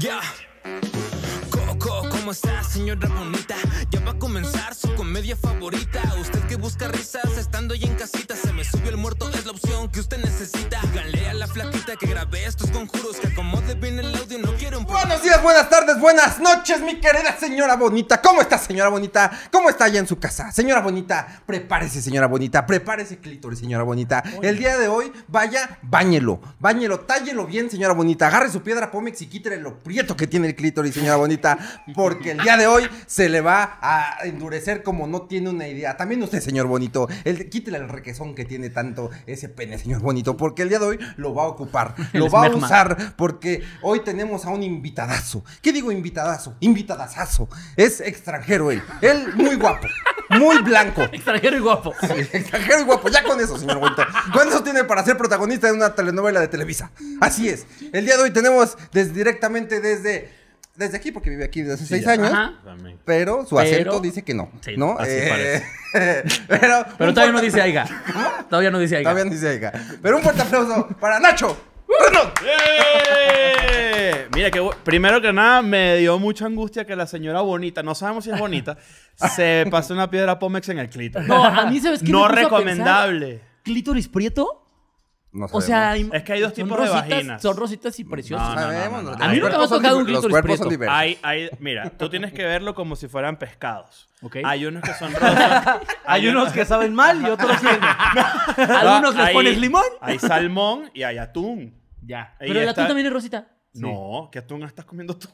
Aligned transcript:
Ya. 0.00 0.20
Coco, 1.80 2.10
¿cómo 2.10 2.32
está, 2.32 2.62
señora 2.62 3.08
bonita? 3.08 3.56
Ya 3.90 4.00
va 4.00 4.10
a 4.10 4.18
comenzar 4.18 4.74
su 4.74 4.94
comedia 4.96 5.34
favorita. 5.34 6.02
Usted 6.20 6.40
que 6.40 6.56
busca 6.56 6.88
risas 6.88 7.38
estando 7.38 7.72
ahí 7.72 7.84
en 7.84 7.94
casita. 7.94 8.36
Se 8.36 8.52
me 8.52 8.64
subió 8.64 8.90
el 8.90 8.98
muerto, 8.98 9.30
es 9.30 9.46
la 9.46 9.52
opción 9.52 9.88
que 9.88 10.00
usted 10.00 10.18
necesita. 10.18 10.78
Díganle 10.82 11.30
a 11.30 11.34
la 11.34 11.46
flaquita 11.46 11.96
que 11.96 12.06
grabé 12.06 12.44
estos 12.44 12.70
conjuros. 12.70 13.16
Que 13.16 13.28
acomode 13.28 13.74
bien 13.74 13.98
el 13.98 14.14
audio, 14.14 14.38
no 14.38 14.54
quiero 14.56 14.78
un 14.78 14.84
Buenos 14.84 15.22
días, 15.22 15.42
buenas 15.42 15.70
tardes, 15.70 15.98
buenas 15.98 16.38
noches, 16.38 16.82
mi 16.82 17.00
querida 17.00 17.34
señora 17.38 17.76
bonita. 17.76 18.20
¿Cómo 18.20 18.42
está, 18.42 18.58
señora 18.58 18.90
bonita? 18.90 19.30
¿Cómo 19.50 19.70
está 19.70 19.86
allá 19.86 20.00
en 20.00 20.06
su 20.06 20.18
casa? 20.18 20.52
Señora 20.52 20.82
bonita, 20.82 21.42
prepárese, 21.46 22.02
señora 22.02 22.26
bonita. 22.26 22.66
Prepárese, 22.66 23.18
clítoris, 23.18 23.58
señora 23.58 23.84
bonita. 23.84 24.22
El 24.42 24.58
día 24.58 24.76
de 24.76 24.88
hoy, 24.88 25.10
vaya, 25.28 25.78
báñelo. 25.80 26.40
Báñelo, 26.58 27.00
tállelo 27.00 27.46
bien, 27.46 27.70
señora 27.70 27.94
bonita. 27.94 28.26
Agarre 28.26 28.50
su 28.50 28.62
piedra 28.62 28.90
Pómex 28.90 29.22
y 29.22 29.28
quítele 29.28 29.56
lo 29.56 29.78
prieto 29.78 30.14
que 30.14 30.26
tiene 30.26 30.48
el 30.48 30.54
clítoris, 30.54 30.92
señora 30.92 31.16
bonita. 31.16 31.69
Porque 31.94 32.32
el 32.32 32.38
día 32.38 32.56
de 32.56 32.66
hoy 32.66 32.88
se 33.06 33.28
le 33.28 33.40
va 33.40 33.78
a 33.80 34.18
endurecer 34.24 34.82
como 34.82 35.06
no 35.06 35.22
tiene 35.22 35.50
una 35.50 35.68
idea. 35.68 35.96
También 35.96 36.22
usted, 36.22 36.40
señor 36.40 36.66
bonito. 36.66 37.08
El, 37.24 37.48
quítele 37.50 37.78
el 37.78 37.88
requesón 37.88 38.34
que 38.34 38.44
tiene 38.44 38.70
tanto 38.70 39.10
ese 39.26 39.48
pene, 39.48 39.78
señor 39.78 40.00
bonito. 40.00 40.36
Porque 40.36 40.62
el 40.62 40.68
día 40.68 40.78
de 40.78 40.86
hoy 40.86 40.98
lo 41.16 41.34
va 41.34 41.44
a 41.44 41.46
ocupar. 41.48 41.94
El 42.12 42.20
Lo 42.20 42.30
va 42.30 42.46
a 42.46 42.50
usar 42.50 43.14
porque 43.16 43.62
hoy 43.82 44.00
tenemos 44.00 44.44
a 44.44 44.50
un 44.50 44.62
invitadazo. 44.62 45.44
¿Qué 45.62 45.72
digo 45.72 45.90
invitadazo? 45.92 46.56
Invitadazazo. 46.60 47.48
Es 47.76 48.00
extranjero 48.00 48.70
él. 48.70 48.82
Él 49.00 49.34
muy 49.34 49.54
guapo, 49.56 49.86
muy 50.30 50.58
blanco. 50.62 51.02
Extranjero 51.12 51.56
y 51.56 51.60
guapo. 51.60 51.94
Extranjero 52.02 52.80
y 52.80 52.84
guapo. 52.84 53.08
Ya 53.08 53.22
con 53.22 53.40
eso, 53.40 53.58
señor 53.58 53.78
bonito. 53.78 54.02
Con 54.32 54.48
eso 54.48 54.62
tiene 54.62 54.84
para 54.84 55.04
ser 55.04 55.16
protagonista 55.16 55.66
de 55.68 55.72
una 55.74 55.94
telenovela 55.94 56.40
de 56.40 56.48
Televisa. 56.48 56.90
Así 57.20 57.48
es. 57.48 57.66
El 57.92 58.04
día 58.04 58.16
de 58.16 58.24
hoy 58.24 58.30
tenemos 58.32 58.76
desde- 58.92 59.12
directamente 59.12 59.80
desde... 59.80 60.39
Desde 60.80 60.96
aquí, 60.96 61.12
porque 61.12 61.28
vive 61.28 61.44
aquí 61.44 61.60
desde 61.60 61.74
hace 61.74 61.84
seis 61.86 62.06
años. 62.06 62.32
Ajá. 62.32 62.54
Pero 63.04 63.44
su 63.46 63.56
Pero- 63.56 63.68
acento 63.68 64.00
dice 64.00 64.22
que 64.24 64.32
no. 64.34 64.50
Sí, 64.62 64.76
¿no? 64.78 64.96
así 64.98 65.10
pero, 66.48 66.86
Pero 66.96 67.08
un 67.10 67.14
todavía 67.14 67.32
no 67.32 67.40
dice 67.42 67.60
Aiga. 67.60 67.84
Todavía 68.48 68.70
no 68.70 68.78
dice 68.78 68.96
Aiga. 68.96 69.10
Todavía 69.10 69.24
no 69.26 69.30
dice 69.36 69.48
Aiga. 69.50 69.72
Pero 70.00 70.16
un 70.16 70.22
fuerte 70.22 70.40
aplauso 70.42 70.88
para 70.98 71.20
Nacho. 71.20 71.54
¡Eh! 72.46 74.26
Mira, 74.34 74.50
que 74.50 74.66
primero 74.84 75.20
que 75.20 75.32
nada 75.32 75.60
me 75.62 75.96
dio 75.98 76.18
mucha 76.18 76.46
angustia 76.46 76.84
que 76.86 76.96
la 76.96 77.06
señora 77.06 77.40
bonita, 77.42 77.82
no 77.82 77.94
sabemos 77.94 78.24
si 78.24 78.30
es 78.30 78.38
bonita, 78.38 78.78
se 79.14 79.66
pasó 79.70 79.92
una 79.94 80.08
piedra 80.10 80.38
Pómex 80.38 80.68
en 80.70 80.78
el 80.78 80.88
clítoris. 80.88 81.28
No, 81.28 81.44
a 81.44 81.66
mí 81.66 81.78
sabes 81.80 82.02
qué 82.02 82.10
No 82.10 82.20
me 82.22 82.28
puso 82.28 82.38
a 82.38 82.42
recomendable. 82.42 83.26
pensar? 83.28 83.48
¿Clítoris 83.64 84.08
prieto? 84.08 84.66
No 85.32 85.46
O 85.52 85.60
sea. 85.60 85.94
Es 85.96 86.22
que 86.24 86.32
hay 86.32 86.40
dos 86.40 86.52
tipos 86.52 86.70
de 86.76 86.86
rositas- 86.86 87.08
vaginas. 87.08 87.42
Son 87.42 87.56
rositas 87.56 87.98
y 88.00 88.04
preciosas. 88.04 88.48
No, 88.48 88.54
no, 88.56 88.60
sabemos. 88.60 89.02
no, 89.04 89.10
los- 89.10 89.18
no. 89.18 89.24
A 89.24 89.28
mí 89.28 89.38
nunca 89.38 89.58
me 89.58 89.64
ha 89.64 89.68
tocado 89.68 89.98
un 89.98 90.06
di- 90.06 90.12
Los 90.12 90.20
clítoris 90.22 90.32
cuerpos 90.32 90.58
son 90.58 90.68
diversos. 90.70 90.96
Hay, 90.98 91.18
hay, 91.22 91.50
mira, 91.60 91.90
tú 91.90 92.08
tienes 92.10 92.32
que 92.32 92.44
verlo 92.44 92.74
como 92.74 92.96
si 92.96 93.06
fueran 93.06 93.38
pescados. 93.38 94.08
Ok. 94.22 94.38
Hay 94.44 94.66
unos 94.66 94.82
que 94.82 94.92
son 94.94 95.12
rosas. 95.12 95.78
Hay 96.04 96.26
unos 96.28 96.52
que 96.52 96.64
saben 96.64 96.94
mal 96.94 97.22
y 97.22 97.26
otros 97.30 97.60
que 97.60 97.66
no. 97.66 98.74
Algunos 98.76 99.14
No, 99.14 99.18
les 99.20 99.28
hay- 99.28 99.34
pones 99.34 99.58
limón. 99.58 99.84
Hay 100.00 100.18
salmón 100.18 100.90
y 100.94 101.04
hay 101.04 101.18
atún. 101.18 101.74
Ya. 102.02 102.34
Pero 102.38 102.52
el 102.52 102.58
está. 102.68 102.72
atún 102.72 102.86
también 102.88 103.06
es 103.06 103.12
rosita. 103.12 103.46
No, 103.74 104.28
¿qué 104.32 104.40
atún 104.40 104.64
estás 104.64 104.84
comiendo 104.84 105.16
tú? 105.16 105.28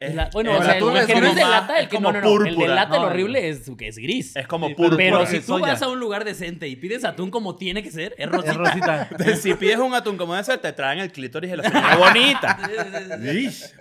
Es 0.00 0.14
la- 0.14 0.30
bueno, 0.32 0.52
el 0.52 0.58
o 0.58 0.62
sea, 0.62 0.78
el, 0.78 0.84
el 0.84 0.96
es 0.96 1.06
que 1.06 1.14
no 1.14 1.20
como 1.20 1.28
es 1.30 1.34
de 1.34 1.40
lata, 1.42 1.76
el 1.76 1.82
es 1.84 1.88
que 1.90 1.96
como 1.96 2.12
no, 2.12 2.20
no, 2.20 2.38
no. 2.38 2.46
El 2.46 2.56
de 2.56 2.68
lata, 2.68 2.96
lo 2.96 3.02
No, 3.02 3.08
horrible 3.08 3.48
es 3.48 3.70
que 3.76 3.88
es 3.88 3.98
gris. 3.98 4.36
Es 4.36 4.46
como 4.46 4.68
púrpura. 4.68 4.96
Pero 4.96 5.26
si 5.26 5.40
tú 5.40 5.58
vas 5.58 5.82
a 5.82 5.88
un 5.88 5.98
lugar 5.98 6.24
decente 6.24 6.68
y 6.68 6.76
pides 6.76 7.04
atún 7.04 7.30
como 7.32 7.56
tiene 7.56 7.82
que 7.82 7.90
ser, 7.90 8.14
es 8.16 8.28
rosita. 8.28 8.52
Es 8.52 8.56
rosita. 8.56 9.08
si 9.36 9.54
pides 9.54 9.78
un 9.78 9.94
atún 9.94 10.16
como 10.16 10.36
ese, 10.36 10.56
te 10.58 10.72
traen 10.72 11.00
el 11.00 11.10
clítoris 11.10 11.50
de 11.50 11.56
la 11.56 11.62
señora 11.64 11.96
bonita. 11.98 12.58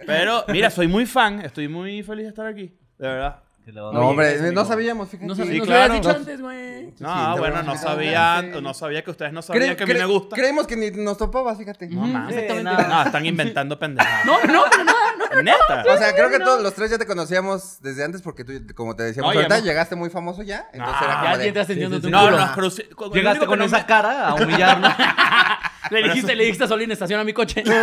Pero, 0.05 0.43
mira, 0.47 0.69
soy 0.71 0.87
muy 0.87 1.05
fan. 1.05 1.41
Estoy 1.41 1.67
muy 1.67 2.01
feliz 2.01 2.23
de 2.25 2.29
estar 2.29 2.47
aquí. 2.47 2.71
De 2.97 3.07
verdad. 3.07 3.43
No, 3.73 3.89
Oye, 3.89 3.99
hombre, 3.99 4.51
no 4.53 4.65
sabíamos, 4.65 5.09
fíjate. 5.09 5.27
No 5.27 5.35
Sí, 5.35 5.41
sabías, 5.41 5.57
nos 5.59 5.67
claro. 5.67 5.93
dicho 5.93 6.09
antes, 6.09 6.41
güey. 6.41 6.93
No, 6.99 7.33
Sí, 7.33 7.39
bueno, 7.39 7.63
no 7.63 7.77
sabía, 7.77 8.41
Sí. 8.53 8.61
no 8.61 8.73
sabía 8.73 9.03
que 9.03 9.11
ustedes 9.11 9.33
no 9.33 9.41
sabían 9.41 9.71
Cre- 9.71 9.75
que 9.75 9.83
a 9.83 9.87
mí 9.87 9.93
me 9.93 10.05
gusta. 10.05 10.35
Creemos 10.35 10.67
que 10.67 10.75
ni 10.77 10.91
nos 10.91 11.17
topabas, 11.17 11.57
fíjate. 11.57 11.87
No 11.89 12.01
mames. 12.01 12.35
Exactamente. 12.35 12.83
No, 12.87 13.03
están 13.03 13.25
inventando 13.25 13.77
pendejadas. 13.77 14.25
No, 14.25 14.33
no, 14.45 14.63
pero 14.71 14.83
nada, 14.85 14.97
no. 15.35 15.41
Neta. 15.41 15.83
O 15.93 15.97
sea, 15.97 16.13
creo 16.15 16.29
que 16.29 16.39
todos 16.39 16.61
los 16.63 16.73
tres 16.73 16.91
ya 16.91 16.97
te 16.97 17.05
conocíamos 17.05 17.81
desde 17.81 18.03
antes 18.05 18.21
porque 18.21 18.43
tú, 18.45 18.53
como 18.73 18.95
te 18.95 19.03
decíamos 19.03 19.33
No, 19.35 19.39
ya 19.41 19.45
ahorita, 19.47 19.59
llegaste 19.67 19.95
muy 19.95 20.09
famoso 20.09 20.43
ya. 20.43 20.69
Entonces 20.73 20.95
Ah, 20.99 21.03
era 21.03 21.13
Ya 21.13 21.19
como 21.19 21.33
alguien 21.33 21.53
te 21.53 21.57
de... 21.57 21.61
está 21.61 21.73
enseñando 21.73 21.95
sí, 21.97 22.01
tu 22.01 22.07
sí. 22.07 22.11
No, 22.11 22.31
nos 22.31 23.13
Llegaste 23.13 23.45
con 23.45 23.59
no 23.59 23.65
esa 23.65 23.85
cara 23.85 24.29
a 24.29 24.33
humillarnos. 24.35 24.91
Le 25.91 26.03
dijiste, 26.03 26.35
le 26.35 26.43
dijiste 26.43 26.65
a 26.65 26.67
Solín, 26.67 26.91
estaciona 26.91 27.23
mi 27.23 27.33
coche. 27.33 27.63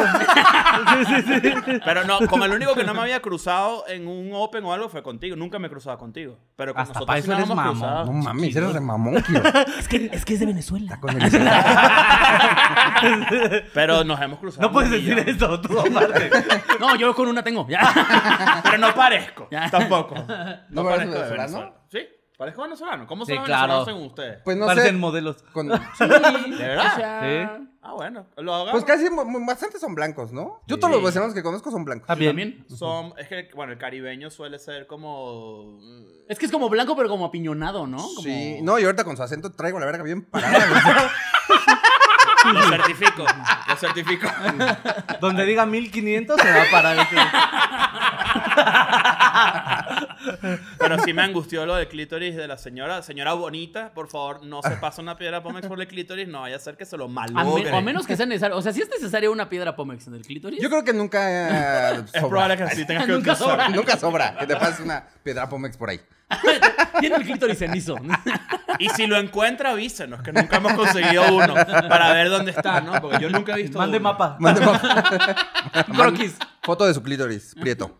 Pero 1.84 2.04
no, 2.04 2.18
con 2.28 2.42
el 2.42 2.52
único 2.52 2.74
que 2.74 2.84
no 2.84 2.94
me 2.94 3.00
había 3.00 3.20
cruzado 3.20 3.84
en 3.88 4.06
un 4.08 4.30
Open 4.34 4.64
o 4.64 4.72
algo 4.72 4.88
fue 4.88 5.02
contigo. 5.02 5.36
Nunca 5.36 5.58
me 5.58 5.66
he 5.68 5.70
cruzado 5.70 5.96
contigo. 5.98 6.38
Pero 6.56 6.72
con 6.74 6.82
Hasta 6.82 6.94
nosotros 7.00 7.06
pa' 7.06 7.14
sí 7.14 7.18
eso 7.20 7.30
nos 7.30 7.38
eres 7.38 7.50
hemos 7.50 7.56
mamón. 7.56 7.72
cruzado. 7.80 8.04
No 8.06 8.12
mames, 8.12 8.56
eres 8.56 8.74
de 8.74 8.80
mamón, 8.80 9.22
Kio. 9.22 9.42
es, 9.78 9.88
que, 9.88 10.10
es 10.12 10.24
que 10.24 10.34
es 10.34 10.40
de 10.40 10.46
Venezuela. 10.46 10.98
Con 11.00 11.20
el- 11.20 11.30
Pero 13.74 14.04
nos 14.04 14.20
hemos 14.20 14.38
cruzado. 14.38 14.66
No 14.68 14.72
puedes 14.72 14.90
un 14.90 14.96
decir 14.96 15.14
millón. 15.16 15.28
eso, 15.36 15.60
tú 15.60 15.78
aparte. 15.80 16.30
No, 16.80 16.96
yo 16.96 17.14
con 17.14 17.28
una 17.28 17.42
tengo. 17.42 17.66
Ya. 17.68 18.60
Pero 18.64 18.78
no 18.78 18.94
parezco. 18.94 19.48
Ya. 19.50 19.70
Tampoco. 19.70 20.14
¿No 20.70 20.90
eres 20.90 21.08
parezco 21.08 21.12
de 21.12 21.30
venezolano? 21.30 21.74
¿Sí? 22.44 22.50
¿Parezco 22.50 22.62
venezolano? 22.62 23.06
¿Cómo 23.06 23.26
Sí, 23.26 23.34
son 23.34 23.44
claro. 23.44 23.62
venezolanos 23.62 23.84
según 23.86 24.06
ustedes? 24.06 24.40
Pues 24.44 24.56
no 24.56 24.66
Parecen 24.66 24.92
sé. 24.92 24.98
modelos. 24.98 25.42
con- 25.52 25.68
¿De 25.68 25.78
verdad? 26.58 26.92
O 26.92 26.96
sea, 26.96 27.60
Ah, 27.86 27.92
bueno. 27.92 28.24
Pues 28.72 28.82
casi 28.84 29.10
mu- 29.10 29.26
mu- 29.26 29.44
bastantes 29.46 29.78
son 29.78 29.94
blancos, 29.94 30.32
¿no? 30.32 30.62
Yo 30.66 30.78
todos 30.78 30.90
los 30.94 31.02
venezolanos 31.02 31.34
que 31.34 31.42
conozco 31.42 31.70
son 31.70 31.84
blancos. 31.84 32.06
También. 32.06 32.30
también. 32.30 32.64
Son, 32.78 33.12
es 33.18 33.28
que, 33.28 33.50
bueno, 33.54 33.72
el 33.72 33.78
caribeño 33.78 34.30
suele 34.30 34.58
ser 34.58 34.86
como... 34.86 35.78
Es 36.26 36.38
que 36.38 36.46
es 36.46 36.52
como 36.52 36.70
blanco, 36.70 36.96
pero 36.96 37.10
como 37.10 37.26
apiñonado, 37.26 37.86
¿no? 37.86 37.98
Como... 37.98 38.22
Sí, 38.22 38.60
no, 38.62 38.78
y 38.78 38.84
ahorita 38.84 39.04
con 39.04 39.18
su 39.18 39.22
acento 39.22 39.52
traigo 39.52 39.78
la 39.78 39.84
verga 39.84 40.02
bien 40.02 40.24
parada. 40.24 40.66
güey. 40.66 40.80
Lo 42.54 42.62
certifico, 42.62 43.24
lo 43.68 43.76
certifico. 43.76 44.28
Donde 45.18 45.46
diga 45.46 45.64
1500 45.64 46.38
se 46.38 46.50
va 46.52 46.62
a 46.62 46.70
parar. 46.70 46.98
este. 46.98 47.16
Pero 50.78 50.98
sí 51.04 51.12
me 51.12 51.22
angustió 51.22 51.66
lo 51.66 51.74
del 51.76 51.88
clítoris 51.88 52.36
de 52.36 52.46
la 52.48 52.56
señora. 52.58 53.02
Señora 53.02 53.32
bonita, 53.34 53.92
por 53.94 54.08
favor, 54.08 54.44
no 54.44 54.62
se 54.62 54.70
pase 54.76 55.00
una 55.00 55.16
piedra 55.16 55.42
Pómex 55.42 55.66
por 55.66 55.80
el 55.80 55.86
clítoris, 55.88 56.28
no 56.28 56.42
vaya 56.42 56.56
a 56.56 56.58
ser 56.58 56.76
que 56.76 56.84
se 56.84 56.96
lo 56.96 57.04
A, 57.04 57.08
me- 57.08 57.14
malogre. 57.14 57.70
o 57.72 57.76
a 57.76 57.80
menos 57.80 58.06
que 58.06 58.16
sea 58.16 58.26
necesario. 58.26 58.56
O 58.56 58.62
sea, 58.62 58.72
si 58.72 58.82
es 58.82 58.88
necesaria 58.88 59.30
una 59.30 59.48
piedra 59.48 59.74
Pómex 59.76 60.06
en 60.06 60.14
el 60.14 60.22
clítoris. 60.22 60.60
Yo 60.62 60.68
creo 60.68 60.84
que 60.84 60.92
nunca 60.92 61.94
eh, 61.96 62.04
Es 62.06 62.10
sobra. 62.20 62.28
probable 62.28 62.56
que 62.56 62.68
sí 62.76 62.86
tengas 62.86 63.06
que 63.06 63.12
Nunca 63.12 63.32
utilizar. 63.32 63.50
sobra. 63.50 63.68
Nunca 63.68 63.96
sobra 63.96 64.36
que 64.38 64.46
te 64.46 64.56
pases 64.56 64.80
una 64.80 65.06
piedra 65.22 65.48
Pomex 65.48 65.76
por 65.76 65.90
ahí. 65.90 66.00
Tiene 67.00 67.16
el 67.16 67.22
clítoris 67.24 67.58
cenizo. 67.58 67.96
Y 68.76 68.88
si 68.88 69.06
lo 69.06 69.16
encuentra, 69.18 69.70
avísenos, 69.70 70.20
que 70.20 70.32
nunca 70.32 70.56
hemos 70.56 70.72
conseguido 70.72 71.22
uno 71.32 71.54
para 71.54 72.12
ver 72.12 72.28
dónde 72.28 72.50
está, 72.50 72.80
¿no? 72.80 73.00
Porque 73.00 73.20
yo 73.20 73.30
nunca 73.30 73.52
he 73.56 73.62
visto 73.62 73.78
Mande 73.78 73.98
uno. 73.98 74.02
mapa. 74.10 74.36
Mande 74.40 74.60
pa- 74.62 75.84
Croquis. 75.96 76.34
Foto 76.60 76.84
de 76.84 76.92
su 76.92 77.00
clítoris, 77.00 77.54
prieto. 77.60 77.96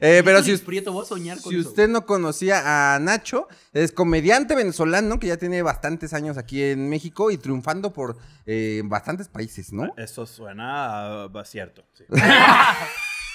Eh, 0.00 0.22
pero 0.24 0.44
si, 0.44 0.56
prieto, 0.58 0.92
voy 0.92 1.02
a 1.04 1.08
soñar 1.08 1.40
con 1.40 1.52
si 1.52 1.58
eso. 1.58 1.70
usted 1.70 1.88
no 1.88 2.06
conocía 2.06 2.94
a 2.94 3.00
Nacho, 3.00 3.48
es 3.72 3.90
comediante 3.90 4.54
venezolano 4.54 5.18
que 5.18 5.26
ya 5.26 5.36
tiene 5.38 5.60
bastantes 5.62 6.14
años 6.14 6.38
aquí 6.38 6.62
en 6.62 6.88
México 6.88 7.32
y 7.32 7.36
triunfando 7.36 7.92
por 7.92 8.18
eh, 8.46 8.82
bastantes 8.84 9.26
países, 9.26 9.72
¿no? 9.72 9.92
Eso 9.96 10.24
suena 10.24 11.26
uh, 11.26 11.44
cierto. 11.44 11.82
sí. 11.94 12.04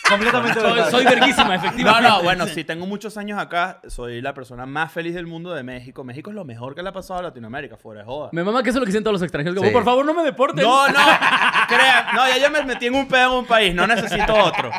Completamente 0.10 0.60
Soy, 0.60 0.80
soy 0.92 1.06
verguísima, 1.06 1.46
No, 1.48 1.54
efectivamente. 1.54 2.10
no, 2.10 2.24
bueno, 2.24 2.48
sí, 2.48 2.64
tengo 2.64 2.86
muchos 2.86 3.18
años 3.18 3.40
acá. 3.40 3.80
Soy 3.88 4.22
la 4.22 4.34
persona 4.34 4.66
más 4.66 4.92
feliz 4.92 5.14
del 5.16 5.28
mundo 5.28 5.54
de 5.54 5.64
México. 5.64 6.04
México 6.04 6.30
es 6.30 6.36
lo 6.36 6.46
mejor 6.46 6.76
que 6.76 6.84
le 6.84 6.90
ha 6.90 6.94
pasado 6.94 7.20
a 7.20 7.24
Latinoamérica, 7.24 7.78
fuera 7.78 8.02
de 8.02 8.06
joda. 8.08 8.30
Me 8.32 8.44
mama 8.44 8.64
que 8.64 8.70
eso 8.70 8.78
es 8.78 8.82
lo 8.82 8.86
que 8.86 8.92
sienten 8.92 9.04
todos 9.06 9.14
los 9.20 9.22
extranjeros. 9.24 9.56
Como, 9.58 9.68
Sí. 9.68 9.74
por 9.74 9.84
favor, 9.84 10.06
no 10.06 10.14
me 10.14 10.24
deporten. 10.24 10.64
No, 10.64 10.88
no, 10.88 10.94
crea, 11.68 12.12
no, 12.14 12.28
ya 12.28 12.38
yo 12.38 12.50
me 12.52 12.64
metí 12.64 12.86
en 12.88 12.96
un 12.96 13.08
pedo 13.08 13.34
en 13.34 13.40
un 13.40 13.46
país, 13.46 13.74
no 13.76 13.86
necesito 13.88 14.34
otro. 14.34 14.72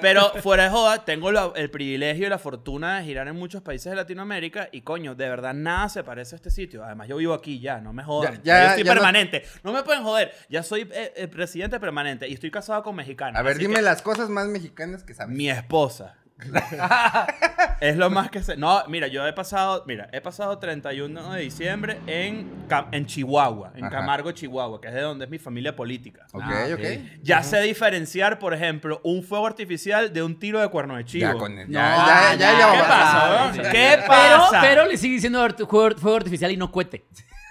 Pero 0.00 0.30
fuera 0.42 0.64
de 0.64 0.70
joda, 0.70 1.04
tengo 1.04 1.30
la- 1.30 1.52
el 1.54 1.70
privilegio 1.70 2.26
y 2.26 2.30
la 2.30 2.38
fortuna 2.38 2.98
de 2.98 3.04
girar 3.04 3.28
en 3.28 3.36
muchos 3.36 3.62
países 3.62 3.90
de 3.90 3.96
Latinoamérica 3.96 4.68
y 4.72 4.82
coño, 4.82 5.14
de 5.14 5.28
verdad 5.28 5.54
nada 5.54 5.88
se 5.88 6.02
parece 6.04 6.34
a 6.34 6.36
este 6.36 6.50
sitio. 6.50 6.84
Además, 6.84 7.08
yo 7.08 7.16
vivo 7.16 7.34
aquí 7.34 7.60
ya, 7.60 7.80
no 7.80 7.92
me 7.92 8.02
jodan. 8.02 8.34
Ya- 8.36 8.40
ya- 8.42 8.62
yo 8.64 8.68
estoy 8.70 8.84
ya 8.84 8.90
no- 8.90 9.00
permanente. 9.00 9.44
No... 9.62 9.72
me 9.72 9.82
pueden 9.82 10.02
joder, 10.02 10.32
ya 10.48 10.62
soy 10.62 10.82
eh, 10.92 11.12
eh, 11.16 11.28
presidente 11.28 11.78
permanente 11.80 12.28
y 12.28 12.34
estoy 12.34 12.50
casado 12.50 12.82
con 12.82 12.94
mexicana. 12.94 13.38
A 13.38 13.42
ver, 13.42 13.52
así 13.52 13.62
dime 13.62 13.76
que 13.76 13.82
las 13.82 14.02
cosas 14.02 14.28
más 14.28 14.46
mexicanas 14.72 15.04
que 15.04 15.14
sabes. 15.14 15.36
Mi 15.36 15.50
esposa. 15.50 16.16
es 17.80 17.96
lo 17.96 18.10
más 18.10 18.28
que 18.30 18.42
sé. 18.42 18.56
No, 18.56 18.82
mira, 18.88 19.06
yo 19.06 19.24
he 19.26 19.32
pasado, 19.32 19.84
mira, 19.86 20.08
he 20.12 20.20
pasado 20.20 20.58
31 20.58 21.32
de 21.34 21.40
diciembre 21.40 22.00
en, 22.08 22.66
Cam- 22.68 22.88
en 22.90 23.06
Chihuahua, 23.06 23.72
en 23.76 23.84
Ajá. 23.84 23.98
Camargo, 23.98 24.32
Chihuahua, 24.32 24.80
que 24.80 24.88
es 24.88 24.94
de 24.94 25.02
donde 25.02 25.26
es 25.26 25.30
mi 25.30 25.38
familia 25.38 25.76
política. 25.76 26.26
Ok, 26.32 26.42
Ah, 26.44 26.64
ok. 26.72 26.80
ok. 26.80 27.20
Ya 27.22 27.42
sé 27.44 27.60
diferenciar, 27.60 28.40
por 28.40 28.54
ejemplo, 28.54 29.00
un 29.04 29.22
fuego 29.22 29.46
artificial 29.46 30.12
de 30.12 30.22
un 30.24 30.36
tiro 30.38 30.60
de 30.60 30.68
cuerno 30.68 30.96
de 30.96 31.04
chivo. 31.04 31.32
Ya, 31.32 31.38
con 31.38 31.56
el- 31.58 31.70
No, 31.70 31.78
ya, 31.78 32.34
ya, 32.36 32.36
ya, 32.36 32.58
ya, 32.58 32.72
¿Qué 32.72 32.78
pasa. 32.88 33.52
¿Qué 33.70 33.88
Pero, 33.98 34.06
pasa? 34.08 34.60
pero 34.60 34.86
le 34.86 34.96
sigue 34.96 35.14
diciendo 35.14 35.46
fuego 35.56 36.16
artificial 36.16 36.50
y 36.50 36.56
no 36.56 36.72
cohete. 36.72 37.04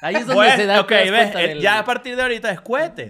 Ahí 0.03 0.15
es 0.15 0.21
donde 0.21 0.33
Bueno, 0.33 0.55
se 0.55 0.65
da 0.65 0.81
ok, 0.81 0.87
te 0.87 1.11
das 1.11 1.11
ves, 1.11 1.33
del- 1.33 1.59
ya 1.61 1.77
a 1.79 1.85
partir 1.85 2.15
de 2.15 2.23
ahorita 2.23 2.49
es 2.51 2.59
cohete. 2.61 3.07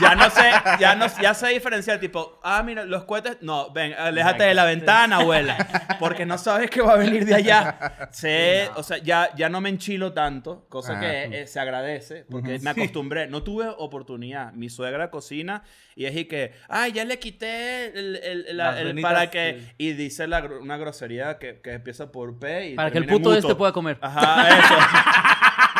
Ya 0.00 0.14
no 0.16 0.28
sé, 0.28 0.50
ya 0.78 0.94
no, 0.94 1.06
ya 1.22 1.32
sé 1.32 1.48
diferenciar, 1.48 1.98
tipo, 1.98 2.38
ah, 2.44 2.62
mira, 2.62 2.84
los 2.84 3.04
cohetes, 3.04 3.38
no, 3.40 3.72
ven, 3.72 3.94
aléjate 3.94 4.44
de 4.44 4.52
la 4.54 4.64
ventana, 4.66 5.16
abuela, 5.16 5.56
porque 5.98 6.26
no 6.26 6.36
sabes 6.36 6.68
qué 6.68 6.82
va 6.82 6.92
a 6.92 6.96
venir 6.96 7.24
de 7.24 7.34
allá. 7.34 8.08
Sé, 8.10 8.68
o 8.76 8.82
sea, 8.82 8.98
ya, 8.98 9.30
ya 9.34 9.48
no 9.48 9.60
me 9.62 9.70
enchilo 9.70 10.12
tanto, 10.12 10.66
cosa 10.68 10.98
Ah. 10.98 11.00
que 11.00 11.40
eh, 11.42 11.46
se 11.46 11.58
agradece, 11.58 12.26
porque 12.30 12.58
me 12.58 12.68
acostumbré, 12.70 13.28
no 13.28 13.42
tuve 13.42 13.68
oportunidad. 13.68 14.52
Mi 14.52 14.68
suegra 14.68 15.10
cocina 15.10 15.62
y 15.94 16.04
es 16.04 16.14
y 16.16 16.26
que, 16.26 16.52
ay, 16.68 16.92
ya 16.92 17.04
le 17.06 17.18
quité 17.18 17.86
el, 17.98 18.16
el- 18.16 18.56
la- 18.56 18.78
el- 18.78 19.00
para 19.00 19.30
que, 19.30 19.60
sí. 19.60 19.74
y 19.78 19.92
dice 19.94 20.26
la 20.26 20.44
una 20.60 20.76
grosería 20.76 21.38
que, 21.38 21.60
que 21.62 21.72
empieza 21.72 22.12
por 22.12 22.38
P 22.38 22.68
y 22.70 22.74
Para 22.74 22.90
que 22.90 22.98
el 22.98 23.06
puto 23.06 23.30
muto. 23.30 23.38
este 23.38 23.54
pueda 23.54 23.72
comer. 23.72 23.96
Ajá, 24.02 24.48
eso. 24.50 24.74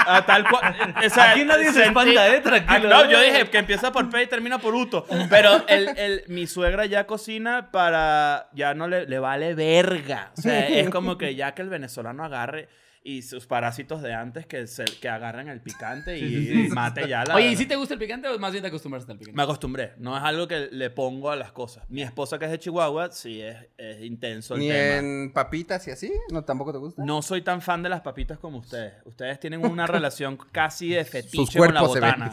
Ah, 0.06 0.25
tal 0.25 0.49
cual. 0.49 0.94
O 1.05 1.11
sea, 1.11 1.32
Aquí 1.32 1.44
nadie 1.44 1.73
se 1.73 1.82
espanta, 1.85 2.29
¿eh? 2.35 2.41
Tranquilo. 2.41 2.97
Ah, 2.97 3.05
no, 3.05 3.11
yo 3.11 3.20
dije 3.20 3.49
que 3.50 3.58
empieza 3.58 3.91
por 3.93 4.08
P 4.08 4.23
y 4.23 4.26
termina 4.26 4.58
por 4.58 4.75
Uto. 4.75 5.06
Pero 5.29 5.67
el, 5.69 5.88
el- 5.99 6.25
mi 6.29 6.47
suegra 6.47 6.87
ya 6.87 7.06
cocina 7.06 7.70
para. 7.70 8.49
Ya 8.53 8.75
no 8.75 8.88
le, 8.88 9.06
le 9.06 9.19
vale 9.19 9.55
verga. 9.55 10.31
O 10.38 10.41
sea, 10.41 10.69
es 10.69 10.88
como 10.91 11.19
que 11.19 11.35
ya 11.35 11.55
que 11.55 11.62
el 11.62 11.69
venezolano 11.69 12.25
agarre 12.25 12.69
y 13.08 13.23
sus 13.23 13.47
parásitos 13.47 14.03
de 14.03 14.12
antes 14.12 14.47
que, 14.47 14.67
se, 14.67 14.85
que 14.85 15.08
agarren 15.08 15.47
el 15.47 15.61
picante 15.61 16.19
y 16.19 16.67
mate 16.70 17.06
ya 17.06 17.25
la. 17.25 17.37
Oye, 17.37 17.53
¿y 17.53 17.56
si 17.56 17.64
te 17.64 17.76
gusta 17.76 17.94
el 17.94 18.00
picante 18.00 18.26
o 18.26 18.37
más 18.41 18.50
bien 18.50 18.62
te 18.62 18.69
acostumbraste 18.69 19.12
al 19.12 19.19
picante? 19.19 19.37
Me 19.37 19.44
acostumbré. 19.44 19.93
No 19.99 20.17
es 20.17 20.25
algo 20.25 20.49
que 20.49 20.69
le 20.73 20.91
pongo 20.91 21.31
a 21.31 21.37
las 21.37 21.53
cosas. 21.53 21.85
Mi 21.88 22.03
esposa, 22.03 22.37
que 22.37 22.47
es 22.47 22.50
de 22.50 22.58
Chihuahua, 22.58 23.12
sí 23.12 23.41
es, 23.41 23.58
es 23.79 24.03
intenso 24.03 24.55
el 24.55 24.61
Ni 24.61 24.69
tema. 24.70 24.97
en 24.97 25.32
papitas 25.32 25.87
y 25.87 25.93
así, 25.93 26.12
¿no 26.32 26.43
tampoco 26.43 26.73
te 26.73 26.79
gusta? 26.79 27.05
No 27.05 27.23
soy 27.23 27.43
tan 27.43 27.62
fan 27.62 27.81
de 27.85 27.91
las 27.91 28.00
papitas 28.00 28.41
como 28.41 28.58
ustedes. 28.58 28.94
Ustedes 29.05 29.38
tienen 29.38 29.64
una 29.64 29.87
relación 29.87 30.37
casi 30.50 30.88
de 30.88 31.05
fetiche 31.05 31.61
con 31.61 31.73
la 31.73 31.82
se 31.82 31.87
botana. 31.87 32.32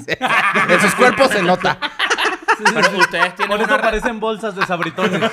en 0.69 0.81
sus 0.81 0.95
cuerpos 0.95 1.29
se 1.29 1.43
nota. 1.43 1.77
Pero 2.73 2.97
ustedes 2.97 3.35
tienen 3.35 3.57
Por 3.57 3.61
eso 3.65 3.73
una 3.73 3.81
parecen 3.81 4.19
bolsas 4.19 4.55
de 4.55 4.65
sabritones. 4.65 5.21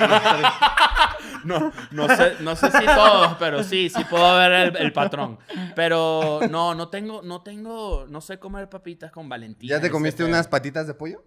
no, 1.43 1.71
no 1.91 2.07
sé, 2.15 2.33
no 2.41 2.55
sé 2.55 2.71
si 2.71 2.85
todos, 2.85 3.35
pero 3.39 3.63
sí, 3.63 3.89
sí 3.89 4.03
puedo 4.05 4.37
ver 4.37 4.51
el, 4.51 4.77
el 4.77 4.93
patrón. 4.93 5.37
Pero 5.75 6.39
no, 6.49 6.75
no 6.75 6.89
tengo, 6.89 7.21
no 7.21 7.41
tengo, 7.41 8.05
no 8.09 8.21
sé 8.21 8.39
comer 8.39 8.69
papitas 8.69 9.11
con 9.11 9.29
Valentina. 9.29 9.75
¿Ya 9.75 9.81
te 9.81 9.89
comiste 9.89 10.23
unas 10.23 10.47
patitas 10.47 10.87
de 10.87 10.93
pollo? 10.93 11.23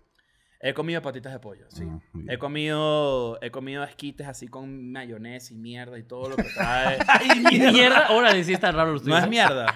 He 0.66 0.72
comido 0.72 1.02
patitas 1.02 1.30
de 1.30 1.38
pollo, 1.40 1.66
sí. 1.68 1.84
Ah, 1.86 1.98
he 2.26 2.38
comido, 2.38 3.38
he 3.42 3.50
comido 3.50 3.84
esquites 3.84 4.26
así 4.26 4.48
con 4.48 4.92
mayonesa 4.92 5.52
y 5.52 5.56
mierda 5.58 5.98
y 5.98 6.04
todo 6.04 6.30
lo 6.30 6.36
que 6.36 6.44
trae. 6.44 6.98
Y 7.52 7.58
mierda, 7.60 8.08
órale, 8.10 8.42
sí 8.44 8.54
está 8.54 8.72
raro 8.72 8.92
los 8.92 9.04
No 9.04 9.18
es 9.18 9.28
mierda. 9.28 9.66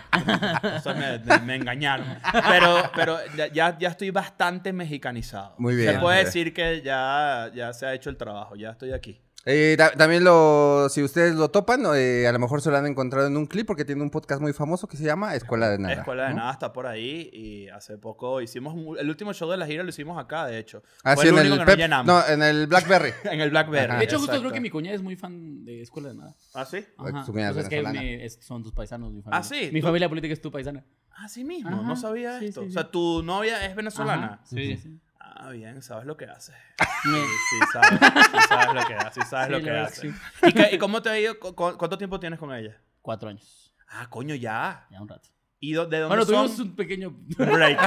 O 0.78 0.80
sea, 0.80 0.94
me, 0.94 1.18
me- 1.18 1.38
me 1.40 1.56
engañaron. 1.56 2.06
Pero, 2.48 2.90
pero 2.94 3.18
ya- 3.52 3.76
ya, 3.78 3.88
estoy 3.88 4.10
bastante 4.10 4.72
mexicanizado. 4.72 5.54
Muy 5.58 5.76
bien. 5.76 5.92
Se 5.92 5.98
puede 5.98 6.16
bien. 6.18 6.24
decir 6.26 6.54
que 6.54 6.80
ya, 6.80 7.50
ya 7.54 7.70
se 7.74 7.84
ha 7.84 7.92
hecho 7.92 8.08
el 8.08 8.16
trabajo. 8.16 8.56
Ya 8.56 8.70
estoy 8.70 8.92
aquí. 8.94 9.20
Eh, 9.50 9.76
ta- 9.78 9.92
también 9.92 10.24
lo, 10.24 10.88
si 10.90 11.02
ustedes 11.02 11.34
lo 11.34 11.50
topan, 11.50 11.82
eh, 11.96 12.26
a 12.28 12.32
lo 12.32 12.38
mejor 12.38 12.60
se 12.60 12.70
lo 12.70 12.76
han 12.76 12.84
encontrado 12.86 13.26
en 13.28 13.36
un 13.38 13.46
clip 13.46 13.66
porque 13.66 13.84
tiene 13.86 14.02
un 14.02 14.10
podcast 14.10 14.42
muy 14.42 14.52
famoso 14.52 14.86
que 14.86 14.98
se 14.98 15.04
llama 15.04 15.34
Escuela 15.34 15.70
de 15.70 15.78
Nada. 15.78 15.94
Escuela 15.94 16.24
de 16.24 16.30
¿no? 16.30 16.36
Nada 16.36 16.52
está 16.52 16.70
por 16.72 16.86
ahí. 16.86 17.30
Y 17.32 17.68
hace 17.70 17.96
poco 17.96 18.42
hicimos... 18.42 18.74
un- 18.74 18.98
El 18.98 19.08
último 19.08 19.32
show 19.32 19.50
de 19.50 19.56
la 19.56 19.66
gira 19.66 19.82
lo 19.84 19.88
hicimos 19.88 20.18
acá, 20.22 20.44
de 20.46 20.58
hecho. 20.58 20.82
Ah, 21.02 21.14
Fue 21.14 21.22
sí, 21.24 21.28
el 21.30 21.34
en 21.38 21.40
único 21.40 21.54
el 21.54 21.60
que 21.78 21.82
Pep- 21.82 22.04
no 22.04 22.26
en 22.28 22.42
el 22.42 22.66
Blackberry. 22.66 23.12
En 23.24 23.40
el 23.40 23.48
Blackberry. 23.48 23.88
Ajá. 23.90 23.98
De 23.98 24.04
hecho, 24.04 24.16
justo 24.16 24.32
exacto. 24.32 24.42
creo 24.42 24.52
que 24.52 24.60
mi 24.60 24.68
cuñada 24.68 24.94
es 24.96 25.02
muy 25.02 25.16
fan 25.16 25.64
de 25.64 25.80
Escuela 25.80 26.08
de 26.10 26.14
Nada. 26.16 26.34
¿Ah, 26.52 26.66
sí? 26.66 26.84
Ajá. 26.98 27.24
Su 27.24 27.32
cuñada 27.32 27.50
es 27.50 27.54
Pues 27.54 27.64
es 27.64 27.70
que 27.70 27.82
me- 27.82 28.24
es- 28.26 28.38
son 28.42 28.62
tus 28.62 28.72
paisanos, 28.74 29.10
mi 29.12 29.22
familia. 29.22 29.38
Ah, 29.40 29.42
sí, 29.42 29.70
Mi 29.72 29.80
tú- 29.80 29.86
familia 29.86 30.10
política 30.10 30.34
es 30.34 30.42
tu 30.42 30.50
paisana. 30.52 30.84
Así 31.24 31.42
mismo. 31.42 31.70
Ajá, 31.70 31.82
No 31.88 31.96
sabía 31.96 32.38
sí, 32.38 32.46
esto. 32.46 32.60
sí, 32.62 32.68
O 32.68 32.70
sea, 32.70 32.90
tu 32.90 33.22
novia 33.22 33.64
es 33.64 33.74
venezolana. 33.74 34.26
Ajá, 34.34 34.40
Sí, 34.44 34.76
sí. 34.76 35.00
Ah, 35.40 35.50
bien. 35.50 35.80
Sabes 35.82 36.04
lo 36.04 36.16
que 36.16 36.24
haces. 36.26 36.54
Sí, 37.02 37.10
sí 37.10 37.56
sabes, 37.72 37.90
sí 37.90 38.38
sabes 38.48 38.74
lo 38.74 38.84
que 38.86 38.94
hace, 38.94 39.20
sí 39.22 39.26
sabes 39.28 39.46
Sí, 39.46 39.52
lo 39.52 39.58
que 39.60 39.70
verdad 39.70 39.84
hace. 39.86 40.00
que 40.02 40.08
sí. 40.12 40.14
¿Y, 40.48 40.52
qué- 40.52 40.70
y 40.74 40.78
cómo 40.78 41.00
te 41.00 41.10
ha 41.10 41.18
ido? 41.18 41.38
¿Cu- 41.38 41.54
cu- 41.54 41.76
¿Cuánto 41.78 41.96
tiempo 41.96 42.18
tienes 42.18 42.38
con 42.40 42.52
ella? 42.52 42.76
Cuatro 43.00 43.28
años. 43.28 43.72
Ah, 43.88 44.06
coño, 44.10 44.34
ya. 44.34 44.86
Ya 44.90 45.00
un 45.00 45.08
rato. 45.08 45.28
¿Y 45.60 45.72
de 45.72 45.78
dónde 45.78 46.04
Bueno, 46.06 46.24
son? 46.24 46.34
tuvimos 46.34 46.58
un 46.58 46.74
pequeño... 46.76 47.10
break. 47.36 47.78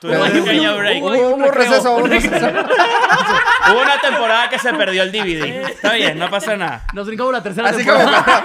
Tuvimos 0.00 0.30
un 0.30 0.44
pequeño 0.44 0.76
break. 0.76 1.02
hubo- 1.02 1.10
Hubo 1.16 1.34
un 1.34 1.52
receso, 1.52 1.92
hubo 1.96 2.04
un 2.04 2.10
receso. 2.10 2.46
Hubo 3.70 3.80
una 3.80 4.00
temporada 4.00 4.48
que 4.48 4.58
se 4.58 4.72
perdió 4.74 5.02
el 5.04 5.12
DVD. 5.12 5.68
Está 5.70 5.92
bien, 5.94 6.18
no 6.18 6.28
pasa 6.30 6.56
nada. 6.56 6.84
Nos 6.94 7.06
brincamos 7.06 7.32
la 7.32 7.42
tercera 7.42 7.68
Así 7.70 7.84
como 7.84 7.96
temporada. 7.98 8.44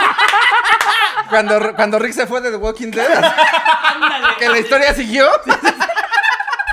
cuando, 1.29 1.57
cuando, 1.57 1.75
cuando 1.75 1.99
Rick 1.99 2.13
se 2.13 2.27
fue 2.27 2.41
de 2.41 2.51
The 2.51 2.57
Walking 2.57 2.91
Dead. 2.91 3.07
que 4.39 4.49
la 4.49 4.59
historia 4.59 4.93
siguió. 4.93 5.27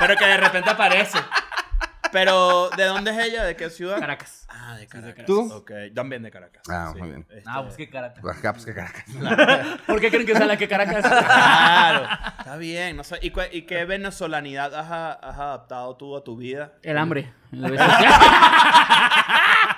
Pero 0.07 0.19
que 0.19 0.27
de 0.27 0.37
repente 0.37 0.71
aparece. 0.71 1.19
Pero, 2.13 2.71
¿de 2.77 2.85
dónde 2.85 3.11
es 3.11 3.19
ella? 3.27 3.43
¿De 3.45 3.57
qué 3.57 3.71
ciudad? 3.71 3.99
Caracas. 3.99 4.47
Ah, 4.49 4.77
de 4.77 4.87
Caracas. 4.87 5.25
¿Tú? 5.27 5.53
Ok, 5.53 5.73
también 5.95 6.23
de 6.23 6.31
Caracas. 6.31 6.63
Ah, 6.71 6.91
sí. 6.93 6.99
muy 7.01 7.09
bien. 7.09 7.27
Este, 7.29 7.43
Ah, 7.51 7.63
pues 7.65 7.75
qué 7.77 7.91
cara. 7.91 8.15
Acá, 8.31 8.53
pues, 8.53 8.65
qué 8.65 8.73
Caracas. 8.73 9.05
¿Por 9.87 10.01
qué 10.01 10.11
creen 10.11 10.25
que 10.27 10.37
sale 10.37 10.57
que 10.57 10.69
Caracas? 10.69 11.03
Claro, 11.25 12.07
está 12.39 12.57
bien. 12.57 12.97
No 12.97 13.03
sé. 13.03 13.19
¿Y, 13.21 13.31
cu- 13.31 13.41
y 13.51 13.63
qué 13.63 13.85
venezolanidad 13.85 14.73
has, 14.75 14.91
a- 14.93 15.13
has 15.15 15.39
adaptado 15.39 15.97
tú 15.97 16.17
a 16.17 16.23
tu 16.23 16.37
vida? 16.37 16.75
El 16.83 16.99
hambre. 16.99 17.33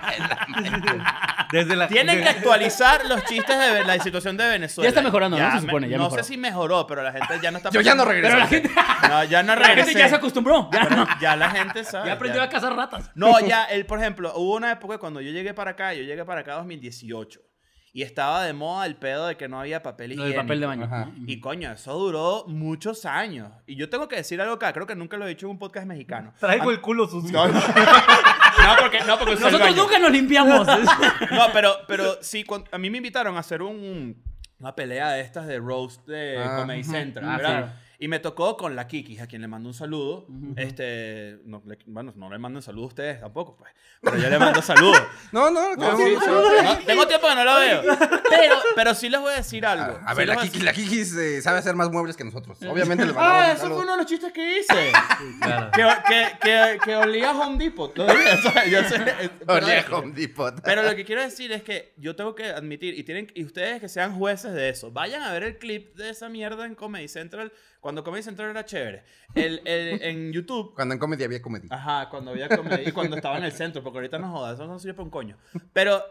Desde 1.53 1.77
la. 1.77 1.89
Tienen 1.89 2.23
que 2.23 2.29
actualizar 2.29 3.05
los 3.07 3.25
chistes 3.25 3.59
de 3.59 3.85
la 3.85 3.99
situación 4.03 4.37
de 4.37 4.49
Venezuela. 4.49 4.87
Ya 4.87 4.89
está 4.89 5.03
mejorando, 5.03 5.39
¿no? 5.39 5.49
Se 5.51 5.55
me- 5.57 5.61
supone, 5.63 5.89
ya 5.89 5.97
no 5.97 6.05
mejoró. 6.05 6.23
sé 6.23 6.29
si 6.33 6.37
mejoró, 6.37 6.87
pero 6.87 7.03
la 7.03 7.13
gente 7.13 7.39
ya 7.43 7.51
no 7.51 7.59
está. 7.59 7.71
Yo 7.71 7.81
ya 7.81 7.95
no 7.95 8.05
regreso. 8.05 8.29
Pero 8.35 8.39
la 8.41 8.47
gente, 8.49 8.71
No, 9.09 9.25
ya 9.25 9.43
no 9.43 9.55
la 9.55 9.65
gente 9.67 9.75
regresé. 9.83 9.99
ya 9.99 10.09
se 10.09 10.15
acostumbró. 10.17 10.69
Ya, 10.73 10.81
Pero 10.83 10.97
no. 10.97 11.07
ya 11.21 11.37
la 11.37 11.51
gente 11.51 11.85
sabe. 11.85 12.07
ya 12.09 12.15
aprendió 12.15 12.41
ya. 12.41 12.47
a 12.47 12.49
cazar 12.49 12.75
ratas. 12.75 13.11
No, 13.15 13.39
ya, 13.41 13.65
él, 13.71 13.87
por 13.87 13.99
ejemplo, 14.01 14.33
hubo 14.37 14.57
una 14.57 14.73
época 14.73 14.99
cuando 14.99 15.21
yo 15.21 15.31
llegué 15.31 15.55
para 15.55 15.73
acá, 15.73 15.95
yo 15.95 16.03
llegué 16.03 16.25
para 16.25 16.41
acá 16.41 16.53
en 16.53 16.59
2018. 16.59 17.41
Y 17.97 18.03
estaba 18.03 18.45
de 18.45 18.53
moda 18.53 18.85
el 18.85 18.97
pedo 18.97 19.27
de 19.27 19.39
que 19.39 19.49
no 19.49 19.59
había 19.59 19.83
papel 19.83 20.13
higiénico. 20.13 20.37
del 20.37 20.45
papel 20.47 20.61
de 20.61 20.67
baño. 20.67 20.85
Ajá. 20.85 21.11
Y 21.27 21.41
coño, 21.41 21.73
eso 21.73 21.95
duró 21.95 22.45
muchos 22.47 23.07
años. 23.07 23.51
Y 23.67 23.75
yo 23.77 23.89
tengo 23.89 24.07
que 24.07 24.17
decir 24.17 24.39
algo 24.39 24.53
acá, 24.53 24.75
creo 24.75 24.87
que 24.87 24.95
nunca 24.95 25.17
lo 25.17 25.25
he 25.25 25.31
dicho 25.31 25.47
en 25.47 25.53
un 25.53 25.59
podcast 25.59 25.87
mexicano. 25.87 26.35
Traigo 26.39 26.71
el 26.71 26.83
culo 26.83 27.09
sucio. 27.09 27.33
No, 27.33 27.55
porque, 28.81 29.01
no, 29.07 29.19
porque 29.19 29.35
usé 29.35 29.47
el 29.47 29.53
Nosotros 29.53 29.61
baño. 29.71 29.83
nunca 29.83 29.99
nos 29.99 30.11
limpiamos. 30.11 30.67
No, 31.31 31.47
pero, 31.55 31.75
pero 31.89 32.19
sí, 32.23 32.45
a 32.71 32.77
mí 32.77 32.91
me 32.91 32.99
invitaron 32.99 33.35
a 33.37 33.41
hacer 33.41 33.63
un, 33.63 34.23
una 34.59 34.75
pelea 34.75 35.13
de 35.13 35.23
estas 35.23 35.47
de 35.47 35.59
roast 35.59 36.07
de 36.07 36.37
Ah, 36.39 36.57
Comedy. 36.59 36.85
Central, 36.85 37.25
Ah, 37.31 37.37
¿verdad? 37.39 37.75
Y 37.99 38.09
me 38.09 38.19
tocó 38.19 38.57
con 38.57 38.77
la 38.77 38.87
Kiki, 38.87 39.19
a 39.21 39.27
quien 39.27 39.41
le 39.43 39.49
mando 39.49 39.69
un 39.69 39.75
saludo. 39.75 40.27
Este, 40.57 41.39
no, 41.45 41.63
le- 41.67 41.79
bueno, 41.87 42.13
no 42.17 42.29
le 42.31 42.39
mando 42.39 42.59
un 42.59 42.63
saludo 42.63 42.85
a 42.85 42.89
ustedes 42.89 43.21
tampoco, 43.21 43.57
pues. 43.57 43.73
Pero 44.03 44.19
yo 44.19 44.29
le 44.29 44.39
mando 44.39 44.61
saludos. 44.63 45.01
No, 45.33 45.51
no, 45.51 45.75
no. 45.75 45.97
Sí, 45.97 46.05
sí, 46.07 46.27
no, 46.27 46.79
tengo 46.87 47.07
tiempo 47.07 47.27
que 47.29 47.35
no 47.35 47.45
lo 47.45 47.59
veo. 47.59 47.83
Pero, 48.29 48.57
pero 48.75 48.95
sí 48.95 49.09
les 49.09 49.21
voy 49.21 49.33
a 49.33 49.37
decir 49.37 49.65
algo. 49.67 49.99
A 50.07 50.11
Sí 50.13 50.17
ver, 50.19 50.29
la 50.29 50.35
a 50.35 50.37
Kiki, 50.43 50.61
la 50.61 50.73
Kiki 50.73 51.01
eh, 51.01 51.41
sabe 51.43 51.59
hacer 51.59 51.75
más 51.75 51.91
muebles 51.91 52.17
que 52.17 52.25
nosotros. 52.25 52.59
Obviamente 52.63 53.05
le 53.07 53.13
mandamos 53.13 53.43
Ah, 53.43 53.51
un 53.51 53.57
eso 53.57 53.67
fue 53.69 53.83
uno 53.83 53.93
de 53.93 53.99
los 53.99 54.07
chistes 54.07 54.33
que 54.33 54.59
hice. 54.61 54.93
Claro. 55.41 55.71
que, 55.75 55.83
que, 56.09 56.39
que, 56.41 56.79
que 56.85 56.97
olía 56.97 57.31
a 57.31 57.39
Home 57.39 57.59
Depot. 57.59 57.95
Yo 57.97 58.05
es- 58.81 58.93
Olía 59.47 59.83
pero- 59.85 59.99
Home 59.99 60.13
Depot. 60.15 60.55
Pero 60.63 60.83
lo 60.83 60.95
que 60.95 61.05
quiero 61.05 61.23
decir 61.23 61.53
es 61.53 61.63
que 61.63 61.93
yo 61.97 62.15
tengo 62.17 62.35
que 62.35 62.47
admitir, 62.47 62.99
y, 62.99 63.03
tienen, 63.05 63.31
y 63.35 63.45
ustedes 63.45 63.81
que 63.81 63.89
sean 63.89 64.17
jueces 64.19 64.53
de 64.53 64.69
eso, 64.69 64.91
vayan 64.93 65.23
a 65.23 65.33
ver 65.33 65.43
el 65.43 65.59
clip 65.59 65.95
de 65.97 66.11
esa 66.11 66.29
mierda 66.29 66.67
en 66.67 66.75
Comedy 66.75 67.09
Central, 67.09 67.53
cuando 67.87 68.03
Comedy 68.03 68.25
Central 68.25 68.51
era 68.51 68.65
chévere. 68.65 69.05
El, 69.33 69.61
el- 69.65 70.03
en 70.03 70.33
YouTube. 70.35 70.75
Cuando 70.75 70.95
en 70.95 70.99
comedy 70.99 71.23
había 71.23 71.41
comedy. 71.41 71.69
Ajá, 71.71 72.09
cuando 72.11 72.33
había 72.33 72.49
comedy 72.49 72.89
y 72.89 72.91
cuando 72.91 73.15
estaba 73.15 73.39
en 73.39 73.45
el 73.45 73.53
centro, 73.53 73.81
porque 73.85 73.99
ahorita 73.99 74.19
no 74.19 74.33
jodas, 74.33 74.55
eso 74.55 74.67
no 74.67 74.77
sirve 74.81 74.95
para 74.95 75.05
un 75.05 75.11
coño. 75.11 75.37
Pero 75.73 76.03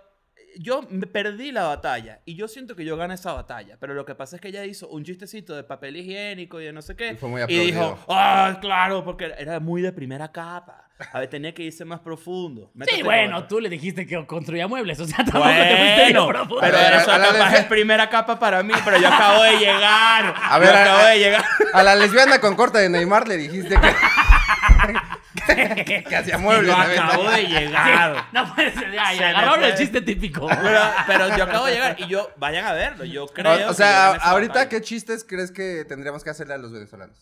yo 0.57 0.83
me 0.89 1.05
perdí 1.07 1.51
la 1.51 1.63
batalla 1.63 2.19
y 2.25 2.35
yo 2.35 2.47
siento 2.47 2.75
que 2.75 2.85
yo 2.85 2.97
gané 2.97 3.15
esa 3.15 3.33
batalla, 3.33 3.77
pero 3.79 3.93
lo 3.93 4.05
que 4.05 4.15
pasa 4.15 4.35
es 4.37 4.41
que 4.41 4.47
ella 4.49 4.63
hizo 4.65 4.87
un 4.87 5.03
chistecito 5.03 5.55
de 5.55 5.63
papel 5.63 5.97
higiénico 5.97 6.61
y 6.61 6.65
de 6.65 6.73
no 6.73 6.81
sé 6.81 6.95
qué 6.95 7.11
Y 7.11 7.15
fue 7.15 7.29
muy 7.29 7.41
y 7.47 7.59
dijo, 7.59 7.99
ah, 8.09 8.57
claro, 8.61 9.03
porque 9.03 9.33
era 9.37 9.59
muy 9.59 9.81
de 9.81 9.91
primera 9.91 10.31
capa. 10.31 10.81
A 11.11 11.19
ver, 11.19 11.29
tenía 11.29 11.53
que 11.53 11.61
irse 11.61 11.83
más 11.83 11.99
profundo. 11.99 12.71
Métete 12.73 12.95
Sí, 12.99 13.03
bueno, 13.03 13.45
tú 13.47 13.59
le 13.59 13.67
dijiste 13.67 14.07
que 14.07 14.25
construía 14.25 14.65
muebles. 14.65 14.97
O 15.01 15.05
sea, 15.05 15.17
tampoco 15.25 15.43
te 15.49 15.75
fuiste 15.75 16.03
Bueno, 16.03 16.27
profundo. 16.29 16.57
pero 16.61 16.77
ver, 16.77 16.93
eso 16.93 17.11
a 17.11 17.17
la 17.17 17.25
capaz 17.33 17.51
defe- 17.51 17.59
es 17.59 17.65
primera 17.65 18.09
capa 18.09 18.39
para 18.39 18.63
mí, 18.63 18.73
pero 18.85 18.97
yo 18.97 19.09
acabo 19.09 19.43
de 19.43 19.57
llegar. 19.57 20.33
A 20.41 20.57
ver, 20.57 20.69
yo 20.69 20.75
a- 20.77 20.81
acabo 20.83 20.99
a- 20.99 21.09
de 21.09 21.19
llegar. 21.19 21.43
A 21.73 21.83
la 21.83 21.95
lesbiana 21.95 22.39
con 22.39 22.55
corte 22.55 22.77
de 22.77 22.87
Neymar 22.87 23.27
le 23.27 23.35
dijiste 23.35 23.75
que, 23.75 23.87
que 26.07 26.15
hacía 26.15 26.37
muebles. 26.37 26.67
Yo 26.67 26.73
¿sabes? 26.81 26.99
acabo 26.99 27.29
de 27.29 27.43
llegar. 27.43 28.25
No 28.31 28.53
puede 28.55 28.71
ser. 28.71 28.83
Se 28.83 28.89
me 28.89 28.99
agarraron 28.99 29.63
el 29.63 29.75
chiste 29.75 30.01
típico. 30.01 30.47
Pero, 30.47 30.81
pero 31.07 31.37
yo 31.37 31.43
acabo 31.43 31.65
de 31.65 31.73
llegar 31.73 31.95
y 31.99 32.07
yo, 32.07 32.31
vayan 32.37 32.65
a 32.65 32.73
verlo. 32.73 33.05
Yo 33.05 33.27
creo. 33.27 33.69
O, 33.69 33.73
sea, 33.73 34.11
a- 34.11 34.15
ahorita. 34.31 34.69
¿qué 34.69 34.81
chistes 34.81 35.23
crees 35.27 35.51
que 35.51 35.85
tendríamos 35.85 36.23
que 36.23 36.29
hacerle 36.29 36.53
a 36.55 36.57
los 36.57 36.71
venezolanos? 36.71 37.17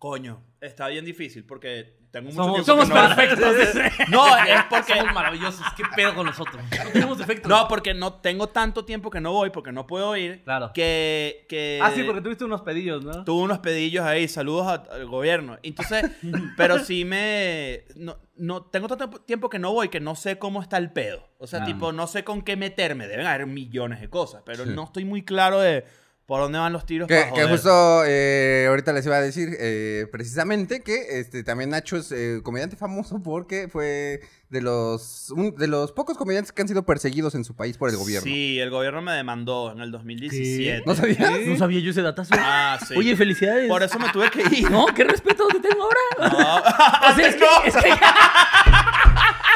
Coño, 0.00 0.42
está 0.62 0.88
bien 0.88 1.04
difícil 1.04 1.44
porque 1.44 1.98
tengo 2.10 2.30
mucho 2.30 2.42
Somos- 2.42 2.64
tiempo 2.64 2.84
Somos 2.84 2.88
que 2.88 2.94
no- 2.94 3.14
perfectos. 3.36 4.08
No, 4.08 4.34
es 4.36 4.64
porque 4.70 4.94
Somos 4.94 5.12
maravillosos. 5.14 5.60
¿Qué 5.76 5.82
pedo 5.94 6.14
con 6.14 6.24
nosotros? 6.24 6.56
No 6.84 6.90
tenemos 6.90 7.18
defectos. 7.18 7.50
no, 7.50 7.68
porque 7.68 7.92
no 7.92 8.14
tengo 8.14 8.48
tanto 8.48 8.86
tiempo 8.86 9.10
que 9.10 9.20
no 9.20 9.32
voy 9.32 9.50
porque 9.50 9.72
no 9.72 9.86
puedo 9.86 10.16
ir. 10.16 10.42
Claro. 10.42 10.72
Que, 10.72 11.44
que 11.50 11.80
Ah, 11.82 11.92
sí, 11.94 12.02
porque 12.02 12.22
tuviste 12.22 12.46
unos 12.46 12.62
pedillos, 12.62 13.04
¿no? 13.04 13.24
tuve 13.24 13.42
unos 13.42 13.58
pedillos 13.58 14.02
ahí, 14.06 14.26
saludos 14.26 14.66
a- 14.68 14.86
al 14.90 15.04
gobierno. 15.06 15.58
Entonces, 15.62 16.10
pero 16.56 16.78
sí 16.78 17.04
me 17.04 17.84
no, 17.94 18.16
no 18.36 18.62
tengo 18.62 18.88
tanto 18.88 19.20
tiempo 19.20 19.50
que 19.50 19.58
no 19.58 19.70
voy 19.74 19.90
que 19.90 20.00
no 20.00 20.16
sé 20.16 20.38
cómo 20.38 20.62
está 20.62 20.78
el 20.78 20.90
pedo. 20.92 21.28
O 21.36 21.46
sea, 21.46 21.60
Ah. 21.62 21.66
tipo, 21.66 21.92
no 21.92 22.06
sé 22.06 22.24
con 22.24 22.40
qué 22.40 22.56
meterme. 22.56 23.06
Deben 23.06 23.26
haber 23.26 23.46
millones 23.46 24.00
de 24.00 24.08
cosas, 24.08 24.42
pero 24.46 24.64
Sí. 24.64 24.70
no 24.74 24.84
estoy 24.84 25.04
muy 25.04 25.26
claro 25.26 25.60
de 25.60 25.84
por 26.30 26.42
dónde 26.42 26.60
van 26.60 26.72
los 26.72 26.86
tiros 26.86 27.08
Que, 27.08 27.14
para 27.16 27.26
que 27.26 27.40
joder. 27.40 27.50
justo 27.50 28.02
eh, 28.06 28.66
ahorita 28.68 28.92
les 28.92 29.04
iba 29.04 29.16
a 29.16 29.20
decir 29.20 29.48
eh, 29.58 30.06
precisamente 30.12 30.78
que 30.80 31.18
este 31.18 31.42
también 31.42 31.70
Nacho 31.70 31.96
es 31.96 32.12
eh, 32.12 32.38
comediante 32.44 32.76
famoso 32.76 33.20
porque 33.20 33.66
fue 33.66 34.20
de 34.48 34.60
los 34.60 35.30
un- 35.30 35.56
de 35.56 35.66
los 35.66 35.90
pocos 35.90 36.16
comediantes 36.16 36.52
que 36.52 36.62
han 36.62 36.68
sido 36.68 36.84
perseguidos 36.84 37.34
en 37.34 37.44
su 37.44 37.56
país 37.56 37.76
por 37.76 37.90
el 37.90 37.96
gobierno. 37.96 38.22
Sí, 38.22 38.60
el 38.60 38.70
gobierno 38.70 39.02
me 39.02 39.10
demandó 39.12 39.72
en 39.72 39.80
el 39.80 39.90
2017. 39.90 40.84
¿No 40.86 40.94
sabías? 40.94 41.18
No 41.46 41.56
sabía 41.56 41.80
yo 41.80 41.90
ese 41.90 42.02
datazo. 42.02 42.32
Ah, 42.38 42.78
sí. 42.86 42.94
Oye, 42.96 43.16
felicidades. 43.16 43.68
Por 43.68 43.82
eso 43.82 43.98
me 43.98 44.08
tuve 44.12 44.30
que 44.30 44.42
ir. 44.56 44.70
No, 44.70 44.86
qué 44.94 45.02
respeto 45.02 45.48
te 45.48 45.58
tengo 45.58 45.82
ahora. 45.82 46.32
No. 46.32 46.60
O 47.10 47.14
sea, 47.16 47.26
es 47.28 47.34
que, 47.34 47.44
es 47.66 47.74
que- 47.74 47.90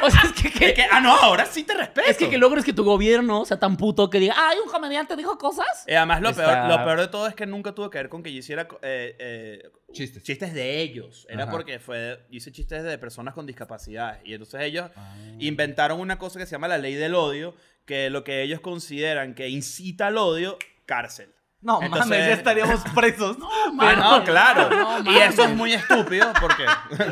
o 0.07 0.11
sea, 0.11 0.23
es 0.25 0.33
que, 0.33 0.51
que- 0.51 0.67
Es 0.67 0.75
que- 0.75 0.87
ah, 0.91 1.01
no, 1.01 1.15
ahora 1.15 1.47
sí 1.47 1.63
te 1.65 1.75
respeto. 1.75 2.09
es 2.09 2.17
que, 2.17 2.29
que 2.31 2.39
logres 2.39 2.65
que 2.65 2.73
tu 2.73 2.85
gobierno 2.85 3.45
sea 3.45 3.59
tan 3.59 3.77
puto 3.77 4.11
que 4.11 4.19
diga, 4.21 4.35
ay, 4.37 4.59
un 4.65 4.71
comediante 4.71 5.17
dijo 5.17 5.37
cosas. 5.39 5.85
Y 5.87 5.95
además 5.95 6.21
lo, 6.23 6.31
Está- 6.31 6.45
peor, 6.69 6.69
lo 6.79 6.85
peor 6.85 7.01
de 7.01 7.09
todo 7.09 7.27
es 7.27 7.35
que 7.35 7.47
nunca 7.47 7.73
tuvo 7.73 7.91
que 7.91 7.99
ver 7.99 8.09
con 8.09 8.23
que 8.23 8.33
yo 8.33 8.39
hiciera 8.39 8.69
eh, 8.83 9.17
eh, 9.19 9.71
Chistes. 9.93 10.23
chistes 10.23 10.53
de 10.55 10.81
ellos. 10.81 11.27
Era 11.31 11.45
Ajá. 11.45 11.53
porque 11.53 11.79
fue, 11.79 12.27
hice 12.31 12.51
chistes 12.53 12.83
de 12.83 12.99
personas 12.99 13.35
con 13.35 13.47
discapacidades. 13.47 14.21
Y 14.25 14.33
entonces 14.33 14.61
ellos 14.63 14.91
Ah. 14.97 15.15
inventaron 15.39 16.01
una 16.01 16.19
cosa 16.19 16.39
que 16.39 16.47
se 16.47 16.53
llama 16.53 16.69
la 16.69 16.79
ley 16.79 16.95
del 16.95 17.15
odio, 17.15 17.55
que 17.85 18.11
lo 18.11 18.25
que 18.25 18.43
ellos 18.43 18.61
consideran 18.61 19.35
que 19.35 19.49
incita 19.49 20.07
al 20.09 20.19
odio, 20.19 20.59
cárcel. 20.87 21.31
No, 21.65 21.81
Entonces- 21.83 22.11
mames, 22.11 22.27
ya 22.29 22.33
estaríamos 22.35 22.81
presos. 22.95 23.39
No, 23.39 24.23
claro. 24.25 24.69
No, 24.71 25.11
y 25.11 25.17
eso 25.17 25.45
es 25.45 25.51
muy 25.57 25.73
estúpido 25.73 26.31
porque, 26.41 26.65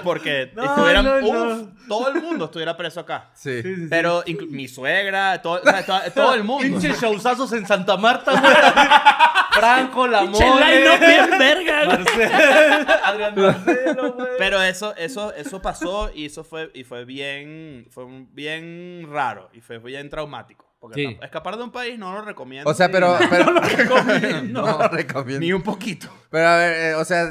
porque 0.04 0.52
No, 0.56 0.64
estuvieran, 0.64 1.04
no, 1.04 1.16
uf, 1.26 1.34
no. 1.62 1.68
todo 1.88 2.08
el 2.10 2.20
mundo 2.22 2.44
estuviera 2.44 2.76
preso 2.76 3.00
acá. 3.00 3.30
Sí. 3.34 3.62
Sí, 3.62 3.74
sí, 3.74 3.74
sí. 3.82 3.86
Pero 3.90 4.22
inclu- 4.24 4.48
mi 4.50 4.68
suegra, 4.68 5.40
todo, 5.42 5.54
o 5.60 5.62
sea, 5.64 5.84
to- 5.84 6.12
todo 6.14 6.34
el 6.34 6.44
mundo. 6.44 6.62
Pinches 6.78 7.00
showzazos 7.00 7.52
en 7.54 7.66
Santa 7.66 7.96
Marta, 7.96 8.30
güey. 8.38 8.52
Franco, 9.52 10.06
la 10.06 10.20
Pinche 10.22 10.46
mole. 10.46 10.80
line-up 10.80 11.00
bien 11.00 11.38
verga. 11.38 11.84
Marcelo, 11.86 12.92
Adrián 13.04 13.34
Marcelo, 13.36 14.12
güey. 14.12 14.28
Pero 14.38 14.62
eso, 14.62 14.94
eso, 14.96 15.32
eso 15.34 15.60
pasó 15.62 16.10
y 16.14 16.26
eso 16.26 16.44
fé 16.44 16.70
y 16.74 16.84
fue 16.84 17.04
bien, 17.04 17.86
fue 17.90 18.04
bien 18.32 19.06
raro 19.10 19.50
y 19.52 19.60
fue 19.60 19.78
bien 19.78 20.08
traumático. 20.08 20.71
Porque 20.82 21.06
Sí. 21.06 21.18
escapar 21.22 21.56
de 21.56 21.62
un 21.62 21.70
país 21.70 21.96
no 21.96 22.12
lo 22.12 22.22
recomiendo. 22.22 22.68
O 22.68 22.74
sea, 22.74 22.90
pero, 22.90 23.16
pero 23.30 23.44
no 23.44 23.52
lo 23.52 23.60
recomiendo. 23.60 24.62
No 24.66 24.78
lo 24.78 24.88
recomiendo. 24.88 25.38
Ni 25.40 25.52
un 25.52 25.62
poquito. 25.62 26.08
Pero 26.28 26.48
a 26.48 26.56
ver, 26.56 26.72
eh, 26.90 26.94
o 26.96 27.04
sea, 27.04 27.30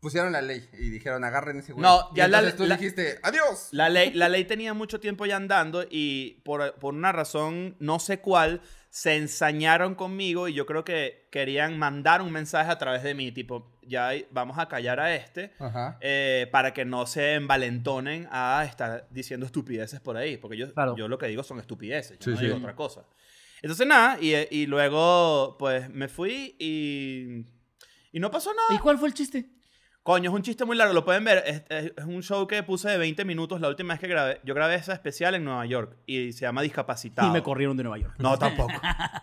pusieron 0.00 0.32
la 0.32 0.42
ley 0.42 0.68
y 0.72 0.90
dijeron, 0.90 1.22
agarren 1.24 1.58
ese 1.60 1.72
güey. 1.72 1.82
No, 1.82 2.08
Y 2.12 2.16
ya 2.16 2.26
la- 2.28 2.38
entonces 2.38 2.56
tú 2.58 2.66
la- 2.66 2.76
dijiste, 2.76 3.18
adiós. 3.22 3.68
La 3.70 3.88
ley, 3.88 4.12
la 4.12 4.28
ley 4.28 4.44
tenía 4.44 4.74
mucho 4.74 4.98
tiempo 5.00 5.24
ya 5.24 5.36
andando 5.36 5.84
y 5.88 6.40
por, 6.44 6.74
por 6.74 6.94
una 6.94 7.12
razón 7.12 7.76
no 7.78 8.00
sé 8.00 8.18
cuál 8.20 8.60
se 8.90 9.16
ensañaron 9.16 9.94
conmigo 9.94 10.48
y 10.48 10.54
yo 10.54 10.64
creo 10.66 10.82
que 10.84 11.28
querían 11.30 11.78
mandar 11.78 12.22
un 12.22 12.32
mensaje 12.32 12.70
a 12.70 12.78
través 12.78 13.02
de 13.02 13.14
mí, 13.14 13.30
tipo, 13.32 13.78
ya 13.82 14.10
vamos 14.30 14.58
a 14.58 14.66
callar 14.68 14.98
a 15.00 15.14
este. 15.14 15.52
Eh, 16.00 16.48
para 16.52 16.72
que 16.72 16.84
no 16.84 17.06
se 17.06 17.34
envalentonen 17.34 18.28
a 18.30 18.64
estar 18.64 19.06
diciendo 19.10 19.46
estupideces 19.46 20.00
por 20.00 20.16
ahí. 20.16 20.36
Porque 20.38 20.56
yo, 20.56 20.72
Claro. 20.72 20.96
yo 20.96 21.06
lo 21.08 21.18
que 21.18 21.26
digo 21.26 21.42
son 21.42 21.58
estupideces, 21.60 22.18
yo 22.18 22.24
Sí, 22.24 22.30
no 22.30 22.36
sí. 22.38 22.44
digo 22.46 22.56
otra 22.56 22.74
cosa. 22.74 23.04
Entonces 23.60 23.86
nada, 23.86 24.18
y, 24.20 24.34
y 24.50 24.66
luego 24.66 25.56
pues 25.58 25.90
me 25.90 26.08
fui 26.08 26.54
y, 26.58 27.44
y 28.12 28.20
no 28.20 28.30
pasó 28.30 28.52
nada. 28.54 28.78
¿Y 28.78 28.78
cuál 28.82 28.98
fue 28.98 29.08
el 29.08 29.14
chiste? 29.14 29.50
Coño, 30.08 30.30
es 30.30 30.34
un 30.34 30.40
chiste 30.40 30.64
muy 30.64 30.74
largo, 30.74 30.94
lo 30.94 31.04
pueden 31.04 31.22
ver. 31.22 31.44
Es, 31.46 31.62
es- 31.68 31.92
es 31.94 32.04
un 32.06 32.22
show 32.22 32.46
que 32.46 32.62
puse 32.62 32.88
de 32.88 32.96
20 32.96 33.26
minutos 33.26 33.60
la 33.60 33.68
última 33.68 33.92
vez 33.92 34.00
que 34.00 34.08
grabé. 34.08 34.40
Yo 34.42 34.54
grabé 34.54 34.76
esa 34.76 34.94
especial 34.94 35.34
en 35.34 35.44
Nueva 35.44 35.66
York 35.66 35.98
y 36.06 36.32
se 36.32 36.40
llama 36.46 36.62
Discapacitado. 36.62 37.28
Y 37.28 37.30
me 37.30 37.42
corrieron 37.42 37.76
de 37.76 37.82
Nueva 37.82 37.98
York. 37.98 38.14
No, 38.16 38.38
tampoco. 38.38 38.72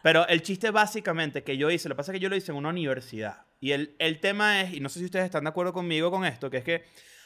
Pero 0.04 0.27
el 0.27 0.44
chiste 0.44 0.70
básicamente 0.70 1.44
que 1.44 1.58
yo 1.58 1.72
hice, 1.72 1.89
lo 1.89 1.96
que 1.96 1.98
pasa 1.98 2.12
es 2.12 2.18
que 2.18 2.20
yo 2.20 2.30
lo 2.30 2.36
hice 2.36 2.51
en 2.51 2.60
una 2.60 2.70
universidad. 2.70 3.46
Y 3.60 3.72
el, 3.72 3.96
el 3.98 4.20
tema 4.20 4.62
es, 4.62 4.75
y 4.75 4.80
no 4.80 4.89
sé 4.89 5.00
si 5.00 5.06
ustedes 5.06 5.25
están 5.25 5.46
de 5.46 5.50
acuerdo 5.50 5.74
conmigo 5.74 6.12
con 6.12 6.24
esto, 6.24 6.51
que 6.51 6.58
es 6.58 6.63
que 6.63 6.84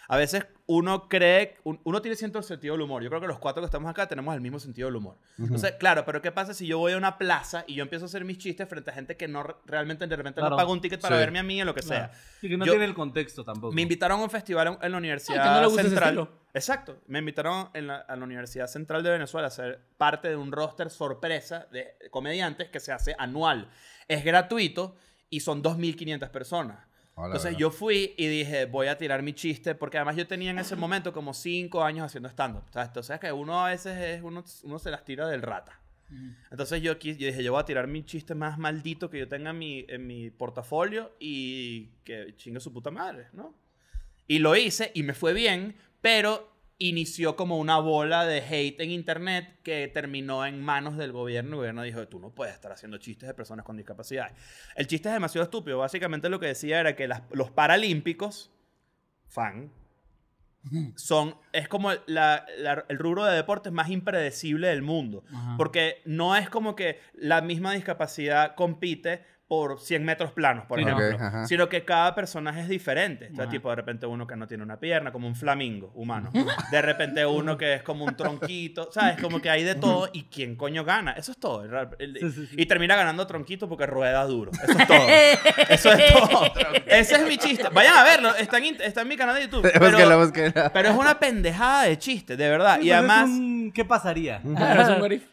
a 0.09 0.17
veces 0.17 0.45
uno 0.65 1.07
cree, 1.07 1.55
un- 1.63 1.79
uno 1.83 2.01
tiene 2.01 2.15
cierto 2.17 2.41
sentido 2.41 2.73
del 2.73 2.81
humor. 2.81 3.01
Yo 3.01 3.09
creo 3.09 3.21
que 3.21 3.27
los 3.27 3.39
cuatro 3.39 3.61
que 3.61 3.65
estamos 3.65 3.89
acá 3.89 4.07
tenemos 4.07 4.35
el 4.35 4.41
mismo 4.41 4.59
sentido 4.59 4.87
del 4.87 4.97
humor. 4.97 5.15
Entonces, 5.37 5.73
claro, 5.79 6.03
pero 6.05 6.21
¿qué 6.21 6.31
pasa 6.31 6.53
si 6.53 6.67
yo 6.67 6.77
voy 6.77 6.91
a 6.93 6.97
una 6.97 7.17
plaza 7.17 7.63
y 7.67 7.75
yo 7.75 7.83
empiezo 7.83 8.05
a 8.05 8.07
hacer 8.07 8.25
mis 8.25 8.37
chistes 8.37 8.67
frente 8.67 8.91
a 8.91 8.93
gente 8.93 9.15
que 9.17 9.27
no 9.27 9.43
re- 9.43 9.55
realmente 9.65 10.05
de 10.05 10.15
repente 10.15 10.41
Claro. 10.41 10.51
no 10.51 10.57
paga 10.57 10.71
un 10.71 10.81
ticket 10.81 10.99
para 11.01 11.15
Sí. 11.15 11.19
verme 11.19 11.39
a 11.39 11.43
mí 11.43 11.61
o 11.61 11.65
lo 11.65 11.73
que 11.73 11.81
sea? 11.81 12.11
Y 12.41 12.49
que 12.49 12.57
no 12.57 12.65
Yo- 12.65 12.73
tiene 12.73 12.85
el 12.85 12.93
contexto 12.93 13.43
tampoco. 13.43 13.73
Me 13.73 13.81
invitaron 13.81 14.19
a 14.19 14.23
un 14.23 14.29
festival 14.29 14.67
en, 14.67 14.77
en 14.81 14.91
la 14.91 14.97
Universidad 14.97 15.37
Ay, 15.41 15.47
que 15.47 15.53
no 15.55 15.59
le 15.61 15.65
gusta 15.67 15.81
ese 15.81 15.89
Central. 15.91 16.29
Exacto. 16.53 16.97
Me 17.07 17.19
invitaron 17.19 17.69
en 17.73 17.87
la- 17.87 17.97
a 17.99 18.15
la 18.15 18.23
Universidad 18.25 18.67
Central 18.67 19.01
de 19.03 19.11
Venezuela 19.11 19.47
a 19.47 19.51
ser 19.51 19.79
parte 19.97 20.27
de 20.29 20.35
un 20.35 20.51
roster 20.51 20.89
sorpresa 20.89 21.67
de 21.71 21.95
comediantes 22.11 22.69
que 22.69 22.79
se 22.79 22.91
hace 22.91 23.15
anual. 23.19 23.69
Es 24.07 24.23
gratuito 24.25 24.95
y 25.29 25.41
son 25.41 25.61
2.500 25.61 26.29
personas. 26.31 26.88
Hola, 27.21 27.27
Entonces 27.27 27.49
hola. 27.49 27.59
yo 27.59 27.69
fui 27.69 28.13
y 28.15 28.27
dije, 28.27 28.65
voy 28.65 28.87
a 28.87 28.97
tirar 28.97 29.21
mi 29.23 29.33
chiste, 29.33 29.75
porque 29.75 29.97
además 29.97 30.15
yo 30.15 30.25
tenía 30.25 30.51
en 30.51 30.57
ese 30.59 30.77
momento 30.77 31.11
como 31.11 31.33
5 31.33 31.83
años 31.83 32.05
haciendo 32.05 32.29
stand-up. 32.29 32.63
O 32.69 32.71
sea, 32.71 32.83
Entonces 32.83 33.19
que 33.19 33.29
uno 33.33 33.59
a 33.65 33.69
veces 33.71 33.97
es, 33.97 34.23
uno, 34.23 34.45
uno 34.63 34.79
se 34.79 34.89
las 34.89 35.03
tira 35.03 35.27
del 35.27 35.41
rata. 35.41 35.81
Entonces 36.49 36.81
yo, 36.81 36.97
yo 36.97 37.13
dije, 37.13 37.43
yo 37.43 37.51
voy 37.51 37.61
a 37.61 37.65
tirar 37.65 37.87
mi 37.87 38.05
chiste 38.05 38.35
más 38.35 38.57
maldito 38.57 39.09
que 39.09 39.19
yo 39.19 39.27
tenga 39.27 39.49
en 39.49 39.57
mi, 39.59 39.85
en 39.89 40.07
mi 40.07 40.29
portafolio 40.31 41.11
y 41.19 41.87
que 42.05 42.33
chingue 42.37 42.61
su 42.61 42.71
puta 42.71 42.89
madre, 42.89 43.27
¿no? 43.33 43.53
Y 44.25 44.39
lo 44.39 44.55
hice 44.55 44.91
y 44.95 45.03
me 45.03 45.13
fue 45.13 45.33
bien, 45.33 45.75
pero 45.99 46.51
inició 46.81 47.35
como 47.35 47.57
una 47.57 47.77
bola 47.77 48.25
de 48.25 48.39
hate 48.39 48.79
en 48.79 48.91
internet 48.91 49.59
que 49.63 49.87
terminó 49.89 50.45
en 50.45 50.61
manos 50.61 50.95
del 50.97 51.11
gobierno. 51.11 51.51
El 51.51 51.57
gobierno 51.57 51.83
dijo, 51.83 52.07
tú 52.07 52.19
no 52.19 52.31
puedes 52.31 52.53
estar 52.55 52.71
haciendo 52.71 52.97
chistes 52.97 53.27
de 53.27 53.33
personas 53.33 53.65
con 53.65 53.75
discapacidad. 53.75 54.31
El 54.75 54.87
chiste 54.87 55.09
es 55.09 55.13
demasiado 55.13 55.43
estúpido. 55.43 55.77
Básicamente 55.79 56.29
lo 56.29 56.39
que 56.39 56.47
decía 56.47 56.79
era 56.79 56.95
que 56.95 57.07
las- 57.07 57.23
los 57.31 57.51
paralímpicos, 57.51 58.49
fan, 59.27 59.71
son, 60.95 61.35
es 61.51 61.67
como 61.67 61.91
la- 62.07 62.45
la- 62.57 62.85
el 62.87 62.97
rubro 62.97 63.25
de 63.25 63.35
deportes 63.35 63.71
más 63.73 63.89
impredecible 63.89 64.69
del 64.69 64.81
mundo. 64.81 65.23
Ajá. 65.33 65.55
Porque 65.57 66.01
no 66.05 66.35
es 66.35 66.49
como 66.49 66.75
que 66.75 66.99
la 67.13 67.41
misma 67.41 67.73
discapacidad 67.73 68.55
compite 68.55 69.25
por 69.49 69.79
100 69.79 70.05
metros 70.05 70.31
planos, 70.31 70.65
por 70.67 70.77
Sí, 70.79 70.85
ejemplo. 70.87 71.17
Sino 71.47 71.67
que 71.67 71.83
cada 71.83 72.13
personaje 72.13 72.61
es 72.61 72.69
diferente. 72.69 73.29
O 73.31 73.35
sea, 73.35 73.45
Ajá. 73.45 73.51
tipo, 73.51 73.69
de 73.71 73.75
repente 73.77 74.05
uno 74.05 74.27
que 74.27 74.35
no 74.35 74.47
tiene 74.47 74.61
una 74.63 74.79
pierna, 74.79 75.11
como 75.11 75.27
un 75.27 75.35
flamingo 75.35 75.91
humano. 75.95 76.29
De 76.71 76.81
repente 76.83 77.25
uno 77.25 77.57
que 77.57 77.73
es 77.73 77.81
como 77.81 78.05
un 78.05 78.15
tronquito. 78.15 78.89
¿Sabes? 78.91 79.19
Como 79.19 79.41
que 79.41 79.49
hay 79.49 79.63
de 79.63 79.73
todo. 79.73 80.07
¿Y 80.13 80.25
quién 80.25 80.55
coño 80.55 80.85
gana? 80.85 81.13
Eso 81.13 81.31
es 81.31 81.39
todo. 81.39 81.63
El- 81.65 81.89
el- 81.97 82.19
Sí, 82.19 82.31
sí, 82.31 82.47
sí. 82.51 82.55
Y 82.59 82.65
termina 82.67 82.95
ganando 82.95 83.25
tronquito 83.25 83.67
porque 83.67 83.87
rueda 83.87 84.23
duro. 84.25 84.51
Eso 84.53 84.77
es 84.77 84.87
todo. 84.87 85.07
Eso 85.69 85.91
es 85.93 86.13
todo. 86.13 86.43
Ese 86.85 87.15
es 87.15 87.27
mi 87.27 87.37
chiste. 87.39 87.67
Vayan 87.73 87.97
a 87.97 88.03
verlo. 88.03 88.35
Está 88.35 88.59
en, 88.59 88.65
int- 88.75 88.81
está 88.81 89.01
en 89.01 89.07
mi 89.07 89.17
canal 89.17 89.35
de 89.35 89.41
YouTube. 89.43 89.63
Pero, 89.79 90.19
búsquela. 90.19 90.71
pero 90.71 90.89
es 90.89 90.95
una 90.95 91.17
pendejada 91.19 91.83
de 91.85 91.97
chiste, 91.97 92.37
de 92.37 92.49
verdad. 92.49 92.77
Sí, 92.79 92.87
Y 92.87 92.91
además... 92.91 93.27
un- 93.27 93.71
¿Qué 93.73 93.85
pasaría? 93.85 94.41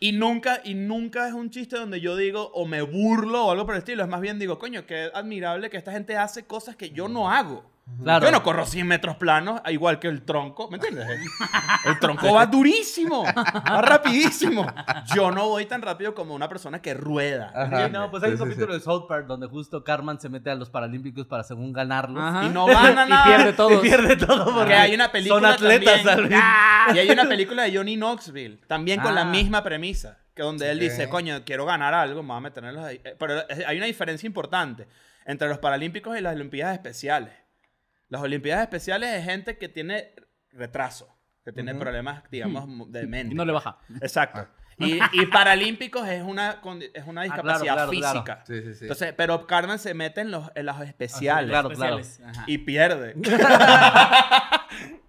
Y 0.00 0.12
nunca, 0.12 0.60
y 0.64 0.74
nunca 0.74 1.26
es 1.28 1.32
un 1.34 1.50
chiste 1.50 1.76
donde 1.76 2.00
yo 2.00 2.16
digo 2.16 2.50
o 2.54 2.66
me 2.66 2.82
burlo 2.82 3.46
o 3.46 3.50
algo 3.52 3.64
por 3.66 3.74
el 3.74 3.78
estilo. 3.78 4.05
Es 4.06 4.10
más 4.10 4.20
bien 4.20 4.38
digo, 4.38 4.58
coño, 4.58 4.86
qué 4.86 5.10
admirable 5.14 5.68
que 5.68 5.76
esta 5.76 5.92
gente 5.92 6.16
hace 6.16 6.46
cosas 6.46 6.76
que 6.76 6.90
yo 6.90 7.08
no 7.08 7.30
hago. 7.30 7.68
Claro. 8.02 8.26
Yo 8.26 8.32
no 8.32 8.42
corro 8.42 8.66
100 8.66 8.84
metros 8.84 9.14
planos, 9.16 9.60
igual 9.68 10.00
que 10.00 10.08
el 10.08 10.22
tronco, 10.22 10.68
¿me 10.68 10.76
entiendes? 10.76 11.06
El 11.84 12.00
tronco 12.00 12.32
va 12.34 12.44
durísimo, 12.46 13.22
va 13.24 13.80
rapidísimo. 13.80 14.66
Yo 15.14 15.30
no 15.30 15.48
voy 15.48 15.66
tan 15.66 15.82
rápido 15.82 16.12
como 16.12 16.34
una 16.34 16.48
persona 16.48 16.82
que 16.82 16.94
rueda. 16.94 17.52
no, 17.92 18.10
pues 18.10 18.24
hay 18.24 18.32
un 18.32 18.38
Sí, 18.38 18.42
sí, 18.42 18.48
capítulo 18.48 18.72
sí. 18.72 18.78
de 18.80 18.84
South 18.84 19.06
Park 19.08 19.26
donde 19.28 19.46
justo 19.46 19.84
Carman 19.84 20.18
se 20.20 20.28
mete 20.28 20.50
a 20.50 20.56
los 20.56 20.68
Paralímpicos 20.68 21.26
para 21.28 21.44
según 21.44 21.72
ganarlos. 21.72 22.20
Ajá. 22.24 22.44
Y 22.44 22.48
no 22.48 22.66
gana 22.66 23.06
Y 23.06 23.10
nada. 23.10 23.24
pierde 23.24 23.52
todo. 23.52 23.70
Y 23.70 23.76
pierde 23.88 24.16
todo 24.16 24.44
porque 24.54 24.74
hay 24.74 24.92
una 24.92 25.12
película 25.12 25.40
son 25.56 25.64
atletas, 25.66 26.02
también. 26.02 26.40
¿sabes? 26.40 26.96
Y 26.96 26.98
hay 26.98 27.10
una 27.10 27.24
película 27.28 27.62
de 27.62 27.76
Johnny 27.76 27.94
Knoxville, 27.96 28.58
también 28.66 29.00
con 29.00 29.14
la 29.14 29.20
Ah. 29.20 29.26
misma 29.26 29.62
premisa, 29.62 30.18
que 30.36 30.42
donde 30.42 30.70
él 30.70 30.78
dice, 30.78 31.08
coño, 31.08 31.42
quiero 31.46 31.64
ganar 31.64 31.94
algo, 31.94 32.22
me 32.22 32.28
voy 32.28 32.36
a 32.36 32.40
meterlos 32.40 32.84
ahí. 32.84 33.00
Eh, 33.02 33.16
Pero 33.18 33.42
hay 33.66 33.78
una 33.78 33.86
diferencia 33.86 34.26
importante 34.26 34.86
entre 35.24 35.48
los 35.48 35.58
Paralímpicos 35.58 36.16
y 36.16 36.20
las 36.20 36.34
Olimpiadas 36.34 36.74
Especiales. 36.74 37.32
Las 38.10 38.20
Olimpiadas 38.20 38.62
Especiales 38.62 39.08
es 39.14 39.24
gente 39.24 39.56
que 39.56 39.70
tiene 39.70 40.12
retraso, 40.52 41.18
que 41.42 41.52
tiene 41.52 41.74
problemas, 41.74 42.22
digamos, 42.30 42.92
de 42.92 43.06
mente. 43.06 43.32
Y 43.32 43.36
no 43.36 43.46
le 43.46 43.52
baja. 43.52 43.78
Exacto. 44.02 44.46
Y, 44.78 45.00
y 45.12 45.26
paralímpicos 45.32 46.06
es 46.06 46.22
una, 46.22 46.60
es 46.92 47.06
una 47.06 47.22
claro, 47.24 47.32
discapacidad 47.32 47.74
claro, 47.74 47.90
claro. 47.90 47.90
física. 47.90 48.44
Sí, 48.46 48.60
sí, 48.60 48.74
sí. 48.74 48.84
Entonces, 48.84 49.14
pero 49.16 49.46
Carmen 49.46 49.78
se 49.78 49.94
mete 49.94 50.20
en 50.20 50.30
los, 50.30 50.50
en 50.54 50.66
los 50.66 50.78
especiales. 50.82 51.48
claro, 51.48 51.70
claro. 51.70 51.98
Especiales. 51.98 52.36
Ajá. 52.36 52.44
Y 52.46 52.58
pierde. 52.58 53.14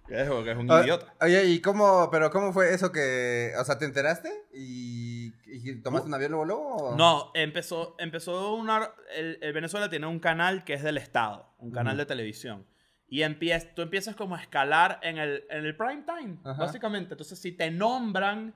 que 0.08 0.22
es, 0.22 0.30
que 0.30 0.50
es 0.50 0.56
un 0.56 0.72
Ah, 0.72 0.80
idiota. 0.82 1.12
Oye, 1.20 1.44
¿y 1.44 1.60
cómo, 1.60 2.08
pero 2.10 2.30
cómo 2.30 2.54
fue 2.54 2.72
eso 2.72 2.90
que, 2.92 3.52
o 3.60 3.64
sea, 3.64 3.76
te 3.78 3.84
enteraste 3.84 4.30
y, 4.54 5.07
y 5.50 5.82
tomaste 5.82 6.08
un 6.08 6.14
avión 6.14 6.32
luego, 6.32 6.44
luego? 6.44 6.94
No, 6.96 7.30
empezó, 7.34 7.96
empezó 7.98 8.54
una... 8.54 8.90
El, 9.14 9.38
el 9.40 9.52
Venezuela 9.52 9.88
tiene 9.88 10.06
un 10.06 10.18
canal 10.18 10.64
que 10.64 10.74
es 10.74 10.82
del 10.82 10.98
Estado, 10.98 11.54
un 11.58 11.70
canal 11.70 11.96
de 11.96 12.06
televisión. 12.06 12.66
Y 13.08 13.22
empiez, 13.22 13.74
tú 13.74 13.82
empiezas 13.82 14.14
como 14.14 14.36
a 14.36 14.40
escalar 14.40 15.00
en 15.02 15.16
el, 15.16 15.44
en 15.48 15.64
el 15.64 15.74
prime 15.76 16.04
time, 16.04 16.38
Ajá. 16.44 16.64
básicamente. 16.64 17.14
Entonces, 17.14 17.38
si 17.38 17.52
te 17.52 17.70
nombran 17.70 18.54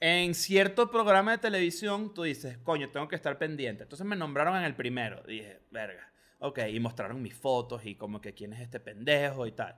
en 0.00 0.34
cierto 0.34 0.90
programa 0.90 1.32
de 1.32 1.38
televisión, 1.38 2.14
tú 2.14 2.22
dices, 2.22 2.58
coño, 2.58 2.90
tengo 2.90 3.08
que 3.08 3.16
estar 3.16 3.38
pendiente. 3.38 3.82
Entonces 3.82 4.06
me 4.06 4.14
nombraron 4.14 4.56
en 4.56 4.62
el 4.62 4.76
primero. 4.76 5.22
Dije, 5.24 5.62
verga. 5.70 6.12
Ok, 6.38 6.60
y 6.70 6.78
mostraron 6.78 7.20
mis 7.20 7.34
fotos 7.34 7.84
y 7.84 7.96
como 7.96 8.20
que 8.20 8.34
quién 8.34 8.52
es 8.52 8.60
este 8.60 8.78
pendejo 8.78 9.46
y 9.46 9.52
tal. 9.52 9.76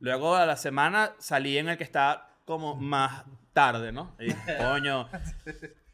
Luego 0.00 0.34
a 0.34 0.44
la 0.46 0.56
semana 0.56 1.14
salí 1.18 1.56
en 1.56 1.68
el 1.68 1.78
que 1.78 1.84
está 1.84 2.36
como 2.44 2.74
más 2.80 3.24
tarde, 3.52 3.92
¿no? 3.92 4.16
Y 4.18 4.24
dije, 4.26 4.56
coño. 4.58 5.08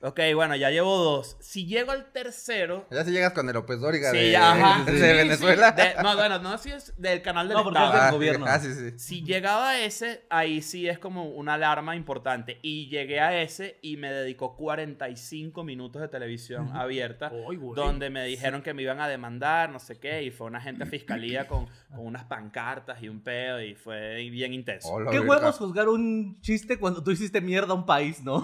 Ok, 0.03 0.19
bueno, 0.35 0.57
ya 0.57 0.71
llevo 0.71 0.97
dos. 0.97 1.37
Si 1.41 1.67
llego 1.67 1.91
al 1.93 2.11
tercero. 2.11 2.87
Ya 2.91 3.05
si 3.05 3.11
llegas 3.11 3.35
con 3.35 3.47
el 3.49 3.53
López 3.53 3.79
Dóriga 3.81 4.11
Sí, 4.13 4.17
de, 4.17 4.37
ajá. 4.39 4.83
de 4.87 4.93
Sí, 4.93 4.97
sí. 4.99 5.03
Venezuela. 5.05 5.73
De- 5.73 5.95
no, 6.03 6.17
bueno, 6.17 6.39
no, 6.39 6.57
si 6.57 6.71
es 6.71 6.95
del 6.97 7.21
canal 7.21 7.49
del 7.49 7.59
No, 7.59 7.65
porque 7.65 7.79
Estado. 7.81 7.93
es 7.93 8.01
del 8.01 8.09
Ah, 8.09 8.11
gobierno. 8.13 8.47
Ah, 8.49 8.59
sí, 8.59 8.73
sí. 8.73 8.99
Si 8.99 9.23
llegaba 9.25 9.71
a 9.73 9.79
ese, 9.85 10.25
ahí 10.31 10.63
sí 10.63 10.89
es 10.89 10.99
como 10.99 11.27
una 11.27 11.53
alarma 11.55 11.97
importante. 11.97 12.59
Y 12.63 12.89
llegué 12.89 13.21
a 13.21 13.43
ese 13.43 13.79
y 13.83 13.99
me 13.99 14.11
dedicó 14.11 14.57
45 14.57 15.65
minutos 15.65 16.01
de 16.01 16.09
televisión 16.09 16.71
abierta, 16.75 17.31
Ay, 17.31 17.57
güey. 17.57 17.75
donde 17.77 18.09
me 18.09 18.25
dijeron 18.25 18.63
que 18.63 18.73
me 18.73 18.81
iban 18.81 19.01
a 19.03 19.09
demandar, 19.09 19.69
no 19.69 19.81
sé 19.81 19.99
qué, 19.99 20.23
y 20.23 20.31
fue 20.31 20.47
una 20.47 20.61
agente 20.61 20.85
de 20.85 20.91
fiscalía 20.91 21.47
con, 21.47 21.67
con 21.91 22.07
unas 22.07 22.25
pancartas 22.25 23.03
y 23.03 23.11
un 23.11 23.21
pedo, 23.21 23.61
y 23.61 23.75
fue 23.75 24.15
bien 24.31 24.55
intenso. 24.55 24.89
Hola, 24.89 25.11
¿Qué 25.11 25.21
huevos 25.21 25.57
juzgar 25.59 25.91
un 25.91 26.41
chiste 26.41 26.79
cuando 26.79 27.05
tú 27.05 27.11
hiciste 27.11 27.43
mierda 27.43 27.73
a 27.73 27.77
un 27.77 27.85
país, 27.85 28.23
no? 28.23 28.43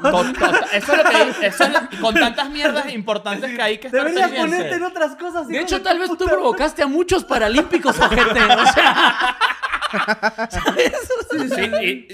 Eso 0.75 0.93
es 0.93 0.99
lo 1.05 1.11
que 1.41 1.46
eso 1.47 1.65
es 1.65 1.71
con 2.01 2.15
tantas 2.15 2.51
mierdas 2.51 2.93
importantes 2.93 3.55
que 3.55 3.63
hay 3.63 3.79
que 3.79 3.89
estar 3.89 4.05
Deberías 4.05 4.31
pendiente. 4.31 4.57
ponerte 4.57 4.77
en 4.77 4.83
otras 4.83 5.17
cosas. 5.17 5.49
De 5.49 5.61
hecho, 5.61 5.79
tu 5.79 5.85
tal 5.85 5.99
vez 5.99 6.09
tú 6.09 6.17
puta 6.17 6.31
provocaste 6.31 6.83
a 6.83 6.87
muchos 6.87 7.25
paralímpicos, 7.25 7.99
ojete. 7.99 8.41
O 8.41 8.73
sea. 8.73 9.37
¿Sabes? 10.51 10.93
Sí, 11.55 11.71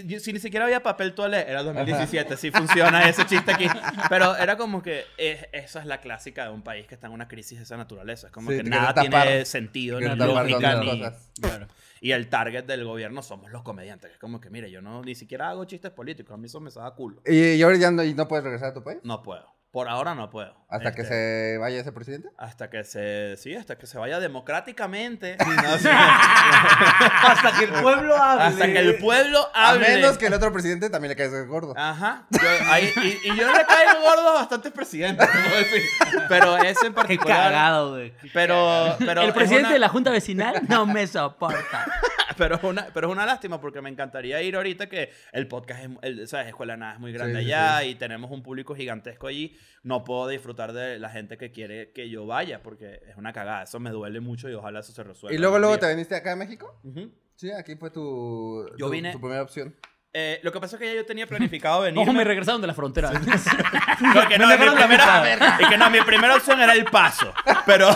y, 0.07 0.15
y 0.15 0.21
si 0.21 0.33
ni 0.33 0.39
siquiera 0.39 0.65
había 0.67 0.83
papel 0.83 1.15
toalé, 1.15 1.45
era 1.49 1.63
2017, 1.63 2.37
sí 2.37 2.51
funciona 2.51 3.09
ese 3.09 3.25
chiste 3.27 3.53
aquí. 3.53 3.67
Pero 4.09 4.37
era 4.37 4.57
como 4.57 4.83
que 4.83 5.05
es- 5.17 5.47
esa 5.53 5.81
es 5.81 5.87
la 5.87 6.01
clásica 6.01 6.45
de 6.45 6.51
un 6.51 6.63
país 6.63 6.87
que 6.87 6.95
está 6.95 7.07
en 7.07 7.13
una 7.13 7.29
crisis 7.29 7.59
de 7.59 7.65
esa 7.65 7.77
naturaleza. 7.77 8.29
Es 8.29 8.33
como 8.33 8.51
Sí, 8.51 8.59
que 8.59 8.65
nada 8.65 8.95
tapar- 8.95 9.23
tiene 9.25 9.45
sentido, 9.45 10.01
ni 10.01 10.07
lógica, 10.17 10.77
ni... 10.81 11.03
Claro. 11.41 11.69
Y 12.01 12.13
el 12.13 12.29
target 12.29 12.65
del 12.65 12.85
gobierno 12.85 13.23
somos 13.23 13.51
los 13.53 13.63
comediantes. 13.63 14.09
que 14.11 14.15
Es 14.15 14.21
como 14.21 14.41
que, 14.41 14.51
mire, 14.51 14.71
yo 14.71 14.83
no 14.83 15.03
ni 15.03 15.15
siquiera 15.15 15.51
hago 15.51 15.65
chistes 15.65 15.93
políticos, 15.93 16.35
a 16.35 16.37
mí 16.37 16.47
eso 16.47 16.61
me 16.61 16.71
saca 16.71 16.91
culo. 16.97 17.23
¿Y, 17.27 17.53
y 17.55 17.63
ahora 17.63 17.77
ya 17.77 17.91
no, 17.91 18.03
y 18.03 18.13
no 18.15 18.27
puedes 18.27 18.45
regresar 18.45 18.71
a 18.71 18.75
tu 18.75 18.83
país? 18.83 18.99
No 19.05 19.23
puedo. 19.23 19.47
Por 19.71 19.89
ahora 19.89 20.15
no 20.15 20.29
puedo. 20.29 20.55
¿Hasta 20.73 20.93
que 20.93 21.03
Este, 21.03 21.53
se 21.55 21.59
vaya 21.59 21.81
ese 21.81 21.93
presidente? 21.93 22.29
Hasta 22.39 22.71
que 22.71 22.83
se... 22.85 23.37
Sí, 23.37 23.55
hasta 23.55 23.77
que 23.79 23.87
se 23.87 23.99
vaya 23.99 24.19
democráticamente. 24.21 25.37
No, 25.39 25.79
sí. 25.79 25.89
Hasta 25.89 27.53
que 27.59 27.65
el 27.65 27.73
pueblo 27.83 28.17
hable. 28.17 28.43
hasta 28.45 28.67
que 28.67 28.79
el 28.79 28.97
pueblo 28.99 29.49
A 29.55 29.71
hable. 29.71 29.89
menos 29.89 30.19
que 30.19 30.27
el 30.27 30.35
otro 30.35 30.53
presidente 30.53 30.91
también 30.91 31.11
le 31.11 31.17
caiga 31.17 31.43
gordo. 31.45 31.75
Ajá. 31.77 32.27
Yo- 32.31 32.39
ahí- 32.71 32.93
y, 32.97 33.31
y 33.33 33.37
yo 33.37 33.53
le 33.53 33.65
caigo 33.67 34.01
gordo 34.03 34.29
a 34.31 34.33
bastantes 34.35 34.73
presidentes, 34.73 35.29
decir. 35.29 35.83
Pero 36.29 36.57
ese 36.59 36.87
en 36.87 36.93
Qué 36.93 36.97
particular. 36.97 37.53
cagado, 37.53 37.91
güey. 37.93 38.13
Pero, 38.33 38.97
pero 38.99 39.23
el 39.23 39.29
es 39.29 39.35
presidente 39.35 39.67
una- 39.67 39.73
de 39.75 39.79
la 39.79 39.89
Junta 39.89 40.11
Vecinal 40.11 40.63
no 40.69 40.87
me 40.87 41.07
soporta. 41.07 41.87
Pero 42.39 42.57
es, 42.57 42.65
una, 42.65 42.87
pero 42.95 43.09
es 43.09 43.13
una 43.13 43.27
lástima 43.27 43.61
porque 43.61 43.83
me 43.83 43.91
encantaría 43.91 44.41
ir 44.41 44.57
ahorita 44.57 44.89
que 44.89 45.13
el 45.33 45.47
podcast, 45.49 45.83
es, 45.85 45.91
el, 46.01 46.27
¿sabes? 46.27 46.47
Escuela 46.49 46.79
Nada 46.79 46.95
es 46.95 46.99
muy 46.99 47.13
grande 47.13 47.41
Sí, 47.41 47.45
sí, 47.47 47.53
allá 47.53 47.85
y 47.85 47.95
tenemos 47.95 48.31
un 48.31 48.43
público 48.43 48.75
gigantesco 48.75 49.27
allí. 49.27 49.55
No 49.83 50.03
puedo 50.03 50.27
disfrutar 50.29 50.62
de 50.71 51.01
la 51.01 51.09
gente 51.09 51.37
que 51.37 51.51
quiere 51.51 51.91
que 51.91 52.09
yo 52.09 52.25
vaya 52.27 52.63
porque 52.63 53.01
es 53.09 53.17
una 53.17 53.33
cagada. 53.33 53.65
Eso 53.65 53.81
me 53.81 53.91
duele 53.91 54.21
mucho 54.21 54.49
y 54.49 54.55
ojalá 54.55 54.79
eso 54.81 54.93
se 54.93 55.03
resuelva. 55.03 55.35
¿Y 55.35 55.39
luego, 55.41 55.59
luego 55.59 55.77
te 55.81 55.89
viniste 55.89 56.15
acá 56.15 56.33
a 56.33 56.37
México? 56.37 56.79
día. 56.85 57.03
Ujú. 57.07 57.13
Sí, 57.35 57.51
aquí 57.51 57.75
fue 57.75 57.91
tu, 57.91 58.69
Yo 58.79 58.87
tu, 58.87 58.93
vine- 58.93 59.11
tu 59.11 59.19
primera 59.21 59.43
opción. 59.43 59.75
Eh, 60.15 60.41
lo 60.43 60.53
que 60.53 60.61
pasa 60.61 60.77
es 60.77 60.81
que 60.81 60.87
ya 60.89 60.95
yo 60.95 61.07
tenía 61.07 61.27
planificado 61.27 61.81
venir. 61.83 61.97
¿Cómo 61.99 62.13
me 62.13 62.23
regresaron 62.23 62.61
de 62.61 62.67
la 62.67 62.75
frontera? 62.75 63.11
Porque 64.15 64.39
no, 64.39 64.47
Me 64.47 64.59
mi 64.59 64.71
primera, 64.75 65.59
y 65.59 65.65
que 65.71 65.79
no, 65.79 65.91
mi 65.91 66.01
primera 66.03 66.37
opción 66.37 66.61
era 66.61 66.75
el 66.75 66.85
paso. 66.85 67.33
Pero 67.67 67.89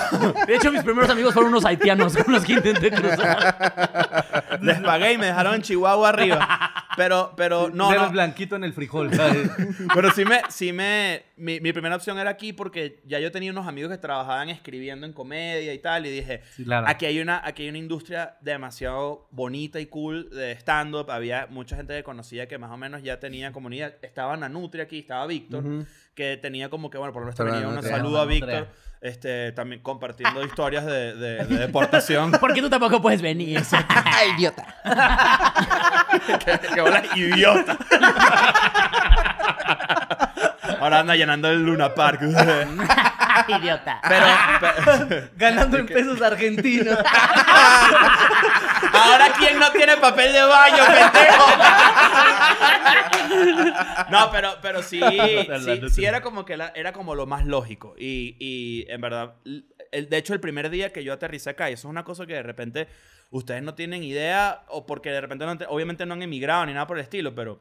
De 0.46 0.56
hecho, 0.56 0.72
mis 0.72 0.82
primeros 0.82 1.10
amigos 1.10 1.34
fueron 1.34 1.52
unos 1.52 1.64
haitianos 1.66 2.16
con 2.16 2.32
los 2.32 2.44
que 2.44 2.54
intenté 2.54 2.90
cruzar. 2.90 4.58
les 4.62 4.80
pagué 4.80 5.12
y 5.12 5.18
me 5.18 5.26
dejaron 5.26 5.56
en 5.56 5.62
Chihuahua 5.62 6.08
arriba. 6.08 6.85
Pero, 6.96 7.34
pero 7.36 7.68
no, 7.74 7.94
no. 7.94 8.10
blanquito 8.10 8.56
en 8.56 8.64
el 8.64 8.72
frijol, 8.72 9.12
¿sabes? 9.14 9.50
Pero 9.94 10.10
sí 10.12 10.24
me, 10.24 10.40
sí 10.48 10.72
me, 10.72 11.24
mi, 11.36 11.60
mi 11.60 11.72
primera 11.72 11.94
opción 11.96 12.18
era 12.18 12.30
aquí 12.30 12.52
porque 12.52 13.00
ya 13.04 13.18
yo 13.20 13.30
tenía 13.30 13.50
unos 13.50 13.66
amigos 13.66 13.90
que 13.90 13.98
trabajaban 13.98 14.48
escribiendo 14.48 15.06
en 15.06 15.12
comedia 15.12 15.72
y 15.74 15.78
tal 15.78 16.06
y 16.06 16.10
dije, 16.10 16.42
Sí, 16.54 16.64
claro. 16.64 16.86
aquí 16.88 17.06
hay 17.06 17.20
una, 17.20 17.40
aquí 17.44 17.64
hay 17.64 17.68
una 17.68 17.78
industria 17.78 18.36
demasiado 18.40 19.28
bonita 19.30 19.78
y 19.80 19.86
cool 19.86 20.30
de 20.30 20.52
stand-up. 20.52 21.10
Había 21.10 21.46
mucha 21.48 21.76
gente 21.76 21.94
que 21.94 22.02
conocía 22.02 22.48
que 22.48 22.58
más 22.58 22.70
o 22.70 22.76
menos 22.76 23.02
ya 23.02 23.20
tenía 23.20 23.52
comunidad. 23.52 23.94
Estaba 24.02 24.36
Nanutria 24.36 24.84
aquí, 24.84 25.00
estaba 25.00 25.26
Víctor, 25.26 25.64
que 26.14 26.36
tenía 26.38 26.70
como 26.70 26.88
que, 26.90 26.98
bueno, 26.98 27.12
por 27.12 27.22
lo 27.22 27.26
menos 27.32 27.38
venía 27.38 27.68
un 27.68 27.82
saludo 27.82 28.20
a. 28.20 28.24
Víctor, 28.24 28.68
este, 29.00 29.52
también 29.52 29.82
compartiendo 29.82 30.42
historias 30.44 30.84
de, 30.86 31.14
de- 31.14 31.44
de 31.44 31.58
deportación. 31.58 32.30
Porque 32.40 32.60
tú 32.60 32.68
tampoco 32.70 33.00
puedes 33.00 33.22
venir. 33.22 33.62
¡Ay, 33.88 34.30
idiota! 34.38 34.64
que, 36.44 36.58
que 36.74 36.80
bola 36.80 37.02
idiota. 37.14 37.76
Ahora 40.80 41.00
anda 41.00 41.14
llenando 41.14 41.48
el 41.48 41.62
Luna 41.64 41.94
Park. 41.94 42.20
Idiota. 43.48 44.00
Pero, 44.08 44.26
pe- 44.60 45.30
Ganando 45.36 45.76
en 45.78 45.86
pesos 45.86 46.20
argentinos. 46.22 46.98
ahora 48.92 49.32
quién 49.38 49.58
no 49.58 49.70
tiene 49.72 49.96
papel 49.96 50.32
de 50.32 50.42
baño, 50.42 50.84
pendejo. 50.86 51.46
No, 54.10 54.30
pero, 54.30 54.54
pero 54.62 54.82
sí, 54.82 55.00
sí, 55.00 55.80
sí 55.90 56.04
era 56.04 56.20
como 56.22 56.44
que 56.44 56.56
la- 56.56 56.72
era 56.74 56.92
como 56.92 57.14
lo 57.14 57.26
más 57.26 57.44
lógico. 57.46 57.94
Y, 57.98 58.36
y 58.38 58.86
en 58.90 59.00
verdad, 59.00 59.34
el, 59.92 60.08
de 60.08 60.16
hecho, 60.16 60.32
el 60.34 60.40
primer 60.40 60.70
día 60.70 60.92
que 60.92 61.04
yo 61.04 61.12
aterricé 61.12 61.50
acá, 61.50 61.70
y 61.70 61.74
eso 61.74 61.88
es 61.88 61.90
una 61.90 62.04
cosa 62.04 62.26
que 62.26 62.34
de 62.34 62.42
repente 62.42 62.88
ustedes 63.30 63.62
no 63.62 63.74
tienen 63.74 64.02
idea, 64.02 64.62
o 64.68 64.86
porque 64.86 65.10
de 65.10 65.20
repente, 65.20 65.44
no, 65.46 65.52
obviamente 65.68 66.06
no 66.06 66.14
han 66.14 66.22
emigrado 66.22 66.66
ni 66.66 66.72
nada 66.72 66.86
por 66.86 66.96
el 66.98 67.02
estilo, 67.04 67.34
pero 67.34 67.60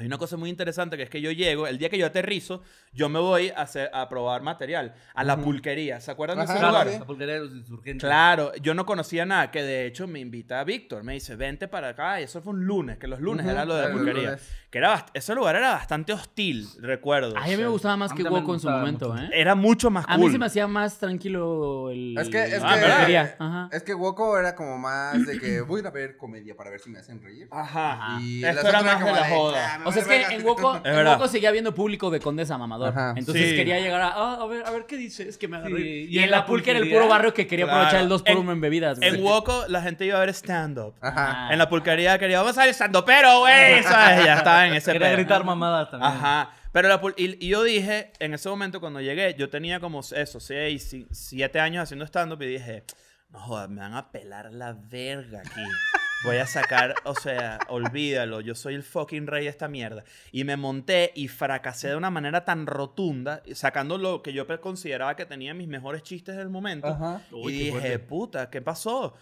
hay 0.00 0.06
una 0.06 0.18
cosa 0.18 0.36
muy 0.36 0.48
interesante 0.50 0.96
que 0.96 1.02
es 1.04 1.10
que 1.10 1.20
yo 1.20 1.30
llego, 1.30 1.66
el 1.66 1.78
día 1.78 1.88
que 1.90 1.98
yo 1.98 2.06
aterrizo, 2.06 2.62
yo 2.92 3.08
me 3.08 3.18
voy 3.18 3.50
a, 3.50 3.62
hacer, 3.62 3.90
a 3.92 4.08
probar 4.08 4.42
material 4.42 4.94
a 5.14 5.24
la 5.24 5.36
pulquería. 5.36 6.00
¿Se 6.00 6.10
acuerdan 6.10 6.38
de 6.38 6.44
ese 6.44 6.54
claro, 6.54 6.68
lugar? 6.68 6.88
sí. 6.88 6.98
La 6.98 7.04
pulquería 7.06 7.34
de 7.34 7.40
los 7.40 7.52
insurgentes. 7.52 8.06
Claro, 8.08 8.52
yo 8.56 8.74
no 8.74 8.86
conocía 8.86 9.26
nada, 9.26 9.50
que 9.50 9.62
de 9.62 9.86
hecho 9.86 10.06
me 10.06 10.18
invita 10.20 10.60
a 10.60 10.64
Víctor, 10.64 11.04
me 11.04 11.12
dice, 11.14 11.36
vente 11.36 11.68
para 11.68 11.90
acá, 11.90 12.20
y 12.20 12.24
eso 12.24 12.40
fue 12.40 12.52
un 12.54 12.64
lunes, 12.64 12.98
que 12.98 13.06
los 13.06 13.20
lunes 13.20 13.44
Ujú, 13.44 13.52
era 13.52 13.64
lo 13.64 13.74
de 13.74 13.82
la 13.82 13.88
era 13.88 13.96
pulquería. 13.96 14.38
Que 14.70 14.78
era 14.78 15.04
ese 15.14 15.34
lugar 15.34 15.56
era 15.56 15.72
bastante 15.72 16.12
hostil, 16.12 16.66
recuerdo. 16.80 17.36
A 17.36 17.46
mí 17.46 17.56
me 17.56 17.66
gustaba 17.66 17.96
más 17.96 18.12
que 18.12 18.22
Woco 18.22 18.54
en 18.54 18.60
su 18.60 18.70
momento, 18.70 19.10
mucho. 19.12 19.22
¿eh? 19.24 19.30
Era 19.32 19.54
mucho 19.56 19.90
más 19.90 20.06
cool. 20.06 20.14
A 20.14 20.18
mí 20.18 20.30
se 20.30 20.38
me 20.38 20.46
hacía 20.46 20.66
más 20.68 20.98
tranquilo 20.98 21.90
el. 21.90 22.16
Es 22.16 22.28
que, 22.28 22.40
es 22.42 22.62
Ah, 22.62 22.76
que, 22.78 22.86
pulquería. 22.86 23.36
Ajá. 23.38 23.68
es 23.72 23.82
que 23.82 23.94
Woco 23.94 24.38
era 24.38 24.54
como 24.54 24.78
más 24.78 25.26
de 25.26 25.38
que 25.40 25.60
voy 25.60 25.78
a 25.78 25.80
ir 25.80 25.86
a 25.88 25.90
ver 25.90 26.16
comedia 26.16 26.54
para 26.56 26.70
ver 26.70 26.78
si 26.80 26.88
me 26.88 27.00
hacen 27.00 27.20
reír. 27.20 27.48
Ajá. 27.50 28.18
Y 28.22 28.44
Esto 28.44 28.68
era 28.68 28.82
más 28.82 28.98
de 29.00 29.04
como 29.04 29.16
la 29.16 29.28
joda. 29.28 29.80
"Ah, 29.90 29.94
me 29.94 30.00
O 30.00 30.02
sea, 30.02 30.02
es 30.02 30.08
que 30.08 30.18
verga". 30.18 30.34
en 30.34 30.46
Woco, 30.46 30.80
en. 30.84 31.06
Woco 31.06 31.28
seguía 31.28 31.50
viendo 31.50 31.74
público 31.74 32.10
de 32.10 32.20
Condesa 32.20 32.56
Mamador. 32.58 32.88
Ajá. 32.90 33.14
Entonces 33.16 33.50
Sí. 33.50 33.56
quería 33.56 33.78
llegar 33.80 34.00
a, 34.00 34.08
ah, 34.08 34.38
a 34.40 34.46
ver, 34.46 34.64
a 34.66 34.70
ver 34.70 34.86
qué 34.86 34.96
dice, 34.96 35.28
es 35.28 35.36
que 35.38 35.48
me 35.48 35.56
agarré. 35.58 35.76
Sí, 35.76 36.06
y, 36.10 36.18
en 36.18 36.30
la 36.30 36.46
pulque 36.46 36.70
era 36.70 36.80
el 36.80 36.88
puro 36.90 37.08
barrio 37.08 37.34
que 37.34 37.46
quería 37.46 37.64
Claro. 37.66 37.78
aprovechar 37.80 38.02
el 38.02 38.08
2 38.08 38.22
por 38.22 38.30
En- 38.32 38.38
1 38.38 38.52
en 38.52 38.60
bebidas. 38.60 38.98
güey. 38.98 39.08
En 39.08 39.22
Woco 39.22 39.64
la 39.68 39.82
gente 39.82 40.04
iba 40.06 40.16
a 40.16 40.20
ver 40.20 40.30
stand-up. 40.30 40.94
Ajá. 41.00 41.48
En 41.52 41.58
la 41.58 41.68
pulquería 41.68 42.18
quería, 42.18 42.40
vamos 42.40 42.56
a 42.58 42.64
ver 42.64 42.74
stand-up, 42.74 43.04
pero 43.04 43.40
güey, 43.40 43.82
¿sabes? 43.82 44.24
Ya 44.24 44.38
estaba 44.38 44.66
en 44.66 44.74
ese 44.74 44.92
Quería 44.92 45.08
pedo. 45.08 45.16
gritar 45.18 45.44
mamadas 45.44 45.90
también. 45.90 46.12
Ajá. 46.12 46.50
Pero 46.72 46.88
la 46.88 47.00
pul- 47.00 47.14
y, 47.16 47.44
y 47.44 47.48
yo 47.48 47.64
dije, 47.64 48.12
en 48.20 48.32
ese 48.32 48.48
momento 48.48 48.78
cuando 48.80 49.00
llegué, 49.00 49.34
yo 49.36 49.50
tenía 49.50 49.80
como 49.80 50.00
eso, 50.00 50.38
6, 50.38 50.96
7 51.10 51.58
años 51.58 51.82
haciendo 51.82 52.04
stand-up 52.06 52.40
y 52.42 52.46
dije, 52.46 52.84
no 53.30 53.40
jodas, 53.40 53.68
me 53.68 53.80
van 53.80 53.94
a 53.94 54.10
pelar 54.12 54.52
la 54.52 54.72
verga 54.72 55.40
aquí. 55.40 55.60
Voy 56.22 56.36
a 56.36 56.46
sacar, 56.46 56.94
o 57.04 57.14
sea, 57.14 57.58
olvídalo, 57.68 58.42
yo 58.42 58.54
soy 58.54 58.74
el 58.74 58.82
fucking 58.82 59.26
rey 59.26 59.44
de 59.44 59.50
esta 59.50 59.68
mierda. 59.68 60.04
Y 60.32 60.44
me 60.44 60.56
monté 60.56 61.12
y 61.14 61.28
fracasé 61.28 61.88
de 61.88 61.96
una 61.96 62.10
manera 62.10 62.44
tan 62.44 62.66
rotunda, 62.66 63.42
sacando 63.54 63.96
lo 63.96 64.22
que 64.22 64.32
yo 64.34 64.46
consideraba 64.60 65.16
que 65.16 65.24
tenía 65.24 65.54
mis 65.54 65.68
mejores 65.68 66.02
chistes 66.02 66.36
del 66.36 66.50
momento. 66.50 66.88
Ajá. 66.88 67.22
Y 67.32 67.50
dije, 67.52 67.98
puta, 67.98 68.50
¿qué 68.50 68.60
pasó? 68.60 69.14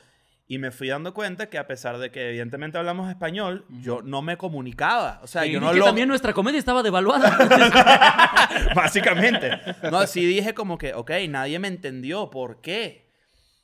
Y 0.51 0.59
me 0.59 0.71
fui 0.71 0.89
dando 0.89 1.13
cuenta 1.13 1.51
que 1.51 1.59
a 1.59 1.67
pesar 1.67 1.99
de 1.99 2.11
que 2.11 2.31
evidentemente 2.31 2.79
hablamos 2.79 3.11
español, 3.11 3.67
yo 3.83 4.01
no 4.03 4.23
me 4.23 4.39
comunicaba. 4.39 5.21
O 5.23 5.27
sea, 5.27 5.45
Y 5.45 5.53
yo 5.53 5.61
no 5.61 5.71
que 5.73 5.79
lo... 5.79 5.85
también 5.85 6.09
nuestra 6.09 6.33
comedia 6.33 6.59
estaba 6.59 6.83
devaluada. 6.83 7.37
Básicamente. 8.75 9.51
No, 9.93 10.07
sí 10.07 10.25
dije 10.25 10.55
como 10.55 10.79
que, 10.79 10.95
ok, 10.95 11.11
nadie 11.29 11.59
me 11.59 11.69
entendió, 11.69 12.31
¿por 12.31 12.63
qué? 12.63 13.08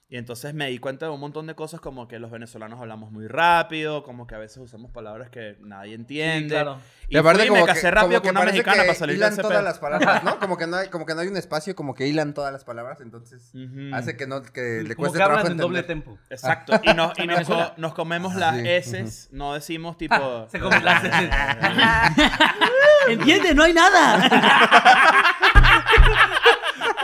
Y 0.07 0.19
entonces 0.19 0.53
me 0.55 0.69
di 0.69 0.79
cuenta 0.79 1.07
de 1.07 1.13
un 1.13 1.19
montón 1.19 1.47
de 1.47 1.55
cosas 1.55 1.81
como 1.81 2.07
que 2.07 2.19
los 2.19 2.31
venezolanos 2.31 2.79
hablamos 2.79 3.11
muy 3.11 3.27
rápido, 3.27 4.03
como 4.05 4.27
que 4.27 4.35
a 4.35 4.39
veces 4.39 4.59
usamos 4.59 4.91
palabras 4.93 5.31
que 5.31 5.57
nadie 5.61 5.95
entiende. 5.95 6.51
claro. 6.55 6.79
Y, 7.09 7.17
fui 7.19 7.33
como 7.49 7.55
me 7.55 7.61
que- 7.61 7.67
casé 7.67 7.91
rápido 7.91 8.21
como 8.21 8.23
que 8.23 8.29
con 8.29 8.37
una 8.43 8.53
mexicana 8.53 8.83
que 8.83 8.89
para 8.89 8.99
salir 8.99 9.15
de 9.15 9.19
hilan 9.19 9.33
ese 9.33 9.43
todas 9.43 9.57
pedo. 9.57 9.65
las 9.65 9.79
palabras, 9.79 10.23
¿no? 10.23 10.39
Como 10.41 10.57
que 10.59 10.67
no 10.67 10.77
hay, 10.77 10.89
como 10.89 11.07
que 11.07 11.15
no 11.15 11.21
hay 11.23 11.29
un 11.29 11.37
espacio, 11.37 11.75
como 11.75 11.95
que 11.95 12.07
hilan 12.07 12.35
todas 12.35 12.53
las 12.53 12.65
palabras, 12.65 13.01
entonces 13.01 13.51
Ujú. 13.55 13.95
hace 13.95 14.17
que 14.17 14.27
no 14.27 14.43
que 14.43 14.83
le 14.87 14.95
Como 14.95 15.09
cueste 15.09 15.19
que 15.19 15.25
trabajo 15.25 15.47
en 15.49 15.57
doble 15.57 15.83
tempo. 15.83 16.19
Exacto. 16.31 16.79
Y, 16.83 16.93
nos, 16.95 17.19
y 17.19 17.27
nos, 17.27 17.47
co- 17.49 17.73
nos 17.79 17.95
comemos 17.95 18.35
las 18.35 18.57
Sí. 18.57 18.69
S, 18.69 19.29
no 19.33 19.55
decimos 19.55 19.97
tipo... 19.97 20.15
Se 20.51 20.61
come 20.61 20.81
las 20.81 21.03
¿Entiende? 23.09 23.55
No 23.55 23.65
hay 23.65 23.73
nada. 23.75 24.29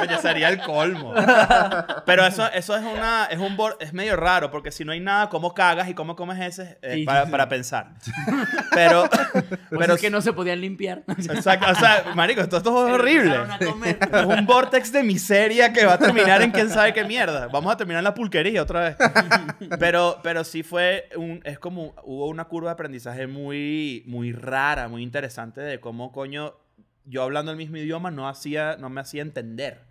Oye, 0.00 0.18
sería 0.18 0.48
el 0.48 0.60
colmo. 0.60 1.14
Pero 2.06 2.26
eso, 2.26 2.46
eso 2.52 2.76
es 2.76 2.82
una, 2.82 3.26
es 3.26 3.38
un 3.38 3.56
es 3.78 3.92
medio 3.92 4.16
raro, 4.16 4.50
porque 4.50 4.70
si 4.70 4.84
no 4.84 4.92
hay 4.92 5.00
nada, 5.00 5.28
¿cómo 5.28 5.54
cagas 5.54 5.88
y 5.88 5.94
cómo 5.94 6.16
comes 6.16 6.40
ese? 6.40 6.78
Eh, 6.82 7.04
para, 7.04 7.26
para 7.26 7.48
pensar. 7.48 7.92
Pero, 8.72 9.08
pero 9.70 9.94
es 9.94 10.00
que 10.00 10.10
no 10.10 10.20
se 10.20 10.32
podían 10.32 10.60
limpiar. 10.60 11.02
Exacto, 11.08 11.66
o 11.70 11.74
sea, 11.74 12.12
marico, 12.14 12.40
esto, 12.40 12.56
esto 12.56 12.86
es 12.86 12.94
horrible. 12.94 13.36
Es 13.60 14.24
un 14.26 14.46
vortex 14.46 14.92
de 14.92 15.02
miseria 15.02 15.72
que 15.72 15.84
va 15.84 15.94
a 15.94 15.98
terminar 15.98 16.42
en 16.42 16.50
quién 16.50 16.70
sabe 16.70 16.92
qué 16.92 17.04
mierda. 17.04 17.48
Vamos 17.48 17.72
a 17.72 17.76
terminar 17.76 18.00
en 18.00 18.04
la 18.04 18.14
pulquería 18.14 18.62
otra 18.62 18.80
vez. 18.80 18.96
Pero, 19.78 20.20
pero 20.22 20.44
sí 20.44 20.62
fue 20.62 21.08
un, 21.16 21.40
es 21.44 21.58
como, 21.58 21.94
hubo 22.04 22.26
una 22.26 22.44
curva 22.44 22.70
de 22.70 22.74
aprendizaje 22.74 23.26
muy, 23.26 24.02
muy 24.06 24.32
rara, 24.32 24.88
muy 24.88 25.02
interesante 25.02 25.60
de 25.60 25.80
cómo 25.80 26.12
coño 26.12 26.54
yo 27.04 27.22
hablando 27.22 27.50
el 27.50 27.56
mismo 27.56 27.76
idioma 27.76 28.10
no 28.10 28.28
hacía, 28.28 28.76
no 28.78 28.88
me 28.88 29.00
hacía 29.00 29.22
entender. 29.22 29.89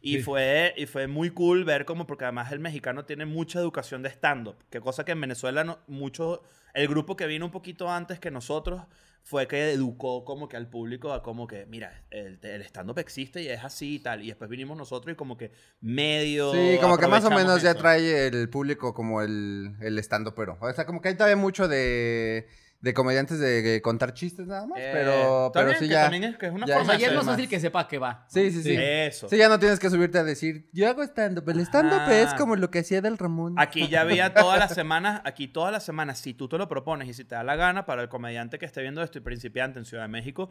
Y, 0.00 0.20
fue, 0.20 0.74
y 0.76 0.86
fue 0.86 1.06
muy 1.06 1.30
cool 1.30 1.64
ver 1.64 1.84
cómo, 1.84 2.06
porque 2.06 2.24
además 2.24 2.52
el 2.52 2.60
mexicano 2.60 3.04
tiene 3.04 3.26
mucha 3.26 3.58
educación 3.58 4.02
de 4.02 4.10
stand-up, 4.10 4.56
que 4.70 4.80
cosa 4.80 5.04
que 5.04 5.12
en 5.12 5.20
Venezuela 5.20 5.64
no, 5.64 5.78
mucho, 5.86 6.42
el 6.74 6.88
grupo 6.88 7.16
que 7.16 7.26
vino 7.26 7.44
un 7.44 7.50
poquito 7.50 7.90
antes 7.90 8.20
que 8.20 8.30
nosotros 8.30 8.82
fue 9.22 9.48
que 9.48 9.72
educó 9.72 10.24
como 10.24 10.48
que 10.48 10.56
al 10.56 10.68
público 10.68 11.12
a 11.12 11.20
como 11.20 11.48
que, 11.48 11.66
mira, 11.66 12.04
el, 12.10 12.38
el 12.42 12.62
stand-up 12.62 13.00
existe 13.00 13.42
y 13.42 13.48
es 13.48 13.64
así 13.64 13.96
y 13.96 13.98
tal, 13.98 14.22
y 14.22 14.28
después 14.28 14.48
vinimos 14.48 14.78
nosotros 14.78 15.12
y 15.12 15.16
como 15.16 15.36
que 15.36 15.50
medio... 15.80 16.52
Sí, 16.52 16.78
como 16.80 16.96
que 16.96 17.08
más 17.08 17.24
o 17.24 17.30
menos 17.30 17.60
ya 17.60 17.72
eso. 17.72 17.80
trae 17.80 18.28
el 18.28 18.48
público 18.48 18.94
como 18.94 19.22
el, 19.22 19.74
el 19.80 19.98
estando 19.98 20.32
pero. 20.36 20.56
O 20.60 20.72
sea, 20.72 20.86
como 20.86 21.00
que 21.00 21.08
hay 21.08 21.14
todavía 21.16 21.34
mucho 21.34 21.66
de, 21.66 22.46
de 22.80 22.94
comediantes 22.94 23.38
de, 23.38 23.62
de 23.62 23.82
contar 23.82 24.12
chistes 24.14 24.46
nada 24.46 24.66
más, 24.66 24.78
Eh, 24.78 24.90
pero, 24.92 25.50
pero 25.52 25.72
sí 25.72 25.80
que 25.80 25.88
ya. 25.88 26.02
también 26.02 26.24
es, 26.24 26.36
que 26.36 26.46
es 26.46 26.52
una 26.52 26.66
ya- 26.66 26.74
O 26.76 26.78
forma 26.78 26.92
sea, 26.92 27.00
ya 27.00 27.08
es 27.08 27.14
más 27.16 27.24
fácil 27.26 27.48
que 27.48 27.58
sepa 27.58 27.88
que 27.88 27.98
va. 27.98 28.26
Sí, 28.28 28.50
sí, 28.52 28.62
sí. 28.62 28.76
Eso. 28.78 29.28
Sí, 29.28 29.36
ya 29.38 29.48
no 29.48 29.58
tienes 29.58 29.78
que 29.80 29.90
subirte 29.90 30.18
a 30.18 30.24
decir, 30.24 30.68
yo 30.72 30.88
hago 30.88 31.02
stand-up. 31.02 31.48
El 31.48 31.60
stand-up 31.60 32.02
Ah. 32.06 32.14
es 32.20 32.34
como 32.34 32.54
lo 32.56 32.70
que 32.70 32.80
hacía 32.80 33.00
del 33.00 33.18
Ramón. 33.18 33.54
Aquí 33.58 33.88
ya 33.88 34.02
había 34.02 34.34
todas 34.34 34.58
las 34.58 34.74
semanas, 34.74 35.20
aquí 35.24 35.48
todas 35.48 35.72
las 35.72 35.84
semanas, 35.84 36.18
si 36.18 36.34
tú 36.34 36.48
te 36.48 36.58
lo 36.58 36.68
propones 36.68 37.08
y 37.08 37.14
si 37.14 37.24
te 37.24 37.34
da 37.34 37.42
la 37.42 37.56
gana, 37.56 37.86
para 37.86 38.02
el 38.02 38.08
comediante 38.08 38.58
que 38.58 38.66
esté 38.66 38.82
viendo 38.82 39.02
esto 39.02 39.18
y 39.18 39.20
principiante 39.22 39.78
en 39.78 39.84
Ciudad 39.84 40.04
de 40.04 40.08
México, 40.08 40.50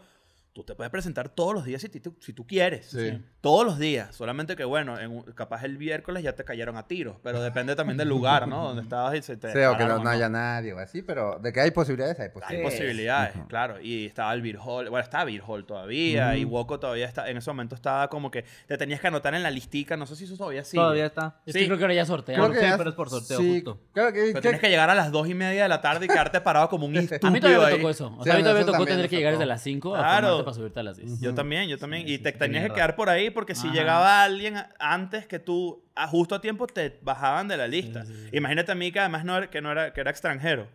tú 0.56 0.64
te 0.64 0.74
puedes 0.74 0.90
presentar 0.90 1.28
todos 1.28 1.54
los 1.54 1.66
días 1.66 1.82
si, 1.82 1.90
tú, 1.90 2.16
si 2.22 2.32
tú 2.32 2.48
quieres. 2.48 2.86
Sí. 2.86 3.22
Todos 3.42 3.66
los 3.66 3.78
días. 3.78 4.16
Solamente 4.16 4.56
que, 4.56 4.64
bueno, 4.64 4.98
en 4.98 5.12
un- 5.12 5.24
capaz 5.34 5.66
el 5.66 5.78
miércoles 5.78 6.24
ya 6.24 6.34
te 6.34 6.46
cayeron 6.46 6.78
a 6.78 6.88
tiros, 6.88 7.18
pero 7.22 7.42
depende 7.42 7.76
también 7.76 7.98
del 7.98 8.08
lugar, 8.08 8.48
¿no? 8.48 8.70
Donde 8.70 8.82
estabas 8.88 9.14
y 9.16 9.22
se 9.22 9.36
te... 9.36 9.52
Sí, 9.52 9.60
o 9.60 9.76
que 9.78 9.84
no, 9.84 10.08
haya 10.10 10.30
nadie 10.30 10.72
o 10.72 10.80
así, 10.80 11.02
pero 11.02 11.40
de 11.40 11.52
que 11.52 11.60
hay 11.60 11.72
posibilidades, 11.72 12.18
hay 12.22 12.28
Hay 12.28 12.32
posibilidades. 12.32 12.72
posibilidades, 12.72 13.36
claro. 13.50 13.82
Y 13.82 14.06
estaba 14.06 14.34
el 14.34 14.42
Beer 14.42 14.58
Hall. 14.64 14.90
Bueno, 14.90 15.04
está 15.04 15.26
Beer 15.26 15.42
Hall 15.46 15.66
todavía. 15.66 16.38
Y 16.38 16.46
Woco 16.46 16.80
todavía 16.80 17.06
está. 17.06 17.30
En 17.30 17.36
ese 17.36 17.50
momento 17.50 17.76
estaba 17.76 18.08
como 18.10 18.32
que 18.32 18.46
te 18.66 18.78
tenías 18.78 19.02
que 19.02 19.08
anotar 19.08 19.36
en 19.36 19.44
la 19.44 19.52
listica. 19.52 19.98
No 19.98 20.06
sé 20.06 20.16
si 20.16 20.24
eso 20.24 20.38
todavía 20.38 20.64
sigue. 20.64 20.82
Todavía 20.82 21.08
está. 21.08 21.42
Es 21.46 21.52
Sí. 21.52 21.60
que 21.60 21.66
creo 21.66 21.78
que 21.78 21.84
ahora 21.84 21.94
ya 21.96 22.06
sortean. 22.06 22.40
Creo 22.42 22.54
que 22.54 22.62
ya- 22.66 22.78
pero 22.78 22.92
es 22.92 22.96
por 22.96 23.10
sorteo, 23.10 23.40
sí, 23.40 23.56
justo. 23.56 23.82
Claro 23.92 24.14
que, 24.14 24.22
Pero 24.30 24.40
tienes 24.42 24.62
que 24.62 24.70
llegar 24.70 24.90
a 24.90 24.96
las 24.96 25.12
dos 25.12 25.28
y 25.28 25.34
media 25.34 25.64
de 25.64 25.70
la 25.70 25.82
tarde 25.82 26.06
y 26.06 26.08
quedarte 26.08 26.40
parado 26.40 26.70
como 26.70 26.86
un 26.86 26.96
estúpido. 26.96 27.28
A 27.28 27.32
mí 27.32 27.42
todavía 27.42 27.68
me 27.68 27.76
tocó 27.76 27.90
eso. 27.90 28.08
O 28.18 28.24
Sí, 28.24 28.24
sea, 28.24 28.34
a 28.36 28.38
mí 28.38 28.44
todavía 28.44 28.66
me 28.66 28.72
tocó 28.72 28.86
tener 28.86 29.10
que 29.10 29.18
llegar 29.18 29.34
desde 29.34 29.46
las 29.46 29.62
5 29.62 29.94
a 29.96 30.00
Claro. 30.00 30.45
Para 30.46 30.56
subirte 30.56 30.80
a 30.80 30.84
las 30.84 30.98
10. 30.98 31.20
Yo 31.20 31.34
también, 31.34 31.68
yo 31.68 31.78
también. 31.78 32.08
y 32.08 32.18
te 32.20 32.32
qué 32.32 32.40
tenías 32.40 32.68
que 32.68 32.74
quedar 32.74 32.96
por 32.96 33.10
ahí 33.10 33.30
porque 33.30 33.56
si 33.56 33.68
Ajá. 33.68 33.76
llegaba 33.76 34.24
alguien 34.24 34.56
antes 34.80 35.28
que 35.28 35.40
tú, 35.40 35.84
a 35.96 36.08
justo 36.08 36.36
a 36.36 36.42
tiempo, 36.42 36.68
te 36.68 36.98
bajaban 37.02 37.48
de 37.48 37.58
la 37.58 37.68
lista. 37.68 38.06
Imagínate 38.32 38.72
a 38.72 38.76
mí 38.76 38.92
que 38.92 39.00
además 39.00 39.26
no 39.26 39.38
era, 39.38 39.50
que, 39.50 39.62
no 39.62 39.72
era, 39.72 39.94
que 39.94 40.02
era 40.02 40.12
extranjero. 40.12 40.68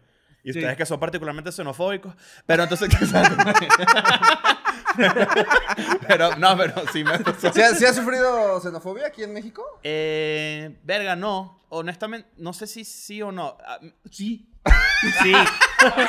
Y 0.42 0.52
Sí. 0.52 0.58
ustedes 0.58 0.76
que 0.76 0.86
son 0.86 0.98
particularmente 0.98 1.52
xenofóbicos. 1.52 2.14
Pero 2.46 2.62
entonces... 2.62 2.88
pero 6.08 6.36
no, 6.36 6.56
pero 6.56 6.74
sí 6.92 7.04
me. 7.04 7.18
¿Sí, 7.52 7.60
ha- 7.60 7.74
sí 7.74 7.84
has 7.84 7.96
sufrido 7.96 8.60
xenofobia 8.60 9.06
aquí 9.06 9.22
en 9.22 9.32
México? 9.32 9.62
Eh, 9.82 10.76
verga, 10.84 11.16
no. 11.16 11.58
Honestamente, 11.68 12.28
no 12.38 12.52
sé 12.52 12.66
si 12.66 12.84
sí 12.84 13.22
o 13.22 13.30
no. 13.32 13.56
Ah, 13.66 13.78
sí. 14.10 14.46
Sí. 15.22 15.32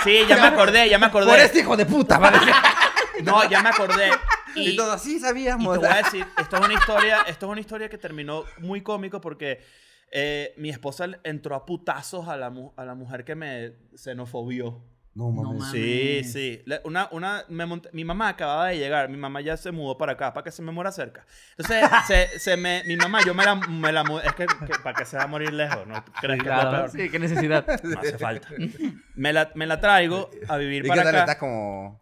Sí, 0.04 0.20
ya 0.28 0.36
me 0.36 0.48
acordé, 0.48 0.90
ya 0.90 1.00
me 1.00 1.06
acordé. 1.06 1.28
Por 1.32 1.40
este 1.40 1.60
hijo 1.60 1.78
de 1.78 1.86
puta, 1.86 2.20
va 2.20 2.28
a 2.28 2.32
decir. 2.32 2.54
No, 3.26 3.50
ya 3.50 3.62
me 3.62 3.70
acordé. 3.70 4.12
Y, 4.56 4.76
todo 4.76 4.92
así 4.92 5.16
Y 5.16 5.20
sabíamos. 5.20 5.80
te 5.80 5.86
voy 5.86 5.96
a 5.96 6.04
decir, 6.04 6.26
esto 6.38 6.58
es 6.58 6.66
una 6.66 6.74
historia, 6.74 7.22
esto 7.28 7.46
es 7.46 7.52
una 7.52 7.62
historia 7.62 7.90
que 7.90 7.98
terminó 7.98 8.44
muy 8.60 8.82
cómico 8.82 9.22
porque 9.22 9.62
eh, 10.12 10.54
mi 10.58 10.70
esposa 10.70 11.08
entró 11.24 11.56
a 11.56 11.66
putazos 11.66 12.28
a 12.28 12.36
la, 12.36 12.54
a 12.76 12.86
la 12.86 12.96
mujer 12.96 13.24
que 13.24 13.36
me 13.36 13.74
xenofobió. 13.96 14.82
No 15.14 15.30
mames. 15.30 15.60
mames. 15.60 15.72
Sí, 15.72 16.24
sí. 16.24 16.64
Una, 16.86 17.10
una, 17.12 17.44
me 17.50 17.66
monté- 17.66 17.90
mi 17.92 18.06
mamá 18.06 18.30
acababa 18.30 18.68
de 18.68 18.78
llegar, 18.78 19.10
mi 19.10 19.18
mamá 19.18 19.42
ya 19.42 19.58
se 19.58 19.72
mudó 19.72 19.98
para 19.98 20.14
acá, 20.14 20.34
para 20.34 20.46
que 20.46 20.52
se 20.52 20.62
me 20.62 20.72
muera 20.72 20.90
cerca. 20.94 21.26
Entonces, 21.58 21.84
se, 22.08 22.40
se 22.40 22.56
me, 22.56 22.82
mi 22.86 22.96
mamá, 22.96 23.20
yo 23.26 23.34
me 23.34 23.44
la, 23.44 23.56
me 23.56 23.92
la 23.92 24.04
mudé, 24.06 24.26
es 24.26 24.34
que, 24.34 24.46
que- 24.46 24.80
para 24.82 24.96
que 24.98 25.04
se 25.06 25.18
va 25.18 25.24
a 25.24 25.28
morir 25.28 25.52
lejos, 25.52 25.86
¿no? 25.86 26.02
¿Crees 26.22 26.42
que 26.42 26.48
es 26.50 26.56
lo 26.56 26.62
Claro. 26.62 26.72
peor? 26.72 26.90
Sí, 26.92 27.10
qué 27.10 27.20
necesidad. 27.20 27.66
No 27.84 28.00
hace 28.00 28.18
falta. 28.18 28.48
Me 29.16 29.34
la, 29.34 29.52
me 29.56 29.68
la 29.68 29.80
traigo 29.80 30.32
a 30.48 30.58
vivir 30.58 30.80
¿Y 30.80 30.84
qué 30.84 30.88
para 30.90 31.04
tal 31.04 31.16
acá. 31.16 31.20
está 31.34 31.38
como... 31.40 32.00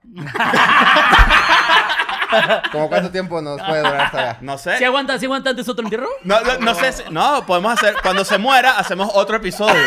¿Como 2.72 2.88
cuánto 2.90 3.10
tiempo 3.12 3.42
nos 3.42 3.62
puede 3.62 3.80
durar 3.80 4.06
esta... 4.06 4.38
No 4.42 4.58
sé. 4.58 4.78
¿Si 4.78 4.84
aguanta, 4.84 5.18
si 5.20 5.26
aguanta 5.26 5.50
antes 5.52 5.68
otro 5.68 5.84
entierro? 5.84 6.08
No, 6.24 6.40
no, 6.42 6.58
no 6.60 6.76
sé, 6.76 6.92
si- 6.94 7.04
no, 7.10 7.46
podemos 7.46 7.74
hacer, 7.74 7.96
cuando 8.02 8.24
se 8.24 8.38
muera, 8.38 8.78
hacemos 8.78 9.10
otro 9.14 9.38
episodio. 9.38 9.76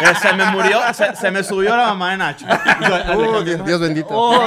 Eh, 0.00 0.14
se 0.22 0.32
me 0.32 0.44
murió, 0.46 0.80
se, 0.94 1.16
se 1.16 1.28
me 1.32 1.42
subió 1.42 1.76
la 1.76 1.86
mamá 1.88 2.12
de 2.12 2.16
Nacho. 2.18 2.46
Uh, 3.16 3.42
Dios, 3.42 3.64
Dios 3.64 3.80
bendito. 3.80 4.08
Oh. 4.12 4.46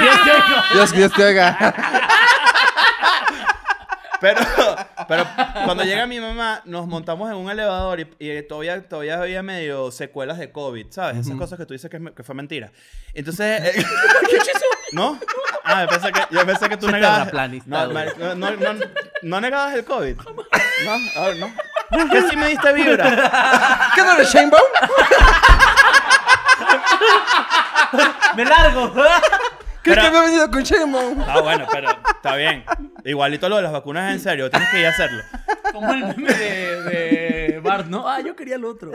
Dios 0.00 0.22
te 0.24 0.30
oiga. 0.30 0.64
Dios, 0.74 0.92
Dios 0.92 1.12
te 1.12 1.24
oiga. 1.24 1.74
Pero, 4.22 4.40
pero 5.08 5.26
cuando 5.66 5.82
llega 5.84 6.06
mi 6.06 6.18
mamá, 6.20 6.62
nos 6.64 6.86
montamos 6.86 7.28
en 7.30 7.36
un 7.36 7.50
elevador 7.50 8.00
y, 8.00 8.08
y 8.18 8.42
todavía, 8.44 8.80
todavía 8.88 9.20
había 9.20 9.42
medio 9.42 9.90
secuelas 9.90 10.38
de 10.38 10.50
COVID, 10.50 10.86
¿sabes? 10.90 11.18
Esas 11.18 11.36
cosas 11.36 11.58
que 11.58 11.66
tú 11.66 11.74
dices 11.74 11.90
que, 11.90 11.96
es 11.98 12.02
me- 12.02 12.14
que 12.14 12.22
fue 12.22 12.34
mentira. 12.34 12.70
Entonces, 13.12 13.76
eh, 13.76 13.84
¿no? 14.92 15.18
Ah, 15.64 15.82
yo 15.82 15.88
pensé 15.88 16.12
que, 16.12 16.20
yo 16.30 16.46
pensé 16.46 16.68
que 16.68 16.76
tú 16.76 16.86
Se 16.86 16.92
negabas. 16.92 17.32
No, 17.66 17.86
no, 17.88 18.34
no, 18.34 18.50
no, 18.56 18.74
no 19.22 19.40
negabas 19.40 19.74
el 19.74 19.84
COVID. 19.84 20.16
No, 20.84 21.20
a 21.20 21.26
ver, 21.26 21.36
no. 21.38 21.52
¿Qué 22.10 22.22
sí 22.30 22.36
me 22.36 22.48
diste 22.48 22.72
vibra? 22.72 23.90
¿Qué 23.94 24.02
no 24.02 24.12
eres 24.14 24.32
Shanebaum? 24.32 24.62
¡Me 28.36 28.44
largo! 28.44 28.92
¿Crees 29.82 29.98
Pero- 29.98 30.02
que 30.02 30.10
me 30.10 30.18
he 30.18 30.26
venido 30.28 30.50
con 30.50 30.62
Shanebaum? 30.62 31.20
Ah, 31.26 31.40
bueno, 31.40 31.66
pero 31.72 31.88
está 32.14 32.36
bien. 32.36 32.64
Igualito 33.04 33.48
lo 33.48 33.56
de 33.56 33.62
las 33.62 33.72
vacunas 33.72 34.10
es 34.10 34.16
en 34.18 34.20
serio, 34.30 34.48
tienes 34.50 34.68
que 34.70 34.78
ir 34.80 34.86
a 34.86 34.90
hacerlo. 34.90 35.22
Como 35.72 35.92
el 35.92 36.06
meme 36.06 36.32
de, 36.32 36.82
de 36.82 37.60
Bart, 37.60 37.86
¿no? 37.86 38.06
Ah, 38.08 38.20
yo 38.20 38.36
quería 38.36 38.56
el 38.56 38.64
otro. 38.64 38.92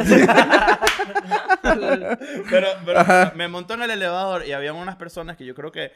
Pero, 2.49 2.67
pero 2.85 3.05
me 3.35 3.47
montó 3.47 3.73
en 3.73 3.83
el 3.83 3.91
elevador 3.91 4.45
y 4.45 4.53
había 4.53 4.73
unas 4.73 4.95
personas 4.95 5.37
que 5.37 5.45
yo 5.45 5.53
creo 5.55 5.71
que, 5.71 5.87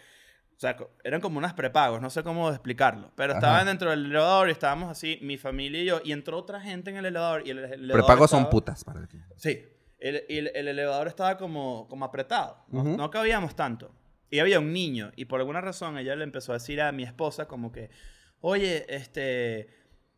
o 0.56 0.60
sea, 0.60 0.76
eran 1.04 1.22
como 1.22 1.38
unas 1.38 1.54
prepagos, 1.54 2.02
no 2.02 2.10
sé 2.10 2.24
cómo 2.24 2.50
explicarlo, 2.50 3.12
pero 3.16 3.34
estaban 3.34 3.66
dentro 3.66 3.90
del 3.92 4.06
elevador 4.06 4.50
y 4.50 4.52
estábamos 4.52 4.90
así, 4.92 5.20
mi 5.22 5.38
familia 5.38 5.82
y 5.82 5.86
yo, 5.86 6.02
y 6.04 6.12
entró 6.12 6.38
otra 6.38 6.60
gente 6.62 6.90
en 6.90 6.98
el 6.98 7.06
elevador 7.06 7.44
y 7.46 7.52
el, 7.52 7.60
el 7.60 7.74
elevador 7.74 8.06
Prepagos 8.06 8.30
son 8.32 8.40
estaba- 8.40 8.52
putas. 8.52 8.84
Para 8.84 9.08
que- 9.08 9.18
Sí, 9.38 9.66
el, 10.00 10.24
y 10.28 10.38
el, 10.40 10.52
el 10.54 10.68
elevador 10.68 11.08
estaba 11.08 11.38
como, 11.38 11.88
como 11.88 12.06
apretado, 12.06 12.58
no, 12.70 12.82
Ujú. 12.82 12.98
no 12.98 13.10
cabíamos 13.12 13.56
tanto. 13.56 13.92
Y 14.32 14.40
había 14.40 14.60
un 14.60 14.74
niño, 14.74 15.12
y 15.16 15.26
por 15.26 15.42
alguna 15.42 15.62
razón 15.62 15.98
ella 15.98 16.16
le 16.16 16.24
empezó 16.24 16.54
a 16.54 16.56
decir 16.56 16.82
a 16.82 16.92
mi 16.92 17.04
esposa 17.04 17.48
como 17.48 17.72
que, 17.72 17.92
oye, 18.40 18.86
este, 18.88 19.68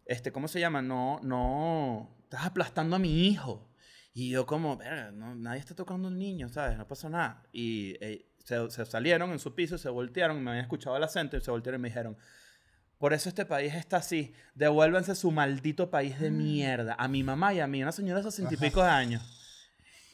este, 0.05 0.31
¿cómo 0.31 0.47
se 0.47 0.59
llama? 0.59 0.81
No, 0.81 1.19
no, 1.23 2.15
estás 2.23 2.45
aplastando 2.45 2.95
a 2.95 2.99
mi 2.99 3.27
hijo. 3.27 3.69
Y 4.13 4.29
yo 4.29 4.45
como, 4.45 4.77
"Verga, 4.77 5.11
no, 5.11 5.33
nadie 5.33 5.59
está 5.59 5.73
tocando 5.73 6.07
al 6.07 6.19
niño, 6.19 6.47
¿sabes? 6.47 6.77
No 6.77 6.87
pasa 6.87 7.09
nada. 7.09 7.41
Y 7.51 7.95
eh, 8.01 8.27
se, 8.43 8.69
se 8.69 8.85
salieron 8.85 9.31
en 9.31 9.39
su 9.39 9.55
piso, 9.55 9.79
se 9.79 9.89
voltearon, 9.89 10.43
me 10.43 10.51
habían 10.51 10.63
escuchado 10.65 10.95
el 10.95 11.03
acento 11.03 11.35
y 11.35 11.41
se 11.41 11.49
voltearon 11.49 11.81
y 11.81 11.83
me 11.83 11.89
dijeron, 11.89 12.15
Por 12.99 13.13
eso 13.13 13.27
este 13.29 13.45
país 13.45 13.73
está 13.73 13.97
así. 13.97 14.33
Devuélvanse 14.53 15.15
su 15.15 15.31
maldito 15.31 15.89
país 15.89 16.19
de 16.19 16.29
mierda. 16.29 16.95
A 16.99 17.07
mi 17.07 17.23
mamá 17.23 17.53
y 17.55 17.59
a 17.59 17.67
mí, 17.67 17.81
una 17.81 17.91
señora 17.91 18.21
de 18.21 18.29
sesenta 18.29 18.53
y 18.53 18.57
pico 18.57 18.83
de 18.83 18.89
años. 18.89 19.39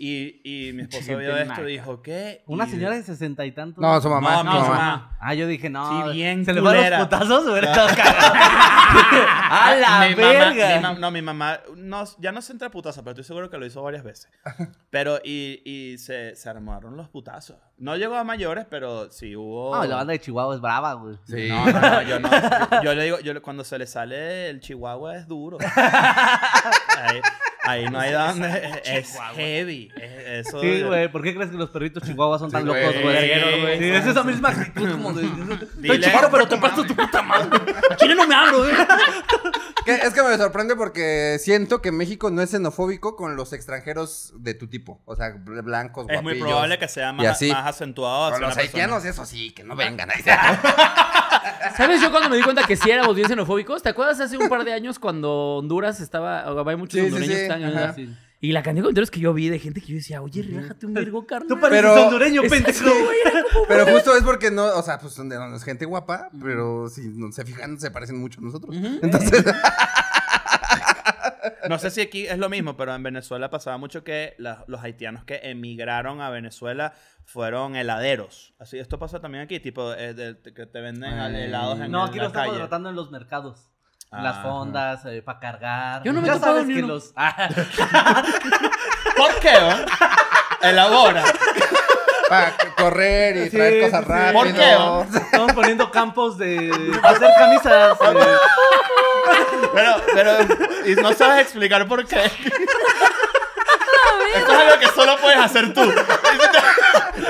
Y, 0.01 0.39
y 0.45 0.71
mi 0.71 0.83
esposo 0.83 1.03
Gente 1.03 1.21
vio 1.25 1.35
esto 1.35 1.67
y 1.67 1.73
dijo, 1.73 2.01
¿qué? 2.01 2.41
Una 2.47 2.65
Y- 2.65 2.69
señora 2.71 2.95
de 2.95 3.03
sesenta 3.03 3.45
y 3.45 3.51
tantos. 3.51 3.81
No, 3.81 3.99
su 3.99 4.09
mamá. 4.09 4.31
No, 4.43 4.51
su 4.51 4.57
mi 4.57 4.61
mamá. 4.63 4.67
mamá. 4.69 5.17
Ah, 5.19 5.33
yo 5.33 5.45
dije, 5.45 5.69
no. 5.69 6.07
Sí, 6.07 6.13
bien 6.17 6.45
Se 6.45 6.53
le 6.53 6.61
van 6.61 6.89
los 6.89 6.99
putazos, 7.01 7.45
hubiera 7.45 7.67
estado 7.71 7.89
cagado. 7.89 8.33
¡A 9.51 9.75
la 9.75 10.07
mi 10.07 10.15
mamá- 10.15 10.93
mi 10.93 10.99
no, 11.01 11.11
mi 11.11 11.21
mamá 11.21 11.59
no, 11.75 12.03
ya 12.19 12.31
no 12.31 12.41
se 12.41 12.53
entra 12.53 12.69
a 12.69 12.71
putazo, 12.71 13.01
pero 13.03 13.11
estoy 13.11 13.25
seguro 13.25 13.49
que 13.49 13.57
lo 13.57 13.65
hizo 13.65 13.83
varias 13.83 14.03
veces. 14.03 14.29
Pero, 14.89 15.19
y, 15.23 15.61
y 15.65 15.97
se, 15.97 16.33
se 16.37 16.49
armaron 16.49 16.95
los 16.95 17.09
putazos. 17.09 17.57
No 17.77 17.95
llegó 17.97 18.15
a 18.15 18.23
mayores, 18.23 18.65
pero 18.69 19.11
sí 19.11 19.35
hubo... 19.35 19.75
No, 19.75 19.83
la 19.85 19.97
banda 19.97 20.13
de 20.13 20.19
Chihuahua 20.21 20.55
es 20.55 20.61
brava, 20.61 20.93
güey. 20.93 21.17
Sí. 21.25 21.49
No, 21.49 21.65
no, 21.65 21.79
no, 21.81 22.01
yo 22.03 22.19
no. 22.19 22.29
Yo, 22.29 22.83
yo 22.83 22.93
le 22.95 23.03
digo, 23.03 23.19
yo 23.19 23.33
le- 23.33 23.41
cuando 23.41 23.63
se 23.65 23.77
le 23.77 23.85
sale 23.85 24.49
el 24.49 24.59
chihuahua 24.61 25.15
es 25.17 25.27
duro. 25.27 25.57
Ahí, 25.65 27.21
ahí 27.71 27.85
no 27.89 27.99
hay 27.99 28.11
donde. 28.13 28.81
Es 28.83 29.17
heavy. 29.35 29.91
es- 29.95 30.47
eso 30.47 30.61
Sí, 30.61 30.81
güey. 30.83 31.11
¿Por 31.11 31.21
qué 31.23 31.33
crees 31.35 31.49
que 31.51 31.57
los 31.57 31.69
perritos 31.69 32.03
chihuahuas 32.03 32.39
son 32.41 32.51
tan 32.51 32.65
locos, 32.65 32.81
güey. 32.81 33.03
güey? 33.03 33.61
Güey. 33.61 33.79
Sí, 33.79 33.89
es 33.89 34.05
esa 34.05 34.23
misma 34.23 34.49
actitud 34.49 34.91
como 34.91 35.13
de... 35.13 35.25
Estoy 35.25 35.99
chiquito, 36.01 36.29
pero 36.31 36.47
te 36.47 36.57
parto 36.57 36.83
tu 36.85 36.95
puta 36.95 37.21
madre. 37.21 37.59
A 37.89 37.95
Chile 37.95 38.15
no 38.15 38.27
me 38.27 38.35
abro. 38.35 38.63
Que- 39.85 39.95
es 39.95 40.13
que 40.13 40.21
me 40.21 40.37
sorprende 40.37 40.75
porque 40.75 41.37
siento 41.39 41.81
que 41.81 41.91
México 41.91 42.29
no 42.29 42.41
es 42.43 42.51
xenofóbico 42.51 43.15
con 43.15 43.35
los 43.35 43.53
extranjeros 43.53 44.33
de 44.35 44.53
tu 44.53 44.67
tipo. 44.67 45.01
O 45.05 45.15
sea, 45.15 45.29
bl- 45.33 45.63
blancos, 45.63 46.05
Es 46.09 46.21
muy 46.21 46.37
probable 46.39 46.77
que 46.77 46.87
sea 46.87 47.11
más, 47.13 47.25
así. 47.25 47.49
más 47.51 47.65
acentuado. 47.65 48.31
Con 48.33 48.41
los 48.41 48.55
haitianos, 48.57 49.03
eso 49.05 49.25
sí, 49.25 49.51
que 49.51 49.63
no 49.63 49.75
vengan. 49.75 50.09
¿Sabes 51.77 52.01
yo 52.01 52.11
cuando 52.11 52.29
me 52.29 52.37
di 52.37 52.43
cuenta 52.43 52.63
que 52.65 52.75
sí 52.75 52.89
éramos 52.89 53.15
bien 53.15 53.27
xenofóbicos? 53.27 53.81
¿Te 53.83 53.89
acuerdas 53.89 54.19
hace 54.19 54.37
un 54.37 54.49
par 54.49 54.63
de 54.65 54.73
años 54.73 54.99
cuando 54.99 55.57
Honduras 55.57 55.99
estaba... 56.01 56.51
o 56.51 56.67
Hay 56.69 56.75
muchos 56.75 56.99
Sí, 56.99 57.05
hondureños 57.05 57.27
sí, 57.33 57.35
que 57.35 57.41
están... 57.43 57.63
ajá. 57.63 57.95
Y 58.41 58.53
la 58.53 58.63
cantidad 58.63 58.83
de 58.83 58.85
comentarios 58.85 59.11
que 59.11 59.19
yo 59.19 59.33
vi 59.33 59.49
de 59.49 59.59
gente 59.59 59.81
que 59.81 59.87
yo 59.87 59.95
decía, 59.95 60.21
oye, 60.21 60.41
relájate 60.43 60.85
un 60.85 60.93
virgo, 60.93 61.25
carnal. 61.27 61.49
Tú 61.49 61.59
pareces 61.59 61.83
Pero- 61.91 62.05
hondureño, 62.05 62.41
pendejo. 62.43 62.89
Pero 63.67 63.85
justo 63.87 64.15
es 64.15 64.23
porque 64.23 64.49
no, 64.49 64.63
o 64.77 64.81
sea, 64.81 64.97
pues 64.97 65.19
es 65.19 65.63
gente 65.65 65.83
guapa, 65.85 66.29
pero 66.41 66.87
si 66.87 67.01
no 67.09 67.33
se 67.33 67.43
fijan, 67.43 67.77
se 67.81 67.91
parecen 67.91 68.17
mucho 68.17 68.39
a 68.39 68.43
nosotros. 68.43 68.73
Entonces, 69.01 69.43
No 71.69 71.77
sé 71.79 71.89
si 71.91 72.01
aquí 72.01 72.25
es 72.27 72.37
lo 72.37 72.49
mismo, 72.49 72.75
pero 72.77 72.93
en 72.95 73.03
Venezuela 73.03 73.49
pasaba 73.49 73.77
mucho 73.77 74.03
que 74.03 74.35
la- 74.37 74.63
los 74.67 74.81
haitianos 74.83 75.23
que 75.23 75.39
emigraron 75.43 76.21
a 76.21 76.29
Venezuela 76.29 76.93
fueron 77.25 77.75
heladeros. 77.75 78.53
Así, 78.59 78.79
esto 78.79 78.97
pasa 78.99 79.19
también 79.19 79.43
aquí, 79.43 79.59
tipo 79.59 79.93
eh, 79.93 80.13
de- 80.13 80.53
que 80.53 80.65
te 80.65 80.81
venden 80.81 81.13
Ay. 81.19 81.43
helados 81.43 81.79
en 81.79 81.91
No, 81.91 82.03
en 82.03 82.09
aquí 82.09 82.17
la 82.17 82.23
lo 82.23 82.27
estamos 82.29 82.47
calle. 82.49 82.59
tratando 82.59 82.89
en 82.89 82.95
los 82.95 83.11
mercados. 83.11 83.65
En 84.11 84.23
las 84.23 84.41
fondas, 84.41 85.01
para 85.23 85.39
cargar. 85.39 86.01
Yo 86.03 86.11
no 86.13 86.21
me 86.21 86.27
he 86.27 86.31
ya 86.31 86.33
topado 86.37 86.53
sabes 86.53 86.67
ni 86.67 86.73
que 86.73 86.79
uno. 86.83 86.93
los... 86.95 87.13
Ah, 87.15 87.49
¿Por 89.17 89.39
qué? 89.39 89.51
oh? 89.61 90.65
Elabora. 90.67 91.23
para 92.27 92.53
correr 92.77 93.37
y 93.37 93.43
Sí, 93.49 93.57
traer 93.57 93.73
sí, 93.73 93.91
cosas 93.91 94.05
sí. 94.05 94.33
¿Por 94.33 94.53
qué, 94.53 94.75
oh? 94.79 95.03
Estamos 95.03 95.53
poniendo 95.53 95.91
campos 95.91 96.37
de... 96.39 96.71
para 97.03 97.15
hacer 97.17 97.29
camisas. 97.37 97.97
eh. 98.01 98.05
Pero, 99.73 99.91
pero, 100.15 100.31
y 100.91 100.95
no 100.95 101.13
sabes 101.13 101.43
explicar 101.43 101.87
por 101.87 102.05
qué. 102.07 102.25
Esto 104.35 104.51
es 104.53 104.59
algo 104.59 104.79
que 104.79 104.87
solo 104.87 105.17
puedes 105.17 105.39
hacer 105.39 105.73
tú. 105.73 105.81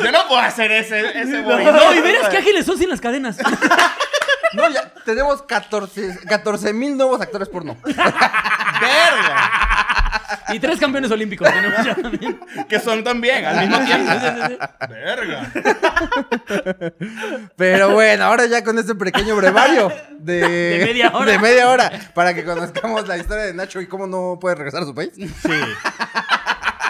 Yo 0.03 0.11
no 0.11 0.27
puedo 0.27 0.41
hacer 0.41 0.71
ese, 0.71 0.99
ese 0.99 1.41
movimiento. 1.41 1.71
No, 1.71 1.93
y 1.93 2.01
verás 2.01 2.29
qué 2.29 2.37
ágiles 2.37 2.65
son 2.65 2.77
sin 2.77 2.89
las 2.89 3.01
cadenas. 3.01 3.37
No, 4.51 4.67
ya 4.67 4.91
tenemos 5.05 5.43
14 5.43 6.73
mil 6.73 6.97
nuevos 6.97 7.21
actores 7.21 7.47
porno. 7.49 7.77
Verga. 7.83 9.68
Y 10.49 10.59
tres 10.59 10.79
campeones 10.79 11.11
olímpicos 11.11 11.47
tenemos 11.51 11.85
ya 11.85 11.95
también. 11.95 12.39
Que 12.67 12.79
son 12.79 13.03
también 13.03 13.45
al 13.45 13.67
mismo 13.67 13.85
tiempo. 13.85 14.11
Verga. 14.89 15.51
Pero 17.55 17.93
bueno, 17.93 18.25
ahora 18.25 18.45
ya 18.45 18.63
con 18.63 18.77
este 18.79 18.95
pequeño 18.95 19.35
brevario 19.35 19.91
de, 20.19 20.39
De 20.79 20.85
media 20.85 21.11
hora. 21.13 21.31
de 21.31 21.39
media 21.39 21.69
hora, 21.69 21.91
para 22.13 22.33
que 22.33 22.43
conozcamos 22.43 23.07
la 23.07 23.17
historia 23.17 23.45
de 23.45 23.53
Nacho 23.53 23.81
y 23.81 23.87
cómo 23.87 24.07
no 24.07 24.37
puede 24.39 24.55
regresar 24.55 24.83
a 24.83 24.85
su 24.85 24.95
país. 24.95 25.11
Sí. 25.15 25.27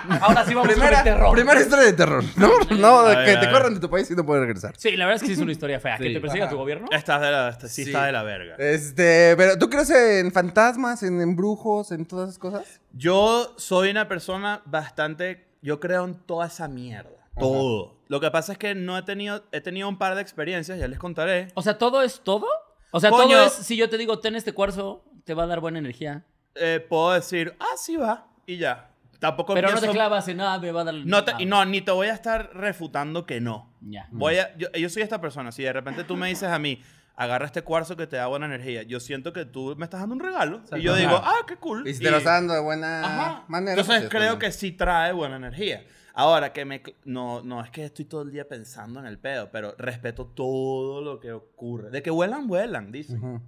Ahora 0.22 0.46
sí 0.46 0.54
vamos 0.54 0.70
Primera, 0.72 0.90
con 0.90 0.98
el 1.00 1.04
terror. 1.16 1.32
primera 1.34 1.62
historia 1.62 1.86
de 1.86 1.94
terror, 1.94 2.24
¿no? 2.36 2.50
No, 2.78 3.06
que 3.26 3.32
a 3.32 3.40
te 3.40 3.50
corran 3.50 3.74
de 3.74 3.80
tu 3.80 3.90
país 3.90 4.10
y 4.12 4.16
no 4.16 4.26
puedes 4.26 4.42
regresar. 4.44 4.74
Sí, 4.78 4.96
la 4.98 5.06
verdad 5.06 5.18
es 5.18 5.22
que 5.22 5.28
sí 5.28 5.34
es 5.34 5.40
una 5.40 5.52
historia 5.52 5.80
fea. 5.80 5.98
Que 5.98 6.12
te 6.14 6.20
persiga 6.22 6.46
Ajá. 6.46 6.52
tu 6.52 6.58
gobierno. 6.58 6.88
Estás 6.92 7.22
de 7.22 7.32
la, 7.32 7.60
sí, 7.60 7.68
Sí. 7.68 7.82
está 7.90 8.06
de 8.06 8.12
la 8.12 8.24
verga. 8.24 8.56
Este, 8.58 9.36
pero 9.38 9.58
¿tú 9.58 9.70
crees 9.70 9.90
en 9.90 10.32
fantasmas, 10.32 11.04
en 11.04 11.22
embrujos, 11.22 11.92
en 11.92 12.06
todas 12.06 12.30
esas 12.30 12.40
cosas? 12.40 12.82
Yo 12.94 13.54
soy 13.58 13.90
una 13.92 14.08
persona 14.08 14.62
bastante. 14.66 15.48
Yo 15.62 15.80
creo 15.80 16.06
en 16.06 16.16
toda 16.16 16.48
esa 16.48 16.68
mierda. 16.68 17.12
Todo. 17.38 17.98
Lo 18.08 18.20
que 18.20 18.32
pasa 18.32 18.54
es 18.54 18.58
que 18.58 18.76
no 18.76 18.98
he 18.98 19.04
tenido. 19.04 19.44
He 19.52 19.62
tenido 19.62 19.88
un 19.90 19.98
par 19.98 20.16
de 20.16 20.22
experiencias, 20.22 20.80
ya 20.80 20.88
les 20.88 21.00
contaré. 21.00 21.50
O 21.54 21.62
sea, 21.62 21.78
¿todo 21.78 22.02
es 22.02 22.22
todo? 22.24 22.48
O 22.92 23.00
sea, 23.00 23.10
Coño. 23.12 23.38
todo 23.38 23.46
es, 23.48 23.54
si 23.54 23.78
yo 23.78 23.90
te 23.90 23.98
digo, 23.98 24.20
ten 24.20 24.36
este 24.36 24.54
cuarzo, 24.54 25.04
te 25.24 25.34
va 25.34 25.44
a 25.44 25.48
dar 25.48 25.60
buena 25.60 25.80
energía. 25.80 26.26
Eh, 26.56 26.84
puedo 26.90 27.12
decir, 27.12 27.56
ah, 27.60 27.76
sí 27.78 27.96
va. 27.98 28.28
Y 28.46 28.58
ya. 28.58 28.89
Tampoco 29.20 29.54
Pero 29.54 29.68
no 29.68 29.76
te 29.76 29.82
pienso- 29.82 29.94
clavas 29.94 30.28
en 30.30 30.38
nada, 30.38 30.60
me 30.60 30.72
va 30.72 30.82
a 30.82 30.84
dar... 30.86 30.94
No, 30.96 31.24
te- 31.26 31.46
no, 31.46 31.66
ni 31.66 31.82
te 31.82 31.92
voy 31.92 32.08
a 32.08 32.14
estar 32.14 32.52
refutando 32.54 33.26
que 33.26 33.42
no. 33.42 33.70
Ya. 33.82 34.08
Voy 34.12 34.38
a, 34.38 34.56
yo, 34.58 34.72
yo 34.72 34.90
soy 34.90 35.02
esta 35.04 35.20
persona. 35.20 35.52
Si 35.52 35.62
de 35.64 35.74
repente 35.74 36.04
tú 36.06 36.16
me 36.16 36.30
dices 36.30 36.48
a 36.50 36.58
mí, 36.58 36.82
agarra 37.18 37.46
este 37.46 37.62
cuarzo 37.62 37.98
que 37.98 38.08
te 38.08 38.16
da 38.16 38.28
buena 38.28 38.46
energía, 38.46 38.84
yo 38.84 39.02
siento 39.02 39.34
que 39.34 39.44
tú 39.44 39.76
me 39.78 39.84
estás 39.84 40.00
dando 40.00 40.16
un 40.16 40.22
regalo. 40.22 40.62
Y 40.74 40.82
yo 40.82 40.96
digo, 40.96 41.20
ah, 41.22 41.40
qué 41.46 41.58
cool. 41.58 41.86
Y 41.86 41.94
si 41.96 42.02
te 42.04 42.12
lo 42.12 42.18
está 42.18 42.32
dando 42.36 42.54
de 42.54 42.62
buena 42.62 43.04
Ajá. 43.04 43.44
manera. 43.50 43.74
Entonces 43.74 44.04
pues, 44.04 44.10
creo 44.10 44.40
que 44.40 44.54
sí 44.54 44.72
trae 44.72 45.12
buena 45.12 45.36
energía. 45.36 45.84
Ahora, 46.14 46.54
que 46.54 46.64
me... 46.64 46.82
No, 47.06 47.42
no 47.44 47.62
es 47.64 47.70
que 47.72 47.84
estoy 47.86 48.06
todo 48.06 48.22
el 48.22 48.32
día 48.32 48.48
pensando 48.48 49.00
en 49.02 49.06
el 49.06 49.20
pedo, 49.20 49.50
pero 49.52 49.76
respeto 49.78 50.28
todo 50.28 51.02
lo 51.02 51.20
que 51.20 51.34
ocurre. 51.34 51.90
De 51.92 52.02
que 52.02 52.10
vuelan, 52.10 52.48
vuelan, 52.48 52.92
dicen. 52.92 53.18
Ujú. 53.22 53.42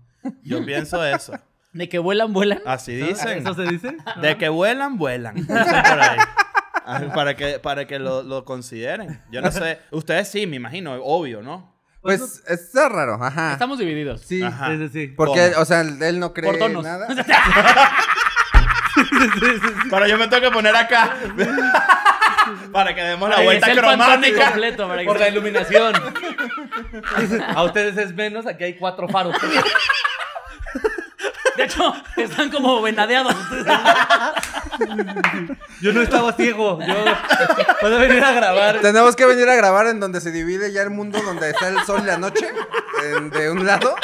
Yo 0.43 0.63
pienso 0.65 1.03
eso. 1.05 1.33
De 1.73 1.87
que 1.89 1.99
vuelan, 1.99 2.33
vuelan. 2.33 2.59
Así 2.65 2.95
dicen. 2.95 3.39
¿Eso 3.39 3.53
se 3.53 3.63
dice? 3.63 3.95
De 4.21 4.37
que 4.37 4.49
vuelan, 4.49 4.97
vuelan. 4.97 5.35
Dicen 5.35 5.55
por 5.57 5.99
ahí. 6.01 6.17
Para 7.13 7.35
que, 7.35 7.59
para 7.59 7.85
que 7.87 7.99
lo, 7.99 8.23
lo 8.23 8.43
consideren. 8.43 9.21
Yo 9.31 9.41
no 9.41 9.51
sé. 9.51 9.79
Ustedes 9.91 10.27
sí, 10.27 10.47
me 10.47 10.57
imagino, 10.57 10.93
obvio, 10.95 11.41
¿no? 11.41 11.71
Pues 12.01 12.43
está 12.47 12.89
raro, 12.89 13.23
ajá. 13.23 13.53
Estamos 13.53 13.77
divididos. 13.77 14.21
Sí. 14.21 14.41
Ajá. 14.41 14.69
Sí, 14.71 14.77
sí, 14.79 14.89
sí. 14.89 15.07
Porque, 15.15 15.51
¿Cómo? 15.51 15.61
o 15.61 15.65
sea, 15.65 15.81
él 15.81 16.19
no 16.19 16.33
cree 16.33 16.49
Por 16.49 16.59
tonos. 16.59 16.83
nada. 16.83 17.07
Pero 19.89 20.07
yo 20.07 20.17
me 20.17 20.27
tengo 20.27 20.41
que 20.43 20.51
poner 20.51 20.75
acá. 20.75 21.15
para 22.73 22.93
que 22.95 23.01
demos 23.01 23.29
la 23.29 23.35
Para 23.35 23.41
que 23.41 23.45
vuelta 23.45 23.65
sea 23.67 23.73
el 23.75 23.79
cromática. 23.79 24.45
completo, 24.45 24.87
para 24.87 25.01
que 25.01 25.05
Por 25.07 25.19
la 25.19 25.29
iluminación. 25.29 25.93
A 27.55 27.63
ustedes 27.63 27.97
es 27.97 28.13
menos, 28.15 28.45
aquí 28.47 28.63
hay 28.63 28.75
cuatro 28.77 29.07
faros. 29.07 29.35
De 31.61 31.67
hecho, 31.67 31.93
están 32.17 32.49
como 32.49 32.81
venadeados. 32.81 33.35
Yo 35.81 35.93
no 35.93 36.01
estaba 36.01 36.33
ciego. 36.33 36.79
Yo 36.81 36.95
puedo 37.79 37.99
venir 37.99 38.23
a 38.23 38.31
grabar. 38.31 38.79
Tenemos 38.81 39.15
que 39.15 39.25
venir 39.25 39.47
a 39.47 39.55
grabar 39.55 39.87
en 39.87 39.99
donde 39.99 40.21
se 40.21 40.31
divide 40.31 40.71
ya 40.71 40.81
el 40.81 40.89
mundo, 40.89 41.21
donde 41.21 41.51
está 41.51 41.67
el 41.67 41.79
sol 41.85 42.01
y 42.03 42.07
la 42.07 42.17
noche, 42.17 42.47
en- 43.03 43.29
de 43.29 43.51
un 43.51 43.65
lado, 43.65 43.95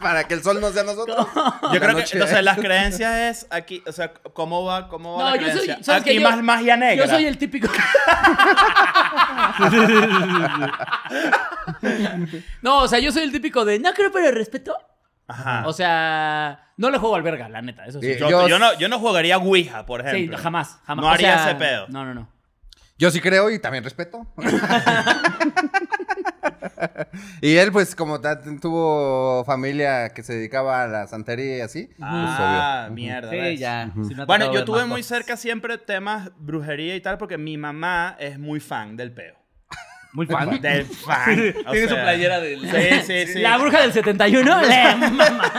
para 0.00 0.24
que 0.28 0.34
el 0.34 0.42
sol 0.42 0.60
no 0.60 0.70
sea 0.70 0.84
nosotros. 0.84 1.26
Yo 1.34 1.72
La 1.74 1.80
creo 1.80 1.96
que 1.96 2.04
entonces 2.12 2.42
las 2.42 2.58
creencias 2.58 3.16
es 3.16 3.46
aquí, 3.50 3.82
o 3.86 3.92
sea, 3.92 4.12
¿cómo 4.12 4.64
va, 4.64 4.88
cómo 4.88 5.16
va 5.16 5.30
No, 5.30 5.36
la 5.36 5.42
yo 5.42 5.48
soy. 5.48 5.60
creencia? 5.66 5.84
¿sabes 5.84 6.02
aquí? 6.02 6.14
Yo- 6.14 6.22
más 6.28 6.42
magia 6.42 6.76
negra. 6.76 7.04
Yo 7.06 7.10
soy 7.12 7.26
el 7.26 7.38
típico. 7.38 7.68
no, 12.62 12.80
o 12.82 12.88
sea, 12.88 12.98
yo 12.98 13.12
soy 13.12 13.22
el 13.24 13.32
típico 13.32 13.64
de 13.64 13.78
no 13.78 13.92
creo, 13.92 14.10
pero 14.12 14.30
respeto. 14.32 14.76
Ajá. 15.28 15.62
O 15.66 15.72
sea, 15.72 16.72
no 16.76 16.90
le 16.90 16.98
juego 16.98 17.14
al 17.16 17.22
verga, 17.22 17.48
la 17.48 17.62
neta, 17.62 17.86
eso 17.86 18.00
sí. 18.00 18.14
Sí. 18.14 18.18
yo, 18.20 18.28
yo- 18.28 18.48
yo 18.48 18.58
no, 18.58 18.76
yo 18.78 18.88
no 18.88 18.98
jugaría 18.98 19.38
Ouija, 19.38 19.86
por 19.86 20.02
Sí, 20.02 20.08
ejemplo. 20.08 20.38
jamás, 20.38 20.78
jamás. 20.84 21.02
No 21.04 21.10
O 21.10 21.14
haría 21.14 21.38
sea, 21.38 21.50
ese 21.50 21.54
pedo. 21.58 21.86
No, 21.88 22.04
no, 22.04 22.14
no. 22.14 22.28
Yo 22.98 23.10
sí 23.10 23.20
creo 23.20 23.50
y 23.50 23.58
también 23.58 23.82
respeto. 23.82 24.26
y 27.40 27.56
él, 27.56 27.72
pues, 27.72 27.94
como 27.96 28.20
tuvo 28.60 29.44
familia 29.44 30.10
que 30.10 30.22
se 30.22 30.34
dedicaba 30.34 30.82
a 30.82 30.86
la 30.86 31.06
santería 31.06 31.58
y 31.58 31.60
así, 31.60 31.84
pues, 31.86 31.98
Ah, 32.02 32.88
mierda. 32.92 33.30
Sí, 33.30 33.36
¿ves? 33.36 33.60
ya. 33.60 33.90
Sí 34.06 34.14
me 34.14 34.22
ha 34.22 34.26
Bueno, 34.26 34.52
yo 34.52 34.64
tuve 34.64 34.84
muy 34.86 35.00
cosas. 35.00 35.18
cerca 35.18 35.36
siempre 35.36 35.78
temas 35.78 36.30
brujería 36.36 36.94
y 36.94 37.00
tal 37.00 37.18
porque 37.18 37.38
mi 37.38 37.56
mamá 37.56 38.16
es 38.20 38.38
muy 38.38 38.60
fan 38.60 38.96
del 38.96 39.12
peo. 39.12 39.34
Muy 40.12 40.26
fan. 40.26 40.60
Del 40.60 40.84
fan. 40.84 41.34
Tiene 41.70 41.88
su 41.88 41.94
playera 41.94 42.40
del. 42.40 42.60
Sí, 42.70 43.02
sí, 43.06 43.32
sí. 43.32 43.38
La 43.40 43.56
bruja 43.56 43.80
del 43.80 43.92
71 43.92 44.60
le 44.68 44.96
mama. 44.96 45.52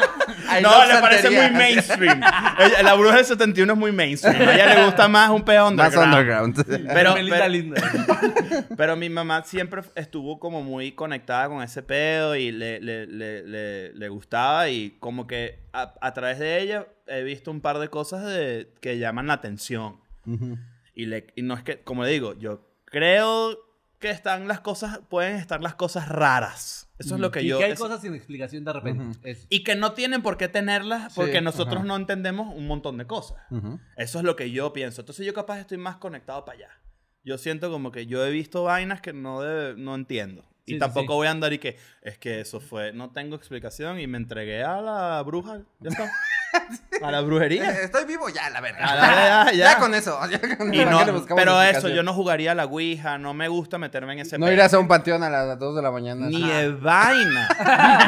No, 0.62 0.86
le 0.86 0.94
parece 1.02 1.30
muy 1.32 1.50
mainstream. 1.50 2.20
La 2.84 2.94
bruja 2.94 3.16
del 3.18 3.26
71 3.26 3.74
es 3.74 3.80
muy 3.80 3.92
mainstream. 3.92 4.48
A 4.48 4.54
ella 4.54 4.76
le 4.76 4.86
gusta 4.86 5.08
más 5.08 5.32
un 5.32 5.44
peo 5.44 5.72
Más 5.72 5.96
underground. 5.96 6.58
underground. 6.60 6.94
Pero, 6.94 7.48
linda. 7.50 7.82
Pero 8.78 8.96
mi 8.96 9.10
mamá 9.10 9.44
siempre 9.44 9.82
estuvo 9.96 10.40
como 10.40 10.62
muy 10.62 10.92
conectada 10.92 11.48
con 11.48 11.64
ese 11.64 11.82
pedo 11.82 12.36
y 12.36 12.52
le, 12.52 12.80
le, 12.80 13.08
le, 13.08 13.44
le, 13.48 13.94
le 13.94 14.10
gustaba 14.10 14.70
y 14.70 14.92
como 15.00 15.26
que 15.26 15.60
a, 15.74 15.94
a 16.02 16.14
través 16.14 16.38
de 16.38 16.60
ella 16.62 16.86
he 17.08 17.24
visto 17.24 17.50
un 17.50 17.62
par 17.62 17.80
de 17.80 17.88
cosas 17.90 18.24
de, 18.26 18.72
que 18.82 19.00
llaman 19.00 19.28
la 19.28 19.34
atención. 19.34 20.00
Y, 20.94 21.08
le, 21.08 21.28
y 21.36 21.42
no 21.42 21.56
es 21.56 21.64
que, 21.64 21.80
como 21.82 22.04
le 22.04 22.12
digo, 22.12 22.38
yo 22.38 22.70
creo 22.86 23.58
que 24.04 24.12
están 24.12 24.48
las 24.48 24.60
cosas, 24.60 25.00
pueden 25.10 25.38
estar 25.38 25.62
las 25.62 25.76
cosas 25.76 26.10
raras. 26.10 26.90
Eso 27.00 27.16
es 27.16 27.22
lo 27.22 27.32
que 27.32 27.42
y 27.42 27.48
yo... 27.48 27.58
que 27.58 27.64
hay 27.66 27.72
es- 27.72 27.80
cosas 27.80 28.02
sin 28.02 28.14
explicación 28.14 28.64
de 28.66 28.74
repente. 28.74 29.38
Y 29.50 29.64
que 29.64 29.76
no 29.76 29.94
tienen 29.94 30.22
por 30.22 30.38
qué 30.38 30.48
tenerlas 30.50 31.14
porque 31.16 31.38
Sí, 31.40 31.44
nosotros 31.44 31.84
no 31.86 31.96
entendemos 31.96 32.54
un 32.54 32.68
montón 32.68 32.98
de 32.98 33.08
cosas. 33.08 33.38
Eso 33.98 34.20
es 34.20 34.26
lo 34.26 34.36
que 34.36 34.52
yo 34.52 34.74
pienso. 34.74 35.02
Entonces 35.02 35.26
yo 35.26 35.34
capaz 35.34 35.60
estoy 35.60 35.78
más 35.78 35.96
conectado 35.96 36.44
para 36.46 36.58
allá. 36.58 36.70
Yo 37.24 37.38
siento 37.38 37.72
como 37.72 37.92
que 37.92 38.06
yo 38.06 38.26
he 38.26 38.32
visto 38.32 38.64
vainas 38.66 39.00
que 39.00 39.14
no, 39.14 39.42
debe- 39.42 39.76
no 39.78 39.96
entiendo. 39.96 40.44
Sí, 40.66 40.76
y 40.76 40.80
tampoco 40.80 41.14
sí. 41.14 41.18
voy 41.18 41.28
a 41.28 41.32
andar 41.32 41.52
y 41.54 41.60
que 41.60 41.78
es 42.02 42.18
que 42.18 42.40
eso 42.42 42.60
fue, 42.62 42.94
no 42.94 43.12
tengo 43.12 43.36
explicación 43.36 44.00
y 44.00 44.08
me 44.08 44.18
entregué 44.18 44.64
a 44.64 44.82
la 44.82 45.22
bruja. 45.26 45.62
Ya 45.80 45.90
está. 45.90 46.12
A 47.02 47.12
la 47.12 47.22
brujería. 47.22 47.70
Eh, 47.72 47.84
Estoy 47.86 48.06
vivo 48.06 48.30
ya, 48.30 48.50
la 48.50 48.62
verdad. 48.62 48.82
A 48.84 48.96
la- 48.96 49.46
ya, 49.46 49.52
ya. 49.52 49.54
Ya 49.74 49.80
con 49.80 49.94
eso. 49.96 50.20
ya 50.30 50.40
con 50.58 50.74
Y 50.74 50.78
¿para 50.86 50.92
no- 51.06 51.26
pero 51.36 51.62
eso, 51.62 51.90
yo 51.90 52.04
no 52.04 52.14
jugaría 52.14 52.52
a 52.52 52.56
la 52.56 52.66
Ouija, 52.66 53.18
no 53.18 53.34
me 53.34 53.48
gusta 53.48 53.78
meterme 53.78 54.14
en 54.14 54.20
ese 54.20 54.38
No 54.38 54.46
pedo. 54.46 54.54
irás 54.54 54.74
a 54.74 54.80
un 54.80 54.88
panteón 54.88 55.24
a 55.24 55.30
las 55.30 55.60
2 55.60 55.76
de 55.76 55.82
la 55.82 55.92
mañana. 55.92 56.28
Ni 56.28 56.42
de 56.48 56.72
vaina. 56.72 57.50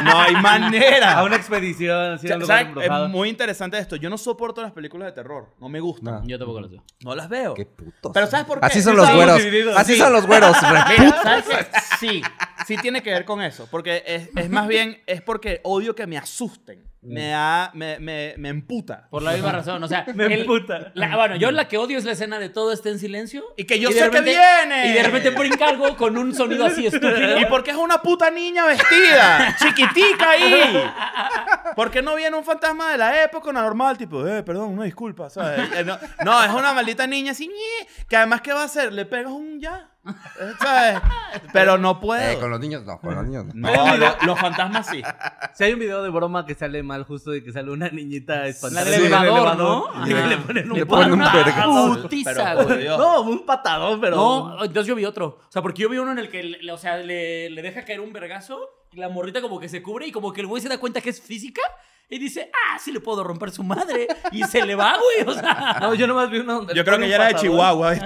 No 0.04 0.20
hay 0.20 0.34
manera. 0.36 1.18
A 1.18 1.24
una 1.24 1.36
expedición, 1.36 2.12
así, 2.14 2.30
a 2.30 2.34
un 2.36 2.40
lugar 2.42 2.58
¿Sabes? 2.58 2.68
embrujado. 2.68 3.06
Es 3.06 3.10
muy 3.12 3.28
interesante 3.28 3.78
esto. 3.78 3.96
Yo 3.96 4.08
no 4.10 4.16
soporto 4.18 4.62
las 4.62 4.72
películas 4.72 5.06
de 5.06 5.12
terror. 5.12 5.54
No 5.60 5.68
me 5.68 5.80
gustan. 5.80 6.14
No. 6.22 6.26
Yo 6.26 6.38
tampoco 6.38 6.60
lo 6.60 6.68
sé. 6.68 6.76
No 7.04 7.14
las 7.14 7.28
veo. 7.28 7.54
Qué 7.54 7.66
putos. 7.66 8.12
Pero 8.14 8.26
¿sabes 8.26 8.46
por 8.46 8.60
qué? 8.60 8.66
Así 8.66 8.82
son 8.82 8.94
Sí 8.94 9.00
los 9.00 9.14
güeros. 9.14 9.40
Así 9.76 9.92
Sí. 9.94 9.98
son 9.98 10.12
los 10.12 10.26
güeros. 10.26 10.56
Mira, 10.98 11.22
¿sabes 11.22 11.44
qué? 11.44 11.66
Sí, 11.98 12.22
sí 12.66 12.76
tiene 12.78 13.02
que 13.02 13.10
ver 13.10 13.24
con 13.24 13.42
eso. 13.42 13.66
Porque 13.70 14.02
es, 14.06 14.30
es 14.36 14.50
más 14.50 14.68
bien, 14.68 15.02
es 15.06 15.20
porque 15.22 15.60
odio 15.64 15.94
que 15.94 16.06
me 16.06 16.16
asusten. 16.18 16.84
Me 17.14 17.28
da, 17.28 17.70
me, 17.74 17.98
me, 18.00 18.34
me 18.38 18.48
emputa. 18.48 19.06
Por 19.10 19.22
la 19.22 19.32
misma 19.32 19.52
razón, 19.52 19.82
o 19.82 19.88
sea, 19.88 20.04
Me 20.14 20.24
el- 20.26 20.40
emputa. 20.40 20.90
la- 20.94 21.14
bueno, 21.16 21.36
yo 21.36 21.50
la 21.50 21.68
que 21.68 21.78
odio 21.78 21.98
es 21.98 22.04
la 22.04 22.12
escena 22.12 22.38
de 22.38 22.48
todo 22.48 22.72
está 22.72 22.88
en 22.88 22.98
silencio. 22.98 23.44
Y 23.56 23.64
que 23.64 23.78
yo 23.78 23.88
de 23.88 23.94
sé 23.94 24.00
que 24.00 24.06
repente- 24.06 24.30
viene. 24.30 24.88
Y 24.88 24.92
de 24.92 25.02
repente 25.02 25.30
brinca 25.30 25.68
algo 25.68 25.96
con 25.96 26.16
un 26.18 26.34
sonido 26.34 26.64
así 26.66 26.86
estúpido. 26.86 27.38
¿Y 27.40 27.44
por 27.46 27.62
qué 27.64 27.70
es 27.72 27.76
una 27.76 28.02
puta 28.02 28.30
niña 28.30 28.66
vestida? 28.66 29.56
Chiquitica 29.58 30.30
ahí. 30.30 30.84
¿Por 31.74 31.90
qué 31.90 32.02
no 32.02 32.14
viene 32.14 32.36
un 32.36 32.44
fantasma 32.44 32.90
de 32.92 32.98
la 32.98 33.22
época 33.24 33.52
normal? 33.52 33.96
Tipo, 33.98 34.26
eh, 34.26 34.42
perdón, 34.42 34.70
una 34.70 34.84
disculpa, 34.84 35.30
¿sabes? 35.30 35.60
Eh, 35.74 35.84
No, 35.84 35.98
no, 36.24 36.42
es 36.44 36.50
una 36.50 36.72
maldita 36.72 37.06
niña 37.06 37.32
así, 37.32 37.50
que 38.08 38.16
además, 38.16 38.40
¿qué 38.40 38.52
va 38.52 38.62
a 38.62 38.64
hacer? 38.64 38.92
Le 38.92 39.04
pegas 39.04 39.32
un 39.32 39.60
ya. 39.60 39.90
¿Sabes? 40.60 41.00
Pero 41.52 41.78
no 41.78 42.00
puedo. 42.00 42.22
Eh, 42.22 42.38
con 42.38 42.50
los 42.50 42.60
niños 42.60 42.84
no, 42.84 43.00
con 43.00 43.14
los 43.14 43.24
niños 43.24 43.44
no. 43.54 43.70
No, 43.72 43.96
lo- 43.96 44.16
los 44.24 44.38
fantasmas 44.38 44.86
sí. 44.86 45.02
Si 45.54 45.64
hay 45.64 45.72
un 45.72 45.78
video 45.80 46.02
de 46.02 46.10
broma 46.10 46.46
que 46.46 46.54
sale 46.54 46.82
mal, 46.82 47.04
justo 47.04 47.30
de 47.30 47.42
que 47.42 47.52
sale 47.52 47.70
una 47.70 47.88
niñita 47.88 48.46
espantada. 48.46 48.84
La 48.84 48.90
del 48.90 49.00
en 49.00 49.06
el 49.06 49.12
elevador, 49.24 49.56
¿no? 49.56 50.06
Y 50.06 50.12
Ajá. 50.12 50.26
le 50.26 50.36
ponen 50.38 50.70
un 50.72 50.78
Le 50.78 50.86
ponen 50.86 51.12
un 51.12 51.20
Una 51.20 51.32
vergazo. 51.34 51.98
putiza, 52.02 52.32
Pero, 52.34 52.56
por 52.56 52.66
güey. 52.66 52.78
Dios. 52.82 52.98
No, 52.98 53.20
un 53.22 53.44
patadón, 53.46 54.00
pero. 54.00 54.16
No, 54.16 54.64
entonces 54.64 54.86
yo 54.86 54.94
vi 54.94 55.04
otro. 55.04 55.38
O 55.48 55.50
sea, 55.52 55.62
porque 55.62 55.82
yo 55.82 55.88
vi 55.88 55.98
uno 55.98 56.12
en 56.12 56.18
el 56.18 56.28
que, 56.28 56.42
le- 56.42 56.72
o 56.72 56.78
sea, 56.78 56.96
le, 56.98 57.50
le 57.50 57.62
deja 57.62 57.84
caer 57.84 58.00
un 58.00 58.12
vergazo 58.12 58.60
y 58.92 58.98
la 58.98 59.08
morrita 59.08 59.40
como 59.42 59.58
que 59.60 59.68
se 59.68 59.82
cubre 59.82 60.06
y 60.06 60.12
como 60.12 60.32
que 60.32 60.40
el 60.40 60.46
güey 60.46 60.62
se 60.62 60.68
da 60.68 60.78
cuenta 60.78 61.00
que 61.00 61.10
es 61.10 61.20
física 61.20 61.60
y 62.08 62.18
dice, 62.18 62.50
ah, 62.52 62.78
sí 62.78 62.92
le 62.92 63.00
puedo 63.00 63.24
romper 63.24 63.50
su 63.50 63.62
madre. 63.64 64.06
Y 64.32 64.44
se 64.44 64.64
le 64.64 64.74
va, 64.74 64.96
güey. 64.96 65.28
O 65.28 65.34
sea, 65.38 65.78
No, 65.80 65.94
yo 65.94 66.06
nomás 66.06 66.30
vi 66.30 66.38
uno. 66.38 66.54
donde 66.54 66.74
Yo 66.74 66.84
creo 66.84 66.98
que 66.98 67.08
ya 67.08 67.16
era 67.16 67.28
de. 67.28 67.34
Chihuahua. 67.34 67.94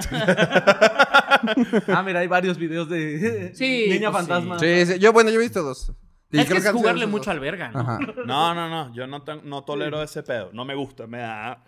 Ah, 1.87 2.03
mira, 2.03 2.19
hay 2.19 2.27
varios 2.27 2.57
videos 2.57 2.87
de. 2.89 3.51
Sí, 3.55 3.87
Niña 3.89 4.11
pues 4.11 4.27
fantasma. 4.27 4.59
Sí, 4.59 4.85
sí. 4.85 4.99
Yo, 4.99 5.11
bueno, 5.13 5.29
yo 5.29 5.39
he 5.39 5.43
visto 5.43 5.63
dos. 5.63 5.91
Y 6.31 6.39
es 6.39 6.47
que 6.47 6.57
es 6.57 6.71
jugarle 6.71 7.05
mucho 7.07 7.25
dos. 7.25 7.27
al 7.29 7.39
verga, 7.39 7.69
¿no? 7.71 7.79
Ajá. 7.79 7.99
No, 8.25 8.53
no, 8.53 8.69
no. 8.69 8.93
Yo 8.93 9.07
no, 9.07 9.23
no 9.43 9.63
tolero 9.63 10.01
ese 10.03 10.23
pedo. 10.23 10.49
No 10.53 10.65
me 10.65 10.75
gusta. 10.75 11.07
Me 11.07 11.19
da. 11.19 11.63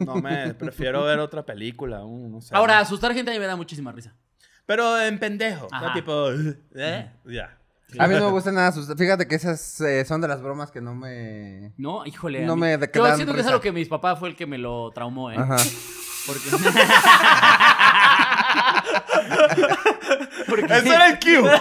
No 0.00 0.16
me. 0.16 0.54
Prefiero 0.54 1.04
ver 1.04 1.18
otra 1.20 1.44
película. 1.46 2.04
un- 2.04 2.30
no 2.32 2.40
sé. 2.40 2.54
Ahora, 2.54 2.78
asustar 2.80 3.14
gente 3.14 3.30
a 3.30 3.34
mí 3.34 3.40
me 3.40 3.46
da 3.46 3.56
muchísima 3.56 3.92
risa. 3.92 4.14
Pero 4.66 5.00
en 5.00 5.18
pendejo. 5.18 5.68
Tipo. 5.94 6.30
¿Eh? 6.74 7.10
Ya. 7.26 7.58
A 7.98 8.06
mí 8.06 8.14
no 8.14 8.26
me 8.26 8.30
gusta 8.32 8.52
nada 8.52 8.68
asustar. 8.68 8.96
Fíjate 8.96 9.26
que 9.28 9.34
esas 9.34 9.80
eh, 9.80 10.04
son 10.04 10.20
de 10.20 10.28
las 10.28 10.42
bromas 10.42 10.70
que 10.70 10.80
no 10.80 10.94
me... 10.94 11.72
No, 11.76 12.06
híjole. 12.06 12.44
No 12.44 12.56
me 12.56 12.78
Yo 12.94 13.14
siento 13.16 13.34
que 13.34 13.40
es 13.40 13.46
algo 13.46 13.60
que 13.60 13.72
mis 13.72 13.88
papás 13.88 14.18
fue 14.18 14.28
el 14.28 14.36
que 14.36 14.46
me 14.46 14.58
lo 14.58 14.90
traumó, 14.92 15.30
¿eh? 15.30 15.36
Ajá. 15.38 15.56
Porque... 16.26 16.48
Ese 20.74 20.88
era 20.94 21.06
el 21.08 21.18
cue. 21.18 21.42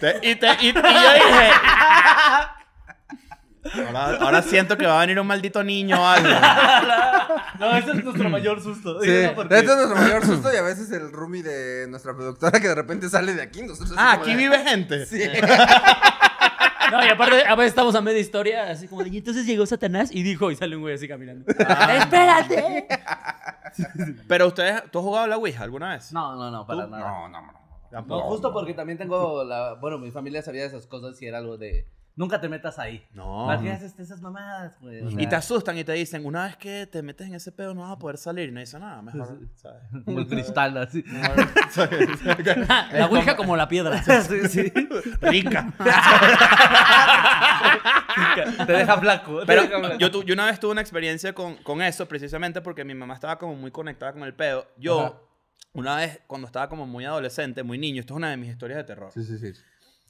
Te- 0.00 0.18
y, 0.22 0.34
te- 0.36 0.56
y- 0.60 0.68
y 0.68 0.72
yo 0.72 0.82
dije. 0.82 1.50
Ahora, 3.86 4.16
ahora 4.20 4.42
siento 4.42 4.76
que 4.76 4.86
va 4.86 4.98
a 4.98 5.00
venir 5.00 5.18
un 5.20 5.26
maldito 5.26 5.62
niño 5.64 6.00
o 6.00 6.06
algo. 6.06 6.28
No, 7.58 7.76
ese 7.76 7.90
es 7.92 8.04
nuestro 8.04 8.28
mayor 8.30 8.62
susto. 8.62 9.00
Sí, 9.02 9.10
este 9.10 9.56
es 9.58 9.64
nuestro 9.66 9.96
mayor 9.96 10.24
susto 10.24 10.52
y 10.52 10.56
a 10.56 10.62
veces 10.62 10.90
el 10.92 11.10
roomie 11.12 11.42
de 11.42 11.86
nuestra 11.88 12.14
productora 12.14 12.60
que 12.60 12.68
de 12.68 12.74
repente 12.74 13.08
sale 13.08 13.34
de 13.34 13.42
aquí. 13.42 13.62
Nosotros 13.62 13.94
Ah, 13.98 14.12
aquí 14.12 14.30
de- 14.30 14.36
vive 14.36 14.58
gente. 14.64 15.06
Sí. 15.06 15.22
No, 16.90 17.04
y 17.04 17.08
aparte, 17.10 17.44
a 17.46 17.54
veces 17.54 17.72
estamos 17.72 17.94
a 17.96 18.00
media 18.00 18.18
historia, 18.18 18.70
así 18.70 18.88
como 18.88 19.02
de, 19.04 19.10
y 19.10 19.18
entonces 19.18 19.44
llegó 19.44 19.66
Satanás 19.66 20.08
y 20.10 20.22
dijo, 20.22 20.50
y 20.50 20.56
sale 20.56 20.74
un 20.74 20.80
güey 20.80 20.94
así 20.94 21.06
caminando. 21.06 21.44
¡Espérate! 21.50 22.88
Pero 24.26 24.46
ustedes, 24.46 24.82
¿tú 24.90 24.98
has 25.00 25.04
jugado 25.04 25.24
a 25.26 25.28
la 25.28 25.36
Ouija 25.36 25.64
alguna 25.64 25.90
vez? 25.92 26.12
No, 26.14 26.34
no, 26.36 26.50
no, 26.50 26.66
para 26.66 26.84
¿Tú? 26.84 26.90
nada. 26.90 27.06
No, 27.10 27.28
no, 27.28 27.42
no. 27.92 28.02
No, 28.06 28.20
justo 28.22 28.54
porque 28.54 28.72
también 28.72 28.96
tengo 28.96 29.44
la. 29.44 29.74
Bueno, 29.74 29.98
mi 29.98 30.10
familia 30.10 30.40
sabía 30.40 30.62
de 30.62 30.68
esas 30.68 30.86
cosas 30.86 31.20
y 31.20 31.26
era 31.26 31.36
algo 31.36 31.58
de. 31.58 31.86
Nunca 32.18 32.40
te 32.40 32.48
metas 32.48 32.80
ahí. 32.80 33.06
No. 33.14 33.44
¿Para 33.46 33.62
qué 33.62 33.70
haces 33.70 33.96
esas 34.00 34.20
mamadas, 34.20 34.76
güey? 34.80 35.02
O 35.02 35.08
Y 35.10 35.14
sea, 35.14 35.28
te 35.28 35.36
asustan 35.36 35.78
y 35.78 35.84
te 35.84 35.92
dicen, 35.92 36.26
una 36.26 36.46
vez 36.46 36.56
que 36.56 36.84
te 36.88 37.00
metes 37.00 37.28
en 37.28 37.34
ese 37.36 37.52
pedo 37.52 37.74
no 37.74 37.82
vas 37.82 37.92
a 37.92 37.98
poder 37.98 38.18
salir. 38.18 38.48
Y 38.48 38.52
no 38.52 38.58
dice 38.58 38.76
nada, 38.80 39.00
mejor, 39.02 39.38
¿sabes? 39.54 39.82
Como 40.04 40.18
el 40.18 40.26
cristal, 40.26 40.76
así. 40.78 41.04
La 42.92 43.06
ouija 43.08 43.36
como 43.36 43.56
la 43.56 43.68
piedra. 43.68 44.02
sí, 44.02 44.48
sí. 44.48 44.72
Rica. 45.20 45.72
Te 48.66 48.72
deja 48.72 48.98
flaco. 48.98 49.40
te 49.40 49.46
Pero 49.46 49.62
deja 49.62 49.78
flaco. 49.78 49.98
yo, 49.98 50.10
tu- 50.10 50.22
yo 50.24 50.34
una 50.34 50.46
vez 50.46 50.58
tuve 50.60 50.72
una 50.72 50.80
experiencia 50.80 51.32
con, 51.32 51.54
con 51.58 51.82
eso, 51.82 52.06
precisamente 52.08 52.60
porque 52.60 52.84
mi 52.84 52.94
mamá 52.94 53.14
estaba 53.14 53.38
como 53.38 53.54
muy 53.54 53.70
conectada 53.70 54.12
con 54.12 54.22
el 54.24 54.34
pedo. 54.34 54.66
Yo, 54.76 55.00
Ajá. 55.00 55.14
una 55.72 55.96
vez, 55.96 56.20
cuando 56.26 56.46
estaba 56.46 56.68
como 56.68 56.86
muy 56.86 57.04
adolescente, 57.04 57.62
muy 57.62 57.78
niño, 57.78 58.00
esto 58.00 58.14
es 58.14 58.16
una 58.16 58.30
de 58.30 58.36
mis 58.36 58.50
historias 58.50 58.78
de 58.78 58.84
terror. 58.84 59.10
Sí, 59.12 59.24
sí, 59.24 59.38
sí. 59.38 59.52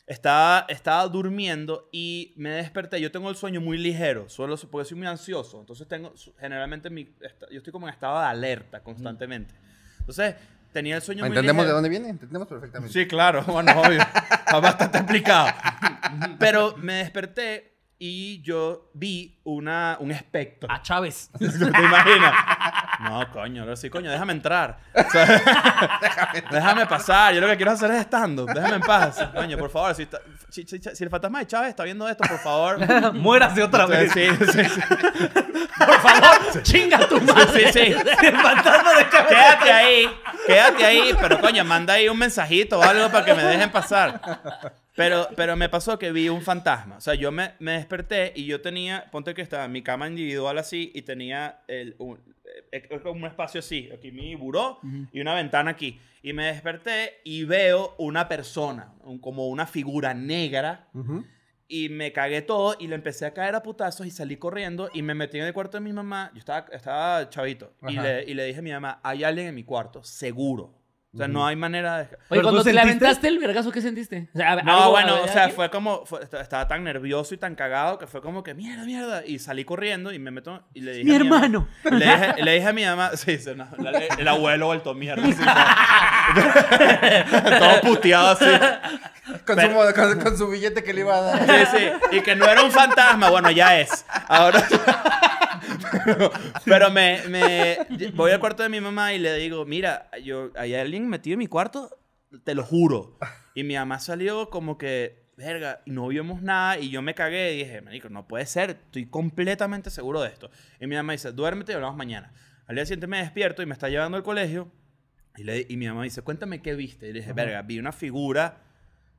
Estaba, 0.08 0.64
estaba 0.68 1.06
durmiendo 1.06 1.88
y 1.92 2.32
me 2.36 2.48
desperté. 2.50 2.98
Yo 2.98 3.12
tengo 3.12 3.28
el 3.28 3.36
sueño 3.36 3.60
muy 3.60 3.76
ligero, 3.76 4.28
suelo, 4.30 4.56
porque 4.70 4.88
soy 4.88 4.96
muy 4.96 5.06
ansioso. 5.06 5.60
Entonces 5.60 5.86
tengo, 5.86 6.14
generalmente, 6.40 6.88
mi, 6.88 7.04
yo 7.50 7.58
estoy 7.58 7.72
como 7.72 7.86
en 7.88 7.92
estado 7.92 8.18
de 8.18 8.24
alerta 8.24 8.82
constantemente. 8.82 9.54
Entonces, 10.00 10.34
tenía 10.72 10.96
el 10.96 11.02
sueño 11.02 11.20
muy 11.24 11.28
¿Entendemos 11.28 11.62
de 11.62 11.66
ligero. 11.66 11.74
dónde 11.74 11.88
viene? 11.90 12.08
Entendemos 12.08 12.48
perfectamente. 12.48 12.92
Sí, 12.92 13.06
claro, 13.06 13.42
bueno, 13.42 13.78
obvio. 13.78 14.00
Está 14.30 14.58
bastante 14.60 14.96
explicado. 14.96 15.50
Pero 16.38 16.74
me 16.78 16.94
desperté 16.94 17.74
y 17.98 18.40
yo 18.40 18.90
vi 18.94 19.38
una, 19.44 19.98
un 20.00 20.10
espectro. 20.10 20.70
A 20.72 20.80
Chávez. 20.80 21.30
¿Te 21.38 21.44
imaginas? 21.44 22.32
No, 23.00 23.30
coño, 23.32 23.62
ahora 23.62 23.76
sí, 23.76 23.88
coño, 23.90 24.11
déjame 24.11 24.32
entrar. 24.32 24.78
O 24.94 25.11
sea, 25.11 25.40
déjame 26.50 26.87
pasar. 26.87 27.32
Yo 27.34 27.40
lo 27.40 27.46
que 27.46 27.56
quiero 27.56 27.70
hacer 27.72 27.90
es 27.92 28.00
estando. 28.00 28.44
Déjame 28.46 28.76
en 28.76 28.80
paz. 28.82 29.24
Coño, 29.34 29.56
por 29.56 29.70
favor, 29.70 29.94
si, 29.94 30.02
está- 30.02 30.20
si, 30.48 30.64
si- 30.66 30.80
si 30.80 31.04
el 31.04 31.11
fantasma 31.11 31.38
de 31.38 31.46
Chávez 31.46 31.70
está 31.70 31.84
viendo 31.84 32.08
esto, 32.08 32.24
por 32.28 32.38
favor. 32.38 32.78
Muérase 33.14 33.62
otra 33.62 33.87
vez. 33.87 34.11
Sí, 34.12 34.26
sí, 34.28 34.64
sí. 34.64 34.80
Por 35.78 36.00
favor, 36.00 36.62
chinga 36.62 37.08
tu 37.08 37.20
madre. 37.20 37.72
Sí, 37.72 37.84
sí. 37.87 37.94
Quédate 39.28 39.70
ahí, 39.72 40.06
quédate 40.46 40.84
ahí, 40.84 41.14
pero 41.20 41.40
coño, 41.40 41.64
manda 41.64 41.94
ahí 41.94 42.08
un 42.08 42.18
mensajito 42.18 42.78
o 42.78 42.82
algo 42.82 43.11
para 43.11 43.24
que 43.24 43.34
me 43.34 43.44
dejen 43.44 43.70
pasar. 43.70 44.20
Pero, 44.96 45.28
pero 45.37 45.54
me 45.54 45.68
pasó 45.68 45.98
que 45.98 46.11
vi 46.11 46.28
un 46.28 46.42
fantasma. 46.42 46.96
O 46.96 47.00
sea, 47.00 47.14
yo 47.14 47.30
me, 47.30 47.54
me 47.61 47.72
desperté 47.72 48.32
y 48.34 48.46
yo 48.46 48.61
tenía, 48.61 49.06
ponte 49.12 49.32
que 49.34 49.42
estaba 49.42 49.64
en 49.66 49.72
mi 49.72 49.82
cama 49.82 50.08
individual 50.08 50.58
así 50.58 50.90
y 50.94 51.02
tenía 51.02 51.61
el, 51.68 51.94
un, 51.98 52.18
eh, 52.72 52.88
como 53.02 53.20
un 53.20 53.26
espacio 53.26 53.61
así, 53.61 53.88
aquí 53.92 54.11
mi 54.12 54.35
buró 54.35 54.78
y 55.12 55.20
una 55.20 55.35
ventana 55.35 55.70
aquí. 55.72 56.00
Y 56.22 56.33
me 56.33 56.46
desperté 56.46 57.20
y 57.24 57.44
veo 57.44 57.94
una 57.98 58.28
persona, 58.28 58.92
un- 59.04 59.18
como 59.18 59.48
una 59.48 59.66
figura 59.66 60.14
negra 60.14 60.88
y 61.68 61.88
me 61.90 62.12
cagué 62.12 62.42
todo 62.42 62.76
y 62.78 62.87
le 62.88 62.94
empecé 62.94 63.26
a 63.26 63.35
caer 63.35 63.54
a 63.54 63.62
putazos 63.62 64.07
y 64.07 64.11
salí 64.11 64.37
corriendo 64.37 64.88
y 64.94 65.02
me 65.02 65.14
metí 65.14 65.38
en 65.38 65.44
el 65.44 65.52
cuarto 65.52 65.76
de 65.76 65.83
mi 65.83 65.92
mamá. 65.92 66.31
Yo 66.35 66.38
estaba, 66.40 66.66
estaba 66.72 67.28
chavito 67.31 67.74
y 67.92 67.94
le, 68.02 68.24
y 68.31 68.35
le 68.35 68.44
dije 68.46 68.59
a 68.61 68.62
mi 68.62 68.72
mamá, 68.72 69.00
hay 69.02 69.22
alguien 69.24 69.48
en 69.48 69.54
mi 69.54 69.64
cuarto, 69.64 70.02
seguro. 70.02 70.77
O 71.14 71.16
sea, 71.16 71.26
no 71.26 71.46
hay 71.46 71.56
manera 71.56 71.96
de... 71.98 72.02
Oye, 72.04 72.16
¿Pero 72.28 72.42
cuando 72.42 72.62
te 72.62 72.70
sentiste? 72.70 72.86
lamentaste 72.86 73.28
el 73.28 73.38
vergazo, 73.38 73.72
¿qué 73.72 73.80
sentiste? 73.80 74.28
O 74.34 74.36
sea, 74.38 74.56
No, 74.56 74.76
algo- 74.76 74.90
bueno, 74.90 75.22
o 75.24 75.28
sea, 75.28 75.48
fue 75.48 75.70
como, 75.70 76.04
fue- 76.04 76.20
estaba 76.22 76.68
tan 76.68 76.84
nervioso 76.84 77.34
y 77.34 77.38
tan 77.38 77.54
cagado 77.54 77.98
que 77.98 78.06
fue 78.06 78.20
como 78.20 78.42
que, 78.42 78.52
mierda, 78.52 78.84
mierda. 78.84 79.24
Y 79.24 79.38
salí 79.38 79.64
corriendo 79.64 80.12
y 80.12 80.18
me 80.18 80.30
meto 80.30 80.62
y 80.74 80.82
le 80.82 80.92
dije... 80.92 81.04
Mi 81.04 81.16
a 81.16 81.18
mamá- 81.20 81.36
hermano. 81.46 81.68
le, 81.90 82.04
dije, 82.04 82.34
le 82.42 82.52
dije 82.52 82.66
a 82.68 82.72
mi 82.74 82.84
mamá, 82.84 83.11
sí, 83.16 83.38
sí, 83.38 83.50
no, 83.56 83.66
la- 83.78 83.98
el 84.18 84.28
abuelo 84.28 84.66
vuelto 84.66 84.92
mierda. 84.94 85.22
así, 85.24 85.42
todo, 87.40 87.59
todo 87.59 87.80
puteado 87.80 88.28
así. 88.32 88.44
Con, 89.46 89.56
Pero- 89.56 89.88
su, 89.88 89.94
con, 89.94 90.20
con 90.20 90.36
su 90.38 90.48
billete 90.48 90.84
que 90.84 90.92
le 90.92 91.00
iba 91.00 91.16
a 91.16 91.20
dar. 91.22 91.46
Sí, 91.68 91.78
sí. 91.78 92.16
Y 92.18 92.20
que 92.20 92.36
no 92.36 92.44
era 92.46 92.62
un 92.62 92.70
fantasma, 92.70 93.30
bueno, 93.30 93.50
ya 93.50 93.80
es. 93.80 94.04
Ahora. 94.28 94.62
Pero, 96.64 96.90
me, 96.90 97.20
me- 97.28 97.78
voy 98.14 98.30
al 98.32 98.40
cuarto 98.40 98.62
de 98.62 98.68
mi 98.68 98.80
mamá 98.80 99.12
y 99.14 99.18
le 99.18 99.34
digo, 99.36 99.64
mira, 99.64 100.11
yo, 100.22 100.50
hay 100.56 100.74
alguien 100.74 101.09
metido 101.09 101.34
en 101.34 101.38
mi 101.40 101.46
cuarto, 101.46 101.90
te 102.44 102.54
lo 102.54 102.62
juro. 102.64 103.18
Y 103.54 103.64
mi 103.64 103.74
mamá 103.74 103.98
salió 104.00 104.50
como 104.50 104.78
que, 104.78 105.26
verga, 105.36 105.80
y 105.86 105.90
no 105.90 106.09
vimos 106.09 106.42
nada. 106.42 106.78
Y 106.78 106.90
yo 106.90 107.02
me 107.02 107.14
cagué 107.14 107.54
y 107.54 107.59
dije, 107.59 107.80
marico, 107.80 108.09
no 108.09 108.26
puede 108.28 108.46
ser, 108.46 108.70
estoy 108.70 109.06
completamente 109.06 109.90
seguro 109.90 110.20
de 110.22 110.28
esto. 110.28 110.50
Y 110.80 110.86
mi 110.86 110.96
mamá 110.96 111.12
dice, 111.12 111.32
duérmete 111.32 111.72
y 111.72 111.74
hablamos 111.74 111.96
mañana. 111.96 112.32
Al 112.66 112.74
día 112.76 112.84
siguiente 112.84 113.06
me 113.06 113.18
despierto 113.18 113.62
y 113.62 113.66
me 113.66 113.72
está 113.72 113.88
llevando 113.88 114.16
al 114.16 114.22
colegio. 114.22 114.70
Y, 115.36 115.44
le- 115.44 115.66
y 115.68 115.76
mi 115.76 115.86
mamá 115.86 116.02
dice, 116.04 116.22
cuéntame 116.22 116.61
qué 116.61 116.74
viste. 116.74 117.09
Y 117.09 117.12
le 117.12 117.20
dije, 117.20 117.32
verga, 117.32 117.62
vi 117.62 117.78
una 117.78 117.92
figura 117.92 118.62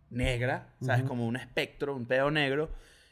negra, 0.09 0.67
¿sabes? 0.81 1.03
Como 1.07 1.25
un 1.27 1.35
espectro, 1.35 1.95
un 1.95 2.05
pedo 2.05 2.31
negro. 2.31 2.69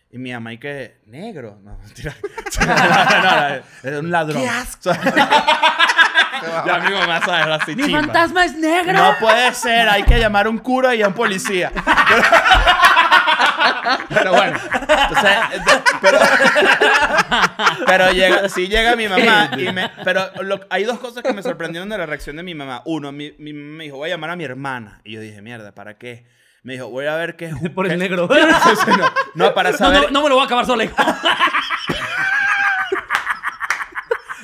Y 0.09 0.17
mi 0.17 0.31
mamá, 0.31 0.53
¿y 0.53 0.57
qué? 0.57 0.97
¿Negro? 1.05 1.59
No, 1.63 1.77
mentira. 1.79 2.15
no, 2.65 3.55
no, 3.55 3.55
es 3.91 3.99
un 3.99 4.09
ladrón. 4.11 4.41
¡Qué 4.41 4.49
asco! 4.49 4.91
ya 6.65 6.79
mi 6.87 6.93
mamá 6.95 7.19
sabe, 7.21 7.53
así 7.53 7.75
¡Mi 7.75 7.83
chimba. 7.83 7.99
fantasma 8.01 8.45
es 8.45 8.55
negro! 8.55 8.93
No 8.93 9.15
puede 9.19 9.53
ser, 9.53 9.89
hay 9.89 10.03
que 10.03 10.17
llamar 10.19 10.45
a 10.45 10.49
un 10.49 10.59
cura 10.59 10.95
y 10.95 11.01
a 11.01 11.07
un 11.07 11.13
policía. 11.13 11.71
Pero, 14.09 14.31
bueno, 14.33 14.59
entonces, 14.79 15.31
ent- 15.53 15.83
pero, 16.01 16.19
pero 17.85 18.11
llega, 18.11 18.49
sí 18.49 18.67
llega 18.67 18.95
mi 18.97 19.07
mamá 19.07 19.51
y 19.57 19.71
me, 19.71 19.89
pero 20.03 20.29
lo- 20.41 20.59
hay 20.69 20.83
dos 20.83 20.99
cosas 20.99 21.23
que 21.23 21.31
me 21.33 21.41
sorprendieron 21.41 21.87
de 21.87 21.97
la 21.97 22.05
reacción 22.05 22.35
de 22.35 22.43
mi 22.43 22.53
mamá. 22.53 22.81
Uno, 22.85 23.11
mi, 23.13 23.33
mi 23.37 23.53
mamá 23.53 23.77
me 23.77 23.83
dijo, 23.85 23.97
voy 23.97 24.09
a 24.09 24.13
llamar 24.13 24.31
a 24.31 24.35
mi 24.35 24.43
hermana. 24.43 24.99
Y 25.05 25.13
yo 25.13 25.21
dije, 25.21 25.41
mierda, 25.41 25.71
¿para 25.73 25.97
qué? 25.97 26.25
Me 26.67 26.73
dijo, 26.73 26.89
voy 26.89 27.05
a 27.05 27.15
ver 27.15 27.37
qué 27.37 27.45
es... 27.45 27.69
Por 27.73 27.89
el 27.89 27.97
negro. 27.97 28.27
No, 28.97 29.11
no, 29.35 29.53
para 29.55 29.71
No, 29.71 29.77
saber... 29.77 30.01
no, 30.01 30.09
no 30.11 30.23
me 30.23 30.27
lo 30.27 30.35
voy 30.35 30.41
a 30.43 30.47
acabar 30.47 30.65
sola. 30.65 30.83
hijo. 30.83 30.95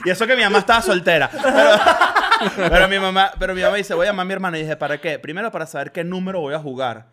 Y 0.05 0.09
eso 0.09 0.26
que 0.26 0.38
mi 0.38 0.41
mamá 0.43 0.59
estaba 0.59 0.82
soltera. 0.82 1.30
Pero, 1.30 2.69
pero 2.69 2.88
mi 2.88 2.97
mamá, 2.97 3.32
pero 3.38 3.53
mi 3.53 3.61
mamá 3.61 3.76
dice, 3.76 3.93
voy 3.93 4.05
a 4.07 4.11
llamar 4.11 4.24
a 4.24 4.28
mi 4.28 4.34
hermana. 4.34 4.57
Y 4.57 4.61
dije, 4.61 4.78
¿para 4.78 4.99
qué? 5.01 5.19
Primero 5.19 5.51
para 5.51 5.65
saber 5.65 5.91
qué 5.91 6.05
número 6.05 6.39
voy 6.39 6.53
a 6.53 6.59
jugar. 6.59 7.11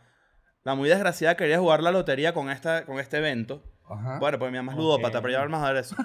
La 0.63 0.77
muy 0.77 0.89
desgraciada 0.89 1.37
quería 1.37 1.59
jugar 1.59 1.83
la 1.83 1.91
lotería 1.91 2.33
con, 2.33 2.49
esta, 2.49 2.85
con 2.85 3.01
este 3.01 3.19
evento. 3.19 3.65
Ajá. 3.89 4.19
Bueno, 4.21 4.39
pues 4.39 4.53
mi 4.53 4.59
mamá 4.59 4.71
es 4.73 4.79
ludópata, 4.79 5.21
pero 5.21 5.33
ya 5.33 5.41
vamos 5.41 5.61
a 5.61 5.73
ver 5.73 5.83
eso. 5.83 5.97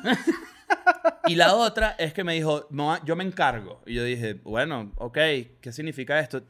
y 1.28 1.36
la 1.36 1.54
otra 1.54 1.96
es 2.00 2.12
que 2.12 2.24
me 2.24 2.34
dijo, 2.34 2.66
"Mamá, 2.72 3.02
yo 3.04 3.16
me 3.16 3.24
encargo. 3.24 3.84
Y 3.86 3.94
yo 3.94 4.04
dije, 4.04 4.34
bueno, 4.44 4.94
ok, 4.98 5.14
¿qué 5.62 5.72
significa 5.72 6.20
esto? 6.20 6.42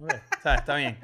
Ok, 0.00 0.12
¿sabes? 0.42 0.60
Está 0.60 0.76
bien. 0.76 0.98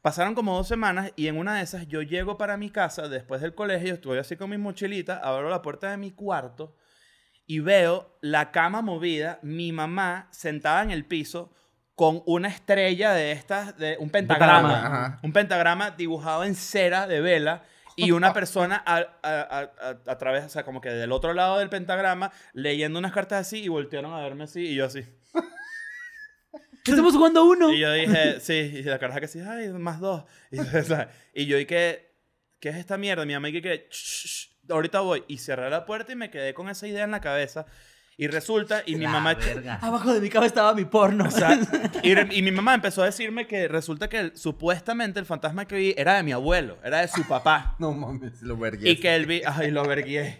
Pasaron 0.00 0.34
como 0.34 0.56
dos 0.56 0.66
semanas 0.66 1.12
y 1.16 1.28
en 1.28 1.36
una 1.38 1.56
de 1.56 1.62
esas 1.62 1.86
yo 1.86 2.02
llego 2.02 2.36
para 2.36 2.56
mi 2.56 2.70
casa 2.70 3.08
después 3.08 3.40
del 3.40 3.54
colegio, 3.54 3.94
estoy 3.94 4.18
así 4.18 4.36
con 4.36 4.50
mi 4.50 4.58
mochilita, 4.58 5.18
abro 5.22 5.48
la 5.48 5.62
puerta 5.62 5.90
de 5.90 5.96
mi 5.96 6.10
cuarto 6.10 6.76
y 7.46 7.60
veo 7.60 8.18
la 8.20 8.50
cama 8.50 8.82
movida, 8.82 9.38
mi 9.42 9.70
mamá 9.72 10.28
sentada 10.32 10.82
en 10.82 10.90
el 10.90 11.04
piso 11.04 11.52
con 11.94 12.22
una 12.26 12.48
estrella 12.48 13.12
de 13.12 13.30
estas, 13.32 13.76
de 13.78 13.96
un 13.98 14.10
pentagrama, 14.10 15.20
un 15.22 15.32
pentagrama 15.32 15.90
dibujado 15.92 16.42
en 16.42 16.56
cera 16.56 17.06
de 17.06 17.20
vela 17.20 17.62
y 17.94 18.10
una 18.10 18.32
persona 18.34 18.82
a, 18.84 18.96
a- 18.96 19.06
a- 19.22 19.88
a- 19.90 20.10
a 20.10 20.18
través, 20.18 20.44
o 20.44 20.48
sea, 20.48 20.64
como 20.64 20.80
que 20.80 20.88
del 20.88 21.12
otro 21.12 21.32
lado 21.32 21.58
del 21.58 21.68
pentagrama 21.68 22.32
leyendo 22.54 22.98
unas 22.98 23.12
cartas 23.12 23.46
así 23.46 23.62
y 23.62 23.68
voltearon 23.68 24.12
a 24.14 24.20
verme 24.20 24.44
así 24.44 24.62
y 24.68 24.74
yo 24.74 24.86
así. 24.86 25.04
Estamos 26.86 27.14
jugando 27.14 27.40
a 27.40 27.44
uno. 27.44 27.72
Y 27.72 27.78
yo 27.78 27.92
dije, 27.92 28.40
sí, 28.40 28.54
y 28.54 28.82
la 28.82 28.98
caraja 28.98 29.20
que 29.20 29.28
sí, 29.28 29.40
ay, 29.40 29.68
más 29.70 30.00
dos. 30.00 30.24
Y, 30.50 30.58
o 30.58 30.82
sea, 30.84 31.10
y 31.34 31.46
yo, 31.46 31.58
¿y 31.58 31.66
qué, 31.66 32.10
qué 32.60 32.70
es 32.70 32.76
esta 32.76 32.96
mierda? 32.98 33.24
Mi 33.24 33.32
mamá, 33.34 33.48
¿y 33.48 33.60
shh, 33.60 34.48
ahorita 34.68 35.00
voy. 35.00 35.24
Y 35.28 35.38
cerré 35.38 35.70
la 35.70 35.84
puerta 35.86 36.12
y 36.12 36.16
me 36.16 36.30
quedé 36.30 36.54
con 36.54 36.68
esa 36.68 36.86
idea 36.86 37.04
en 37.04 37.10
la 37.12 37.20
cabeza. 37.20 37.66
Y 38.18 38.26
resulta, 38.26 38.82
y 38.84 38.96
mi 38.96 39.06
mamá... 39.06 39.36
Abajo 39.80 40.12
de 40.12 40.20
mi 40.20 40.28
cama 40.28 40.44
estaba 40.46 40.74
mi 40.74 40.84
porno. 40.84 41.24
O 41.24 41.30
sea, 41.30 41.58
y, 42.02 42.14
re- 42.14 42.28
y 42.30 42.42
mi 42.42 42.50
mamá 42.52 42.74
empezó 42.74 43.02
a 43.02 43.06
decirme 43.06 43.46
que 43.46 43.66
resulta 43.68 44.08
que 44.08 44.18
el- 44.18 44.36
supuestamente 44.36 45.18
el 45.18 45.24
fantasma 45.26 45.66
que 45.66 45.76
vi 45.76 45.94
era 45.96 46.16
de 46.16 46.22
mi 46.22 46.32
abuelo, 46.32 46.78
era 46.84 47.00
de 47.00 47.08
su 47.08 47.26
papá. 47.26 47.74
No 47.78 47.92
mames, 47.92 48.42
lo 48.42 48.56
vergué. 48.58 48.90
Y 48.90 48.96
que 48.96 49.14
él 49.14 49.24
vi, 49.26 49.40
ay, 49.46 49.70
lo 49.70 49.82
vergué. 49.84 50.36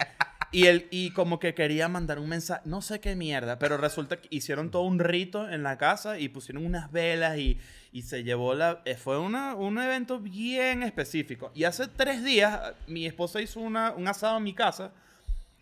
Y 0.55 0.66
él, 0.66 0.86
y 0.90 1.12
como 1.12 1.38
que 1.38 1.55
quería 1.55 1.88
mandar 1.88 2.18
un 2.18 2.28
mensaje, 2.28 2.61
no 2.66 2.82
sé 2.82 3.00
qué 3.00 3.16
mierda, 3.16 3.59
pero 3.59 3.78
resulta 3.78 4.18
que 4.18 4.28
hicieron 4.30 4.70
todo 4.70 4.82
un 4.82 4.98
rito 4.98 5.48
en 5.48 5.62
la 5.62 5.78
casa 5.78 6.18
y 6.18 6.28
pusieron 6.28 6.66
unas 6.66 6.92
velas 6.92 7.38
y, 7.38 7.59
y 7.90 8.03
se 8.03 8.22
llevó 8.22 8.55
la... 8.55 8.82
eh, 8.84 8.94
Fue 8.96 9.18
una, 9.18 9.55
un 9.55 9.78
evento 9.78 10.18
bien 10.18 10.82
específico. 10.82 11.50
Y 11.55 11.64
hace 11.64 11.88
tres 11.88 12.22
días 12.22 12.61
mi 12.86 13.07
esposa 13.07 13.40
hizo 13.40 13.61
una, 13.61 13.92
un 13.92 14.07
asado 14.07 14.36
en 14.36 14.42
mi 14.42 14.53
casa 14.55 14.92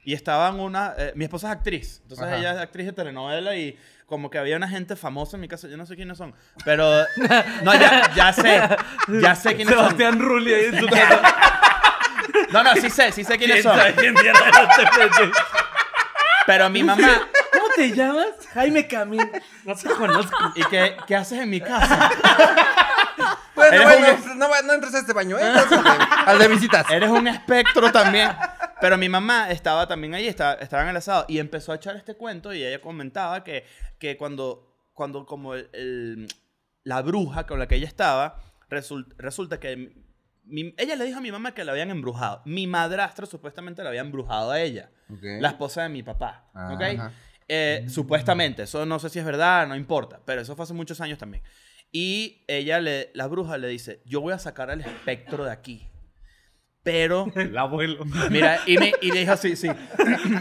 y 0.04 0.12
estaban 0.12 0.58
una... 0.58 0.94
eh, 0.98 1.12
mi 1.14 1.22
esposa 1.24 1.46
es 1.52 1.52
actriz, 1.58 2.00
entonces 2.02 2.26
Ajá. 2.26 2.38
ella 2.38 2.52
es 2.54 2.58
actriz 2.58 2.86
de 2.86 2.92
telenovela 2.92 3.54
y 3.56 3.78
como 4.06 4.28
que 4.28 4.38
había 4.38 4.56
una 4.56 4.66
gente 4.68 4.96
famosa 4.96 5.36
en 5.36 5.42
mi 5.42 5.46
casa, 5.46 5.68
yo 5.68 5.76
no 5.76 5.86
sé 5.86 5.94
quiénes 5.94 6.18
son, 6.18 6.34
pero... 6.64 7.04
No, 7.62 7.72
ya, 7.74 8.12
ya 8.16 8.32
sé, 8.32 8.60
ya 9.22 9.36
sé 9.36 9.54
quiénes 9.54 9.72
son. 9.72 9.84
Sebastián 9.84 10.18
Rulli 10.18 10.52
ahí 10.52 10.64
en 10.64 10.80
su 10.80 10.86
casa. 10.88 11.22
No, 12.52 12.62
no, 12.62 12.74
sí 12.74 12.90
sé, 12.90 13.12
sí 13.12 13.24
sé 13.24 13.38
quiénes 13.38 13.62
son. 13.62 13.78
Pero 16.46 16.68
mi 16.70 16.82
mamá... 16.82 17.28
¿Cómo 17.52 17.66
te 17.76 17.92
llamas? 17.92 18.28
Jaime 18.54 18.86
Camín. 18.88 19.30
No 19.64 19.74
te 19.76 19.88
conozco. 19.90 20.36
¿Y 20.54 20.64
qué, 20.64 20.96
qué 21.06 21.16
haces 21.16 21.38
en 21.40 21.50
mi 21.50 21.60
casa? 21.60 22.10
Bueno, 23.54 23.82
un- 23.84 24.04
pues, 24.22 24.36
no, 24.36 24.48
no 24.62 24.72
entres 24.72 24.94
a 24.94 24.98
este 25.00 25.12
baño, 25.12 25.38
¿eh? 25.38 25.42
Al 25.42 25.68
de, 25.68 26.04
al 26.26 26.38
de 26.38 26.48
visitas. 26.48 26.90
Eres 26.90 27.10
un 27.10 27.28
espectro 27.28 27.92
también. 27.92 28.30
Pero 28.80 28.96
mi 28.96 29.08
mamá 29.10 29.50
estaba 29.50 29.86
también 29.86 30.14
ahí, 30.14 30.26
estaba, 30.26 30.54
estaba 30.54 30.82
en 30.84 30.88
el 30.88 30.96
asado 30.96 31.26
y 31.28 31.38
empezó 31.38 31.72
a 31.72 31.74
echar 31.76 31.96
este 31.96 32.14
cuento 32.14 32.54
y 32.54 32.64
ella 32.64 32.80
comentaba 32.80 33.44
que, 33.44 33.66
que 33.98 34.16
cuando, 34.16 34.72
cuando 34.94 35.26
como 35.26 35.54
el- 35.54 35.68
el- 35.74 36.28
la 36.84 37.02
bruja 37.02 37.46
con 37.46 37.58
la 37.58 37.68
que 37.68 37.74
ella 37.74 37.86
estaba, 37.88 38.36
result- 38.70 39.12
resulta 39.18 39.60
que 39.60 39.92
mi- 40.50 40.74
ella 40.76 40.96
le 40.96 41.04
dijo 41.04 41.18
a 41.18 41.22
mi 41.22 41.32
mamá 41.32 41.52
que 41.54 41.64
la 41.64 41.72
habían 41.72 41.90
embrujado. 41.90 42.42
Mi 42.44 42.66
madrastra 42.66 43.26
supuestamente 43.26 43.82
la 43.82 43.88
había 43.88 44.00
embrujado 44.02 44.50
a 44.50 44.60
ella, 44.60 44.90
la 45.40 45.48
esposa 45.48 45.82
de 45.82 45.88
mi 45.88 46.02
papá. 46.02 46.50
¿ok? 46.74 46.82
Ajá. 46.82 47.12
Eh, 47.48 47.86
supuestamente, 47.88 48.62
eso 48.64 48.86
no 48.86 48.98
sé 48.98 49.08
si 49.08 49.18
es 49.18 49.24
verdad, 49.24 49.66
no 49.66 49.74
importa, 49.74 50.20
pero 50.24 50.40
eso 50.42 50.54
fue 50.54 50.62
hace 50.64 50.74
muchos 50.74 51.00
años 51.00 51.18
también. 51.18 51.42
Y 51.92 52.44
ella, 52.46 52.78
le, 52.80 53.10
la 53.14 53.26
bruja 53.26 53.58
le 53.58 53.66
dice, 53.66 54.02
yo 54.06 54.20
voy 54.20 54.32
a 54.32 54.38
sacar 54.38 54.70
al 54.70 54.80
espectro 54.82 55.44
de 55.44 55.50
aquí. 55.50 55.86
Pero, 56.82 57.26
El 57.34 57.58
abuelo. 57.58 58.04
mira, 58.30 58.60
y, 58.66 58.78
me, 58.78 58.92
y 59.02 59.10
le 59.12 59.20
dijo, 59.20 59.36
sí, 59.36 59.54
sí. 59.56 59.68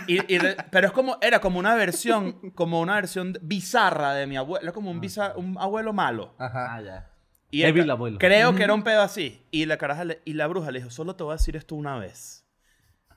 Y- 0.08 0.34
y 0.34 0.38
re- 0.38 0.56
pero 0.72 0.88
es 0.88 0.94
como, 0.94 1.18
era 1.22 1.42
como 1.42 1.60
una 1.60 1.76
versión, 1.76 2.52
como 2.52 2.80
una 2.80 2.96
versión 2.96 3.38
bizarra 3.42 4.14
de 4.14 4.26
mi 4.28 4.38
abuelo, 4.38 4.64
era 4.64 4.72
como 4.72 4.90
un, 4.92 5.02
biza- 5.02 5.34
un 5.36 5.58
abuelo 5.60 5.92
malo. 5.94 6.36
Ajá. 6.38 6.76
Ah, 6.76 6.82
ya. 6.82 7.10
Y 7.52 7.64
Evil 7.64 7.86
ca- 7.88 7.94
abuelo. 7.94 8.20
Creo 8.20 8.54
que 8.56 8.64
era 8.64 8.74
un 8.74 8.84
pedo 8.84 9.02
así. 9.02 9.42
Y 9.52 9.66
la 9.66 9.78
caraja 9.78 10.04
le- 10.06 10.22
y 10.26 10.34
la 10.34 10.48
bruja 10.48 10.72
le 10.72 10.80
dijo, 10.80 10.92
solo 10.92 11.16
te 11.16 11.24
voy 11.24 11.34
a 11.34 11.38
decir 11.38 11.56
esto 11.56 11.76
una 11.76 11.98
vez. 11.98 12.46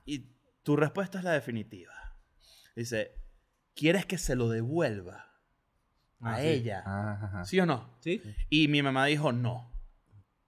Y 0.06 0.26
tu 0.62 0.76
respuesta 0.76 1.18
es 1.18 1.24
la 1.24 1.32
definitiva. 1.32 1.92
Dice, 2.74 3.12
¿quieres 3.74 4.06
que 4.06 4.16
se 4.18 4.34
lo 4.34 4.48
devuelva 4.48 5.26
a 6.20 6.34
Ah, 6.34 6.38
sí. 6.40 6.46
ella? 6.46 6.82
Ajá. 6.86 7.44
¿Sí 7.44 7.60
o 7.60 7.66
no? 7.66 7.90
¿Sí? 8.00 8.22
Y 8.48 8.68
mi 8.68 8.82
mamá 8.82 9.06
dijo, 9.06 9.32
no. 9.32 9.70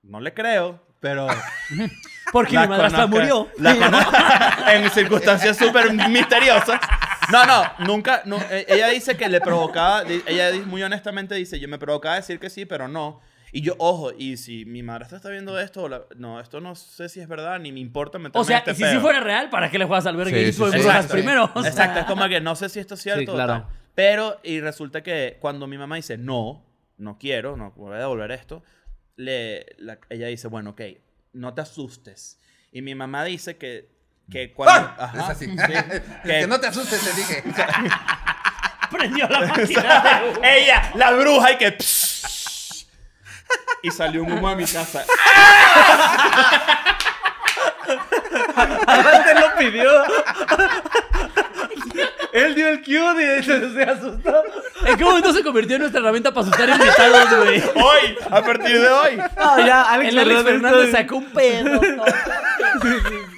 No 0.02 0.20
le 0.20 0.32
creo, 0.34 0.86
pero... 1.00 1.26
Porque 2.32 2.58
mi 2.58 2.66
madrastra 2.66 3.06
murió. 3.06 3.48
la 3.58 4.72
en 4.74 4.90
circunstancias 4.90 5.56
súper 5.56 5.92
misteriosas. 6.08 6.80
No, 7.30 7.44
no, 7.46 7.62
nunca. 7.86 8.22
no, 8.24 8.38
eh, 8.50 8.66
ella 8.68 8.88
dice 8.88 9.16
que 9.16 9.28
le 9.28 9.40
provocaba. 9.40 10.02
Ella 10.26 10.50
muy 10.66 10.82
honestamente 10.82 11.34
dice: 11.36 11.60
Yo 11.60 11.68
me 11.68 11.78
provocaba 11.78 12.16
decir 12.16 12.40
que 12.40 12.50
sí, 12.50 12.66
pero 12.66 12.88
no. 12.88 13.20
Y 13.56 13.60
yo, 13.60 13.74
ojo, 13.78 14.10
y 14.18 14.36
si 14.36 14.64
mi 14.64 14.82
madrastra 14.82 15.18
está 15.18 15.30
viendo 15.30 15.56
esto, 15.60 15.88
la- 15.88 16.02
no, 16.16 16.40
esto 16.40 16.60
no 16.60 16.74
sé 16.74 17.08
si 17.08 17.20
es 17.20 17.28
verdad, 17.28 17.60
ni 17.60 17.70
me 17.70 17.78
importa 17.78 18.18
meterme 18.18 18.40
O 18.40 18.44
sea, 18.44 18.56
en 18.58 18.70
este 18.70 18.72
y 18.72 18.88
si 18.88 18.94
sí 18.94 18.98
fuera 19.00 19.20
real, 19.20 19.48
¿para 19.48 19.70
qué 19.70 19.78
le 19.78 19.84
juegas 19.84 20.06
al 20.06 20.16
verga 20.16 20.32
Sí, 20.32 20.36
y 20.38 20.42
sí, 20.44 20.48
hizo 20.50 20.68
sí. 20.70 20.76
embrujas 20.76 20.96
Exacto. 21.04 21.12
primero? 21.14 21.50
O 21.54 21.62
sea, 21.62 21.70
Exacto, 21.70 22.00
es 22.00 22.06
como 22.06 22.28
que 22.28 22.40
no 22.40 22.56
sé 22.56 22.68
si 22.68 22.80
esto 22.80 22.94
es 22.94 23.02
cierto. 23.02 23.20
Sí, 23.20 23.28
o 23.28 23.34
claro. 23.34 23.52
tal. 23.52 23.66
Pero, 23.94 24.40
y 24.42 24.60
resulta 24.60 25.04
que 25.04 25.36
cuando 25.40 25.68
mi 25.68 25.78
mamá 25.78 25.94
dice, 25.94 26.18
no, 26.18 26.66
no 26.98 27.16
quiero, 27.16 27.56
no 27.56 27.70
voy 27.76 27.94
a 27.94 27.98
devolver 28.00 28.32
esto, 28.32 28.64
le, 29.14 29.66
la- 29.78 30.00
ella 30.10 30.26
dice, 30.26 30.48
bueno, 30.48 30.70
ok, 30.70 30.80
no 31.34 31.54
te 31.54 31.60
asustes. 31.60 32.40
Y 32.72 32.82
mi 32.82 32.96
mamá 32.96 33.22
dice 33.22 33.56
que, 33.56 33.88
que 34.32 34.52
cuando... 34.52 34.74
¡Ah! 34.74 34.96
Ajá, 34.98 35.18
Es 35.18 35.28
así. 35.30 35.46
sí, 35.46 35.56
que... 36.24 36.28
que- 36.28 36.46
no 36.48 36.58
te 36.58 36.66
asustes, 36.66 37.00
te 37.04 37.12
dije. 37.14 37.44
Prendió 38.90 39.28
la 39.28 39.40
máquina 39.46 40.02
de 40.02 40.28
humo. 40.30 40.40
ella, 40.44 40.90
la 40.96 41.12
bruja, 41.12 41.52
y 41.52 41.58
que... 41.58 41.76
y 43.84 43.90
salió 43.90 44.24
un 44.24 44.32
humo 44.32 44.48
a 44.48 44.56
mi 44.56 44.64
casa. 44.64 45.04
Antes 48.86 49.40
lo 49.40 49.56
pidió. 49.58 49.90
Él 52.32 52.54
dio 52.54 52.68
el 52.68 52.82
cue 52.82 53.38
y 53.38 53.42
se, 53.44 53.72
se 53.74 53.82
asustó. 53.82 54.42
¿En 54.86 54.96
qué 54.96 55.04
momento 55.04 55.32
se 55.32 55.44
convirtió 55.44 55.76
en 55.76 55.82
nuestra 55.82 56.00
herramienta 56.00 56.32
para 56.32 56.46
asustar 56.46 56.68
invitados, 56.68 57.44
güey? 57.44 57.62
Hoy, 57.76 58.18
a 58.30 58.42
partir 58.42 58.80
de 58.80 58.88
hoy. 58.88 59.16
No, 59.16 59.66
ya, 59.66 59.82
Alex, 59.82 60.12
El 60.12 60.18
Alex 60.18 60.42
Fernández 60.42 60.90
sacó 60.90 61.16
un 61.16 61.26
pedo. 61.26 61.80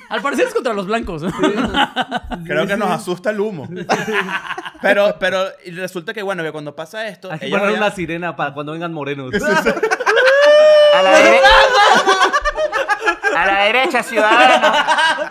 Al 0.09 0.23
parecer 0.23 0.47
es 0.47 0.55
contra 0.55 0.73
los 0.73 0.87
blancos. 0.87 1.23
Creo 2.47 2.67
que 2.67 2.77
nos 2.77 2.91
asusta 2.91 3.31
el 3.31 3.41
humo. 3.41 3.69
Pero, 4.81 5.17
pero 5.19 5.45
y 5.65 5.73
resulta 5.73 6.15
que, 6.15 6.23
bueno, 6.23 6.45
que 6.45 6.53
cuando 6.53 6.77
pasa 6.77 7.09
esto... 7.09 7.33
Hay 7.33 7.41
que 7.41 7.47
ellos 7.47 7.61
poner 7.61 7.77
una 7.77 7.91
sirena 7.91 8.37
para 8.37 8.55
cuando 8.55 8.73
vengan 8.73 8.93
morenos. 8.93 9.33
A 10.99 11.03
la, 11.03 11.19
dere- 11.19 11.41
a 13.37 13.47
la 13.47 13.61
derecha, 13.65 14.03
ciudadano. 14.03 15.31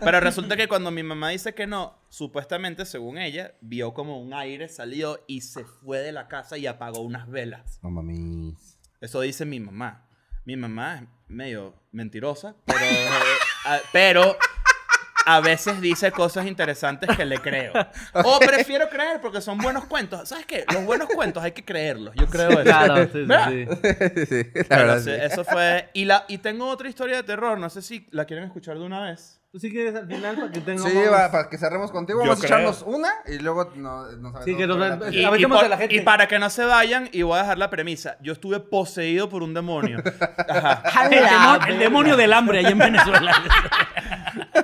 Pero 0.00 0.20
resulta 0.20 0.56
que 0.56 0.68
cuando 0.68 0.90
mi 0.90 1.02
mamá 1.02 1.30
dice 1.30 1.54
que 1.54 1.66
no, 1.66 1.98
supuestamente, 2.08 2.84
según 2.86 3.18
ella, 3.18 3.52
vio 3.60 3.94
como 3.94 4.20
un 4.20 4.34
aire 4.34 4.68
salió 4.68 5.20
y 5.26 5.40
se 5.40 5.64
fue 5.64 5.98
de 5.98 6.12
la 6.12 6.28
casa 6.28 6.56
y 6.58 6.66
apagó 6.66 7.00
unas 7.00 7.28
velas. 7.28 7.78
No 7.82 7.90
mami. 7.90 8.54
Eso 9.00 9.20
dice 9.20 9.44
mi 9.44 9.60
mamá. 9.60 10.02
Mi 10.44 10.56
mamá 10.56 10.96
es 11.02 11.02
medio 11.28 11.74
mentirosa, 11.90 12.54
pero, 12.64 12.78
eh, 12.84 13.08
a, 13.64 13.78
pero 13.92 14.36
a 15.26 15.40
veces 15.40 15.80
dice 15.80 16.12
cosas 16.12 16.46
interesantes 16.46 17.14
que 17.16 17.24
le 17.24 17.38
creo. 17.38 17.72
O 18.24 18.38
prefiero 18.38 18.88
creer 18.88 19.20
porque 19.20 19.40
son 19.40 19.58
buenos 19.58 19.84
cuentos. 19.86 20.28
¿Sabes 20.28 20.46
qué? 20.46 20.64
Los 20.72 20.84
buenos 20.84 21.08
cuentos 21.08 21.42
hay 21.42 21.52
que 21.52 21.64
creerlos. 21.64 22.14
Yo 22.14 22.26
creo 22.26 22.50
eso. 22.50 22.62
Claro, 22.62 23.04
sí, 23.04 23.10
sí, 23.12 23.24
¿Verdad? 23.24 23.50
sí. 23.50 24.26
sí, 24.26 24.46
la 24.68 24.76
verdad. 24.76 25.00
sí. 25.02 25.10
eso 25.10 25.44
fue. 25.44 25.90
Y, 25.92 26.04
la, 26.04 26.24
y 26.28 26.38
tengo 26.38 26.68
otra 26.68 26.88
historia 26.88 27.16
de 27.16 27.22
terror. 27.24 27.58
No 27.58 27.68
sé 27.68 27.82
si 27.82 28.06
la 28.12 28.24
quieren 28.24 28.44
escuchar 28.44 28.78
de 28.78 28.84
una 28.84 29.02
vez. 29.02 29.40
¿Tú 29.56 29.60
sí 29.60 29.70
quieres 29.70 29.94
al 29.94 30.06
final 30.06 30.36
para 30.36 30.50
que 30.52 30.60
tengamos... 30.60 30.92
Sí, 30.92 30.98
va, 31.10 31.30
para 31.30 31.48
que 31.48 31.56
cerremos 31.56 31.90
contigo, 31.90 32.18
Yo 32.22 32.28
vamos 32.28 32.44
a 32.44 32.46
creo. 32.46 32.58
echarnos 32.58 32.82
una 32.82 33.08
y 33.26 33.38
luego 33.38 33.72
no, 33.74 34.04
nos 34.18 34.44
Sí, 34.44 34.54
que 34.54 34.66
nos 34.66 34.76
aventamos 34.76 35.14
Y, 35.14 35.24
Aventémosle 35.24 35.40
y 35.40 35.48
por- 35.48 35.64
a 35.64 35.68
la 35.70 35.76
gente. 35.78 35.94
y 35.94 36.00
para 36.02 36.28
que 36.28 36.38
no 36.38 36.50
se 36.50 36.66
vayan, 36.66 37.08
y 37.10 37.22
voy 37.22 37.38
a 37.38 37.40
dejar 37.40 37.56
la 37.56 37.70
premisa. 37.70 38.18
Yo 38.20 38.34
estuve 38.34 38.60
poseído 38.60 39.30
por 39.30 39.42
un 39.42 39.54
demonio. 39.54 40.02
Ajá. 40.46 40.82
El, 41.06 41.10
demonio, 41.24 41.66
el 41.68 41.78
demonio 41.78 42.16
del 42.18 42.32
hambre 42.34 42.58
allá 42.58 42.68
en 42.68 42.78
Venezuela. 42.78 43.32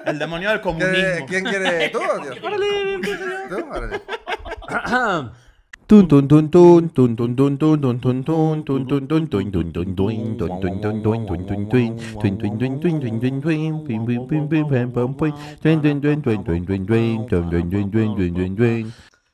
El 0.04 0.18
demonio 0.18 0.50
del 0.50 0.58
¿Qué- 0.58 0.62
comunismo. 0.62 1.26
¿Quién 1.26 1.44
quiere? 1.46 1.88
¿Tú 1.88 1.98
o 1.98 2.18
Dios? 2.18 2.36
¿Tú? 3.48 3.66
Órale. 3.70 4.02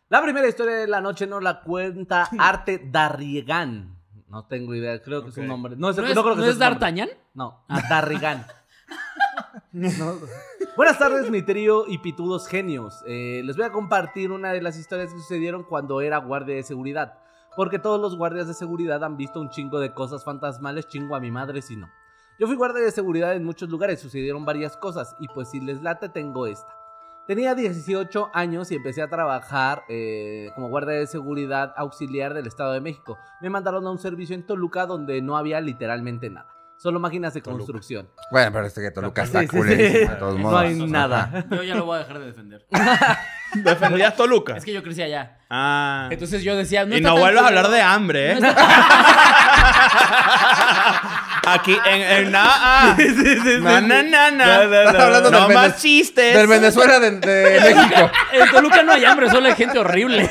La 0.09 0.21
primera 0.21 0.49
historia 0.49 0.75
de 0.75 0.89
la 0.89 1.01
noche 1.01 1.29
nos 1.29 1.41
la 1.45 1.61
cuenta 1.61 2.29
Arte 2.37 2.89
Darrigan. 2.91 3.97
No 4.29 4.47
tengo 4.47 4.75
idea, 4.75 5.01
creo 5.01 5.23
que 5.23 5.31
es 5.31 5.37
un 5.37 5.47
nombre. 5.47 5.77
¿No 5.77 5.91
es, 5.91 5.97
¿No 5.97 6.45
es, 6.45 6.59
D'Artagnan? 6.59 7.09
No, 7.35 7.65
Darrigan. 7.89 8.45
no. 9.71 10.17
Buenas 10.79 10.97
tardes, 10.97 11.29
mi 11.29 11.43
trío 11.43 11.89
y 11.89 11.99
pitudos 11.99 12.47
genios. 12.47 13.03
Eh, 13.05 13.43
les 13.45 13.57
voy 13.57 13.67
a 13.67 13.73
compartir 13.73 14.31
una 14.31 14.53
de 14.53 14.63
las 14.63 14.79
historias 14.79 15.13
que 15.13 15.19
sucedieron 15.19 15.65
cuando 15.65 16.01
era 16.03 16.19
guardia 16.19 16.55
de 16.55 16.63
seguridad. 16.63 17.19
Porque 17.57 17.81
todos 17.81 18.01
los 18.01 18.17
guardias 18.17 18.47
de 18.47 18.55
seguridad 18.55 19.03
han 19.03 19.17
visto 19.17 19.41
un 19.41 19.51
chingo 19.51 19.81
de 19.81 19.93
cosas 19.93 20.23
fantasmales, 20.23 20.87
chingo 20.87 21.17
a 21.17 21.21
mi 21.21 21.33
madre 21.33 21.63
si 21.63 21.75
no. 21.75 21.89
Yo 22.39 22.47
fui 22.47 22.55
guardia 22.55 22.85
de 22.85 22.93
seguridad 22.93 23.35
en 23.35 23.43
muchos 23.43 23.69
lugares, 23.69 23.99
sucedieron 23.99 24.45
varias 24.45 24.77
cosas 24.77 25.17
y 25.19 25.27
pues 25.27 25.51
si 25.51 25.59
les 25.59 25.83
late 25.83 26.11
tengo 26.11 26.47
esta. 26.47 26.73
Tenía 27.27 27.57
18 27.57 28.31
años 28.33 28.71
y 28.71 28.77
empecé 28.77 29.03
a 29.03 29.11
trabajar 29.11 29.83
eh, 29.89 30.53
como 30.55 30.69
guardia 30.69 30.95
de 30.95 31.09
seguridad 31.09 31.75
auxiliar 31.77 32.35
del 32.35 32.47
Estado 32.47 32.75
de 32.75 32.81
México. 32.81 33.19
Me 33.41 33.51
mandaron 33.51 33.85
a 33.85 33.91
un 33.91 33.99
servicio 33.99 34.37
en 34.37 34.47
Toluca 34.47 34.87
donde 34.87 35.23
no 35.23 35.37
había 35.37 35.61
literalmente 35.61 36.31
nada. 36.31 36.58
Solo 36.79 37.01
máquinas 37.01 37.35
de 37.35 37.43
construcción. 37.43 38.09
Bueno, 38.31 38.53
pero 38.53 38.67
este 38.67 38.81
que 38.81 38.91
Toluca 38.91 39.23
está 39.25 39.41
Sí, 39.41 39.47
sí, 39.47 39.51
sí. 39.51 39.57
culerísimo, 39.59 40.11
de 40.13 40.17
todos 40.17 40.39
modos. 40.39 40.53
No 40.53 40.59
hay 40.59 40.91
nada. 40.91 41.45
Yo 41.51 41.63
ya 41.63 41.75
lo 41.75 41.85
voy 41.85 41.97
a 41.97 41.99
dejar 42.01 42.19
de 42.21 42.27
defender. 42.27 42.67
¿Defendías 43.55 44.17
Toluca? 44.17 44.57
Es 44.57 44.65
que 44.65 44.73
yo 44.73 44.83
crecí 44.83 45.03
allá. 45.03 45.39
Ah. 45.51 46.09
Entonces 46.11 46.43
yo 46.43 46.57
decía. 46.57 46.85
No 46.85 46.97
y 46.97 47.01
no 47.01 47.17
vuelvas 47.17 47.45
a 47.45 47.49
hablar 47.49 47.69
de 47.69 47.81
hambre, 47.81 48.33
¿eh? 48.33 48.41
No 48.41 48.49
Aquí 51.47 51.75
en, 51.87 52.03
en 52.03 52.31
nada. 52.33 52.53
ah. 52.55 52.97
Na, 53.61 53.81
na, 53.81 54.03
na, 54.03 54.31
na. 54.31 55.31
No, 55.31 55.49
más 55.49 55.81
chistes. 55.81 56.35
Del 56.35 56.47
Venezuela 56.47 57.01
de, 57.01 57.13
de 57.13 57.61
México. 57.75 58.11
En 58.33 58.51
Toluca 58.51 58.83
no 58.83 58.93
hay 58.93 59.05
hambre, 59.07 59.31
solo 59.31 59.47
hay 59.49 59.55
gente 59.55 59.79
horrible. 59.79 60.29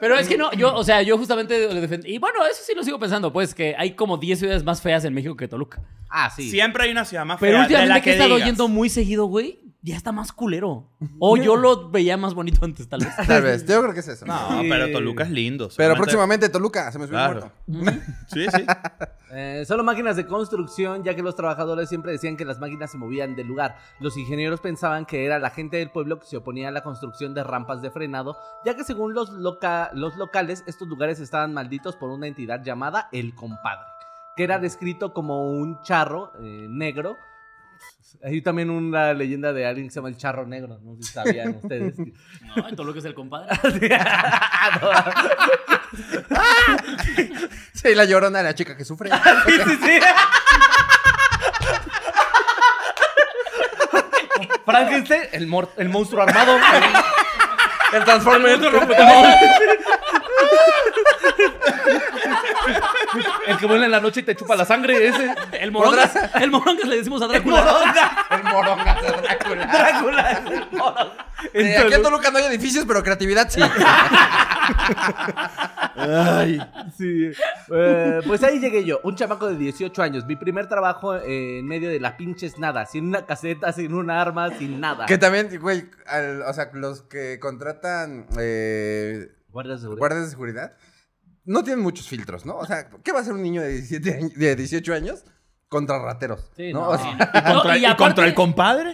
Pero 0.00 0.18
es 0.18 0.28
que 0.28 0.36
no, 0.36 0.52
yo, 0.52 0.74
o 0.74 0.84
sea, 0.84 1.00
yo 1.00 1.16
justamente 1.16 1.72
le 1.72 1.80
defendí. 1.80 2.14
Y 2.14 2.18
bueno, 2.18 2.44
eso 2.44 2.60
sí 2.62 2.74
lo 2.74 2.82
sigo 2.82 2.98
pensando, 2.98 3.32
pues, 3.32 3.54
que 3.54 3.74
hay 3.78 3.92
como 3.92 4.18
10 4.18 4.38
ciudades 4.38 4.64
más 4.64 4.82
feas 4.82 5.04
en 5.06 5.14
México 5.14 5.34
que 5.36 5.48
Toluca. 5.48 5.80
Ah, 6.10 6.28
sí. 6.34 6.50
Siempre 6.50 6.84
hay 6.84 6.90
una 6.90 7.06
ciudad 7.06 7.24
más 7.24 7.38
Pero 7.40 7.52
fea 7.52 7.58
de 7.60 7.64
últimamente 7.64 7.94
la 7.94 8.00
que 8.02 8.10
he 8.10 8.12
estado 8.14 8.34
digas. 8.34 8.48
yendo 8.48 8.68
muy 8.68 8.90
seguido, 8.90 9.24
güey, 9.26 9.60
ya 9.86 9.96
está 9.96 10.10
más 10.10 10.32
culero. 10.32 10.90
O 11.20 11.36
yo 11.36 11.54
lo 11.56 11.90
veía 11.90 12.16
más 12.16 12.34
bonito 12.34 12.64
antes, 12.64 12.88
tal 12.88 13.00
vez. 13.04 13.14
Tal 13.28 13.42
vez, 13.42 13.64
yo 13.66 13.80
creo 13.82 13.94
que 13.94 14.00
es 14.00 14.08
eso. 14.08 14.26
No, 14.26 14.60
Sí. 14.60 14.66
pero 14.68 14.90
Toluca 14.90 15.22
es 15.22 15.30
lindo. 15.30 15.66
Pero 15.68 15.74
solamente- 15.76 15.98
próximamente 16.02 16.48
Toluca, 16.48 16.90
se 16.90 16.98
me 16.98 17.06
subió 17.06 17.18
el 17.24 17.30
Claro. 17.32 17.52
muerto. 17.68 18.00
Sí, 18.28 18.46
sí. 18.52 18.66
Eh, 19.30 19.64
solo 19.66 19.84
máquinas 19.84 20.16
de 20.16 20.26
construcción, 20.26 21.04
ya 21.04 21.14
que 21.14 21.22
los 21.22 21.36
trabajadores 21.36 21.88
siempre 21.88 22.10
decían 22.12 22.36
que 22.36 22.44
las 22.44 22.58
máquinas 22.58 22.90
se 22.90 22.98
movían 22.98 23.36
del 23.36 23.46
lugar. 23.46 23.76
Los 24.00 24.16
ingenieros 24.16 24.60
pensaban 24.60 25.06
que 25.06 25.24
era 25.24 25.38
la 25.38 25.50
gente 25.50 25.76
del 25.76 25.90
pueblo 25.90 26.18
que 26.18 26.26
se 26.26 26.36
oponía 26.36 26.68
a 26.68 26.72
la 26.72 26.82
construcción 26.82 27.32
de 27.34 27.44
rampas 27.44 27.80
de 27.82 27.90
frenado, 27.92 28.36
ya 28.64 28.74
que 28.74 28.82
según 28.84 29.14
los, 29.14 29.30
loca- 29.30 29.90
los 29.94 30.16
locales, 30.16 30.64
estos 30.66 30.88
lugares 30.88 31.20
estaban 31.20 31.54
malditos 31.54 31.94
por 31.96 32.10
una 32.10 32.26
entidad 32.26 32.62
llamada 32.64 33.08
El 33.12 33.34
Compadre, 33.36 33.86
que 34.36 34.42
era 34.44 34.58
descrito 34.58 35.12
como 35.12 35.48
un 35.50 35.80
charro 35.82 36.32
eh, 36.40 36.66
negro. 36.68 37.16
Hay 38.22 38.40
también 38.40 38.70
una 38.70 39.12
leyenda 39.12 39.52
de 39.52 39.66
alguien 39.66 39.86
que 39.88 39.92
se 39.92 39.96
llama 40.00 40.08
el 40.08 40.16
charro 40.16 40.46
negro, 40.46 40.78
no 40.82 40.96
sé 40.96 41.02
si 41.02 41.12
sabían 41.12 41.56
ustedes. 41.62 41.94
No, 41.98 42.68
en 42.68 42.76
Toluca 42.76 42.98
es 43.00 43.04
el 43.04 43.14
compadre. 43.14 43.48
Sí, 47.72 47.94
la 47.94 48.04
llorona 48.04 48.38
de 48.38 48.44
la 48.44 48.54
chica 48.54 48.76
que 48.76 48.84
sufre. 48.84 49.10
Frankenstein, 54.64 55.22
el, 55.32 55.46
mor- 55.46 55.72
el 55.76 55.88
monstruo 55.88 56.22
armado. 56.22 56.58
El 57.92 58.04
Transformer. 58.04 58.50
El 58.52 58.60
que 63.60 63.66
vuela 63.66 63.84
en 63.86 63.90
la 63.90 64.00
noche 64.00 64.20
y 64.20 64.22
te 64.22 64.34
chupa 64.36 64.56
la 64.56 64.64
sangre, 64.64 65.06
ese. 65.08 65.34
El 65.60 65.72
morongas, 65.72 66.14
el 66.40 66.50
morongas 66.50 66.86
le 66.86 66.96
decimos 66.96 67.22
a 67.22 67.26
Drácula. 67.26 67.64
El 68.30 68.42
moronga 68.44 68.94
de 69.00 69.22
Drácula. 69.22 69.66
Drácula. 69.66 70.30
el 70.50 70.78
mono. 70.78 71.10
Eh, 71.52 71.76
aquí 71.78 71.94
en 71.94 72.02
Toluca 72.02 72.30
no 72.30 72.38
hay 72.38 72.44
edificios, 72.44 72.84
pero 72.86 73.02
creatividad 73.02 73.48
sí. 73.50 73.60
Sí. 76.96 77.30
Eh, 77.72 78.20
pues 78.26 78.42
ahí 78.42 78.58
llegué 78.58 78.84
yo, 78.84 79.00
un 79.04 79.14
chamaco 79.16 79.48
de 79.48 79.56
18 79.56 80.02
años. 80.02 80.24
Mi 80.26 80.36
primer 80.36 80.68
trabajo 80.68 81.14
eh, 81.16 81.58
en 81.60 81.66
medio 81.66 81.88
de 81.90 82.00
la 82.00 82.16
pinches 82.16 82.58
nada, 82.58 82.86
sin 82.86 83.06
una 83.08 83.26
caseta, 83.26 83.72
sin 83.72 83.94
un 83.94 84.10
arma, 84.10 84.50
sin 84.58 84.80
nada. 84.80 85.06
Que 85.06 85.18
también, 85.18 85.48
güey, 85.60 85.88
al- 86.06 86.42
o 86.42 86.52
sea, 86.52 86.70
los 86.72 87.02
que 87.02 87.38
contratan 87.40 88.26
eh, 88.38 89.28
Guardias 89.50 89.80
de 89.80 89.82
seguridad. 89.84 89.98
guardias 90.00 90.24
de 90.24 90.30
seguridad 90.30 90.72
no 91.46 91.64
tienen 91.64 91.82
muchos 91.82 92.06
filtros, 92.08 92.44
¿no? 92.44 92.56
O 92.56 92.66
sea, 92.66 92.88
¿qué 93.02 93.12
va 93.12 93.18
a 93.18 93.22
hacer 93.22 93.32
un 93.32 93.42
niño 93.42 93.62
de, 93.62 93.68
17 93.72 94.14
años- 94.14 94.34
de 94.34 94.56
18 94.56 94.92
años 94.94 95.24
contra 95.68 95.98
rateros? 95.98 96.50
Sí, 96.56 96.72
¿no? 96.72 96.80
no. 96.82 96.88
O 96.90 96.98
sea, 96.98 97.12
¿Y 97.12 97.18
contra, 97.18 97.52
No, 97.72 97.76
y 97.76 97.80
y 97.80 97.84
aparte- 97.84 97.96
contra 98.04 98.26
el 98.26 98.34
compadre? 98.34 98.92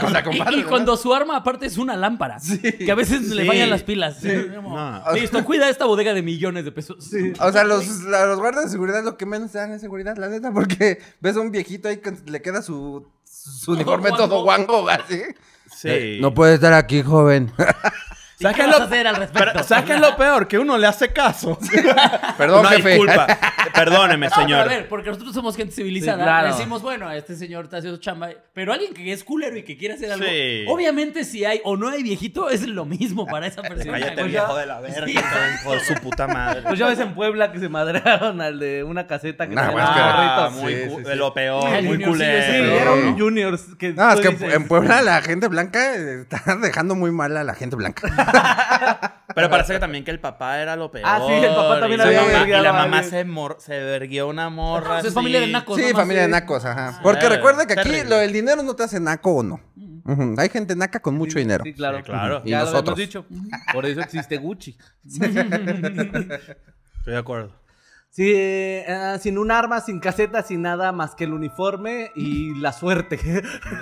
contra 0.00 0.20
Y, 0.20 0.24
compadre, 0.24 0.56
y 0.56 0.62
¿no? 0.62 0.68
cuando 0.68 0.96
su 0.96 1.12
arma 1.14 1.36
aparte 1.36 1.66
es 1.66 1.76
una 1.78 1.96
lámpara. 1.96 2.38
Que 2.78 2.90
a 2.90 2.94
veces 2.94 3.22
le 3.30 3.42
Sí. 3.42 3.48
fallan 3.48 3.70
las 3.70 3.82
pilas. 3.82 4.22
No. 4.22 5.02
Listo, 5.14 5.44
cuida 5.44 5.68
esta 5.68 5.84
bodega 5.86 6.14
de 6.14 6.22
millones 6.22 6.64
de 6.64 6.72
pesos. 6.72 7.10
O 7.40 7.52
sea, 7.52 7.64
los, 7.64 8.02
la- 8.04 8.26
los 8.26 8.38
guardias 8.38 8.66
de 8.66 8.70
seguridad 8.70 9.02
lo 9.02 9.16
que 9.16 9.26
menos 9.26 9.50
te 9.52 9.58
dan 9.58 9.72
es 9.72 9.80
seguridad, 9.80 10.16
la 10.16 10.28
neta, 10.28 10.52
porque 10.52 10.98
ves 11.20 11.36
a 11.36 11.40
un 11.40 11.50
viejito 11.50 11.88
ahí 11.88 11.98
que 11.98 12.12
le 12.26 12.40
queda 12.42 12.62
su, 12.62 13.06
su 13.24 13.72
uniforme 13.72 14.10
guango. 14.10 14.28
todo 14.28 14.42
guango, 14.44 14.88
así. 14.88 15.22
Sí. 15.74 15.88
Eh, 15.88 16.18
no 16.20 16.34
puede 16.34 16.54
estar 16.54 16.74
aquí, 16.74 17.02
joven. 17.02 17.50
¿Sabes 18.42 18.56
qué 18.56 18.62
qué 18.62 18.68
es 18.68 18.72
vas 18.72 18.78
lo 18.78 18.84
a 18.84 18.86
hacer 18.86 19.06
al 19.06 19.16
respecto? 19.16 19.50
Pero, 19.52 19.64
¿Sabes 19.64 19.84
qué 19.84 19.92
es 19.94 20.00
lo 20.00 20.16
peor? 20.16 20.48
Que 20.48 20.58
uno 20.58 20.76
le 20.78 20.86
hace 20.86 21.12
caso. 21.12 21.58
Perdón, 22.38 22.60
Una 22.60 22.68
jefe. 22.70 22.88
disculpa. 22.90 23.26
Perdóneme, 23.74 24.26
No, 24.26 24.32
pero 24.34 24.42
señor. 24.46 24.60
a 24.60 24.64
ver, 24.64 24.88
porque 24.88 25.08
nosotros 25.08 25.34
somos 25.34 25.56
gente 25.56 25.72
civilizada. 25.74 26.18
Sí, 26.18 26.22
claro. 26.24 26.48
Decimos, 26.48 26.82
bueno, 26.82 27.10
este 27.10 27.36
señor 27.36 27.64
está 27.64 27.78
haciendo 27.78 27.98
chamba. 27.98 28.28
Pero 28.52 28.72
alguien 28.72 28.92
que 28.92 29.12
es 29.12 29.24
culero 29.24 29.56
y 29.56 29.62
que 29.62 29.76
quiere 29.78 29.94
hacer 29.94 30.12
algo. 30.12 30.26
Sí. 30.26 30.64
Obviamente, 30.68 31.24
si 31.24 31.44
hay 31.44 31.60
o 31.64 31.76
no 31.76 31.88
hay 31.88 32.02
viejito, 32.02 32.50
es 32.50 32.66
lo 32.66 32.84
mismo 32.84 33.26
para 33.26 33.46
esa 33.46 33.62
persona. 33.62 33.92
Cállate, 33.98 34.14
güey. 34.20 34.28
viejo 34.30 34.56
de 34.56 34.66
la 34.66 34.80
verga. 34.80 35.06
Sí. 35.06 35.14
Por 35.64 35.80
su 35.80 35.94
puta 35.94 36.26
madre. 36.26 36.62
Pues 36.62 36.78
ya 36.78 36.86
ves 36.88 36.98
en 36.98 37.14
Puebla 37.14 37.50
que 37.52 37.58
se 37.60 37.68
madrearon 37.68 38.40
al 38.40 38.58
de 38.58 38.84
una 38.84 39.06
caseta 39.06 39.48
que 39.48 39.54
Nah, 39.54 39.68
tenía 39.68 39.72
bueno, 39.72 39.88
es 39.88 39.94
que- 39.94 40.02
Ah, 40.02 40.50
muy 40.50 41.02
de 41.04 41.16
lo 41.16 41.32
peor, 41.34 41.74
El 41.74 41.84
muy 41.86 42.02
culero. 42.02 42.42
Sí, 42.52 42.72
era 42.80 42.92
un 42.92 43.10
¿no? 43.12 43.16
juniors 43.18 43.62
que 43.78 43.92
No, 43.92 44.12
es 44.12 44.20
que 44.20 44.30
dices- 44.30 44.54
en 44.54 44.68
Puebla 44.68 45.00
la 45.02 45.20
gente 45.22 45.48
blanca 45.48 45.94
eh, 45.96 46.22
está 46.22 46.56
dejando 46.56 46.94
muy 46.94 47.10
mal 47.10 47.36
a 47.36 47.44
la 47.44 47.54
gente 47.54 47.76
blanca. 47.76 48.02
Pero 49.34 49.48
parece 49.48 49.72
que 49.74 49.78
también 49.78 50.04
que 50.04 50.10
el 50.10 50.20
papá 50.20 50.60
era 50.60 50.76
lo 50.76 50.90
peor. 50.90 51.06
Ah, 51.08 51.20
sí, 51.26 51.32
el 51.32 51.54
papá 51.54 51.80
también 51.80 52.00
y 52.00 52.04
la 52.04 52.08
había 52.08 52.22
mamá- 52.22 52.46
Y 52.46 52.50
la 52.62 52.68
a 52.68 52.72
mamá 52.72 53.02
se, 53.02 53.24
mor- 53.24 53.56
se 53.60 53.78
verguió 53.78 54.28
una 54.28 54.50
morra. 54.50 55.00
Es 55.00 55.14
familia 55.14 55.40
de 55.40 55.46
nacos. 55.48 55.78
Sí, 55.78 55.92
familia 55.92 56.22
de 56.22 56.28
nacos, 56.28 56.64
ajá. 56.64 57.00
Porque 57.02 57.28
recuerda 57.28 57.66
que 57.66 57.78
aquí 57.80 58.02
lo 58.08 58.16
del 58.16 58.32
dinero 58.32 58.62
no 58.62 58.74
te 58.76 58.84
hace 58.84 59.00
naco 59.00 59.36
o 59.36 59.42
no. 59.42 59.60
Hay 60.38 60.48
gente 60.48 60.74
naca 60.76 61.00
con 61.00 61.14
mucho 61.14 61.38
dinero. 61.38 61.64
Sí, 61.64 61.72
claro. 61.74 61.98
Sí, 61.98 62.02
claro. 62.04 62.42
Y 62.44 62.50
Ya 62.50 62.60
lo 62.60 62.66
nosotros. 62.66 62.98
hemos 62.98 62.98
dicho. 62.98 63.24
Por 63.72 63.86
eso 63.86 64.00
existe 64.00 64.36
Gucci. 64.36 64.76
Estoy 65.04 65.32
de 67.06 67.16
acuerdo. 67.18 67.52
Sí, 68.10 68.30
eh, 68.34 69.16
sin 69.20 69.38
un 69.38 69.50
arma, 69.50 69.80
sin 69.80 69.98
caseta, 69.98 70.42
sin 70.42 70.60
nada 70.60 70.92
más 70.92 71.14
que 71.14 71.24
el 71.24 71.32
uniforme 71.32 72.10
y 72.14 72.54
la 72.60 72.72
suerte. 72.72 73.18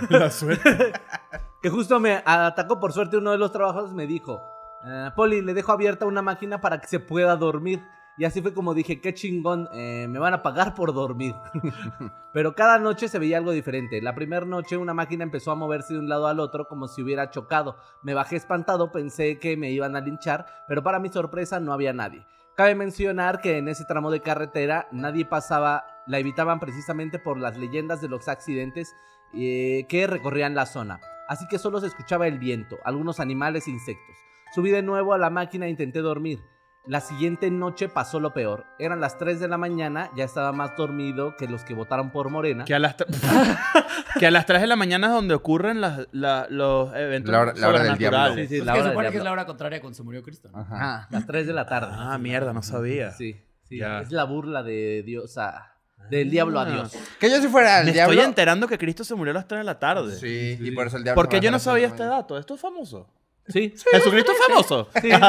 La 0.09 0.31
suerte. 0.31 0.93
que 1.63 1.71
justo 1.71 2.01
me 2.01 2.23
atacó 2.25 2.81
por 2.81 2.93
suerte 2.93 3.17
uno 3.17 3.33
de 3.33 3.39
los 3.39 3.53
trabajadores 3.53 3.93
me 3.93 4.07
dijo, 4.07 4.43
"Eh, 4.85 5.11
Poli, 5.15 5.43
le 5.43 5.55
dejo 5.55 5.73
abierta 5.73 6.07
una 6.07 6.23
máquina 6.23 6.61
para 6.61 6.81
que 6.81 6.89
se 6.89 7.01
pueda 7.01 7.37
dormir. 7.37 7.83
Y 8.21 8.27
así 8.27 8.43
fue 8.43 8.53
como 8.53 8.75
dije, 8.75 9.01
qué 9.01 9.15
chingón, 9.15 9.67
eh, 9.73 10.07
me 10.07 10.19
van 10.19 10.35
a 10.35 10.43
pagar 10.43 10.75
por 10.75 10.93
dormir. 10.93 11.35
Pero 12.35 12.55
cada 12.55 12.79
noche 12.79 13.09
se 13.09 13.19
veía 13.19 13.39
algo 13.39 13.51
diferente. 13.51 14.03
La 14.03 14.15
primera 14.15 14.45
noche 14.45 14.77
una 14.77 14.93
máquina 14.93 15.25
empezó 15.25 15.53
a 15.53 15.55
moverse 15.55 15.95
de 15.95 16.01
un 16.01 16.09
lado 16.11 16.27
al 16.27 16.39
otro 16.39 16.69
como 16.69 16.87
si 16.87 17.01
hubiera 17.01 17.31
chocado. 17.31 17.77
Me 18.03 18.13
bajé 18.13 18.37
espantado, 18.37 18.93
pensé 18.93 19.39
que 19.39 19.57
me 19.57 19.71
iban 19.71 19.97
a 19.97 20.03
linchar, 20.03 20.45
pero 20.69 20.83
para 20.83 20.99
mi 20.99 21.09
sorpresa 21.09 21.61
no 21.61 21.73
había 21.73 21.95
nadie. 21.95 22.27
Cabe 22.57 22.75
mencionar 22.75 23.41
que 23.41 23.57
en 23.57 23.69
ese 23.69 23.87
tramo 23.87 24.11
de 24.11 24.21
carretera 24.21 24.87
nadie 24.93 25.25
pasaba, 25.25 25.87
la 26.07 26.19
evitaban 26.19 26.61
precisamente 26.61 27.19
por 27.19 27.39
las 27.39 27.57
leyendas 27.57 28.03
de 28.03 28.09
los 28.09 28.29
accidentes 28.29 28.93
eh, 29.33 29.87
que 29.89 30.07
recorrían 30.07 30.55
la 30.55 30.67
zona. 30.67 31.01
Así 31.31 31.47
que 31.49 31.59
solo 31.59 31.81
se 31.81 31.87
escuchaba 31.87 32.27
el 32.27 32.39
viento, 32.41 32.77
algunos 32.85 33.21
animales 33.21 33.67
e 33.69 33.71
insectos. 33.71 34.17
Subí 34.53 34.71
de 34.71 34.83
nuevo 34.83 35.15
a 35.15 35.19
la 35.19 35.31
máquina 35.31 35.67
e 35.67 35.71
intenté 35.71 36.01
dormir. 36.01 36.41
La 36.87 37.01
siguiente 37.01 37.51
noche 37.53 37.89
pasó 37.89 38.19
lo 38.19 38.33
peor. 38.35 38.65
Eran 38.81 39.01
las 39.01 39.17
3 39.17 39.39
de 39.39 39.47
la 39.49 39.57
mañana, 39.59 40.11
ya 40.17 40.25
estaba 40.25 40.51
más 40.53 40.75
dormido 40.77 41.37
que 41.37 41.47
los 41.47 41.63
que 41.63 41.75
votaron 41.75 42.11
por 42.11 42.31
Morena. 42.31 42.65
Que 42.65 42.75
a 42.75 42.79
las, 42.81 42.97
que 44.19 44.27
a 44.27 44.31
las 44.31 44.47
3 44.47 44.63
de 44.63 44.67
la 44.67 44.77
mañana 44.77 45.07
es 45.09 45.13
donde 45.13 45.35
ocurren 45.35 45.81
las- 45.81 46.09
la- 46.13 46.47
los 46.51 46.93
eventos 46.97 47.31
La 47.31 47.41
hora- 47.43 47.53
la 47.55 47.69
hora 47.69 47.83
del 47.85 47.99
diablo. 47.99 48.19
sobrenaturales. 48.19 48.49
Sí, 48.49 48.55
sí, 48.57 48.61
Pues 48.63 48.67
la 48.67 48.73
que 48.73 48.79
hora 48.81 48.89
del 48.89 48.93
supone 48.97 49.11
que 49.13 49.19
es 49.19 49.25
la 49.25 49.33
hora 49.33 49.47
contraria 49.47 49.81
cuando 49.81 49.97
se 49.97 50.03
murió 50.03 50.23
Cristo. 50.23 50.49
¿no? 50.53 50.59
Ajá. 50.59 50.77
Ah, 50.81 51.09
las 51.11 51.27
3 51.27 51.47
de 51.47 51.53
la 51.53 51.67
tarde. 51.67 51.93
Ah, 51.97 52.19
mierda, 52.19 52.53
no 52.53 52.63
sabía. 52.63 53.13
Sí, 53.13 53.37
sí. 53.63 53.79
Ya. 53.79 54.01
Es 54.01 54.11
la 54.11 54.25
burla 54.25 54.63
de 54.63 55.03
Dios 55.05 55.39
a... 55.39 55.70
Del 56.09 56.31
diablo 56.31 56.59
a 56.59 56.65
Dios. 56.65 56.93
Que 57.19 57.31
yo 57.31 57.41
si 57.41 57.49
fuera 57.49 57.81
el 57.81 57.87
Me 57.87 57.93
diablo. 57.93 58.13
estoy 58.15 58.27
enterando 58.29 58.67
que 58.67 58.79
Cristo 58.79 59.05
se 59.05 59.15
murió 59.15 59.31
a 59.33 59.35
las 59.35 59.47
3 59.47 59.61
de 59.61 59.65
la 59.65 59.79
tarde. 59.79 60.17
Sí, 60.17 60.59
y 60.61 60.71
por 60.73 60.87
eso 60.87 60.97
el 60.97 61.05
diablo. 61.05 61.21
Porque 61.21 61.37
yo 61.41 61.45
va 61.45 61.49
a 61.49 61.53
no 61.53 61.59
sabía 61.59 61.87
este 61.87 62.05
dato. 62.05 62.39
Esto 62.39 62.55
es 62.55 62.61
famoso. 62.61 63.07
Sí. 63.53 63.75
Jesucristo 63.93 64.33
es 64.33 64.39
famoso. 64.47 64.89
Sí. 65.01 65.11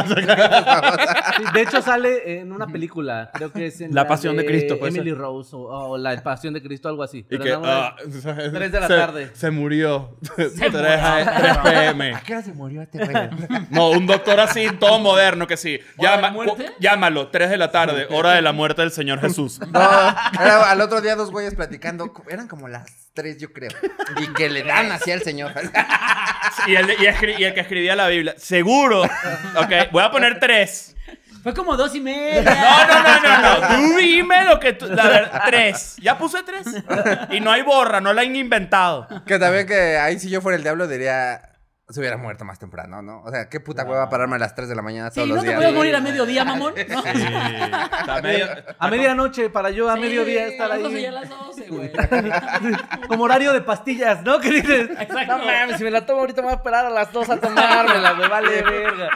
Sí, 1.38 1.43
de 1.53 1.61
hecho 1.61 1.82
sale 1.82 2.39
en 2.39 2.51
una 2.51 2.67
película, 2.67 3.32
creo 3.34 3.51
que 3.51 3.67
es 3.67 3.82
en 3.82 3.93
La 3.95 4.07
Pasión 4.07 4.36
de 4.38 4.45
Cristo, 4.45 4.78
puede 4.78 4.91
Emily 4.93 5.11
ser. 5.11 5.19
Rose 5.19 5.55
o, 5.55 5.59
o 5.61 5.97
La 5.97 6.22
Pasión 6.22 6.53
de 6.53 6.61
Cristo, 6.61 6.89
algo 6.89 7.03
así. 7.03 7.26
Y 7.30 7.38
que, 7.39 7.51
alguna- 7.53 7.88
ah, 7.88 7.95
Tres 7.99 8.72
de 8.72 8.80
la 8.80 8.88
se- 8.88 8.95
tarde. 8.97 9.32
Se 9.34 9.51
murió. 9.51 10.17
3, 10.36 10.53
murió. 10.72 11.63
pm. 11.63 12.13
¿A 12.15 12.19
qué 12.22 12.34
hora 12.34 12.41
se 12.43 12.53
murió 12.53 12.82
este 12.82 12.97
güey? 13.05 13.30
No, 13.69 13.89
un 13.91 14.05
doctor 14.07 14.39
así, 14.39 14.67
todo 14.80 14.99
moderno, 14.99 15.47
que 15.47 15.57
sí. 15.57 15.80
¿Hora 15.97 16.17
de 16.17 16.22
Llama, 16.22 16.45
llámalo, 16.80 17.28
3 17.30 17.49
de 17.49 17.57
la 17.57 17.72
tarde, 17.72 18.07
hora 18.11 18.32
de 18.34 18.41
la 18.41 18.51
muerte 18.51 18.82
del 18.82 18.91
Señor 18.91 19.19
Jesús. 19.22 19.59
No, 19.72 19.80
era 19.80 20.69
al 20.69 20.82
otro 20.82 21.01
día 21.01 21.15
dos 21.15 21.32
güeyes 21.32 21.55
platicando. 21.55 22.11
Eran 22.30 22.47
como 22.47 22.67
las 22.67 23.00
tres, 23.14 23.38
yo 23.38 23.51
creo. 23.51 23.72
Y 24.22 24.28
que 24.34 24.49
le 24.49 24.64
dan 24.64 24.91
así 24.91 25.12
al 25.12 25.22
señor. 25.22 25.53
Y 26.68 26.76
el, 26.76 26.89
y 26.91 27.05
escri- 27.07 27.39
y 27.39 27.43
el 27.45 27.53
que 27.53 27.62
escribía 27.62 27.95
la 27.95 28.07
Biblia. 28.07 28.36
Seguro. 28.38 29.03
Ok, 29.03 29.72
voy 29.91 30.03
a 30.03 30.12
poner 30.12 30.39
3. 30.39 30.95
Fue 31.43 31.53
como 31.53 31.78
dos 31.78 31.95
y 31.95 32.01
media. 32.01 32.41
No, 32.43 32.88
no, 32.88 33.03
no, 33.03 33.22
no, 33.22 33.59
no. 33.59 33.68
Tú 33.91 33.97
dime 33.97 34.43
lo 34.45 34.59
que 34.59 34.74
tú. 34.74 34.88
La 34.88 35.07
verdad, 35.07 35.43
3. 35.45 35.95
Ya 36.01 36.18
puse 36.18 36.39
3. 36.43 36.66
Y 37.32 37.39
no 37.39 37.51
hay 37.51 37.62
borra, 37.62 38.01
no 38.01 38.12
la 38.14 38.22
han 38.24 38.36
inventado. 38.36 39.07
Que 39.26 39.39
también 39.39 39.66
que 39.66 39.97
ahí 39.97 40.20
si 40.20 40.30
yo 40.30 40.41
fuera 40.41 40.57
el 40.57 40.64
diablo 40.64 40.88
diría. 40.88 41.41
Se 41.91 41.99
hubiera 41.99 42.17
muerto 42.17 42.45
más 42.45 42.57
temprano, 42.57 43.01
¿no? 43.01 43.21
O 43.23 43.29
sea, 43.31 43.49
qué 43.49 43.59
puta 43.59 43.83
hueva 43.83 44.09
pararme 44.09 44.37
a 44.37 44.39
las 44.39 44.55
3 44.55 44.69
de 44.69 44.75
la 44.75 44.81
mañana 44.81 45.09
todos 45.11 45.23
Sí, 45.25 45.29
los 45.29 45.37
no 45.37 45.41
te 45.43 45.47
días. 45.49 45.57
puedes 45.59 45.73
morir 45.75 45.95
a 45.95 45.99
mediodía, 46.01 46.45
mamón. 46.45 46.73
No. 46.89 48.21
Medio- 48.21 48.47
A 48.79 48.87
medianoche, 48.89 49.49
para 49.49 49.69
yo 49.71 49.89
a 49.89 49.95
Sí, 49.95 49.99
mediodía 49.99 50.47
estar 50.47 50.67
a 50.71 50.75
las 50.75 50.83
12 50.83 50.97
ahí. 50.97 51.05
a 51.05 51.11
las 51.11 51.29
12, 51.29 51.67
güey. 51.69 51.91
Como 53.07 53.23
horario 53.25 53.51
de 53.53 53.61
pastillas, 53.61 54.21
¿no? 54.23 54.39
Que 54.39 54.49
dices, 54.51 54.89
Exacto. 54.99 55.37
no 55.37 55.45
mames, 55.45 55.77
si 55.77 55.83
me 55.83 55.91
la 55.91 56.05
tomo 56.05 56.19
ahorita 56.21 56.41
me 56.41 56.47
voy 56.47 56.53
a 56.53 56.57
esperar 56.57 56.85
a 56.85 56.89
las 56.89 57.11
2 57.11 57.29
a 57.29 57.37
tomármela, 57.39 58.13
me 58.13 58.27
vale 58.27 58.61
verga. 58.61 59.09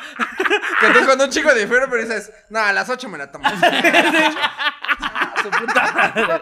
Que 0.81 0.87
tú 0.99 1.05
con 1.05 1.21
un 1.21 1.29
chico 1.29 1.53
de 1.53 1.67
fiebre, 1.67 1.87
pero 1.89 2.01
dices, 2.03 2.31
no, 2.49 2.59
a 2.59 2.73
las 2.73 2.89
8 2.89 3.07
me 3.09 3.17
la 3.17 3.31
tomo. 3.31 3.45
Su 5.45 5.65
puta 5.65 5.93
madre. 5.93 6.41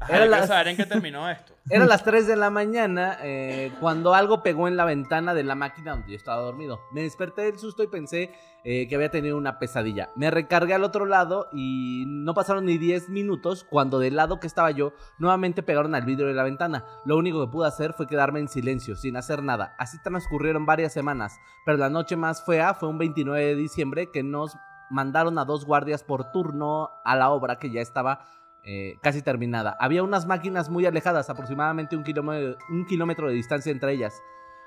Ay, 0.00 0.16
Era 0.16 0.26
las- 0.26 0.48
saber 0.48 0.68
en 0.68 0.76
qué 0.76 0.86
terminó 0.86 1.28
esto. 1.28 1.54
Eran 1.68 1.88
las 1.88 2.02
3 2.02 2.26
de 2.26 2.34
la 2.34 2.50
mañana 2.50 3.18
eh, 3.22 3.70
cuando 3.78 4.12
algo 4.14 4.42
pegó 4.42 4.66
en 4.66 4.76
la 4.76 4.84
ventana 4.84 5.34
de 5.34 5.44
la 5.44 5.54
máquina 5.54 5.92
donde 5.92 6.10
yo 6.10 6.16
estaba 6.16 6.40
dormido. 6.42 6.80
Me 6.92 7.02
desperté 7.02 7.42
del 7.42 7.58
susto 7.60 7.84
y 7.84 7.86
pensé 7.86 8.32
eh, 8.64 8.88
que 8.88 8.96
había 8.96 9.10
tenido 9.10 9.36
una 9.38 9.60
pesadilla. 9.60 10.10
Me 10.16 10.30
recargué 10.32 10.74
al 10.74 10.82
otro 10.82 11.06
lado 11.06 11.46
y 11.52 12.04
no 12.08 12.34
pasaron 12.34 12.64
ni 12.64 12.76
10 12.76 13.08
minutos 13.08 13.64
cuando 13.70 14.00
del 14.00 14.16
lado 14.16 14.40
que 14.40 14.48
estaba 14.48 14.72
yo 14.72 14.92
nuevamente 15.18 15.62
pegaron 15.62 15.94
al 15.94 16.02
vidrio 16.04 16.26
de 16.26 16.34
la 16.34 16.42
ventana. 16.42 16.84
Lo 17.04 17.16
único 17.16 17.44
que 17.46 17.52
pude 17.52 17.68
hacer 17.68 17.92
fue 17.92 18.08
quedarme 18.08 18.40
en 18.40 18.48
silencio, 18.48 18.96
sin 18.96 19.16
hacer 19.16 19.44
nada. 19.44 19.76
Así 19.78 19.98
transcurrieron 20.02 20.66
varias 20.66 20.92
semanas, 20.92 21.38
pero 21.64 21.78
la 21.78 21.88
noche 21.90 22.16
más 22.16 22.44
fea 22.44 22.74
fue 22.74 22.88
un 22.88 22.98
29 22.98 23.44
de 23.44 23.54
diciembre 23.54 24.10
que 24.12 24.24
nos 24.24 24.56
mandaron 24.90 25.38
a 25.38 25.44
dos 25.44 25.64
guardias 25.64 26.02
por 26.02 26.30
turno 26.32 26.90
a 27.04 27.16
la 27.16 27.30
obra 27.30 27.58
que 27.58 27.70
ya 27.70 27.80
estaba 27.80 28.20
eh, 28.62 28.98
casi 29.02 29.22
terminada. 29.22 29.76
Había 29.80 30.02
unas 30.02 30.26
máquinas 30.26 30.68
muy 30.68 30.84
alejadas, 30.84 31.30
aproximadamente 31.30 31.96
un 31.96 32.04
kilómetro, 32.04 32.58
un 32.68 32.86
kilómetro 32.86 33.28
de 33.28 33.34
distancia 33.34 33.72
entre 33.72 33.92
ellas. 33.92 34.20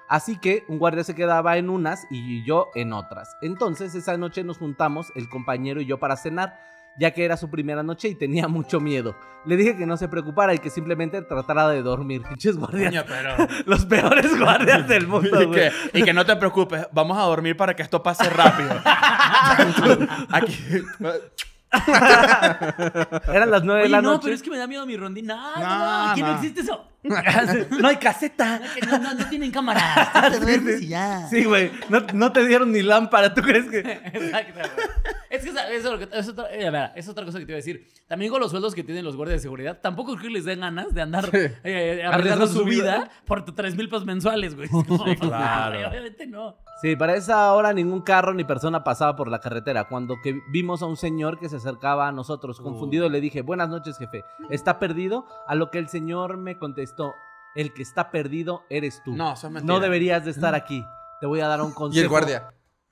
Así 0.09 0.37
que 0.39 0.63
un 0.67 0.79
guardia 0.79 1.03
se 1.03 1.15
quedaba 1.15 1.57
en 1.57 1.69
unas 1.69 2.05
y 2.09 2.45
yo 2.45 2.67
en 2.75 2.93
otras. 2.93 3.35
Entonces 3.41 3.95
esa 3.95 4.17
noche 4.17 4.43
nos 4.43 4.57
juntamos, 4.57 5.11
el 5.15 5.29
compañero 5.29 5.81
y 5.81 5.85
yo, 5.85 5.99
para 5.99 6.17
cenar, 6.17 6.59
ya 6.99 7.11
que 7.11 7.25
era 7.25 7.37
su 7.37 7.49
primera 7.49 7.83
noche 7.83 8.07
y 8.07 8.15
tenía 8.15 8.47
mucho 8.47 8.79
miedo. 8.79 9.15
Le 9.45 9.57
dije 9.57 9.75
que 9.75 9.85
no 9.85 9.97
se 9.97 10.07
preocupara 10.07 10.53
y 10.53 10.59
que 10.59 10.69
simplemente 10.69 11.21
tratara 11.21 11.67
de 11.69 11.81
dormir. 11.81 12.21
Pinches 12.29 12.55
guardias. 12.57 12.91
Coño, 12.91 13.03
pero. 13.07 13.47
Los 13.65 13.85
peores 13.85 14.39
guardias 14.39 14.87
del 14.87 15.07
mundo. 15.07 15.41
Y 15.41 15.51
que, 15.51 15.71
y 15.93 16.03
que 16.03 16.13
no 16.13 16.25
te 16.25 16.35
preocupes, 16.37 16.87
vamos 16.91 17.17
a 17.17 17.21
dormir 17.23 17.57
para 17.57 17.75
que 17.75 17.83
esto 17.83 18.01
pase 18.01 18.29
rápido. 18.29 18.69
Aquí. 20.31 20.57
Eran 23.27 23.49
las 23.51 23.63
nueve 23.63 23.81
Oye, 23.81 23.89
de 23.89 23.89
la 23.89 24.01
no, 24.01 24.11
noche. 24.11 24.21
pero 24.25 24.35
es 24.35 24.43
que 24.43 24.49
me 24.51 24.57
da 24.57 24.67
miedo 24.67 24.85
mi 24.85 24.95
rondina. 24.95 25.53
No, 25.55 25.61
No, 25.61 25.77
no, 26.05 26.11
aquí 26.11 26.21
no, 26.21 26.27
no. 26.27 26.35
existe 26.35 26.61
eso. 26.61 26.87
no 27.81 27.87
hay 27.87 27.97
caseta. 27.97 28.61
No, 28.89 28.97
no, 28.97 29.13
no 29.13 29.29
tienen 29.29 29.51
cámara. 29.51 29.81
Te 30.31 30.39
duermes 30.39 30.81
y 30.81 30.87
ya. 30.87 31.27
Sí, 31.27 31.43
güey. 31.43 31.71
No, 31.89 31.99
no 32.13 32.31
te 32.31 32.45
dieron 32.45 32.71
ni 32.71 32.81
lámpara. 32.81 33.33
¿Tú 33.33 33.41
crees 33.41 33.69
que.? 33.69 33.79
Exacto, 33.79 34.59
güey. 34.75 34.87
Es 35.29 35.43
que 35.43 35.49
es, 35.49 35.55
es 36.11 36.29
otra, 36.29 36.45
eh, 36.51 36.91
es 36.95 37.07
otra 37.09 37.25
cosa 37.25 37.39
que 37.39 37.45
te 37.45 37.51
iba 37.51 37.55
a 37.55 37.63
decir. 37.63 37.87
También 38.07 38.31
con 38.31 38.39
los 38.39 38.51
sueldos 38.51 38.75
que 38.75 38.83
tienen 38.83 39.03
los 39.03 39.15
guardias 39.15 39.39
de 39.39 39.41
seguridad, 39.41 39.79
tampoco 39.81 40.11
creo 40.11 40.27
que 40.27 40.29
les 40.29 40.45
den 40.45 40.59
ganas 40.59 40.93
de 40.93 41.01
andar 41.01 41.27
eh, 41.33 42.03
arriesgando 42.05 42.13
Arriesgando 42.13 42.47
su 42.47 42.59
su 42.59 42.65
vida 42.65 42.95
vida. 42.97 43.11
por 43.25 43.43
3 43.43 43.75
mil 43.75 43.89
pesos 43.89 44.05
mensuales, 44.05 44.55
güey. 44.55 44.69
claro. 45.19 45.89
Obviamente 45.89 46.27
no. 46.27 46.57
Sí, 46.81 46.95
para 46.95 47.15
esa 47.15 47.51
hora 47.53 47.73
ningún 47.73 48.01
carro 48.01 48.33
ni 48.35 48.43
persona 48.43 48.83
pasaba 48.83 49.15
por 49.15 49.27
la 49.29 49.39
carretera. 49.39 49.85
Cuando 49.87 50.15
que 50.21 50.39
vimos 50.51 50.83
a 50.83 50.85
un 50.85 50.97
señor 50.97 51.39
que 51.39 51.49
se 51.49 51.55
acercaba 51.55 52.07
a 52.07 52.11
nosotros, 52.11 52.61
confundido, 52.61 53.09
le 53.09 53.19
dije, 53.19 53.41
buenas 53.41 53.69
noches, 53.69 53.97
jefe. 53.97 54.23
¿Está 54.51 54.77
perdido? 54.77 55.25
A 55.47 55.55
lo 55.55 55.71
que 55.71 55.79
el 55.79 55.87
señor 55.89 56.37
me 56.37 56.59
contestó, 56.59 56.92
el 57.55 57.73
que 57.73 57.81
está 57.83 58.09
perdido 58.11 58.63
eres 58.69 59.01
tú. 59.03 59.15
No, 59.15 59.33
eso 59.33 59.47
es 59.47 59.53
mentira. 59.53 59.73
No 59.73 59.79
deberías 59.79 60.25
de 60.25 60.31
estar 60.31 60.55
aquí. 60.55 60.83
Te 61.21 61.27
voy 61.27 61.39
a 61.41 61.47
dar 61.47 61.61
un 61.61 61.71
Y 61.71 61.73
consejo. 61.73 62.03
el 62.03 62.09
guardia. 62.09 62.49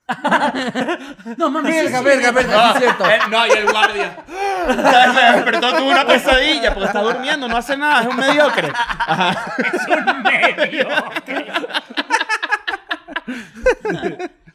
No 1.38 1.48
mames. 1.50 1.72
Verga, 1.84 1.98
sí, 1.98 2.04
verga, 2.04 2.28
sí. 2.28 2.34
verga, 2.34 2.62
sí 2.62 2.72
es 2.72 2.78
cierto. 2.80 3.04
Eh, 3.10 3.18
no, 3.30 3.46
y 3.46 3.50
el 3.50 3.70
guardia. 3.70 4.24
Se 4.66 5.32
despertó, 5.36 5.76
tuvo 5.76 5.90
una 5.90 6.06
pesadilla 6.06 6.74
porque 6.74 6.86
está 6.86 7.00
durmiendo, 7.02 7.48
no 7.48 7.56
hace 7.56 7.76
nada, 7.76 8.02
es 8.02 8.06
un 8.08 8.16
mediocre. 8.16 8.68
Es 9.72 9.88
un 9.88 10.22
medio. 10.22 10.88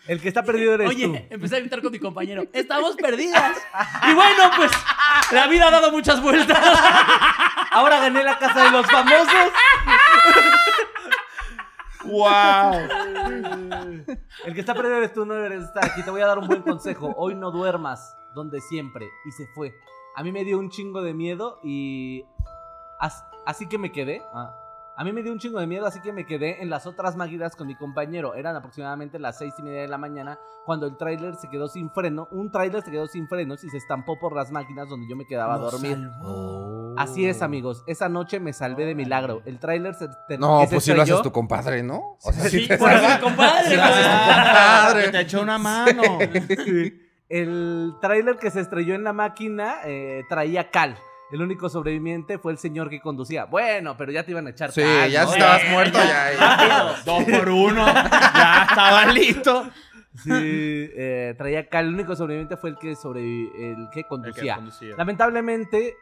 El 0.07 0.21
que 0.21 0.27
está 0.29 0.43
perdido 0.43 0.73
eres 0.75 0.89
Oye, 0.89 1.07
tú. 1.07 1.15
empecé 1.29 1.57
a 1.57 1.59
gritar 1.59 1.81
con 1.81 1.91
mi 1.91 1.99
compañero. 1.99 2.43
¡Estamos 2.53 2.95
perdidas! 2.95 3.57
Y 4.09 4.13
bueno, 4.13 4.43
pues 4.55 4.71
la 5.31 5.47
vida 5.47 5.67
ha 5.67 5.71
dado 5.71 5.91
muchas 5.91 6.21
vueltas. 6.21 6.57
Ahora 7.71 7.99
gané 7.99 8.23
la 8.23 8.37
casa 8.39 8.63
de 8.63 8.71
los 8.71 8.85
famosos. 8.87 9.51
¡Wow! 12.05 12.73
El 14.45 14.53
que 14.53 14.59
está 14.61 14.73
perdido 14.73 14.95
eres 14.97 15.13
tú, 15.13 15.25
no 15.25 15.33
eres 15.35 15.63
estar 15.63 15.83
aquí. 15.85 16.03
Te 16.03 16.11
voy 16.11 16.21
a 16.21 16.27
dar 16.27 16.37
un 16.39 16.47
buen 16.47 16.61
consejo. 16.61 17.13
Hoy 17.17 17.35
no 17.35 17.51
duermas 17.51 18.15
donde 18.33 18.61
siempre. 18.61 19.09
Y 19.25 19.31
se 19.31 19.47
fue. 19.47 19.73
A 20.15 20.23
mí 20.23 20.31
me 20.31 20.43
dio 20.45 20.57
un 20.57 20.69
chingo 20.69 21.01
de 21.01 21.13
miedo 21.13 21.59
y... 21.63 22.23
as- 22.99 23.25
así 23.45 23.67
que 23.67 23.77
me 23.77 23.91
quedé. 23.91 24.21
Ah. 24.33 24.55
A 24.99 25.03
mí 25.03 25.13
me 25.13 25.21
dio 25.21 25.31
un 25.31 25.37
chingo 25.37 25.59
de 25.59 25.67
miedo, 25.67 25.85
así 25.85 25.99
que 26.01 26.11
me 26.11 26.25
quedé 26.25 26.61
en 26.63 26.71
las 26.71 26.87
otras 26.87 27.15
máquinas 27.15 27.55
con 27.55 27.67
mi 27.67 27.75
compañero. 27.75 28.33
Eran 28.33 28.55
aproximadamente 28.55 29.19
las 29.19 29.37
seis 29.37 29.53
y 29.59 29.61
media 29.61 29.81
de 29.81 29.87
la 29.87 29.99
mañana 29.99 30.39
cuando 30.65 30.87
el 30.87 30.97
tráiler 30.97 31.35
se 31.35 31.49
quedó 31.49 31.67
sin 31.67 31.91
freno. 31.91 32.27
Un 32.31 32.51
tráiler 32.51 32.81
se 32.81 32.89
quedó 32.89 33.05
sin 33.05 33.27
frenos 33.27 33.63
y 33.63 33.69
se 33.69 33.77
estampó 33.77 34.17
por 34.19 34.35
las 34.35 34.51
máquinas 34.51 34.89
donde 34.89 35.07
yo 35.07 35.15
me 35.15 35.25
quedaba 35.27 35.53
a 35.53 35.57
dormir. 35.59 35.99
Así 36.97 37.27
es, 37.27 37.43
amigos. 37.43 37.83
Esa 37.85 38.09
noche 38.09 38.39
me 38.39 38.53
salvé 38.53 38.85
de 38.87 38.95
milagro. 38.95 39.43
El 39.45 39.59
tráiler 39.59 39.93
se, 39.93 40.07
te- 40.27 40.39
No, 40.39 40.61
pues 40.67 40.83
si 40.83 40.91
lo 40.95 41.03
haces 41.03 41.13
estrelló- 41.13 41.21
tu 41.21 41.31
compadre, 41.31 41.83
¿no? 41.83 42.17
O 42.23 42.31
sea, 42.31 42.49
Sí, 42.49 42.61
si 42.61 42.67
te 42.67 42.77
compadre, 42.79 43.05
haces 43.05 43.19
tu 43.19 43.27
Ah, 43.79 44.83
compadre. 44.89 45.03
que 45.05 45.11
te 45.11 45.19
echó 45.21 45.41
una 45.43 45.59
mano. 45.59 46.01
El 47.29 47.93
tráiler 48.01 48.37
que 48.37 48.49
se 48.49 48.61
estrelló 48.61 48.95
en 48.95 49.03
la 49.03 49.13
máquina 49.13 49.75
eh, 49.85 50.23
traía 50.29 50.71
cal. 50.71 50.97
El 51.31 51.41
único 51.41 51.67
sobreviviente 51.69 52.37
fue 52.37 52.53
el 52.53 52.57
señor 52.57 52.89
que 52.89 53.01
conducía. 53.01 53.45
Bueno, 53.45 53.95
pero 53.97 54.11
ya 54.13 54.23
te 54.23 54.31
iban 54.31 54.47
a 54.47 54.51
echar 54.51 54.71
Sí, 54.71 54.81
ya 55.11 55.25
¿no? 55.25 55.33
estabas 55.33 55.61
muerto, 55.69 55.97
ya. 55.99 56.31
ya. 56.33 56.95
Dos 57.05 57.23
por 57.25 57.49
uno. 57.49 57.85
Ya 57.85 58.65
estaba 58.69 59.05
listo. 59.07 59.69
Sí, 60.23 60.29
eh, 60.31 61.35
traía 61.37 61.67
cal. 61.67 61.87
El 61.87 61.93
único 61.93 62.15
sobreviviente 62.15 62.55
fue 62.57 62.69
el 62.71 62.77
que 62.77 62.93
sobrevi- 62.93 63.51
el 63.55 63.89
que 63.91 64.03
conducía. 64.05 64.55
conducía. 64.55 64.95
Lamentablemente, 64.97 65.95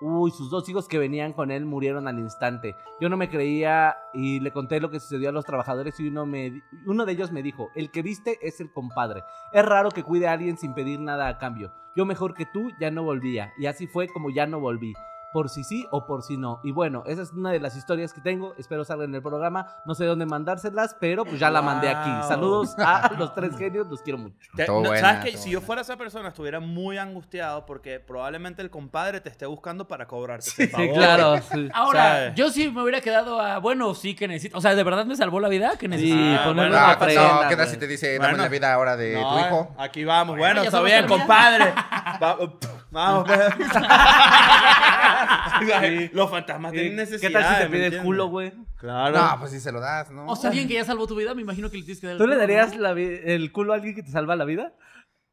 uy, 0.00 0.30
sus 0.30 0.50
dos 0.50 0.68
hijos 0.68 0.88
que 0.88 0.98
venían 0.98 1.32
con 1.32 1.50
él 1.50 1.64
murieron 1.64 2.08
al 2.08 2.18
instante. 2.18 2.76
Yo 3.00 3.08
no 3.08 3.16
me 3.16 3.28
creía 3.28 3.96
y 4.12 4.40
le 4.40 4.52
conté 4.52 4.80
lo 4.80 4.90
que 4.90 5.00
sucedió 5.00 5.28
a 5.28 5.32
los 5.32 5.44
trabajadores 5.44 5.98
y 6.00 6.08
uno, 6.08 6.26
me, 6.26 6.62
uno 6.86 7.04
de 7.04 7.12
ellos 7.12 7.32
me 7.32 7.42
dijo, 7.42 7.68
el 7.74 7.90
que 7.90 8.02
viste 8.02 8.38
es 8.42 8.60
el 8.60 8.72
compadre. 8.72 9.24
Es 9.52 9.64
raro 9.64 9.90
que 9.90 10.02
cuide 10.02 10.28
a 10.28 10.32
alguien 10.32 10.58
sin 10.58 10.74
pedir 10.74 11.00
nada 11.00 11.28
a 11.28 11.38
cambio. 11.38 11.72
Yo 11.94 12.04
mejor 12.04 12.34
que 12.34 12.46
tú 12.46 12.70
ya 12.78 12.90
no 12.90 13.02
volvía. 13.02 13.52
Y 13.58 13.66
así 13.66 13.86
fue 13.86 14.08
como 14.08 14.30
ya 14.30 14.46
no 14.46 14.60
volví. 14.60 14.92
Por 15.36 15.50
si 15.50 15.64
sí 15.64 15.86
o 15.90 16.06
por 16.06 16.22
si 16.22 16.38
no. 16.38 16.60
Y 16.64 16.72
bueno, 16.72 17.02
esa 17.04 17.20
es 17.20 17.30
una 17.32 17.50
de 17.50 17.60
las 17.60 17.76
historias 17.76 18.14
que 18.14 18.22
tengo. 18.22 18.54
Espero 18.56 18.86
salga 18.86 19.04
en 19.04 19.14
el 19.14 19.20
programa. 19.20 19.66
No 19.84 19.94
sé 19.94 20.06
dónde 20.06 20.24
mandárselas, 20.24 20.96
pero 20.98 21.26
pues 21.26 21.38
ya 21.38 21.50
la 21.50 21.60
mandé 21.60 21.90
aquí. 21.90 22.08
Saludos 22.26 22.74
a 22.78 23.10
los 23.18 23.34
tres 23.34 23.54
genios. 23.58 23.86
Los 23.90 24.00
quiero 24.00 24.16
mucho. 24.18 24.34
Te- 24.56 24.62
Estuvo 24.62 24.80
no, 24.80 24.88
buena, 24.88 25.06
¿Sabes 25.06 25.22
qué? 25.24 25.28
estuvo 25.28 25.44
Si 25.44 25.50
yo 25.50 25.60
fuera 25.60 25.82
esa 25.82 25.98
persona, 25.98 26.28
estuviera 26.30 26.58
muy 26.58 26.96
angustiado 26.96 27.66
porque 27.66 28.00
probablemente 28.00 28.62
el 28.62 28.70
compadre 28.70 29.20
te 29.20 29.28
esté 29.28 29.44
buscando 29.44 29.86
para 29.86 30.06
cobrarte 30.06 30.48
ese 30.48 30.68
favor. 30.68 31.42
sí. 31.52 31.68
Ahora, 31.74 32.00
¿Sabes? 32.02 32.34
yo 32.34 32.48
sí 32.50 32.70
me 32.70 32.82
hubiera 32.82 33.02
quedado 33.02 33.38
a, 33.38 33.58
bueno, 33.58 33.94
sí 33.94 34.14
que 34.14 34.26
necesito. 34.28 34.56
O 34.56 34.62
sea, 34.62 34.74
¿de 34.74 34.82
verdad 34.84 35.04
me 35.04 35.16
salvó 35.16 35.38
la 35.38 35.48
vida? 35.50 35.76
que 35.78 35.86
necesito? 35.86 36.16
Sí, 36.16 36.36
Ah, 36.38 36.44
bueno, 36.46 36.62
una 36.70 36.92
Ah, 36.92 36.98
pues 36.98 37.12
prenda, 37.14 37.42
no, 37.42 37.48
¿qué 37.50 37.56
tal 37.56 37.68
si 37.68 37.76
te 37.76 37.86
dice, 37.86 38.16
Bueno. 38.16 38.32
dame 38.32 38.42
la 38.44 38.48
vida 38.48 38.72
ahora 38.72 38.96
de 38.96 39.20
No, 39.20 39.34
tu 39.34 39.38
hijo? 39.40 39.74
Aquí 39.76 40.02
vamos. 40.04 40.38
Bueno, 40.38 40.62
Bueno, 40.62 40.62
está 40.62 40.80
bien, 40.80 41.06
compadre. 41.06 41.74
Va- 42.96 43.22
vamos, 43.22 43.24
pues. 43.26 43.38
Los 46.12 46.30
fantasmas 46.30 46.72
¿Qué, 46.72 46.80
tienen 46.80 47.08
qué 47.20 47.30
tal 47.30 47.44
si 47.44 47.54
te 47.54 47.60
¿me 47.64 47.66
pide 47.66 47.76
el 47.78 47.84
entiendes? 47.84 48.02
culo, 48.02 48.26
güey? 48.28 48.52
Claro. 48.78 49.16
No, 49.18 49.36
pues 49.40 49.50
sí 49.52 49.60
se 49.60 49.72
lo 49.72 49.80
das, 49.80 50.10
¿no? 50.10 50.26
O 50.26 50.36
sea, 50.36 50.50
alguien 50.50 50.68
que 50.68 50.74
ya 50.74 50.84
salvó 50.84 51.06
tu 51.06 51.16
vida, 51.16 51.34
me 51.34 51.42
imagino 51.42 51.70
que 51.70 51.78
le 51.78 51.84
tienes 51.84 52.00
que 52.00 52.06
dar 52.06 52.12
el 52.14 52.18
¿Tú 52.18 52.26
le 52.26 52.34
culo, 52.34 52.40
darías 52.40 52.74
¿no? 52.74 52.80
la 52.82 52.92
vi- 52.92 53.20
el 53.24 53.52
culo 53.52 53.72
a 53.72 53.76
alguien 53.76 53.94
que 53.94 54.02
te 54.02 54.10
salva 54.10 54.36
la 54.36 54.44
vida? 54.44 54.72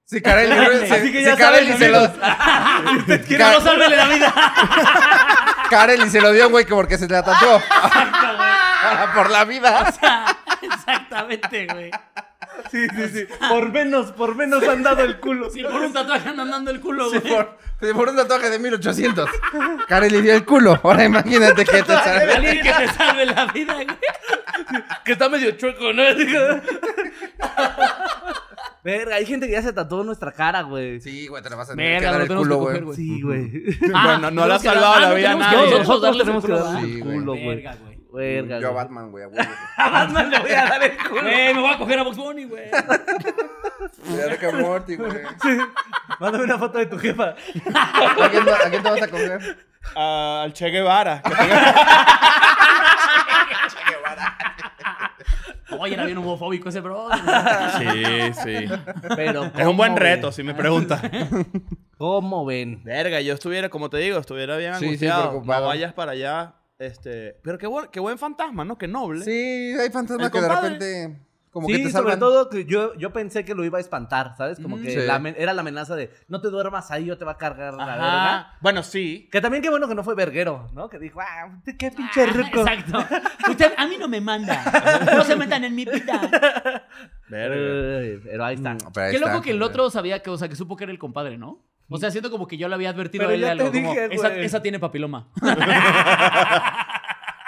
Si 0.05 0.21
Carelli, 0.21 0.53
si, 0.87 0.93
Así 0.93 1.11
que 1.11 1.19
si 1.19 1.25
ya 1.25 1.37
saben, 1.37 1.77
se 1.77 1.89
lo, 1.89 1.97
amigos. 1.99 2.17
No 3.39 3.61
sálvele 3.61 3.95
la 3.95 4.07
vida. 4.09 4.33
Carelli 5.69 6.09
se 6.09 6.21
lo 6.21 6.31
dio 6.31 6.49
güey 6.49 6.65
que 6.65 6.73
porque 6.73 6.97
se 6.97 7.07
la 7.07 7.23
tatuó. 7.23 7.61
Por 9.15 9.29
la 9.29 9.45
vida. 9.45 9.93
Exactamente, 10.61 11.67
güey. 11.67 11.91
Sí, 12.71 12.87
sí, 12.95 13.07
sí. 13.09 13.25
Por 13.49 13.71
menos, 13.71 14.11
por 14.13 14.35
menos 14.35 14.67
han 14.67 14.83
dado 14.83 15.03
el 15.03 15.19
culo. 15.19 15.49
Si 15.49 15.61
por 15.63 15.73
un 15.81 15.93
tatuaje 15.93 16.29
andan 16.29 16.49
dando 16.49 16.71
el 16.71 16.79
culo, 16.79 17.09
Sí, 17.09 17.19
güey. 17.19 17.33
por, 17.33 17.57
sí, 17.81 17.87
por 17.93 18.09
un 18.09 18.15
tatuaje 18.15 18.49
de 18.49 18.59
1800. 18.59 19.29
Carelli 19.87 20.21
dio 20.21 20.33
el 20.33 20.43
culo. 20.45 20.79
Ahora 20.83 21.03
imagínate 21.03 21.65
que 21.65 21.83
te 21.83 21.93
salve. 21.93 22.33
Alguien 22.33 22.61
que 22.61 22.71
te 22.71 22.87
salve 22.89 23.25
la 23.25 23.45
vida, 23.47 23.73
güey. 23.75 23.87
Que 25.05 25.11
está 25.13 25.29
medio 25.29 25.51
chueco, 25.51 25.93
¿no? 25.93 26.03
Verga, 28.83 29.15
hay 29.15 29.25
gente 29.25 29.45
que 29.47 29.53
ya 29.53 29.61
se 29.61 29.71
tatuó 29.71 30.03
nuestra 30.03 30.31
cara, 30.33 30.61
güey. 30.63 30.99
Sí, 30.99 31.27
güey, 31.27 31.41
te 31.41 31.49
la 31.49 31.55
vas 31.55 31.69
a 31.69 31.75
tener 31.75 31.99
que 32.01 32.05
dar 32.05 32.21
el 32.21 32.27
culo, 32.27 32.57
güey. 32.57 32.81
Sí, 32.95 33.21
güey. 33.21 33.77
Bueno, 33.79 34.29
no 34.31 34.45
le 34.47 34.53
ha 34.53 34.59
salvado 34.59 34.93
dar- 34.93 35.01
la 35.01 35.09
ah, 35.09 35.13
vida 35.13 35.31
a 35.31 35.35
nadie. 35.35 35.79
nosotros 35.79 36.17
tenemos 36.17 36.45
que. 36.45 36.53
Sí, 36.53 36.93
el 36.95 37.03
güey. 37.03 37.15
culo, 37.19 37.31
güey. 37.35 37.65
Verga, 38.13 38.59
Yo 38.59 38.69
a. 38.69 38.71
Batman, 38.73 39.11
güey, 39.11 39.23
a 39.23 39.27
huevo. 39.27 39.43
A 39.77 39.89
Batman 39.89 40.29
le 40.29 40.39
voy 40.39 40.51
a 40.51 40.65
dar 40.65 40.83
el 40.83 40.97
culo. 40.97 41.21
Güey, 41.23 41.53
me 41.53 41.59
voy 41.61 41.73
a 41.73 41.77
coger 41.77 41.99
a 41.99 42.03
Box 42.03 42.17
Bunny, 42.17 42.43
güey. 42.45 42.69
Ya 42.71 44.27
Rick 44.29 44.43
and 44.43 44.61
Morty, 44.61 44.95
güey. 44.95 45.11
Mándame 46.19 46.43
una 46.43 46.57
foto 46.59 46.77
de 46.77 46.85
tu 46.85 46.99
jefa. 46.99 47.29
¿A 47.73 48.29
quién, 48.29 48.47
a 48.47 48.69
quién 48.69 48.83
te 48.83 48.89
vas 48.89 49.01
a 49.01 49.07
coger? 49.07 49.57
Ah, 49.95 50.41
al 50.43 50.53
Che 50.53 50.69
Guevara. 50.69 51.21
que 55.67 55.75
Oye, 55.79 55.95
era 55.95 56.05
bien 56.05 56.17
homofóbico 56.19 56.69
ese 56.69 56.81
bro. 56.81 57.09
Sí, 57.79 58.33
sí. 58.43 58.69
Pero, 59.15 59.45
Es 59.57 59.65
un 59.65 59.75
buen 59.75 59.93
¿cómo 59.93 59.99
reto, 59.99 60.27
ven? 60.27 60.33
si 60.33 60.43
me 60.43 60.53
preguntas. 60.53 61.01
¿Cómo 61.97 62.45
ven? 62.45 62.83
Verga, 62.83 63.21
yo 63.21 63.33
estuviera, 63.33 63.69
como 63.69 63.89
te 63.89 63.97
digo, 63.97 64.19
estuviera 64.19 64.55
bien 64.57 64.73
Sí, 64.75 64.79
sí, 64.79 64.85
angustiado. 64.85 65.29
preocupado. 65.29 65.61
no 65.61 65.67
vayas 65.67 65.93
para 65.93 66.11
allá. 66.11 66.53
Este, 66.79 67.39
pero 67.43 67.57
qué 67.57 67.67
buen, 67.67 67.87
qué 67.87 67.99
buen 67.99 68.17
fantasma, 68.17 68.65
¿no? 68.65 68.77
Qué 68.77 68.87
noble. 68.87 69.23
Sí, 69.23 69.75
hay 69.79 69.89
fantasmas 69.91 70.31
que 70.31 70.41
de 70.41 70.49
repente 70.49 71.19
como 71.51 71.67
sí, 71.67 71.73
que 71.77 71.83
te 71.83 71.91
sobre 71.91 72.17
todo 72.17 72.49
que 72.49 72.65
yo, 72.65 72.95
yo 72.95 73.13
pensé 73.13 73.45
que 73.45 73.53
lo 73.53 73.63
iba 73.63 73.77
a 73.77 73.81
espantar, 73.81 74.33
¿sabes? 74.35 74.59
Como 74.59 74.81
que 74.81 74.89
Sí. 74.89 75.05
la 75.05 75.19
amen- 75.19 75.35
era 75.37 75.53
la 75.53 75.61
amenaza 75.61 75.95
de 75.95 76.11
no 76.27 76.41
te 76.41 76.47
duermas 76.49 76.89
ahí 76.89 77.11
o 77.11 77.17
te 77.19 77.25
va 77.25 77.33
a 77.33 77.37
cargar 77.37 77.75
la 77.75 77.85
verga. 77.85 78.57
Bueno, 78.59 78.81
sí. 78.81 79.29
Que 79.31 79.39
también 79.39 79.61
qué 79.61 79.69
bueno 79.69 79.87
que 79.87 79.93
no 79.93 80.03
fue 80.03 80.15
verguero, 80.15 80.67
¿no? 80.73 80.89
Que 80.89 80.97
dijo, 80.97 81.21
ah, 81.21 81.61
qué 81.77 81.91
pinche 81.91 82.25
rico. 82.25 82.61
Exacto. 82.61 83.05
Usted 83.51 83.71
a 83.77 83.85
mí 83.87 83.97
no 83.99 84.07
me 84.07 84.19
manda. 84.19 84.63
No 85.15 85.23
se 85.23 85.35
metan 85.35 85.63
en 85.63 85.75
mi 85.75 85.85
vida. 85.85 86.87
Ay, 87.31 88.19
Pero 88.23 88.45
ahí 88.45 88.55
está. 88.55 88.75
Pero 88.91 89.05
ahí 89.05 89.11
Qué 89.13 89.19
loco 89.19 89.41
que 89.43 89.51
el 89.51 89.61
otro 89.61 89.91
sabía 89.91 90.23
que, 90.23 90.31
o 90.31 90.37
sea, 90.37 90.49
que 90.49 90.55
supo 90.55 90.75
que 90.75 90.85
era 90.85 90.91
el 90.91 90.99
compadre, 90.99 91.37
¿no? 91.37 91.63
O 91.89 91.97
sea, 91.97 92.09
siento 92.11 92.31
como 92.31 92.47
que 92.47 92.57
yo 92.57 92.67
le 92.67 92.75
había 92.75 92.89
advertido 92.89 93.23
Pero 93.27 93.31
a 93.31 93.33
él 93.35 93.41
de 93.41 93.45
ya 93.45 93.51
algo. 93.51 93.69
te 93.71 93.81
como, 93.81 93.93
dije, 93.93 94.15
esa, 94.15 94.29
güey. 94.29 94.45
esa 94.45 94.61
tiene 94.61 94.79
papiloma. 94.79 95.27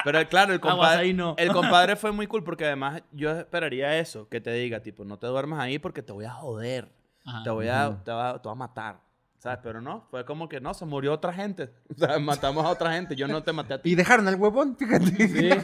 Pero 0.04 0.28
claro, 0.30 0.54
el 0.54 0.60
Aguas, 0.60 0.76
compadre, 0.76 1.02
ahí 1.02 1.14
no. 1.14 1.34
el 1.38 1.48
compadre 1.54 1.96
fue 1.96 2.12
muy 2.12 2.28
cool 2.28 2.44
porque 2.44 2.66
además 2.66 3.02
yo 3.12 3.32
esperaría 3.32 3.98
eso, 3.98 4.30
que 4.30 4.40
te 4.40 4.52
diga, 4.54 4.80
tipo, 4.82 5.04
no 5.04 5.18
te 5.18 5.26
duermas 5.28 5.60
ahí 5.60 5.80
porque 5.80 6.04
te 6.04 6.14
voy 6.14 6.26
a 6.26 6.32
joder, 6.32 6.94
Ajá. 7.26 7.42
te 7.44 7.50
voy 7.50 7.68
a, 7.70 7.98
te 8.04 8.12
va, 8.12 8.40
te 8.40 8.48
voy 8.48 8.52
a 8.52 8.56
matar, 8.56 9.00
¿sabes? 9.40 9.60
Pero 9.64 9.82
no, 9.82 10.06
fue 10.12 10.24
como 10.24 10.48
que 10.48 10.62
no, 10.62 10.76
se 10.76 10.86
murió 10.86 11.12
otra 11.12 11.34
gente, 11.34 11.74
o 11.90 11.98
sea, 11.98 12.20
matamos 12.20 12.64
a 12.64 12.70
otra 12.70 12.94
gente, 12.94 13.16
yo 13.16 13.28
no 13.28 13.42
te 13.42 13.52
maté 13.52 13.74
a 13.74 13.82
ti. 13.82 13.90
Y 13.94 13.96
dejaron 13.96 14.28
al 14.28 14.36
huevón, 14.36 14.78
fíjate. 14.78 15.60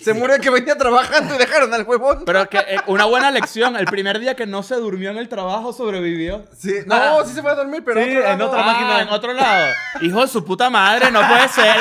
Se 0.00 0.14
murió 0.14 0.36
el 0.36 0.40
que 0.40 0.50
venía 0.50 0.76
trabajando 0.76 1.34
y 1.34 1.38
dejaron 1.38 1.72
al 1.74 1.82
huevón. 1.84 2.22
Pero 2.24 2.48
que 2.48 2.58
eh, 2.58 2.76
una 2.86 3.06
buena 3.06 3.30
lección, 3.30 3.76
el 3.76 3.86
primer 3.86 4.18
día 4.20 4.36
que 4.36 4.46
no 4.46 4.62
se 4.62 4.76
durmió 4.76 5.10
en 5.10 5.16
el 5.16 5.28
trabajo 5.28 5.72
sobrevivió. 5.72 6.44
Sí, 6.56 6.72
no, 6.86 7.24
sí 7.24 7.32
se 7.34 7.42
fue 7.42 7.50
a 7.50 7.54
dormir, 7.56 7.82
pero 7.84 8.02
Sí, 8.04 8.10
otro 8.16 8.30
en 8.30 8.38
lado. 8.38 8.50
otra 8.50 8.62
Ah, 8.62 8.66
máquina. 8.72 9.00
en 9.02 9.08
otro 9.08 9.32
lado. 9.32 9.66
Hijo 10.02 10.20
de 10.20 10.28
su 10.28 10.44
puta 10.44 10.70
madre, 10.70 11.10
no 11.10 11.26
puede 11.26 11.48
ser. 11.48 11.76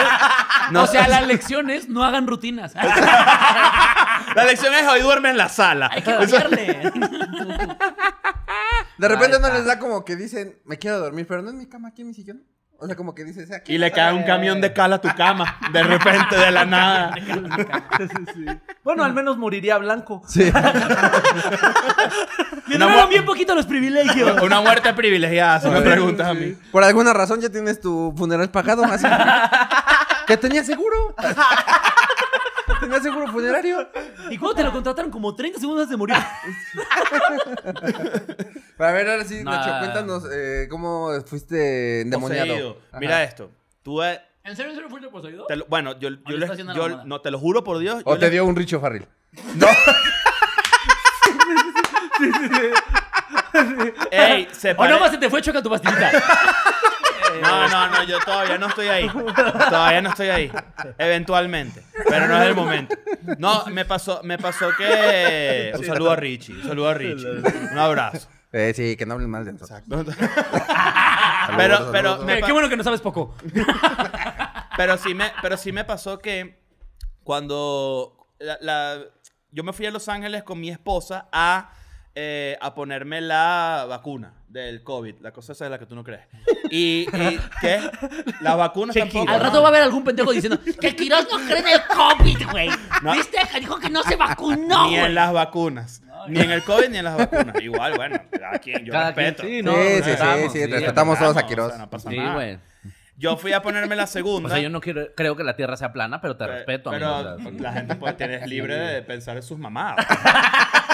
No 0.72 0.84
o 0.84 0.88
sea, 0.88 1.07
las 1.07 1.28
lecciones 1.28 1.88
no 1.89 2.03
hagan 2.03 2.26
rutinas. 2.26 2.74
La 2.74 4.43
lección 4.47 4.74
es 4.74 4.88
hoy 4.88 5.01
duerme 5.01 5.30
en 5.30 5.38
la 5.38 5.49
sala. 5.49 5.89
Hay 5.91 6.01
que 6.01 6.11
cambiarle. 6.11 6.91
De 8.97 9.07
repente 9.07 9.39
no 9.39 9.49
les 9.51 9.66
da 9.66 9.78
como 9.78 10.03
que 10.05 10.16
dicen, 10.16 10.57
me 10.66 10.78
quiero 10.80 10.99
dormir, 10.99 11.26
pero 11.28 11.41
no 11.41 11.49
en 11.49 11.57
mi 11.57 11.68
cama, 11.68 11.89
aquí 11.89 12.01
en 12.01 12.07
mi 12.07 12.13
sillón. 12.13 12.43
O 12.78 12.88
sea, 12.88 12.96
como 12.96 13.16
que 13.16 13.24
dices, 13.24 13.50
aquí. 13.52 13.76
Y 13.76 13.78
le 13.78 13.90
cae 13.92 14.14
un 14.14 14.24
camión 14.24 14.60
de 14.60 14.74
cal 14.74 14.92
a 14.94 15.00
tu 15.00 15.08
cama, 15.16 15.58
de 15.72 15.82
repente, 15.84 16.36
de 16.36 16.52
la 16.52 16.66
nada. 16.66 17.16
Bueno, 18.84 19.04
al 19.06 19.14
menos 19.14 19.38
moriría 19.38 19.78
blanco. 19.78 20.22
Sí. 20.28 20.52
Me 22.68 22.76
Una 22.78 22.86
duraron 22.86 23.10
bien 23.10 23.26
poquito 23.26 23.54
los 23.56 23.66
privilegios. 23.66 24.42
Una 24.44 24.60
muerte 24.60 24.94
privilegiada, 24.94 25.62
si 25.62 25.70
me 25.70 25.82
preguntas 25.82 26.28
a 26.28 26.34
mí. 26.34 26.58
Por 26.72 26.84
alguna 26.84 27.14
razón 27.14 27.40
ya 27.40 27.50
tienes 27.50 27.80
tu 27.80 28.14
funeral 28.18 28.50
pagado, 28.50 28.84
así. 28.84 29.06
que 30.28 30.36
tenía 30.42 30.64
seguro. 30.64 31.16
tenía 32.80 33.00
seguro 33.02 33.28
funerario. 33.28 33.88
¿Y 34.32 34.38
cuándo 34.38 34.56
te 34.56 34.64
lo 34.64 34.72
contrataron? 34.72 35.12
Como 35.12 35.36
30 35.36 35.60
segundos 35.60 35.84
antes 35.84 35.92
de 35.92 35.98
morir. 35.98 36.16
A 38.78 38.92
ver, 38.92 39.10
ahora 39.10 39.24
sí. 39.24 39.44
Nacho, 39.44 39.80
cuéntanos 39.80 40.24
eh, 40.32 40.68
cómo 40.70 41.10
fuiste 41.26 42.02
endemoniado. 42.02 42.48
Poseído. 42.48 42.78
Ajá. 42.90 43.00
Mira 43.00 43.24
esto. 43.24 43.52
Tú, 43.84 44.02
eh, 44.04 44.22
¿En 44.44 44.56
serio, 44.56 44.72
en 44.72 44.76
serio 44.76 44.90
fuiste 44.90 45.10
poseído? 45.10 45.46
te 45.48 45.56
lo- 45.56 45.66
bueno, 45.68 45.94
yo, 46.00 46.10
yo, 46.10 46.16
le 46.28 46.34
les- 46.38 46.42
está 46.44 46.54
haciendo 46.54 46.74
la 46.74 46.78
yo- 46.80 46.84
mamada? 46.90 47.04
no 47.06 47.22
te 47.22 47.32
lo 47.32 47.40
juro 47.40 47.64
por 47.64 47.80
Dios. 47.80 48.02
O 48.06 48.14
yo 48.14 48.20
te 48.20 48.26
les- 48.26 48.32
dio 48.34 48.46
un 48.46 48.56
Richo 48.56 48.80
Farril. 48.80 49.08
No. 49.56 49.68
Ey, 54.12 54.48
se 54.52 54.72
O 54.72 54.76
pare- 54.78 54.94
no 54.94 55.00
más 55.00 55.12
se 55.12 55.18
te 55.18 55.30
fue 55.30 55.42
choca 55.42 55.62
tu 55.62 55.70
pastillita. 55.70 56.12
No, 57.42 57.68
no, 57.68 57.90
no, 57.90 58.04
yo 58.06 58.18
todavía 58.22 58.58
no 58.58 58.68
estoy 58.68 58.88
ahí. 58.88 59.10
Todavía 59.10 60.02
no 60.02 60.10
estoy 60.12 60.30
ahí. 60.30 60.50
Eventualmente. 60.98 61.84
Pero 62.08 62.30
no 62.30 62.42
es 62.42 62.48
el 62.48 62.56
momento. 62.56 62.96
No, 63.40 63.66
me 63.66 63.84
pasó, 63.84 64.22
me 64.24 64.38
pasó 64.38 64.70
que. 64.78 65.74
Un 65.78 65.84
saludo 65.86 66.12
a 66.12 66.16
Richie. 66.16 66.54
Un 66.54 66.64
saludo 66.64 66.88
a 66.90 66.94
Richie. 66.94 67.28
Un 67.74 67.78
abrazo. 67.78 68.30
Eh, 68.58 68.74
sí, 68.74 68.95
que 68.95 69.06
no 69.06 69.16
hablen 69.16 69.30
mal 69.30 69.43
de 69.43 69.51
nosotros. 69.51 69.84
Pero, 71.58 71.91
pero, 71.91 72.18
me 72.24 72.38
pa- 72.39 72.47
Qué 72.47 72.53
bueno 72.53 72.70
que 72.70 72.78
no 72.78 72.84
sabes 72.84 73.01
poco. 73.01 73.36
pero 74.78 74.97
sí 74.97 75.14
me, 75.14 75.32
pero 75.43 75.58
sí 75.58 75.72
me 75.72 75.84
pasó 75.84 76.18
que 76.18 76.60
cuando 77.24 78.28
la, 78.39 78.58
la- 78.62 78.99
yo 79.51 79.64
me 79.64 79.72
fui 79.74 79.86
a 79.86 79.91
Los 79.91 80.10
Ángeles 80.10 80.41
con 80.43 80.60
mi 80.60 80.70
esposa 80.72 81.28
a, 81.32 81.72
eh, 82.16 82.58
a 82.62 82.74
ponerme 82.74 83.22
la 83.22 83.86
vacuna 83.88 84.34
del 84.64 84.84
COVID, 84.84 85.16
la 85.22 85.32
cosa 85.32 85.51
esa 85.51 85.66
de 85.66 85.70
la 85.72 85.78
que 85.80 85.86
tú 85.86 85.95
no 85.95 86.03
crees. 86.03 86.22
Y, 86.72 87.08
y 87.14 87.39
¿qué? 87.62 87.80
Las 88.41 88.58
vacunas 88.58 88.95
tampoco. 88.95 89.30
Al 89.30 89.38
¿no? 89.38 89.43
rato 89.43 89.62
va 89.62 89.68
a 89.68 89.70
haber 89.70 89.84
algún 89.84 90.03
pendejo 90.03 90.32
diciendo 90.32 90.60
que 90.82 90.88
el 90.88 90.95
Quiroz 90.95 91.28
no 91.32 91.38
cree 91.45 91.60
en 91.60 91.68
el 91.68 91.82
COVID, 91.84 92.49
güey. 92.51 92.70
No. 93.03 93.12
¿Viste? 93.14 93.38
Que 93.53 93.60
dijo 93.60 93.78
que 93.80 93.89
no 93.91 94.01
se 94.01 94.16
vacunó, 94.16 94.88
ni 94.88 94.95
en 94.95 95.14
las 95.14 95.32
vacunas. 95.32 96.01
Ni 96.28 96.39
en 96.39 96.49
el 96.51 96.64
COVID 96.64 96.89
ni 96.89 96.97
en 96.97 97.06
las 97.06 97.18
vacunas. 97.18 97.62
Igual, 97.62 97.93
bueno, 97.95 98.20
cada 98.32 98.58
quien, 98.58 98.84
yo 98.84 98.91
Cada 98.91 99.14
quien, 99.14 99.26
respeto. 99.36 99.43
sí, 99.47 99.58
Sí, 99.58 99.62
no, 99.62 99.74
sí, 99.76 99.78
sí, 99.78 99.93
respetamos, 100.01 100.51
sí, 100.53 100.60
sí, 100.60 100.66
respetamos 100.66 101.20
todos 101.20 101.38
a 101.38 101.45
Quiroz. 101.45 101.68
o 101.68 101.70
sea, 101.70 101.78
no 101.78 101.89
pasa 101.91 102.10
Sí, 102.10 102.18
nada. 102.18 102.34
güey. 102.34 102.58
Yo 103.18 103.38
fui 103.38 103.53
a 103.53 103.62
ponerme 103.62 103.95
la 103.95 104.08
segunda. 104.08 104.47
O 104.47 104.51
sea, 104.51 104.60
yo 104.60 104.70
no 104.72 104.82
quiero, 104.82 105.14
creo 105.16 105.36
que 105.38 105.43
la 105.43 105.56
Tierra 105.56 105.78
sea 105.78 105.93
plana, 105.93 106.20
pero 106.20 106.36
te 106.36 106.45
Pe- 106.45 106.51
respeto, 106.51 106.89
Pero 106.89 107.14
amigo, 107.16 107.51
la 107.62 107.74
gente 107.74 107.95
puede 107.95 108.14
tener 108.16 108.47
libre 108.49 108.76
de 108.76 109.01
pensar 109.03 109.38
en 109.38 109.43
sus 109.43 109.58
mamadas. 109.60 110.03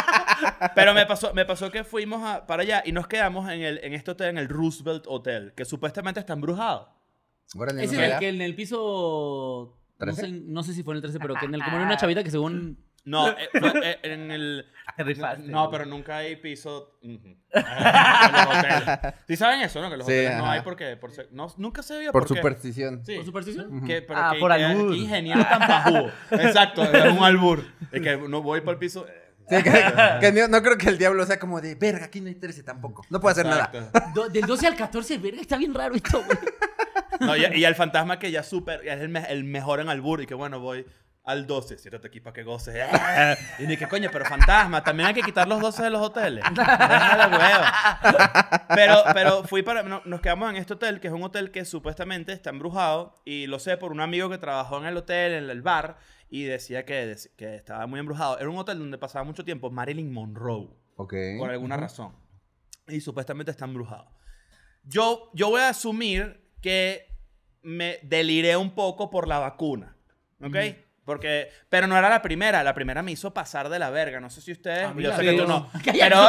pero 0.76 0.94
me 0.94 1.06
pasó, 1.06 1.34
me 1.34 1.46
pasó 1.46 1.72
que 1.72 1.84
fuimos 1.84 2.24
a- 2.24 2.46
para 2.48 2.64
allá 2.64 2.82
y 2.86 2.92
nos 2.92 3.08
quedamos 3.08 3.50
en, 3.52 3.62
el, 3.62 3.80
en 3.84 3.94
este 3.94 4.12
hotel, 4.12 4.30
en 4.30 4.38
el 4.38 4.50
Roosevelt 4.50 5.06
Hotel, 5.08 5.54
que 5.56 5.66
supuestamente 5.66 6.20
está 6.20 6.34
embrujado. 6.34 6.94
Órale, 7.56 7.84
Ese 7.84 7.96
no 7.98 8.02
es 8.04 8.14
el 8.14 8.20
que 8.20 8.30
en 8.30 8.42
el 8.42 8.56
piso. 8.56 9.78
No 10.00 10.14
sé, 10.14 10.30
no 10.32 10.64
sé 10.64 10.74
si 10.74 10.84
fue 10.84 10.94
en 10.94 10.98
el 10.98 11.02
13, 11.04 11.20
pero 11.20 11.36
que 11.36 11.46
en 11.46 11.54
el 11.56 11.64
como 11.64 11.76
era 11.78 11.86
una 11.86 11.98
chavita 11.98 12.24
que 12.24 12.32
según. 12.32 12.78
No, 13.04 13.30
eh, 13.32 13.50
eh, 13.84 14.00
en 14.04 14.30
el... 14.30 14.68
No, 15.46 15.72
pero 15.72 15.86
nunca 15.88 16.18
hay 16.18 16.36
piso 16.36 17.00
ujú, 17.02 17.30
en 17.30 17.42
los 17.52 18.46
hoteles. 18.58 19.14
¿Sí 19.28 19.36
saben 19.36 19.62
eso, 19.62 19.82
no? 19.82 19.90
Que 19.90 19.98
los 19.98 20.06
Sí, 20.06 20.12
hoteles 20.14 20.38
no 20.38 20.44
ajá. 20.44 20.52
hay 20.54 20.62
porque... 20.62 20.98
Por, 20.98 21.12
ser- 21.12 21.28
no, 21.32 21.52
nunca 21.58 21.82
se 21.82 21.98
veía 21.98 22.12
Por 22.12 22.28
qué. 22.28 22.36
superstición. 22.36 23.04
Sí. 23.04 23.16
¿Por 23.16 23.26
superstición? 23.26 23.84
Que, 23.88 24.04
pero 24.04 24.20
Ah, 24.20 24.32
que, 24.36 24.40
por 24.40 24.56
que- 24.56 24.64
albur. 24.64 24.92
que 24.92 24.98
ingeniero 24.98 25.44
tan 25.44 25.62
fajudo. 25.62 26.12
Exacto, 26.32 26.84
es 26.84 27.12
un 27.12 27.24
albur. 27.24 27.64
Es 27.92 28.02
que 28.04 28.18
no 28.18 28.44
voy 28.44 28.62
por 28.62 28.74
el 28.76 28.80
piso. 28.80 29.08
Sí, 29.58 29.64
que, 29.64 29.72
que 30.22 30.32
no, 30.32 30.48
no 30.48 30.62
creo 30.64 30.78
que 30.78 30.90
el 30.90 30.98
diablo 30.98 31.26
sea 31.26 31.38
como 31.40 31.60
de, 31.62 31.76
verga, 31.76 32.06
aquí 32.06 32.22
no 32.22 32.28
hay 32.30 32.36
13 32.36 32.64
tampoco. 32.64 33.06
No 33.10 33.20
puedo 33.20 33.32
hacer 33.34 33.46
nada. 33.46 33.70
Do- 34.16 34.30
del 34.30 34.46
12 34.46 34.68
al 34.68 34.76
14, 34.76 35.18
verga, 35.18 35.42
está 35.42 35.58
bien 35.58 35.74
raro 35.74 35.94
esto, 35.96 36.24
güey. 36.24 36.38
No, 37.20 37.36
y, 37.36 37.46
y 37.60 37.66
el 37.66 37.76
fantasma 37.76 38.18
que 38.18 38.32
ya 38.32 38.42
super, 38.44 38.82
es 38.88 39.00
el, 39.02 39.10
me- 39.10 39.26
el 39.32 39.44
mejor 39.44 39.80
en 39.80 39.90
albur 39.90 40.22
y 40.22 40.26
que 40.26 40.34
bueno, 40.34 40.60
voy 40.60 40.86
al 41.24 41.46
12, 41.46 41.78
siéntate 41.78 42.08
aquí 42.08 42.20
para 42.20 42.34
que 42.34 42.42
goces. 42.44 42.76
Y 43.60 43.68
ni 43.68 43.78
que 43.78 43.88
coño, 43.88 44.10
pero 44.12 44.26
fantasma, 44.26 44.84
también 44.84 45.08
hay 45.10 45.14
que 45.14 45.22
quitar 45.22 45.48
los 45.48 45.60
12 45.62 45.84
de 45.84 45.90
los 45.92 46.02
hoteles. 46.02 46.44
Deja 46.52 47.18
la 47.18 47.28
hueva. 47.28 48.66
Pero, 48.74 49.04
pero 49.14 49.44
fui 49.44 49.62
para, 49.62 49.84
no- 49.84 50.02
nos 50.06 50.22
quedamos 50.22 50.50
en 50.50 50.56
este 50.56 50.74
hotel, 50.74 51.00
que 51.00 51.08
es 51.10 51.14
un 51.14 51.22
hotel 51.24 51.52
que 51.52 51.64
supuestamente 51.66 52.32
está 52.34 52.50
embrujado 52.50 53.22
y 53.26 53.46
lo 53.48 53.60
sé 53.60 53.78
por 53.78 53.92
un 53.92 54.00
amigo 54.02 54.30
que 54.30 54.38
trabajó 54.40 54.80
en 54.80 54.86
el 54.86 54.98
hotel, 54.98 55.34
en 55.34 55.50
el 55.50 55.62
bar 55.62 55.98
y 56.32 56.46
decía 56.46 56.86
que, 56.86 57.16
que 57.38 57.54
estaba 57.56 57.86
muy 57.86 58.00
embrujado. 58.00 58.40
Era 58.40 58.50
un 58.50 58.58
hotel 58.58 58.80
donde 58.80 58.98
pasaba 58.98 59.24
mucho 59.26 59.44
tiempo 59.46 59.70
Marilyn 59.70 60.12
Monroe 60.12 60.70
Ok. 60.96 61.14
por 61.38 61.52
alguna 61.52 61.78
razón. 61.78 62.16
Y 62.88 63.02
supuestamente 63.02 63.52
está 63.52 63.66
embrujado. 63.66 64.10
Yo, 64.84 65.30
yo 65.34 65.50
voy 65.50 65.62
a 65.62 65.70
asumir 65.70 66.50
que 66.62 67.08
me 67.62 68.00
deliré 68.04 68.56
un 68.58 68.74
poco 68.74 69.10
por 69.10 69.28
la 69.28 69.40
vacuna. 69.40 69.98
¿Ok? 70.42 70.56
Porque, 71.04 71.50
pero 71.68 71.88
no 71.88 71.98
era 71.98 72.10
la 72.10 72.22
primera. 72.22 72.64
La 72.64 72.74
primera 72.74 73.04
me 73.04 73.12
hizo 73.12 73.34
pasar 73.34 73.68
de 73.70 73.80
la 73.80 73.90
verga. 73.90 74.22
No 74.22 74.30
sé 74.30 74.40
si 74.40 74.54
ustedes. 74.54 74.86
A 74.86 74.94
mí 74.94 75.04
yo 75.04 75.14
sé 75.16 75.24
que 75.24 75.34
tú 75.34 75.46
no. 75.48 75.70
Pero. 75.86 76.18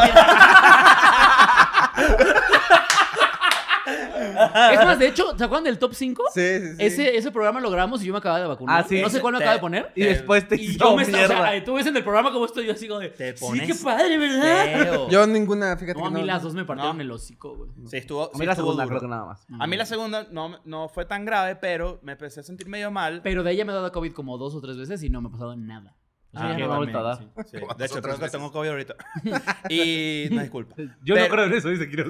Es 4.73 4.85
más, 4.85 4.99
de 4.99 5.09
hecho, 5.09 5.37
¿se 5.37 5.45
acuerdan 5.45 5.65
del 5.65 5.79
top 5.79 5.95
5? 5.95 6.23
Sí, 6.33 6.41
sí, 6.41 6.67
sí. 6.69 6.75
Ese, 6.79 7.17
ese 7.17 7.31
programa 7.31 7.61
lo 7.61 7.71
grabamos 7.71 8.03
y 8.03 8.07
yo 8.07 8.13
me 8.13 8.19
acababa 8.19 8.41
de 8.41 8.47
vacunar. 8.49 8.83
Ah, 8.85 8.87
sí. 8.89 9.01
No 9.01 9.09
sé 9.11 9.21
cuál 9.21 9.33
me 9.35 9.39
acaba 9.39 9.55
de 9.55 9.61
poner. 9.61 9.93
Y 9.95 10.03
después 10.03 10.47
te 10.49 10.57
Y 10.57 10.71
hizo 10.71 10.79
yo 10.91 10.97
me 10.97 11.03
estaba, 11.03 11.25
o 11.25 11.29
mierda. 11.29 11.51
sea, 11.51 11.65
tú 11.65 11.75
ves 11.75 11.87
en 11.87 11.97
el 11.97 12.03
programa 12.03 12.33
como 12.33 12.45
estoy 12.47 12.67
yo 12.67 12.73
así 12.73 12.89
como 12.89 13.01
de. 13.01 13.09
Te 13.11 13.37
sí, 13.37 13.45
pones 13.45 13.67
qué 13.67 13.75
padre, 13.85 14.19
¿verdad? 14.19 14.83
feo. 14.85 15.09
Yo 15.11 15.27
ninguna, 15.27 15.77
fíjate 15.77 15.99
No, 16.01 16.07
a 16.07 16.11
mí 16.11 16.21
no. 16.21 16.27
las 16.27 16.43
dos 16.43 16.55
me 16.55 16.65
partieron 16.65 16.97
No. 16.97 17.03
el 17.03 17.11
hocico, 17.11 17.57
güey. 17.57 17.71
Sí, 17.87 17.97
estuvo. 17.99 18.25
A 18.25 18.31
sí 18.33 18.39
mí 18.39 18.47
la 18.47 18.55
segunda 18.55 18.85
duro. 18.85 18.99
creo 18.99 19.01
que 19.01 19.09
nada 19.15 19.25
más. 19.27 19.47
A 19.59 19.67
mí 19.67 19.77
la 19.77 19.87
segunda 19.87 20.27
no, 20.31 20.59
no 20.65 20.89
fue 20.89 21.05
tan 21.05 21.25
grave, 21.25 21.57
pero 21.57 21.99
me 22.03 22.13
empecé 22.13 22.41
a 22.41 22.43
sentir 22.43 22.69
medio 22.69 22.91
mal. 22.91 23.21
Pero 23.23 23.43
de 23.43 23.53
ella 23.53 23.65
me 23.65 23.73
he 23.73 23.75
dado 23.75 23.91
COVID 23.93 24.13
como 24.13 24.39
dos 24.39 24.55
o 24.55 24.61
tres 24.61 24.77
veces 24.77 25.03
y 25.03 25.11
no 25.11 25.21
me 25.21 25.29
ha 25.29 25.33
pasado 25.33 25.57
nada. 25.57 25.95
Ah, 26.35 26.49
ya 26.49 26.53
no 26.53 26.57
me 26.59 26.65
ha 26.65 26.69
me 26.69 26.77
vuelto 26.77 26.99
a 26.99 27.03
dar. 27.03 27.19
Sí, 27.19 27.25
sí. 27.51 27.57
De 27.77 27.85
hecho, 27.85 28.01
creo 28.01 28.19
que 28.19 28.29
tengo 28.31 28.51
COVID 28.51 28.69
ahorita. 28.71 28.95
Y 29.69 30.29
no, 30.31 30.41
disculpa. 30.41 30.75
Yo 31.03 31.15
Pero- 31.15 31.21
no 31.29 31.31
creo 31.35 31.45
en 31.45 31.53
eso, 31.55 31.69
dice 31.69 31.89
Quiroz. 31.91 32.09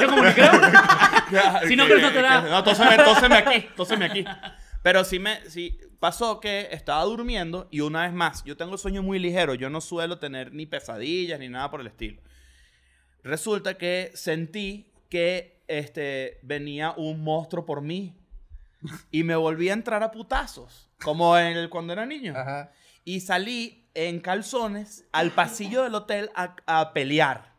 Yo 0.00 0.08
como 0.08 0.22
que 0.22 0.32
creo. 0.32 0.50
Si 1.68 1.76
no 1.76 1.84
crees, 1.84 2.02
no 2.02 2.10
te 2.12 2.22
da. 2.22 2.40
No, 2.42 2.64
tóseme, 2.64 2.96
tóseme 2.96 3.36
aquí, 3.36 3.66
tóseme 3.76 4.04
aquí. 4.06 4.24
Pero 4.82 5.04
sí 5.04 5.18
me, 5.18 5.48
sí 5.48 5.78
pasó 6.00 6.40
que 6.40 6.68
estaba 6.72 7.04
durmiendo 7.04 7.68
y 7.70 7.80
una 7.80 8.02
vez 8.02 8.12
más, 8.12 8.42
yo 8.44 8.56
tengo 8.56 8.72
el 8.72 8.78
sueño 8.78 9.02
muy 9.02 9.18
ligero, 9.18 9.54
yo 9.54 9.68
no 9.68 9.80
suelo 9.82 10.18
tener 10.18 10.52
ni 10.54 10.64
pesadillas 10.66 11.38
ni 11.38 11.48
nada 11.48 11.70
por 11.70 11.82
el 11.82 11.86
estilo. 11.86 12.20
Resulta 13.22 13.74
que 13.74 14.10
sentí 14.14 14.90
que 15.10 15.60
este, 15.68 16.38
venía 16.42 16.92
un 16.96 17.22
monstruo 17.22 17.66
por 17.66 17.82
mí 17.82 18.16
y 19.10 19.22
me 19.24 19.36
volví 19.36 19.68
a 19.68 19.74
entrar 19.74 20.02
a 20.02 20.10
putazos, 20.10 20.88
como 21.02 21.36
en 21.36 21.56
el, 21.58 21.68
cuando 21.68 21.92
era 21.92 22.06
niño. 22.06 22.32
Ajá. 22.34 22.72
Y 23.04 23.20
salí 23.20 23.88
en 23.94 24.20
calzones 24.20 25.06
al 25.12 25.32
pasillo 25.32 25.82
del 25.82 25.94
hotel 25.94 26.30
a, 26.34 26.56
a 26.66 26.92
pelear. 26.92 27.50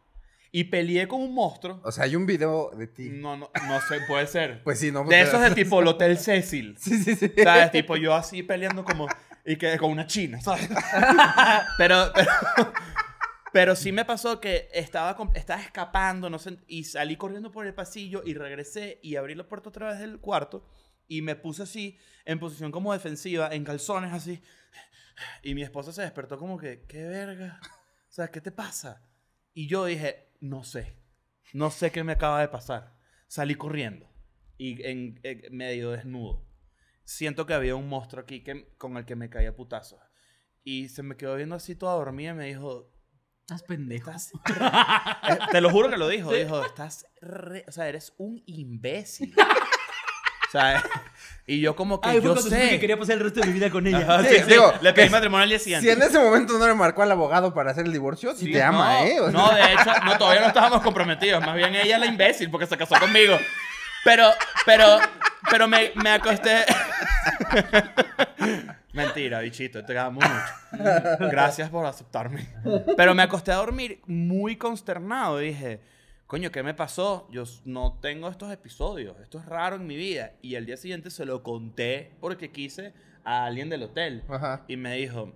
Y 0.54 0.66
peleé 0.66 1.08
con 1.08 1.22
un 1.22 1.34
monstruo. 1.34 1.80
O 1.84 1.92
sea, 1.92 2.04
hay 2.04 2.16
un 2.16 2.26
video 2.26 2.72
de 2.72 2.88
ti. 2.88 3.10
No, 3.10 3.38
no, 3.38 3.50
no 3.68 3.82
sé, 3.82 4.02
puede 4.08 4.28
ser. 4.28 4.62
Pues 4.64 4.80
sí, 4.80 4.92
no. 4.92 5.06
De 5.06 5.22
esos 5.22 5.42
de 5.42 5.52
tipo 5.52 5.80
el 5.80 5.88
Hotel 5.88 6.18
Cecil. 6.18 6.76
Sí, 6.80 7.02
sí, 7.02 7.16
sí. 7.16 7.32
¿Sabes? 7.42 7.72
Tipo 7.72 7.96
yo 7.96 8.14
así 8.14 8.44
peleando 8.44 8.84
como... 8.84 9.08
Y 9.46 9.56
que 9.56 9.78
con 9.78 9.92
una 9.92 10.06
china, 10.06 10.40
¿sabes? 10.40 10.70
Pero, 11.78 12.12
pero, 12.14 12.74
pero 13.52 13.76
sí 13.76 13.92
me 13.92 14.06
pasó 14.06 14.40
que 14.40 14.70
estaba, 14.72 15.18
estaba 15.34 15.60
escapando, 15.60 16.30
no 16.30 16.38
sé, 16.38 16.58
y 16.68 16.84
salí 16.84 17.16
corriendo 17.16 17.52
por 17.52 17.66
el 17.66 17.74
pasillo 17.74 18.22
y 18.24 18.36
regresé 18.36 19.00
y 19.02 19.16
abrí 19.16 19.34
la 19.34 19.48
puerta 19.48 19.70
otra 19.70 19.90
vez 19.90 20.00
del 20.00 20.20
cuarto 20.20 20.64
y 21.12 21.22
me 21.22 21.36
puse 21.36 21.64
así, 21.64 21.98
en 22.24 22.40
posición 22.40 22.72
como 22.72 22.94
defensiva, 22.94 23.50
en 23.52 23.66
calzones 23.66 24.14
así. 24.14 24.42
Y 25.44 25.54
mi 25.56 25.62
esposa 25.64 25.92
se 25.92 26.02
despertó 26.02 26.38
como 26.38 26.58
que, 26.58 26.86
¿qué 26.88 27.04
verga? 27.04 27.60
O 28.10 28.12
sea, 28.14 28.30
¿qué 28.30 28.42
te 28.42 28.52
pasa? 28.52 29.04
Y 29.54 29.68
yo 29.68 29.86
dije, 29.86 30.32
no 30.40 30.64
sé. 30.64 30.98
No 31.54 31.72
sé 31.72 31.92
qué 31.92 32.04
me 32.04 32.14
acaba 32.14 32.40
de 32.42 32.48
pasar. 32.48 32.96
Salí 33.28 33.56
corriendo 33.56 34.10
y 34.58 34.82
en, 34.86 35.20
en 35.24 35.56
medio 35.56 35.92
desnudo. 35.92 36.46
Siento 37.04 37.46
que 37.46 37.54
había 37.54 37.76
un 37.76 37.90
monstruo 37.90 38.22
aquí 38.24 38.44
que, 38.44 38.74
con 38.78 38.96
el 38.98 39.06
que 39.06 39.16
me 39.16 39.30
caía 39.30 39.56
putazo. 39.56 40.00
Y 40.64 40.90
se 40.90 41.04
me 41.04 41.18
quedó 41.18 41.36
viendo 41.36 41.56
así 41.56 41.76
toda 41.76 41.96
dormida 41.96 42.32
y 42.32 42.36
me 42.36 42.46
dijo, 42.48 42.92
Estás 43.42 43.64
pendejo. 43.64 44.12
estás... 44.12 44.32
Eh, 45.30 45.38
te 45.52 45.60
lo 45.62 45.70
juro 45.72 45.90
que 45.90 45.98
lo 45.98 46.08
dijo. 46.08 46.32
Dijo, 46.32 46.64
estás... 46.64 47.06
re- 47.22 47.66
O 47.68 47.72
sea, 47.72 47.90
eres 47.90 48.14
un 48.18 48.42
imbécil. 48.46 49.34
o 50.52 50.60
sea, 50.60 50.84
y 51.48 51.60
yo 51.60 51.76
como 51.76 52.00
que 52.02 52.10
Ay, 52.10 52.22
yo 52.22 52.36
sé. 52.36 52.70
que 52.70 52.80
quería 52.80 52.98
pasar 52.98 53.16
el 53.16 53.22
resto 53.22 53.40
de 53.42 53.48
mi 53.48 53.54
vida 53.54 53.70
con 53.70 53.86
ella. 53.88 54.00
Ajá, 54.00 54.22
Sí, 54.24 54.30
sí, 54.30 54.36
sí. 54.40 54.44
digo, 54.52 54.74
Le 54.82 54.94
pedí 54.94 55.10
matrimonio 55.10 55.44
al 55.44 55.50
día 55.50 55.58
Si 55.60 55.64
siguiente. 55.66 55.92
en 55.92 56.02
ese 56.02 56.20
momento 56.20 56.58
no 56.58 56.68
le 56.68 56.74
marcó 56.76 57.02
al 57.04 57.12
abogado 57.12 57.54
para 57.54 57.72
hacer 57.72 57.86
el 57.86 57.92
divorcio, 57.94 58.34
sí, 58.36 58.46
Sí, 58.46 58.52
te 58.52 58.62
ama, 58.64 59.00
no, 59.02 59.06
¿eh? 59.06 59.20
O 59.22 59.32
sea, 59.32 59.40
No, 59.40 59.52
de 59.54 59.62
hecho, 59.74 59.92
no, 60.06 60.18
todavía 60.18 60.42
no 60.42 60.48
estábamos 60.48 60.82
comprometidos. 60.82 61.44
Más 61.46 61.56
bien 61.56 61.74
ella 61.76 61.96
es 61.96 62.00
la 62.00 62.06
imbécil 62.06 62.50
porque 62.52 62.68
se 62.68 62.78
casó 62.78 62.96
conmigo. 63.00 63.38
Pero, 64.04 64.30
pero, 64.66 65.00
pero 65.50 65.68
me, 65.68 65.92
me 65.96 66.10
acosté. 66.12 66.66
Mentira, 68.94 69.40
bichito, 69.40 69.86
te 69.86 69.98
amo 69.98 70.20
mucho. 70.22 71.18
Gracias 71.30 71.70
por 71.70 71.86
aceptarme. 71.86 72.48
Pero 72.98 73.14
me 73.16 73.24
acosté 73.24 73.52
a 73.52 73.56
dormir 73.56 74.02
muy 74.06 74.58
consternado. 74.58 75.38
Dije, 75.38 75.80
coño, 76.32 76.50
¿qué 76.50 76.64
me 76.64 76.74
pasó? 76.74 77.28
Yo 77.30 77.44
no 77.66 78.00
tengo 78.02 78.30
estos 78.30 78.54
episodios. 78.54 79.20
Esto 79.20 79.38
es 79.40 79.46
raro 79.46 79.76
en 79.76 79.86
mi 79.86 79.98
vida. 79.98 80.32
Y 80.42 80.56
el 80.56 80.66
día 80.66 80.78
siguiente 80.78 81.10
se 81.10 81.26
lo 81.26 81.44
conté 81.44 82.14
porque 82.22 82.52
quise 82.54 82.94
a 83.26 83.44
alguien 83.44 83.68
del 83.70 83.84
hotel. 83.84 84.24
Ajá. 84.30 84.64
Y 84.70 84.78
me 84.78 84.96
dijo, 84.96 85.34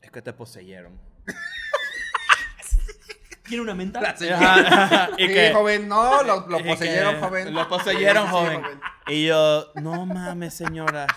es 0.00 0.12
que 0.12 0.22
te 0.22 0.32
poseyeron. 0.32 1.00
¿Quiere 3.42 3.60
una 3.60 3.74
menta? 3.74 4.16
Sí, 4.16 4.28
Ajá, 4.28 4.84
ajá. 4.84 5.10
Y 5.18 5.26
Sí, 5.26 5.34
que- 5.34 5.52
joven, 5.52 5.88
no, 5.88 6.22
lo, 6.46 6.46
poseyeron, 6.46 7.14
que- 7.16 7.20
joven. 7.20 7.52
Lo 7.54 7.68
poseyeron, 7.68 8.24
Sí, 8.26 8.30
joven. 8.30 8.62
Y 9.08 9.26
yo, 9.26 9.72
no 9.82 10.06
mames, 10.06 10.54
señora. 10.54 11.08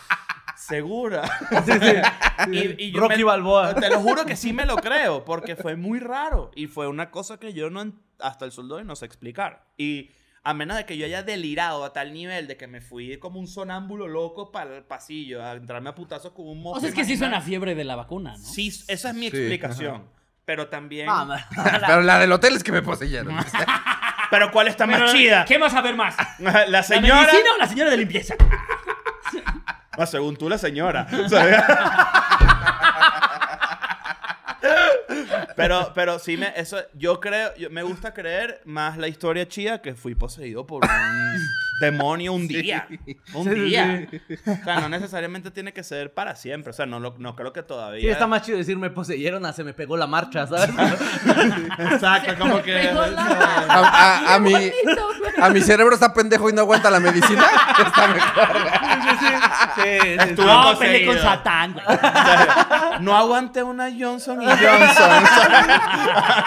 ¿Segura? 0.57 1.21
Sí, 1.65 1.71
sí. 1.73 2.51
Y- 2.51 2.85
y 2.85 2.91
yo 2.93 2.99
Rocky 3.01 3.17
me- 3.17 3.23
Balboa. 3.25 3.75
Te 3.75 3.91
lo 3.91 3.99
juro 3.99 4.25
que 4.25 4.35
sí 4.35 4.53
me 4.53 4.65
lo 4.65 4.77
creo, 4.77 5.23
porque 5.23 5.55
fue 5.55 5.75
muy 5.75 5.99
raro. 5.99 6.49
Y 6.55 6.65
fue 6.65 6.87
una 6.87 7.11
cosa 7.11 7.37
que 7.39 7.53
yo 7.53 7.69
no, 7.69 7.81
en- 7.81 7.99
hasta 8.21 8.45
el 8.45 8.51
sol 8.51 8.67
de 8.69 8.75
hoy 8.75 8.83
no 8.85 8.95
sé 8.95 9.05
explicar. 9.05 9.65
Y 9.77 10.11
a 10.43 10.53
menos 10.53 10.75
de 10.77 10.85
que 10.85 10.97
yo 10.97 11.05
haya 11.05 11.21
delirado 11.23 11.83
a 11.85 11.93
tal 11.93 12.13
nivel 12.13 12.47
de 12.47 12.57
que 12.57 12.67
me 12.67 12.81
fui 12.81 13.17
como 13.19 13.39
un 13.39 13.47
sonámbulo 13.47 14.07
loco 14.07 14.51
para 14.51 14.75
el 14.77 14.83
pasillo, 14.83 15.43
a 15.43 15.53
entrarme 15.53 15.89
a 15.91 15.95
putazos 15.95 16.31
con 16.33 16.45
un 16.47 16.57
O 16.59 16.61
monstruo. 16.61 16.79
sea, 16.81 16.89
es 16.89 16.95
que 16.95 17.03
sí 17.05 17.11
imaginario. 17.13 17.35
suena 17.39 17.45
fiebre 17.45 17.75
de 17.75 17.83
la 17.83 17.95
vacuna, 17.95 18.31
¿no? 18.31 18.37
Sí, 18.43 18.67
esa 18.87 19.09
es 19.09 19.15
mi 19.15 19.29
Sí, 19.29 19.37
explicación. 19.37 20.09
Pero 20.45 20.67
también. 20.67 21.07
Ah, 21.09 21.45
Pero 21.87 22.01
la 22.01 22.17
del 22.17 22.31
hotel 22.31 22.55
es 22.55 22.63
que 22.63 22.71
me 22.71 22.81
poseyeron. 22.81 23.35
Pero 24.31 24.49
¿cuál 24.51 24.67
está 24.69 24.87
más 24.87 25.11
chida? 25.11 25.45
¿Qué 25.45 25.57
vas 25.57 25.73
a 25.75 25.81
ver 25.81 25.95
más? 25.95 26.15
La 26.39 26.65
¿La 26.67 26.83
señora. 26.83 27.21
medicina 27.21 27.49
o 27.53 27.57
la 27.59 27.67
señora 27.67 27.89
de 27.91 27.97
limpieza? 27.97 28.33
Ah, 29.97 30.05
según 30.05 30.37
tú, 30.37 30.49
la 30.49 30.57
señora. 30.57 31.05
¿sabes? 31.29 31.57
Pero, 35.55 35.91
pero 35.93 36.19
sí 36.19 36.37
me, 36.37 36.51
eso, 36.55 36.77
yo 36.93 37.19
creo, 37.19 37.55
yo- 37.57 37.69
me 37.69 37.83
gusta 37.83 38.13
creer 38.13 38.61
más 38.65 38.97
la 38.97 39.07
historia 39.07 39.47
chida 39.47 39.81
que 39.81 39.93
fui 39.95 40.15
poseído 40.15 40.65
por 40.65 40.83
un 40.83 40.89
demonio 41.81 42.33
un 42.33 42.47
día. 42.47 42.87
Un 43.33 43.43
Sí, 43.45 43.53
sí, 43.55 43.59
día. 43.61 44.07
O 44.61 44.63
sea, 44.63 44.79
no 44.81 44.89
necesariamente 44.89 45.49
tiene 45.51 45.73
que 45.73 45.83
ser 45.83 46.13
para 46.13 46.35
siempre. 46.35 46.69
O 46.69 46.73
sea, 46.73 46.85
no, 46.85 46.99
lo- 46.99 47.15
no 47.17 47.35
creo 47.35 47.53
que 47.53 47.63
todavía. 47.63 48.01
Sí, 48.01 48.09
está 48.09 48.27
más 48.27 48.43
chido 48.43 48.57
decir 48.57 48.77
me 48.77 48.89
poseyeron 48.91 49.45
a 49.45 49.53
se 49.53 49.63
me 49.63 49.73
pegó 49.73 49.97
la 49.97 50.07
marcha, 50.07 50.45
¿sabes? 50.47 50.69
Exacto, 51.79 52.35
como 52.37 52.61
que. 52.61 52.73
Pegó 52.73 53.05
la- 53.07 53.65
A, 53.69 53.79
a- 54.31 54.35
a 54.35 54.39
mi, 54.39 54.53
a 55.41 55.49
mi 55.49 55.61
cerebro 55.61 55.93
está 55.95 56.13
pendejo 56.13 56.49
y 56.49 56.53
no 56.53 56.61
aguanta 56.61 56.89
la 56.91 56.99
medicina. 56.99 57.45
Está 57.85 58.07
mejor. 58.07 58.57
Sí, 59.01 59.17
sí, 59.19 59.81
sí. 59.81 60.07
Estuvo 60.29 60.45
No, 60.45 60.77
peleé 60.77 61.05
con 61.05 61.17
Satán, 61.17 61.73
güey. 61.73 61.85
No 62.99 63.15
aguanté 63.15 63.63
una 63.63 63.89
Johnson 63.97 64.41
y 64.41 64.45
Johnson. 64.49 65.23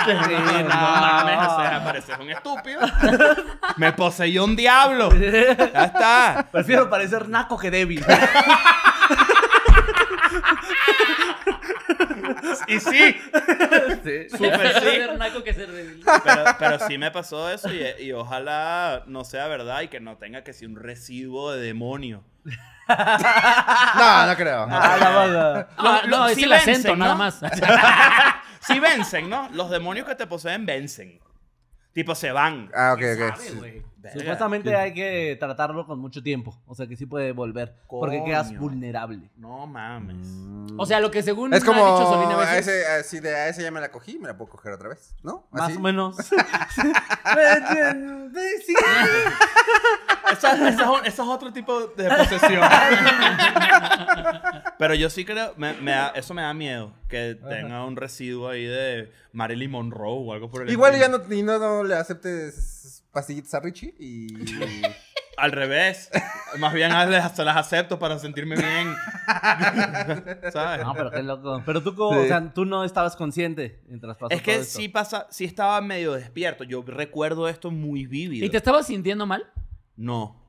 Sí, 0.04 0.12
no 0.62 0.68
mames, 0.68 1.38
o 1.48 1.60
sea, 1.60 1.82
pareces 1.84 2.18
un 2.18 2.30
estúpido. 2.30 2.80
Me 3.76 3.92
poseyó 3.92 4.44
un 4.44 4.56
diablo. 4.56 5.10
Ya 5.12 5.84
está. 5.84 6.46
Prefiero 6.50 6.88
parecer 6.90 7.28
naco 7.28 7.58
que 7.58 7.70
débil. 7.70 8.04
Y 12.66 12.80
sí, 12.80 13.16
Sí. 14.04 14.28
súper 14.30 14.80
sí. 14.80 15.18
Naco 15.18 15.42
que 15.42 15.54
ser 15.54 15.70
débil. 15.70 16.04
Pero, 16.24 16.44
pero 16.58 16.78
sí 16.86 16.98
me 16.98 17.10
pasó 17.10 17.50
eso 17.50 17.68
y, 17.72 17.84
y 18.02 18.12
ojalá 18.12 19.02
no 19.06 19.24
sea 19.24 19.48
verdad 19.48 19.82
y 19.82 19.88
que 19.88 20.00
no 20.00 20.16
tenga 20.18 20.42
que 20.44 20.52
ser 20.52 20.68
un 20.68 20.76
residuo 20.76 21.52
de 21.52 21.60
demonio. 21.66 22.24
No, 22.86 24.26
no 24.26 24.36
creo. 24.36 24.66
Ah, 24.70 24.96
la 25.00 25.08
vaga. 25.10 25.68
Ah, 25.78 26.02
Lo- 26.04 26.18
no, 26.18 26.28
es 26.28 26.34
sí 26.34 26.44
el 26.44 26.52
acento, 26.52 26.94
nada 26.96 27.12
¿no? 27.12 27.18
más. 27.18 27.40
Sí 28.60 28.78
vencen, 28.80 29.28
¿no? 29.28 29.48
Los 29.52 29.70
demonios 29.70 30.06
que 30.06 30.14
te 30.14 30.26
poseen 30.26 30.64
vencen. 30.66 31.20
Tipo, 31.92 32.14
se 32.14 32.30
van. 32.32 32.70
Ah, 32.74 32.94
ok, 32.94 33.02
ok. 33.14 33.36
Sabe. 33.38 33.82
Verga. 34.04 34.20
Supuestamente 34.20 34.76
hay 34.76 34.92
que 34.92 35.36
tratarlo 35.40 35.86
con 35.86 35.98
mucho 35.98 36.22
tiempo. 36.22 36.54
O 36.66 36.74
sea 36.74 36.86
que 36.86 36.94
sí 36.96 37.06
puede 37.06 37.32
volver. 37.32 37.74
Porque 37.88 38.22
quedas 38.22 38.54
vulnerable. 38.58 39.30
No 39.36 39.66
mames. 39.66 40.26
O 40.76 40.84
sea, 40.84 41.00
lo 41.00 41.10
que 41.10 41.22
según 41.22 41.54
Es 41.54 41.64
me 41.64 41.70
ha 41.70 41.74
dicho 41.74 42.04
como 42.04 42.20
a 42.40 42.42
a 42.42 42.54
veces. 42.56 42.68
ese, 42.68 42.86
así 42.86 43.20
de 43.20 43.34
a 43.34 43.48
ese 43.48 43.62
ya 43.62 43.70
me 43.70 43.80
la 43.80 43.90
cogí, 43.90 44.18
me 44.18 44.28
la 44.28 44.36
puedo 44.36 44.50
coger 44.50 44.72
otra 44.72 44.90
vez, 44.90 45.14
¿no? 45.22 45.46
Más 45.52 45.74
o 45.76 45.80
menos. 45.80 46.16
Sí. 48.66 48.74
Esa, 50.32 50.54
esa 50.68 50.68
es, 50.68 50.88
un- 50.88 51.06
esa 51.06 51.22
es 51.22 51.28
otro 51.28 51.52
tipo 51.52 51.86
de 51.88 52.08
posesión. 52.08 52.62
Pero 54.78 54.94
yo 54.94 55.08
sí 55.10 55.24
creo, 55.24 55.54
me- 55.56 55.74
me 55.74 55.92
da- 55.92 56.08
eso 56.14 56.34
me 56.34 56.42
da 56.42 56.52
miedo, 56.54 56.92
que 57.08 57.36
tenga 57.48 57.84
un 57.84 57.96
residuo 57.96 58.48
ahí 58.48 58.64
de 58.64 59.12
Marilyn 59.32 59.70
Monroe 59.70 60.18
o 60.26 60.32
algo 60.32 60.50
por 60.50 60.62
el 60.62 60.70
Igual 60.70 60.98
ya 60.98 61.08
no, 61.08 61.20
y 61.32 61.42
no, 61.42 61.58
no 61.58 61.84
le 61.84 61.94
aceptes 61.94 62.73
pastillitas 63.14 63.54
a 63.54 63.60
Richie 63.60 63.94
y... 63.98 64.26
Al 65.36 65.50
revés. 65.50 66.10
Más 66.60 66.72
bien 66.72 66.92
se 66.92 67.44
las 67.44 67.56
acepto 67.56 67.98
para 67.98 68.20
sentirme 68.20 68.54
bien. 68.54 68.94
¿Sabes? 70.52 70.84
No, 70.84 70.94
pero 70.94 71.10
qué 71.10 71.22
loco. 71.24 71.60
Pero 71.66 71.82
tú, 71.82 71.94
como, 71.96 72.18
Sí. 72.20 72.24
o 72.24 72.28
sea, 72.28 72.52
tú 72.54 72.64
no 72.64 72.84
estabas 72.84 73.16
consciente 73.16 73.80
mientras 73.88 74.16
pasó 74.16 74.30
es 74.32 74.42
que 74.42 74.52
todo 74.52 74.62
esto. 74.62 74.78
sí 74.78 74.88
pasa, 74.88 75.26
sí 75.30 75.44
estaba 75.44 75.80
medio 75.80 76.12
despierto. 76.12 76.62
Yo 76.62 76.82
recuerdo 76.86 77.48
esto 77.48 77.72
muy 77.72 78.06
vívido. 78.06 78.46
¿Y 78.46 78.48
te 78.50 78.56
estabas 78.58 78.86
sintiendo 78.86 79.26
mal? 79.26 79.44
No, 79.96 80.40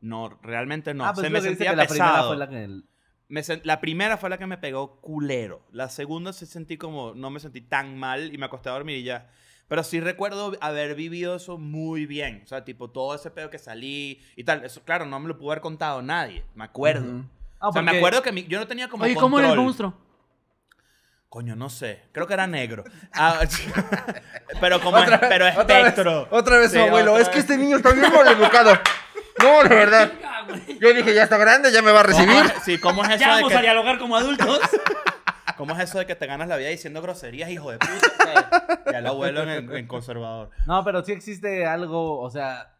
no, 0.00 0.28
realmente 0.42 0.92
no. 0.92 1.04
ah, 1.06 1.12
pues 1.14 1.24
Se 1.26 1.30
me 1.30 1.40
sentía 1.40 1.70
que 1.70 1.76
la 1.76 1.86
primera 1.86 2.10
pesado. 2.10 2.28
fue 2.30 2.36
la 2.36 2.48
que... 2.48 2.64
el- 2.64 2.84
Me 3.28 3.42
la 3.62 3.80
primera 3.80 4.16
fue 4.16 4.28
la 4.28 4.38
que 4.38 4.46
me 4.46 4.58
pegó 4.58 5.00
culero. 5.00 5.64
La 5.70 5.88
segunda 5.88 6.32
se 6.32 6.46
sentí 6.46 6.76
como, 6.76 7.14
no 7.14 7.30
me 7.30 7.38
sentí 7.38 7.60
tan 7.60 7.96
mal 7.96 8.34
y 8.34 8.38
me 8.38 8.46
acosté 8.46 8.68
a 8.70 8.72
dormir 8.72 8.96
y 8.98 9.04
ya. 9.04 9.30
Pero 9.72 9.84
sí 9.84 10.00
recuerdo 10.02 10.52
haber 10.60 10.94
vivido 10.94 11.34
eso 11.36 11.56
muy 11.56 12.04
bien. 12.04 12.42
O 12.44 12.46
sea, 12.46 12.62
tipo, 12.62 12.90
todo 12.90 13.14
ese 13.14 13.30
pedo 13.30 13.48
que 13.48 13.58
salí 13.58 14.20
y 14.36 14.44
tal. 14.44 14.62
Eso, 14.66 14.82
claro, 14.84 15.06
no 15.06 15.18
me 15.18 15.28
lo 15.28 15.38
pudo 15.38 15.50
haber 15.52 15.62
contado 15.62 16.02
nadie. 16.02 16.44
Me 16.54 16.64
acuerdo. 16.64 17.24
Ah, 17.58 17.68
o 17.68 17.72
sea, 17.72 17.80
me 17.80 17.96
acuerdo 17.96 18.20
que 18.20 18.32
mi- 18.32 18.44
yo 18.46 18.58
no 18.60 18.66
tenía 18.66 18.88
como 18.90 19.04
Oye, 19.04 19.14
¿cómo 19.14 19.38
era 19.38 19.48
el 19.48 19.56
monstruo? 19.58 19.94
Coño, 21.30 21.56
no 21.56 21.70
sé. 21.70 22.02
Creo 22.12 22.26
que 22.26 22.34
era 22.34 22.46
negro. 22.46 22.84
Ah, 23.14 23.40
pero 24.60 24.78
como 24.82 24.98
Otra- 24.98 25.18
pero 25.20 25.46
otra 25.46 25.62
vez- 25.78 25.86
espectro. 25.86 26.28
Otra 26.30 26.58
vez, 26.58 26.70
Sí, 26.70 26.76
su 26.76 26.82
abuelo. 26.84 27.12
otra 27.12 27.22
Es 27.22 27.28
que 27.30 27.38
este 27.38 27.56
niño 27.56 27.76
está 27.78 27.92
bien 27.94 28.12
mal 28.12 28.28
educado. 28.28 28.78
No, 29.42 29.62
de 29.62 29.74
verdad. 29.74 30.12
Yo 30.82 30.92
dije, 30.92 31.14
ya 31.14 31.22
está 31.22 31.38
grande, 31.38 31.72
ya 31.72 31.80
me 31.80 31.92
va 31.92 32.00
a 32.00 32.04
¿Cómo 32.04 32.18
recibir. 32.18 32.44
es- 32.58 32.62
Sí, 32.62 32.78
¿cómo 32.78 33.04
es 33.04 33.08
eso 33.08 33.20
Ya 33.20 33.28
de 33.28 33.34
vamos 33.36 33.50
que 33.52 33.56
a 33.56 33.62
dialogar 33.62 33.98
como 33.98 34.16
adultos. 34.18 34.60
¿Cómo 35.56 35.74
es 35.74 35.80
eso 35.80 35.98
de 35.98 36.06
que 36.06 36.14
te 36.14 36.26
ganas 36.26 36.48
la 36.48 36.56
vida 36.56 36.68
diciendo 36.68 37.02
groserías, 37.02 37.50
hijo 37.50 37.70
de 37.70 37.78
puta? 37.78 38.82
Ya 38.92 38.98
el 38.98 39.06
abuelo 39.06 39.42
en, 39.42 39.70
en 39.74 39.86
conservador. 39.86 40.50
No, 40.66 40.84
pero 40.84 41.04
sí 41.04 41.12
existe 41.12 41.66
algo, 41.66 42.20
o 42.20 42.30
sea... 42.30 42.72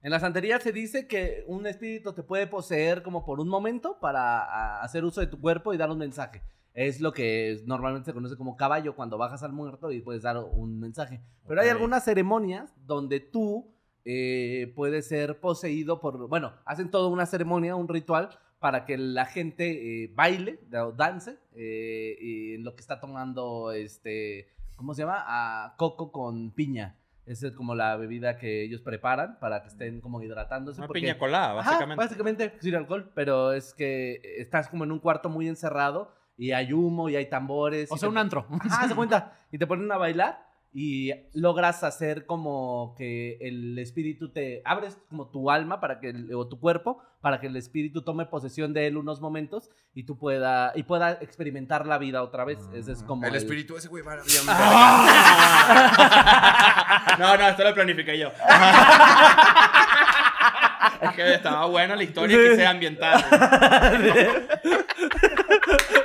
En 0.00 0.12
la 0.12 0.20
santería 0.20 0.60
se 0.60 0.72
dice 0.72 1.08
que 1.08 1.44
un 1.48 1.66
espíritu 1.66 2.12
te 2.12 2.22
puede 2.22 2.46
poseer 2.46 3.02
como 3.02 3.24
por 3.24 3.40
un 3.40 3.48
momento 3.48 3.98
para 4.00 4.38
a, 4.44 4.82
hacer 4.82 5.04
uso 5.04 5.20
de 5.20 5.26
tu 5.26 5.40
cuerpo 5.40 5.74
y 5.74 5.76
dar 5.76 5.90
un 5.90 5.98
mensaje. 5.98 6.42
Es 6.72 7.00
lo 7.00 7.12
que 7.12 7.60
normalmente 7.66 8.06
se 8.06 8.14
conoce 8.14 8.36
como 8.36 8.56
caballo 8.56 8.94
cuando 8.94 9.18
bajas 9.18 9.42
al 9.42 9.52
muerto 9.52 9.90
y 9.90 10.00
puedes 10.00 10.22
dar 10.22 10.38
un 10.38 10.78
mensaje. 10.78 11.20
Pero 11.48 11.60
hay 11.60 11.68
algunas 11.68 12.04
ceremonias 12.04 12.72
donde 12.86 13.18
tú 13.18 13.74
eh, 14.04 14.72
puedes 14.76 15.08
ser 15.08 15.40
poseído 15.40 16.00
por... 16.00 16.28
Bueno, 16.28 16.52
hacen 16.64 16.90
toda 16.92 17.08
una 17.08 17.26
ceremonia, 17.26 17.74
un 17.74 17.88
ritual 17.88 18.30
para 18.58 18.84
que 18.84 18.98
la 18.98 19.24
gente 19.26 20.04
eh, 20.04 20.12
baile 20.14 20.58
o 20.74 20.92
dance 20.92 21.38
eh, 21.54 22.16
y 22.20 22.54
en 22.54 22.64
lo 22.64 22.74
que 22.74 22.80
está 22.80 23.00
tomando 23.00 23.72
este... 23.72 24.48
¿Cómo 24.76 24.94
se 24.94 25.02
llama? 25.02 25.24
Ah, 25.26 25.74
coco 25.76 26.12
con 26.12 26.52
piña. 26.52 26.96
Esa 27.26 27.48
es 27.48 27.52
como 27.52 27.74
la 27.74 27.96
bebida 27.96 28.38
que 28.38 28.62
ellos 28.62 28.80
preparan 28.80 29.38
para 29.40 29.60
que 29.62 29.68
estén 29.68 30.00
como 30.00 30.22
hidratándose. 30.22 30.80
Una 30.80 30.86
porque- 30.86 31.00
piña 31.00 31.18
colada, 31.18 31.50
Ajá, 31.58 31.70
básicamente. 31.72 31.96
básicamente, 32.04 32.52
sin 32.60 32.74
alcohol, 32.76 33.10
pero 33.14 33.52
es 33.52 33.74
que 33.74 34.20
estás 34.38 34.68
como 34.68 34.84
en 34.84 34.92
un 34.92 34.98
cuarto 35.00 35.28
muy 35.28 35.46
encerrado 35.48 36.14
y 36.36 36.52
hay 36.52 36.72
humo 36.72 37.08
y 37.08 37.16
hay 37.16 37.28
tambores. 37.28 37.90
O 37.92 37.96
sea, 37.98 38.08
te- 38.08 38.12
un 38.12 38.18
antro. 38.18 38.46
Ajá, 38.60 38.88
se 38.88 38.94
cuenta. 38.94 39.36
Y 39.50 39.58
te 39.58 39.66
ponen 39.66 39.90
a 39.92 39.96
bailar 39.98 40.47
y 40.80 41.10
logras 41.34 41.82
hacer 41.82 42.24
como 42.24 42.94
que 42.96 43.36
el 43.40 43.76
espíritu 43.80 44.28
te 44.30 44.62
abres 44.64 44.96
como 45.08 45.26
tu 45.28 45.50
alma 45.50 45.80
para 45.80 45.98
que 45.98 46.10
el- 46.10 46.32
o 46.32 46.46
tu 46.46 46.60
cuerpo 46.60 47.02
para 47.20 47.40
que 47.40 47.48
el 47.48 47.56
espíritu 47.56 48.02
tome 48.02 48.26
posesión 48.26 48.72
de 48.72 48.86
él 48.86 48.96
unos 48.96 49.20
momentos 49.20 49.70
y 49.92 50.04
tú 50.04 50.16
pueda 50.16 50.70
y 50.76 50.84
pueda 50.84 51.18
experimentar 51.20 51.84
la 51.84 51.98
vida 51.98 52.22
otra 52.22 52.44
vez. 52.44 52.60
Ese 52.72 52.92
es 52.92 53.02
como 53.02 53.26
El 53.26 53.34
espíritu 53.34 53.76
ese 53.76 53.88
güey 53.88 54.04
va 54.04 54.14
bien. 54.14 54.46
No, 57.18 57.36
no, 57.36 57.48
esto 57.48 57.64
lo 57.64 57.74
planifiqué 57.74 58.16
yo. 58.16 58.28
es 61.02 61.10
que 61.16 61.34
estaba 61.34 61.66
buena 61.66 61.96
la 61.96 62.04
historia 62.04 62.36
y 62.36 62.50
quise 62.50 62.64
ambientar. 62.66 63.24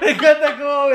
Me 0.02 0.10
encanta 0.12 0.58
cómo 0.58 0.90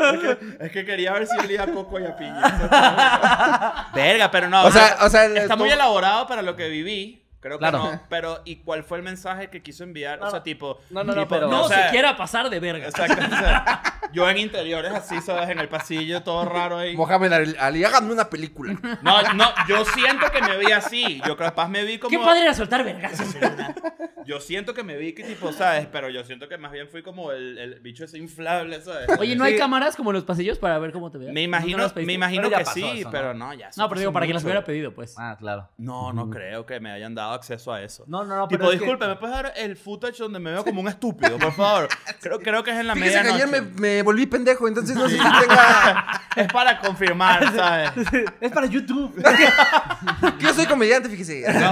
Ah. 0.00 0.36
Es 0.60 0.72
que 0.72 0.84
quería 0.84 1.12
ver 1.12 1.26
si 1.26 1.36
olía 1.38 1.64
a 1.64 1.66
coco 1.66 1.98
y 2.00 2.04
a 2.04 2.16
piña. 2.16 3.88
Verga, 3.94 4.30
pero 4.30 4.48
no. 4.48 4.64
O 4.64 4.70
sea, 4.70 4.96
o 5.02 5.08
sea, 5.10 5.24
está 5.26 5.54
tú- 5.54 5.60
muy 5.60 5.70
elaborado 5.70 6.26
para 6.26 6.42
lo 6.42 6.56
que 6.56 6.68
viví. 6.68 7.22
Creo 7.40 7.58
que 7.58 7.62
Claro. 7.62 7.78
no. 7.78 8.02
Pero, 8.08 8.40
¿y 8.44 8.56
cuál 8.56 8.82
fue 8.84 8.98
el 8.98 9.04
mensaje 9.04 9.48
que 9.48 9.62
quiso 9.62 9.84
enviar? 9.84 10.20
o 10.22 10.30
sea, 10.30 10.42
tipo. 10.42 10.78
No, 10.90 11.04
no, 11.04 11.14
no, 11.14 11.22
tipo, 11.22 11.34
pero- 11.34 11.48
No 11.48 11.64
o 11.64 11.68
sea, 11.68 11.84
se 11.86 11.90
quiera 11.90 12.16
pasar 12.16 12.50
de 12.50 12.58
verga. 12.60 12.86
Exacto. 12.86 13.22
o 13.24 13.28
sea, 13.38 13.82
Yo 14.12 14.28
en 14.30 14.38
interiores 14.38 14.90
así, 14.92 15.20
¿sabes? 15.20 15.50
En 15.50 15.58
el 15.58 15.68
pasillo, 15.68 16.22
todo 16.22 16.46
raro 16.46 16.78
ahí. 16.78 16.96
Mohamed 16.96 17.30
Ali, 17.32 17.54
Ali, 17.60 17.84
háganme 17.84 18.10
una 18.12 18.30
película. 18.30 18.72
No, 19.02 19.34
no, 19.34 19.44
yo 19.68 19.84
siento 19.84 20.30
que 20.32 20.40
me 20.40 20.56
vi 20.56 20.72
así. 20.72 21.20
Yo 21.26 21.36
capaz 21.36 21.68
me 21.68 21.84
vi 21.84 21.98
como. 21.98 22.10
Qué 22.10 22.24
padre 22.24 22.42
era 22.42 22.54
soltar 22.54 22.82
verdad. 22.84 23.10
Yo 24.24 24.40
siento 24.40 24.74
que 24.74 24.82
me 24.82 24.96
vi 24.96 25.12
que 25.14 25.24
tipo, 25.24 25.52
¿sabes? 25.52 25.86
Pero 25.92 26.08
yo 26.10 26.24
siento 26.24 26.48
que 26.48 26.58
más 26.58 26.70
bien 26.72 26.88
fui 26.88 27.02
como 27.02 27.32
el, 27.32 27.56
el 27.58 27.80
bicho 27.80 28.04
ese 28.04 28.18
inflable, 28.18 28.80
¿sabes? 28.82 29.08
Oye, 29.18 29.36
¿no 29.36 29.44
hay 29.44 29.54
Sí. 29.54 29.58
cámaras 29.58 29.96
como 29.96 30.10
en 30.10 30.14
los 30.16 30.24
pasillos 30.24 30.58
para 30.58 30.78
ver 30.78 30.92
cómo 30.92 31.10
te 31.10 31.18
veas? 31.18 31.32
Me 31.32 31.46
¿Nunca 31.46 31.58
imagino, 31.58 31.92
me 31.96 32.12
imagino 32.12 32.50
que 32.50 32.64
sí, 32.66 32.84
eso, 32.84 33.04
¿no? 33.08 33.10
pero 33.10 33.34
no, 33.34 33.52
ya. 33.54 33.70
No, 33.76 33.88
pero 33.88 34.00
digo, 34.00 34.12
para 34.12 34.26
que 34.26 34.34
las 34.34 34.44
hubiera 34.44 34.64
pedido, 34.64 34.92
pues. 34.94 35.14
Ah, 35.18 35.36
claro. 35.38 35.68
No, 35.78 36.12
no 36.12 36.28
creo 36.30 36.64
que 36.66 36.78
me 36.80 36.90
hayan 36.90 37.14
dado 37.14 37.27
acceso 37.34 37.72
a 37.72 37.82
eso. 37.82 38.04
No, 38.06 38.24
no, 38.24 38.36
no, 38.36 38.48
pero 38.48 38.60
Tipo, 38.60 38.72
es 38.72 38.78
que- 38.78 38.84
disculpe, 38.84 39.06
¿me 39.06 39.16
puedes 39.16 39.34
dar 39.36 39.52
el 39.56 39.76
footage 39.76 40.18
donde 40.18 40.38
me 40.38 40.52
veo 40.52 40.64
como 40.64 40.80
un 40.80 40.88
estúpido, 40.88 41.38
por 41.38 41.52
favor? 41.52 41.88
Creo, 42.20 42.38
creo 42.40 42.62
que 42.64 42.70
es 42.72 42.78
en 42.78 42.86
la 42.86 42.94
Fíjese 42.94 43.22
que 43.22 43.28
ayer 43.28 43.46
me, 43.48 43.60
me 43.60 44.02
volví 44.02 44.26
pendejo, 44.26 44.66
entonces 44.68 44.96
no 44.96 45.08
sé 45.08 45.16
si 45.16 45.22
tenga... 45.40 46.22
Es 46.36 46.52
para 46.52 46.78
confirmar, 46.78 47.52
¿sabes? 47.56 47.90
Es 48.40 48.52
para 48.52 48.66
YouTube. 48.66 49.12
Que 50.38 50.44
yo 50.44 50.54
soy 50.54 50.66
comediante, 50.66 51.08
fíjese. 51.08 51.44
No, 51.52 51.70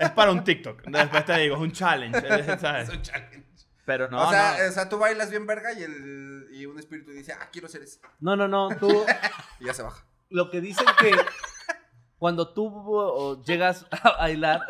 es 0.00 0.10
para 0.10 0.32
un 0.32 0.42
TikTok. 0.42 0.82
Después 0.86 1.24
te 1.24 1.38
digo, 1.38 1.54
es 1.56 1.60
un 1.62 1.70
challenge, 1.72 2.20
¿sabes? 2.58 2.88
Es 2.88 2.94
un 2.96 3.02
challenge. 3.02 3.42
Pero 3.84 4.08
no, 4.08 4.26
o, 4.26 4.30
sea, 4.30 4.56
no. 4.58 4.68
o 4.68 4.72
sea, 4.72 4.88
tú 4.88 4.98
bailas 4.98 5.30
bien 5.30 5.46
verga 5.46 5.72
y, 5.72 5.82
el, 5.82 6.46
y 6.52 6.66
un 6.66 6.78
espíritu 6.78 7.10
dice, 7.12 7.32
ah, 7.32 7.48
quiero 7.52 7.68
ser 7.68 7.82
ese. 7.82 8.00
No, 8.20 8.34
no, 8.36 8.46
no. 8.48 8.68
Tú, 8.78 9.04
Y 9.60 9.66
ya 9.66 9.74
se 9.74 9.82
baja. 9.82 10.04
lo 10.30 10.50
que 10.50 10.60
dicen 10.60 10.86
que 11.00 11.10
cuando 12.22 12.52
tú 12.54 12.68
o, 12.72 13.42
llegas 13.42 13.84
a 13.90 14.12
bailar 14.18 14.60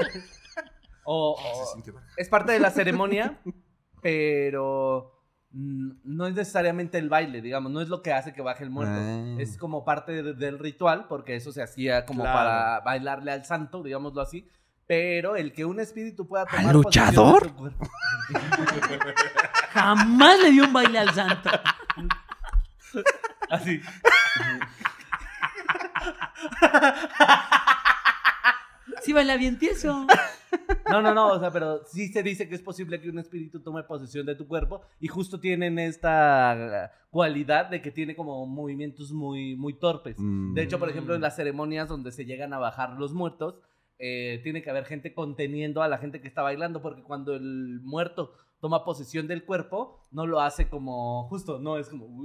o, 1.05 1.33
o- 1.39 2.01
es 2.17 2.27
parte 2.31 2.53
de 2.53 2.59
la 2.61 2.71
ceremonia, 2.71 3.39
pero 4.03 5.21
mm, 5.51 5.91
no 6.03 6.27
es 6.29 6.35
necesariamente 6.35 6.97
el 6.97 7.11
baile, 7.11 7.43
digamos, 7.43 7.71
no 7.71 7.83
es 7.83 7.91
lo 7.91 8.01
que 8.01 8.11
hace 8.15 8.33
que 8.33 8.41
baje 8.41 8.65
el 8.65 8.71
muerto. 8.71 8.95
Ah. 8.97 9.37
Es 9.39 9.59
como 9.59 9.85
parte 9.85 10.23
de- 10.23 10.33
del 10.33 10.59
ritual, 10.59 11.09
porque 11.09 11.37
eso 11.37 11.53
se 11.53 11.63
hacía 11.63 12.07
como 12.07 12.23
Claro. 12.23 12.39
para 12.39 12.81
bailarle 12.81 13.33
al 13.33 13.45
santo, 13.45 13.83
digámoslo 13.83 14.23
así. 14.23 14.49
Pero 14.87 15.37
el 15.37 15.53
que 15.53 15.67
un 15.67 15.79
espíritu 15.79 16.27
pueda 16.27 16.47
tomar 16.47 16.69
¿Al 16.69 16.73
luchador? 16.73 17.53
cuerpo- 17.53 17.87
Jamás 19.73 20.41
le 20.41 20.51
dio 20.53 20.65
un 20.65 20.73
baile 20.73 20.99
al 21.01 21.11
santo. 21.11 21.51
Así. 23.51 23.79
Sí, 29.03 29.13
baila 29.13 29.37
bien 29.37 29.59
tieso. 29.59 30.07
No, 30.91 31.03
no, 31.03 31.15
no, 31.15 31.33
o 31.33 31.41
sea, 31.41 31.51
pero 31.51 31.85
sí 31.87 32.09
se 32.09 32.23
dice 32.23 32.49
que 32.49 32.55
es 32.55 32.63
posible 32.63 33.01
que 33.01 33.09
un 33.09 33.19
espíritu 33.19 33.61
tome 33.61 33.83
posesión 33.85 34.27
de 34.27 34.35
tu 34.35 34.47
cuerpo 34.47 34.83
y 35.01 35.09
justo 35.09 35.41
tienen 35.41 35.79
esta 35.79 36.93
cualidad 37.11 37.71
de 37.71 37.81
que 37.81 37.91
tiene 37.91 38.15
como 38.15 38.47
movimientos 38.47 39.13
muy, 39.13 39.57
muy 39.57 39.75
torpes. 39.79 40.17
Mm. 40.19 40.55
De 40.55 40.63
hecho, 40.63 40.79
por 40.79 40.89
ejemplo, 40.89 41.15
en 41.15 41.21
las 41.21 41.37
ceremonias 41.37 41.89
donde 41.89 42.13
se 42.13 42.25
llegan 42.25 42.53
a 42.53 42.59
bajar 42.59 42.91
los 42.99 43.13
muertos, 43.13 43.61
eh, 43.99 44.41
tiene 44.43 44.63
que 44.63 44.71
haber 44.71 44.85
gente 44.85 45.15
conteniendo 45.15 45.83
a 45.83 45.89
la 45.89 45.99
gente 45.99 46.21
que 46.21 46.29
está 46.29 46.43
bailando, 46.43 46.83
porque 46.83 47.03
cuando 47.03 47.35
el 47.35 47.81
muerto 47.83 48.35
toma 48.63 48.85
posesión 48.85 49.27
del 49.27 49.45
cuerpo, 49.45 50.07
no 50.13 50.25
lo 50.25 50.41
hace 50.41 50.69
como 50.69 51.27
justo, 51.29 51.59
no 51.59 51.79
es 51.79 51.89
como... 51.89 52.07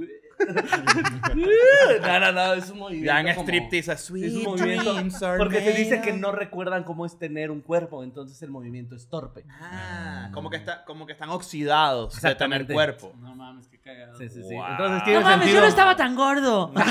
no, 1.34 2.20
no, 2.20 2.32
no, 2.32 2.54
es 2.54 2.70
un 2.70 2.78
movimiento 2.78 3.12
Ya 3.12 3.20
en 3.22 3.28
como- 3.36 3.42
striptease, 3.42 3.92
es 3.94 4.02
sweet 4.02 4.36
un 4.36 4.44
movimiento 4.44 4.96
porque 5.40 5.62
se 5.62 5.74
dice 5.74 6.00
que 6.00 6.14
no 6.14 6.32
recuerdan 6.32 6.84
cómo 6.84 7.08
es 7.08 7.18
tener 7.18 7.50
un 7.50 7.62
cuerpo, 7.62 8.04
entonces 8.04 8.40
el 8.44 8.52
movimiento 8.52 8.96
es 8.96 9.10
torpe. 9.10 9.46
Ah, 9.50 10.30
como 10.32 10.52
que, 10.52 10.58
está, 10.58 10.86
como 10.86 11.08
que 11.08 11.14
están 11.14 11.30
oxidados 11.32 12.22
de 12.22 12.36
tener 12.36 12.68
cuerpo. 12.68 13.14
No 13.20 13.36
mames, 13.36 13.68
qué 13.68 13.80
cagado. 13.82 14.16
Sí, 14.20 14.30
sí, 14.30 14.44
sí. 14.44 14.54
Wow. 14.54 14.66
Entonces 14.70 15.04
tiene 15.06 15.20
No 15.22 15.26
mames, 15.26 15.40
sentido. 15.40 15.56
yo 15.56 15.62
no 15.62 15.68
estaba 15.68 15.96
tan 15.96 16.16
gordo. 16.16 16.72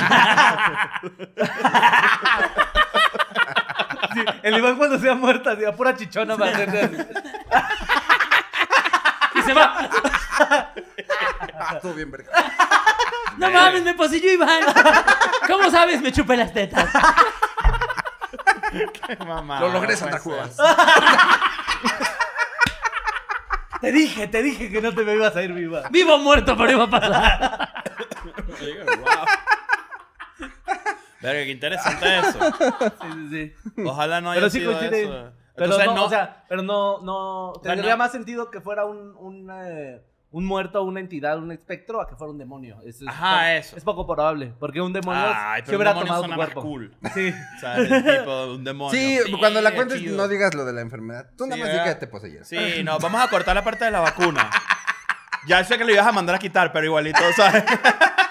Sí, 4.14 4.24
el 4.44 4.56
Iván 4.56 4.76
cuando 4.78 4.98
sea 4.98 5.14
muerta, 5.14 5.54
diga 5.54 5.72
pura 5.72 5.94
chichona 5.94 6.36
va 6.36 6.46
a 6.46 6.48
hacer 6.50 6.70
así. 6.70 6.96
Se 9.46 9.54
va. 9.54 9.88
Ah, 11.58 11.78
todo 11.80 11.94
bien 11.94 12.10
verga. 12.10 12.30
No 13.38 13.50
mames, 13.50 13.82
me 13.82 13.94
poseyó 13.94 14.32
Iván. 14.32 14.62
¿Cómo 15.46 15.70
sabes? 15.70 16.00
Me 16.02 16.12
chupé 16.12 16.36
las 16.36 16.52
tetas. 16.52 16.88
Qué 19.06 19.16
mamada, 19.24 19.60
Lo 19.60 19.68
logré, 19.68 19.96
puede 19.96 19.96
Santa 19.96 20.18
ser. 20.18 20.22
Cuevas. 20.22 20.56
Te 23.80 23.92
dije, 23.92 24.26
te 24.28 24.42
dije 24.42 24.70
que 24.70 24.80
no 24.82 24.94
te 24.94 25.04
me 25.04 25.14
ibas 25.14 25.36
a 25.36 25.42
ir 25.42 25.52
viva. 25.52 25.82
Vivo 25.90 26.14
o 26.14 26.18
muerto, 26.18 26.56
pero 26.56 26.72
iba 26.72 26.84
a 26.84 26.90
pasar. 26.90 27.84
Verga, 31.20 31.44
qué 31.44 31.50
interesante 31.50 32.18
eso. 32.18 32.38
Sí, 33.02 33.08
sí, 33.30 33.54
sí. 33.76 33.82
Ojalá 33.84 34.20
no 34.20 34.30
haya 34.30 34.40
Pero 34.40 34.50
sí 34.50 34.58
sido 34.60 34.72
coincide. 34.72 35.02
eso. 35.04 35.32
Pero 35.56 35.66
Entonces, 35.66 35.86
no, 35.86 35.94
no, 35.94 36.04
o 36.04 36.08
sea, 36.08 36.44
pero 36.48 36.62
no, 36.62 37.00
no, 37.00 37.52
tendría 37.62 37.92
no- 37.92 37.98
más 37.98 38.12
sentido 38.12 38.50
que 38.50 38.60
fuera 38.60 38.84
un, 38.84 39.14
un, 39.16 39.50
eh, 39.50 40.02
un 40.32 40.44
muerto, 40.44 40.82
una 40.82 41.00
entidad, 41.00 41.38
un 41.38 41.50
espectro, 41.50 42.00
a 42.00 42.06
que 42.08 42.14
fuera 42.14 42.30
un 42.30 42.36
demonio. 42.38 42.76
Es, 42.84 43.00
es 43.00 43.08
Ajá, 43.08 43.54
eso. 43.56 43.74
Es 43.76 43.82
poco 43.84 44.06
probable, 44.06 44.52
porque 44.60 44.80
un 44.82 44.92
demonio 44.92 45.22
Ay, 45.34 45.62
pero 45.64 45.78
hubiera 45.78 45.94
tomado 45.94 46.24
tu 46.24 46.34
cuerpo. 46.34 46.60
cool. 46.62 46.94
Sí. 47.14 47.32
O 47.56 47.60
sea, 47.60 47.76
el 47.76 47.88
tipo 48.04 48.46
de 48.46 48.54
un 48.54 48.64
demonio. 48.64 48.90
Sí, 49.00 49.18
cuando 49.38 49.62
la 49.62 49.74
cuentes 49.74 49.98
chido. 50.00 50.16
no 50.16 50.28
digas 50.28 50.54
lo 50.54 50.64
de 50.66 50.74
la 50.74 50.82
enfermedad. 50.82 51.30
Tú 51.38 51.46
nada 51.46 51.56
Sí, 51.56 51.62
más 51.62 51.72
di 51.72 51.78
que 51.88 51.94
te 51.94 52.06
poseyeras. 52.06 52.46
Sí, 52.48 52.82
no, 52.84 52.98
vamos 52.98 53.22
a 53.22 53.28
cortar 53.30 53.54
la 53.56 53.64
parte 53.64 53.86
de 53.86 53.90
la 53.92 54.00
vacuna. 54.00 54.50
Ya 55.46 55.62
sé 55.64 55.78
que 55.78 55.84
lo 55.84 55.92
ibas 55.92 56.06
a 56.06 56.12
mandar 56.12 56.34
a 56.34 56.38
quitar, 56.38 56.70
pero 56.72 56.84
igualito, 56.86 57.20
¿sabes? 57.36 57.64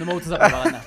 No 0.00 0.06
me 0.06 0.14
gusta 0.14 0.34
esa 0.34 0.38
propaganda. 0.38 0.82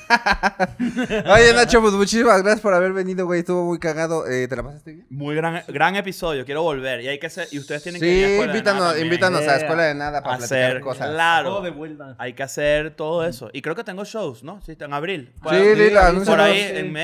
Oye, 1.35 1.53
Nacho, 1.53 1.81
pues 1.81 1.93
muchísimas 1.93 2.41
gracias 2.41 2.61
por 2.61 2.73
haber 2.73 2.93
venido, 2.93 3.25
güey. 3.27 3.41
Estuvo 3.41 3.63
muy 3.65 3.77
cagado. 3.77 4.27
Eh, 4.27 4.47
¿Te 4.47 4.55
la 4.55 4.63
pasaste 4.63 4.91
bien? 4.93 5.05
Muy 5.11 5.35
gran, 5.35 5.61
gran 5.67 5.95
episodio, 5.95 6.43
quiero 6.45 6.63
volver. 6.63 7.01
Y 7.01 7.07
hay 7.09 7.19
que 7.19 7.29
ser, 7.29 7.47
y 7.51 7.59
ustedes 7.59 7.83
tienen 7.83 8.01
que 8.01 8.07
ir 8.07 8.25
a 8.25 8.27
Sí, 8.27 8.33
Escuela 8.33 8.53
de 8.53 8.63
Nada 8.63 8.99
invítanos, 8.99 9.41
a. 9.47 9.55
Escuela 9.57 9.83
de 9.83 9.93
Nada 9.93 10.23
para 10.23 10.37
platicar 10.37 10.59
hacer 10.65 10.81
cosas. 10.81 11.09
claro. 11.11 11.49
Todo 11.49 11.61
de 11.61 11.69
vuelta. 11.69 12.15
Hay 12.17 12.33
que 12.33 12.41
hacer 12.43 12.95
todo 12.95 13.23
eso. 13.23 13.49
Y 13.53 13.61
creo 13.61 13.75
que 13.75 13.83
tengo 13.83 14.03
shows, 14.03 14.43
¿no? 14.43 14.59
Sí, 14.65 14.75
en 14.79 14.93
abril. 14.93 15.31
Sí, 15.35 15.39
Bueno, 15.43 15.59
dilo, 15.75 16.25
Por 16.25 16.41
ahí, 16.41 16.59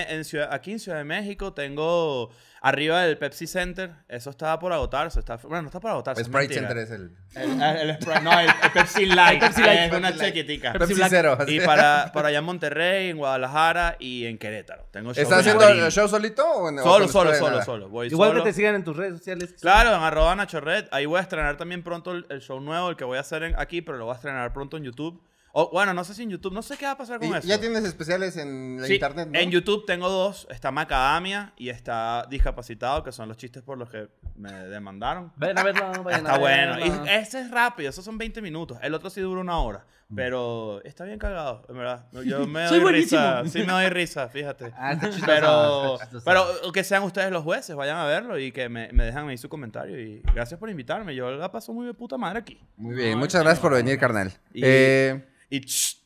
en 0.10 0.26
Ciudad- 0.26 0.50
aquí 0.52 0.72
en 0.72 0.80
Ciudad 0.80 0.98
de 0.98 1.04
México, 1.04 1.54
tengo 1.54 2.32
arriba 2.62 3.02
del 3.04 3.18
Pepsi 3.18 3.48
Center. 3.48 3.92
Eso 4.08 4.30
está 4.30 4.58
por 4.60 4.74
agotarse. 4.74 5.20
Está, 5.20 5.38
bueno, 5.38 5.62
no 5.64 5.68
está 5.70 5.80
por 5.80 5.92
agotarse. 5.92 6.22
es 6.22 6.28
Sprite 6.28 6.60
mentira. 6.62 6.68
Center 6.68 6.78
es 6.84 6.92
el... 6.92 7.12
El, 7.36 7.62
el 7.90 8.00
Sprite- 8.00 8.22
no, 8.22 8.40
el, 8.40 8.48
el 8.50 8.72
Pepsi 8.74 9.06
Light. 9.06 9.40
Pepsi 9.40 9.62
Light. 9.62 9.80
Es 9.80 9.98
una 9.98 10.08
Pepsi 10.10 10.22
Light. 10.22 10.34
chiquitica. 10.36 10.74
Pepsi 10.74 10.94
Black. 10.96 11.10
Cero. 11.10 11.38
Y 11.48 11.60
para, 11.62 12.12
para 12.14 12.30
allá 12.30 12.40
en 12.40 12.44
Monterrey, 12.46 13.10
en 13.10 13.18
Guadalajara 13.18 13.96
y 14.00 14.26
en 14.26 14.38
Querétaro. 14.38 14.86
Tengo 14.92 15.10
shows 15.14 15.18
¿Estás 15.20 15.46
en 15.46 15.56
haciendo 15.58 15.86
el 15.86 15.92
show 15.92 16.08
solito 16.08 16.46
o 16.50 16.70
Solo, 16.84 17.08
solo, 17.08 17.34
solo, 17.36 17.62
solo. 17.64 17.90
Voy 17.90 18.08
Igual 18.08 18.32
solo. 18.32 18.44
que 18.44 18.50
te 18.50 18.54
sigan 18.56 18.76
en 18.76 18.84
tus 18.84 18.96
redes 18.98 19.18
sociales. 19.20 19.54
Claro, 19.62 19.96
en 19.96 20.02
arroba 20.02 20.36
Nacho 20.36 20.60
Red. 20.60 20.86
Ahí 20.92 21.06
voy 21.06 21.20
a 21.20 21.22
estrenar 21.22 21.58
también 21.58 21.84
pronto 21.84 22.12
el, 22.12 22.26
el 22.30 22.42
show 22.42 22.60
nuevo, 22.60 22.90
el 22.90 22.96
que 22.96 23.04
voy 23.06 23.18
a 23.18 23.22
hacer 23.22 23.44
en- 23.44 23.60
aquí, 23.60 23.82
pero 23.82 23.98
lo 23.98 24.06
voy 24.06 24.14
a 24.14 24.16
estrenar 24.16 24.52
pronto 24.54 24.78
en 24.78 24.84
YouTube. 24.84 25.22
O, 25.52 25.70
bueno, 25.72 25.94
no 25.94 26.04
sé 26.04 26.14
si 26.14 26.24
en 26.24 26.30
YouTube, 26.30 26.54
no 26.54 26.62
sé 26.62 26.78
qué 26.78 26.86
va 26.86 26.92
a 26.92 26.98
pasar 26.98 27.20
con 27.20 27.28
Y 27.28 27.32
eso. 27.34 27.48
ya 27.48 27.60
tienes 27.60 27.84
especiales 27.84 28.38
en 28.38 28.78
la 28.82 28.88
Sí, 28.88 28.94
internet, 28.96 29.30
¿no? 29.32 29.40
En 29.40 29.50
YouTube 29.52 29.86
tengo 29.86 30.08
dos. 30.10 30.48
Está 30.50 30.72
Macadamia 30.72 31.54
y 31.58 31.70
está 31.70 32.26
Discapacitado, 32.30 33.04
que 33.04 33.12
son 33.12 33.28
los 33.28 33.38
chistes 33.38 33.64
por 33.64 33.78
los 33.78 33.90
que 33.90 34.10
me 34.36 34.52
demandaron. 34.52 35.32
Ven 35.36 35.58
a 35.58 35.64
verlo, 35.64 36.04
vayan 36.04 36.22
Está 36.22 36.36
a 36.36 36.38
bueno. 36.38 36.76
verlo. 36.78 37.06
Y 37.06 37.10
ese 37.10 37.42
es 37.42 37.52
rápido, 37.52 37.90
esos 37.90 38.06
son 38.06 38.18
20 38.18 38.42
minutos. 38.42 38.78
El 38.82 38.94
otro 38.94 39.10
sí 39.10 39.22
dura 39.22 39.42
una 39.42 39.58
hora. 39.60 39.86
Mm. 40.10 40.16
Pero 40.16 40.82
está 40.86 41.04
bien 41.04 41.20
cagado, 41.20 41.64
en 41.70 41.78
verdad. 41.78 42.08
Yo 42.26 42.48
me 42.48 42.68
Soy 42.70 42.80
doy 42.80 42.94
risa. 42.94 43.34
buenísimo. 43.42 43.62
Sí 43.62 43.68
me 43.68 43.74
doy 43.74 43.90
risa, 43.90 44.28
fíjate. 44.30 44.72
Ah, 44.78 44.98
Pero, 45.26 45.98
pero 46.26 46.46
que 46.74 46.84
sean 46.84 47.04
ustedes 47.04 47.32
los 47.32 47.44
jueces, 47.44 47.76
vayan 47.76 47.98
a 47.98 48.06
verlo 48.06 48.38
y 48.40 48.52
que 48.52 48.70
me, 48.70 48.92
me 48.92 49.04
dejan 49.06 49.28
ahí 49.30 49.38
su 49.38 49.50
comentario. 49.50 50.00
Y 50.00 50.22
gracias 50.34 50.60
por 50.60 50.70
invitarme. 50.70 51.14
Yo 51.16 51.30
la 51.32 51.52
paso 51.52 51.74
muy 51.74 51.86
de 51.86 51.94
puta 51.94 52.18
madre 52.18 52.40
aquí. 52.40 52.60
Muy 52.78 52.96
bien, 52.96 53.18
muchas 53.20 53.42
gracias 53.42 53.60
por 53.62 53.74
venir, 53.74 54.00
carnal. 54.00 54.32
Y- 54.54 54.62
Eh, 54.64 55.26
Y 55.50 55.62
ch, 55.62 55.98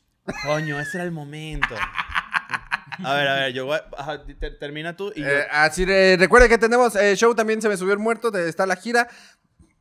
coño, 0.44 0.78
ese 0.80 0.96
era 0.98 1.04
el 1.04 1.10
momento. 1.12 1.74
A 3.04 3.14
ver, 3.14 3.28
a 3.28 3.34
ver, 3.34 3.52
yo 3.52 3.66
voy, 3.66 3.78
ajá, 3.98 4.24
te- 4.24 4.50
termina 4.52 4.96
tú 4.96 5.12
y 5.16 5.20
yo. 5.20 5.26
eh, 5.26 5.46
así 5.50 5.84
de- 5.84 6.16
recuerde 6.18 6.48
que 6.48 6.58
tenemos 6.58 6.94
eh, 6.96 7.14
show 7.16 7.34
también 7.34 7.60
se 7.60 7.68
me 7.68 7.76
subió 7.76 7.92
el 7.92 7.98
muerto, 7.98 8.30
de, 8.30 8.48
está 8.48 8.66
la 8.66 8.76
gira. 8.76 9.08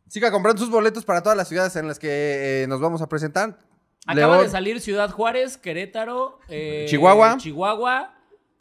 Siga 0.07 0.31
comprando 0.31 0.59
sus 0.61 0.69
boletos 0.71 1.05
para 1.05 1.21
todas 1.23 1.37
las 1.37 1.47
ciudades 1.47 1.75
en 1.75 1.87
las 1.87 1.97
que 1.99 2.63
eh, 2.63 2.67
nos 2.67 2.79
vamos 2.81 3.01
a 3.01 3.07
presentar. 3.07 3.57
Acaba 4.05 4.35
León, 4.35 4.45
de 4.45 4.49
salir 4.51 4.81
Ciudad 4.81 5.09
Juárez, 5.11 5.57
Querétaro, 5.57 6.39
eh, 6.49 6.85
Chihuahua. 6.89 7.37
Chihuahua 7.37 8.13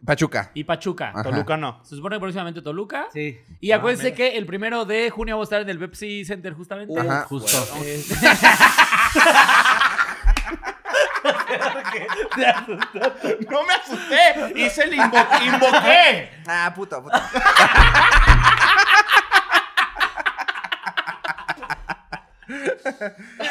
Pachuca. 0.05 0.51
y 0.55 0.65
Pachuca. 0.65 1.11
Ajá. 1.11 1.23
Toluca 1.25 1.57
no. 1.57 1.81
Se 1.85 1.97
supone 1.97 2.17
que 2.17 2.21
próximamente 2.21 2.61
Toluca. 2.63 3.07
Sí. 3.13 3.39
Y 3.61 3.73
acuérdense 3.73 4.15
que 4.15 4.37
el 4.37 4.47
primero 4.47 4.85
de 4.85 5.11
junio 5.11 5.35
vamos 5.37 5.47
a 5.47 5.49
estar 5.57 5.63
en 5.63 5.69
el 5.71 5.79
Pepsi 5.79 6.25
Center 6.25 6.53
justamente. 6.55 6.99
Ajá. 6.99 7.25
Justo. 7.25 7.57
Eh, 12.39 13.39
No 13.51 13.63
me 13.65 13.75
asusté, 13.75 14.53
hice 14.57 14.83
el 14.85 14.95
invo- 14.95 15.43
invoqué. 15.45 16.31
Ah, 16.47 16.73
puta, 16.75 17.01
puta. 17.03 17.31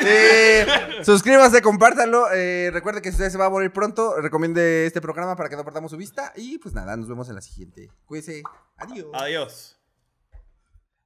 Eh, 0.05 0.65
suscríbase, 1.03 1.61
compártanlo. 1.61 2.27
Eh, 2.31 2.69
recuerde 2.73 3.01
que 3.01 3.09
si 3.09 3.15
usted 3.15 3.29
se 3.29 3.37
va 3.37 3.45
a 3.45 3.49
morir 3.49 3.71
pronto, 3.71 4.15
recomiende 4.21 4.85
este 4.85 5.01
programa 5.01 5.35
para 5.35 5.49
que 5.49 5.55
no 5.55 5.63
perdamos 5.63 5.91
su 5.91 5.97
vista. 5.97 6.33
Y 6.35 6.57
pues 6.57 6.73
nada, 6.73 6.95
nos 6.97 7.07
vemos 7.07 7.29
en 7.29 7.35
la 7.35 7.41
siguiente. 7.41 7.89
Cuídense. 8.05 8.43
Adiós. 8.77 9.07
Adiós. 9.13 9.77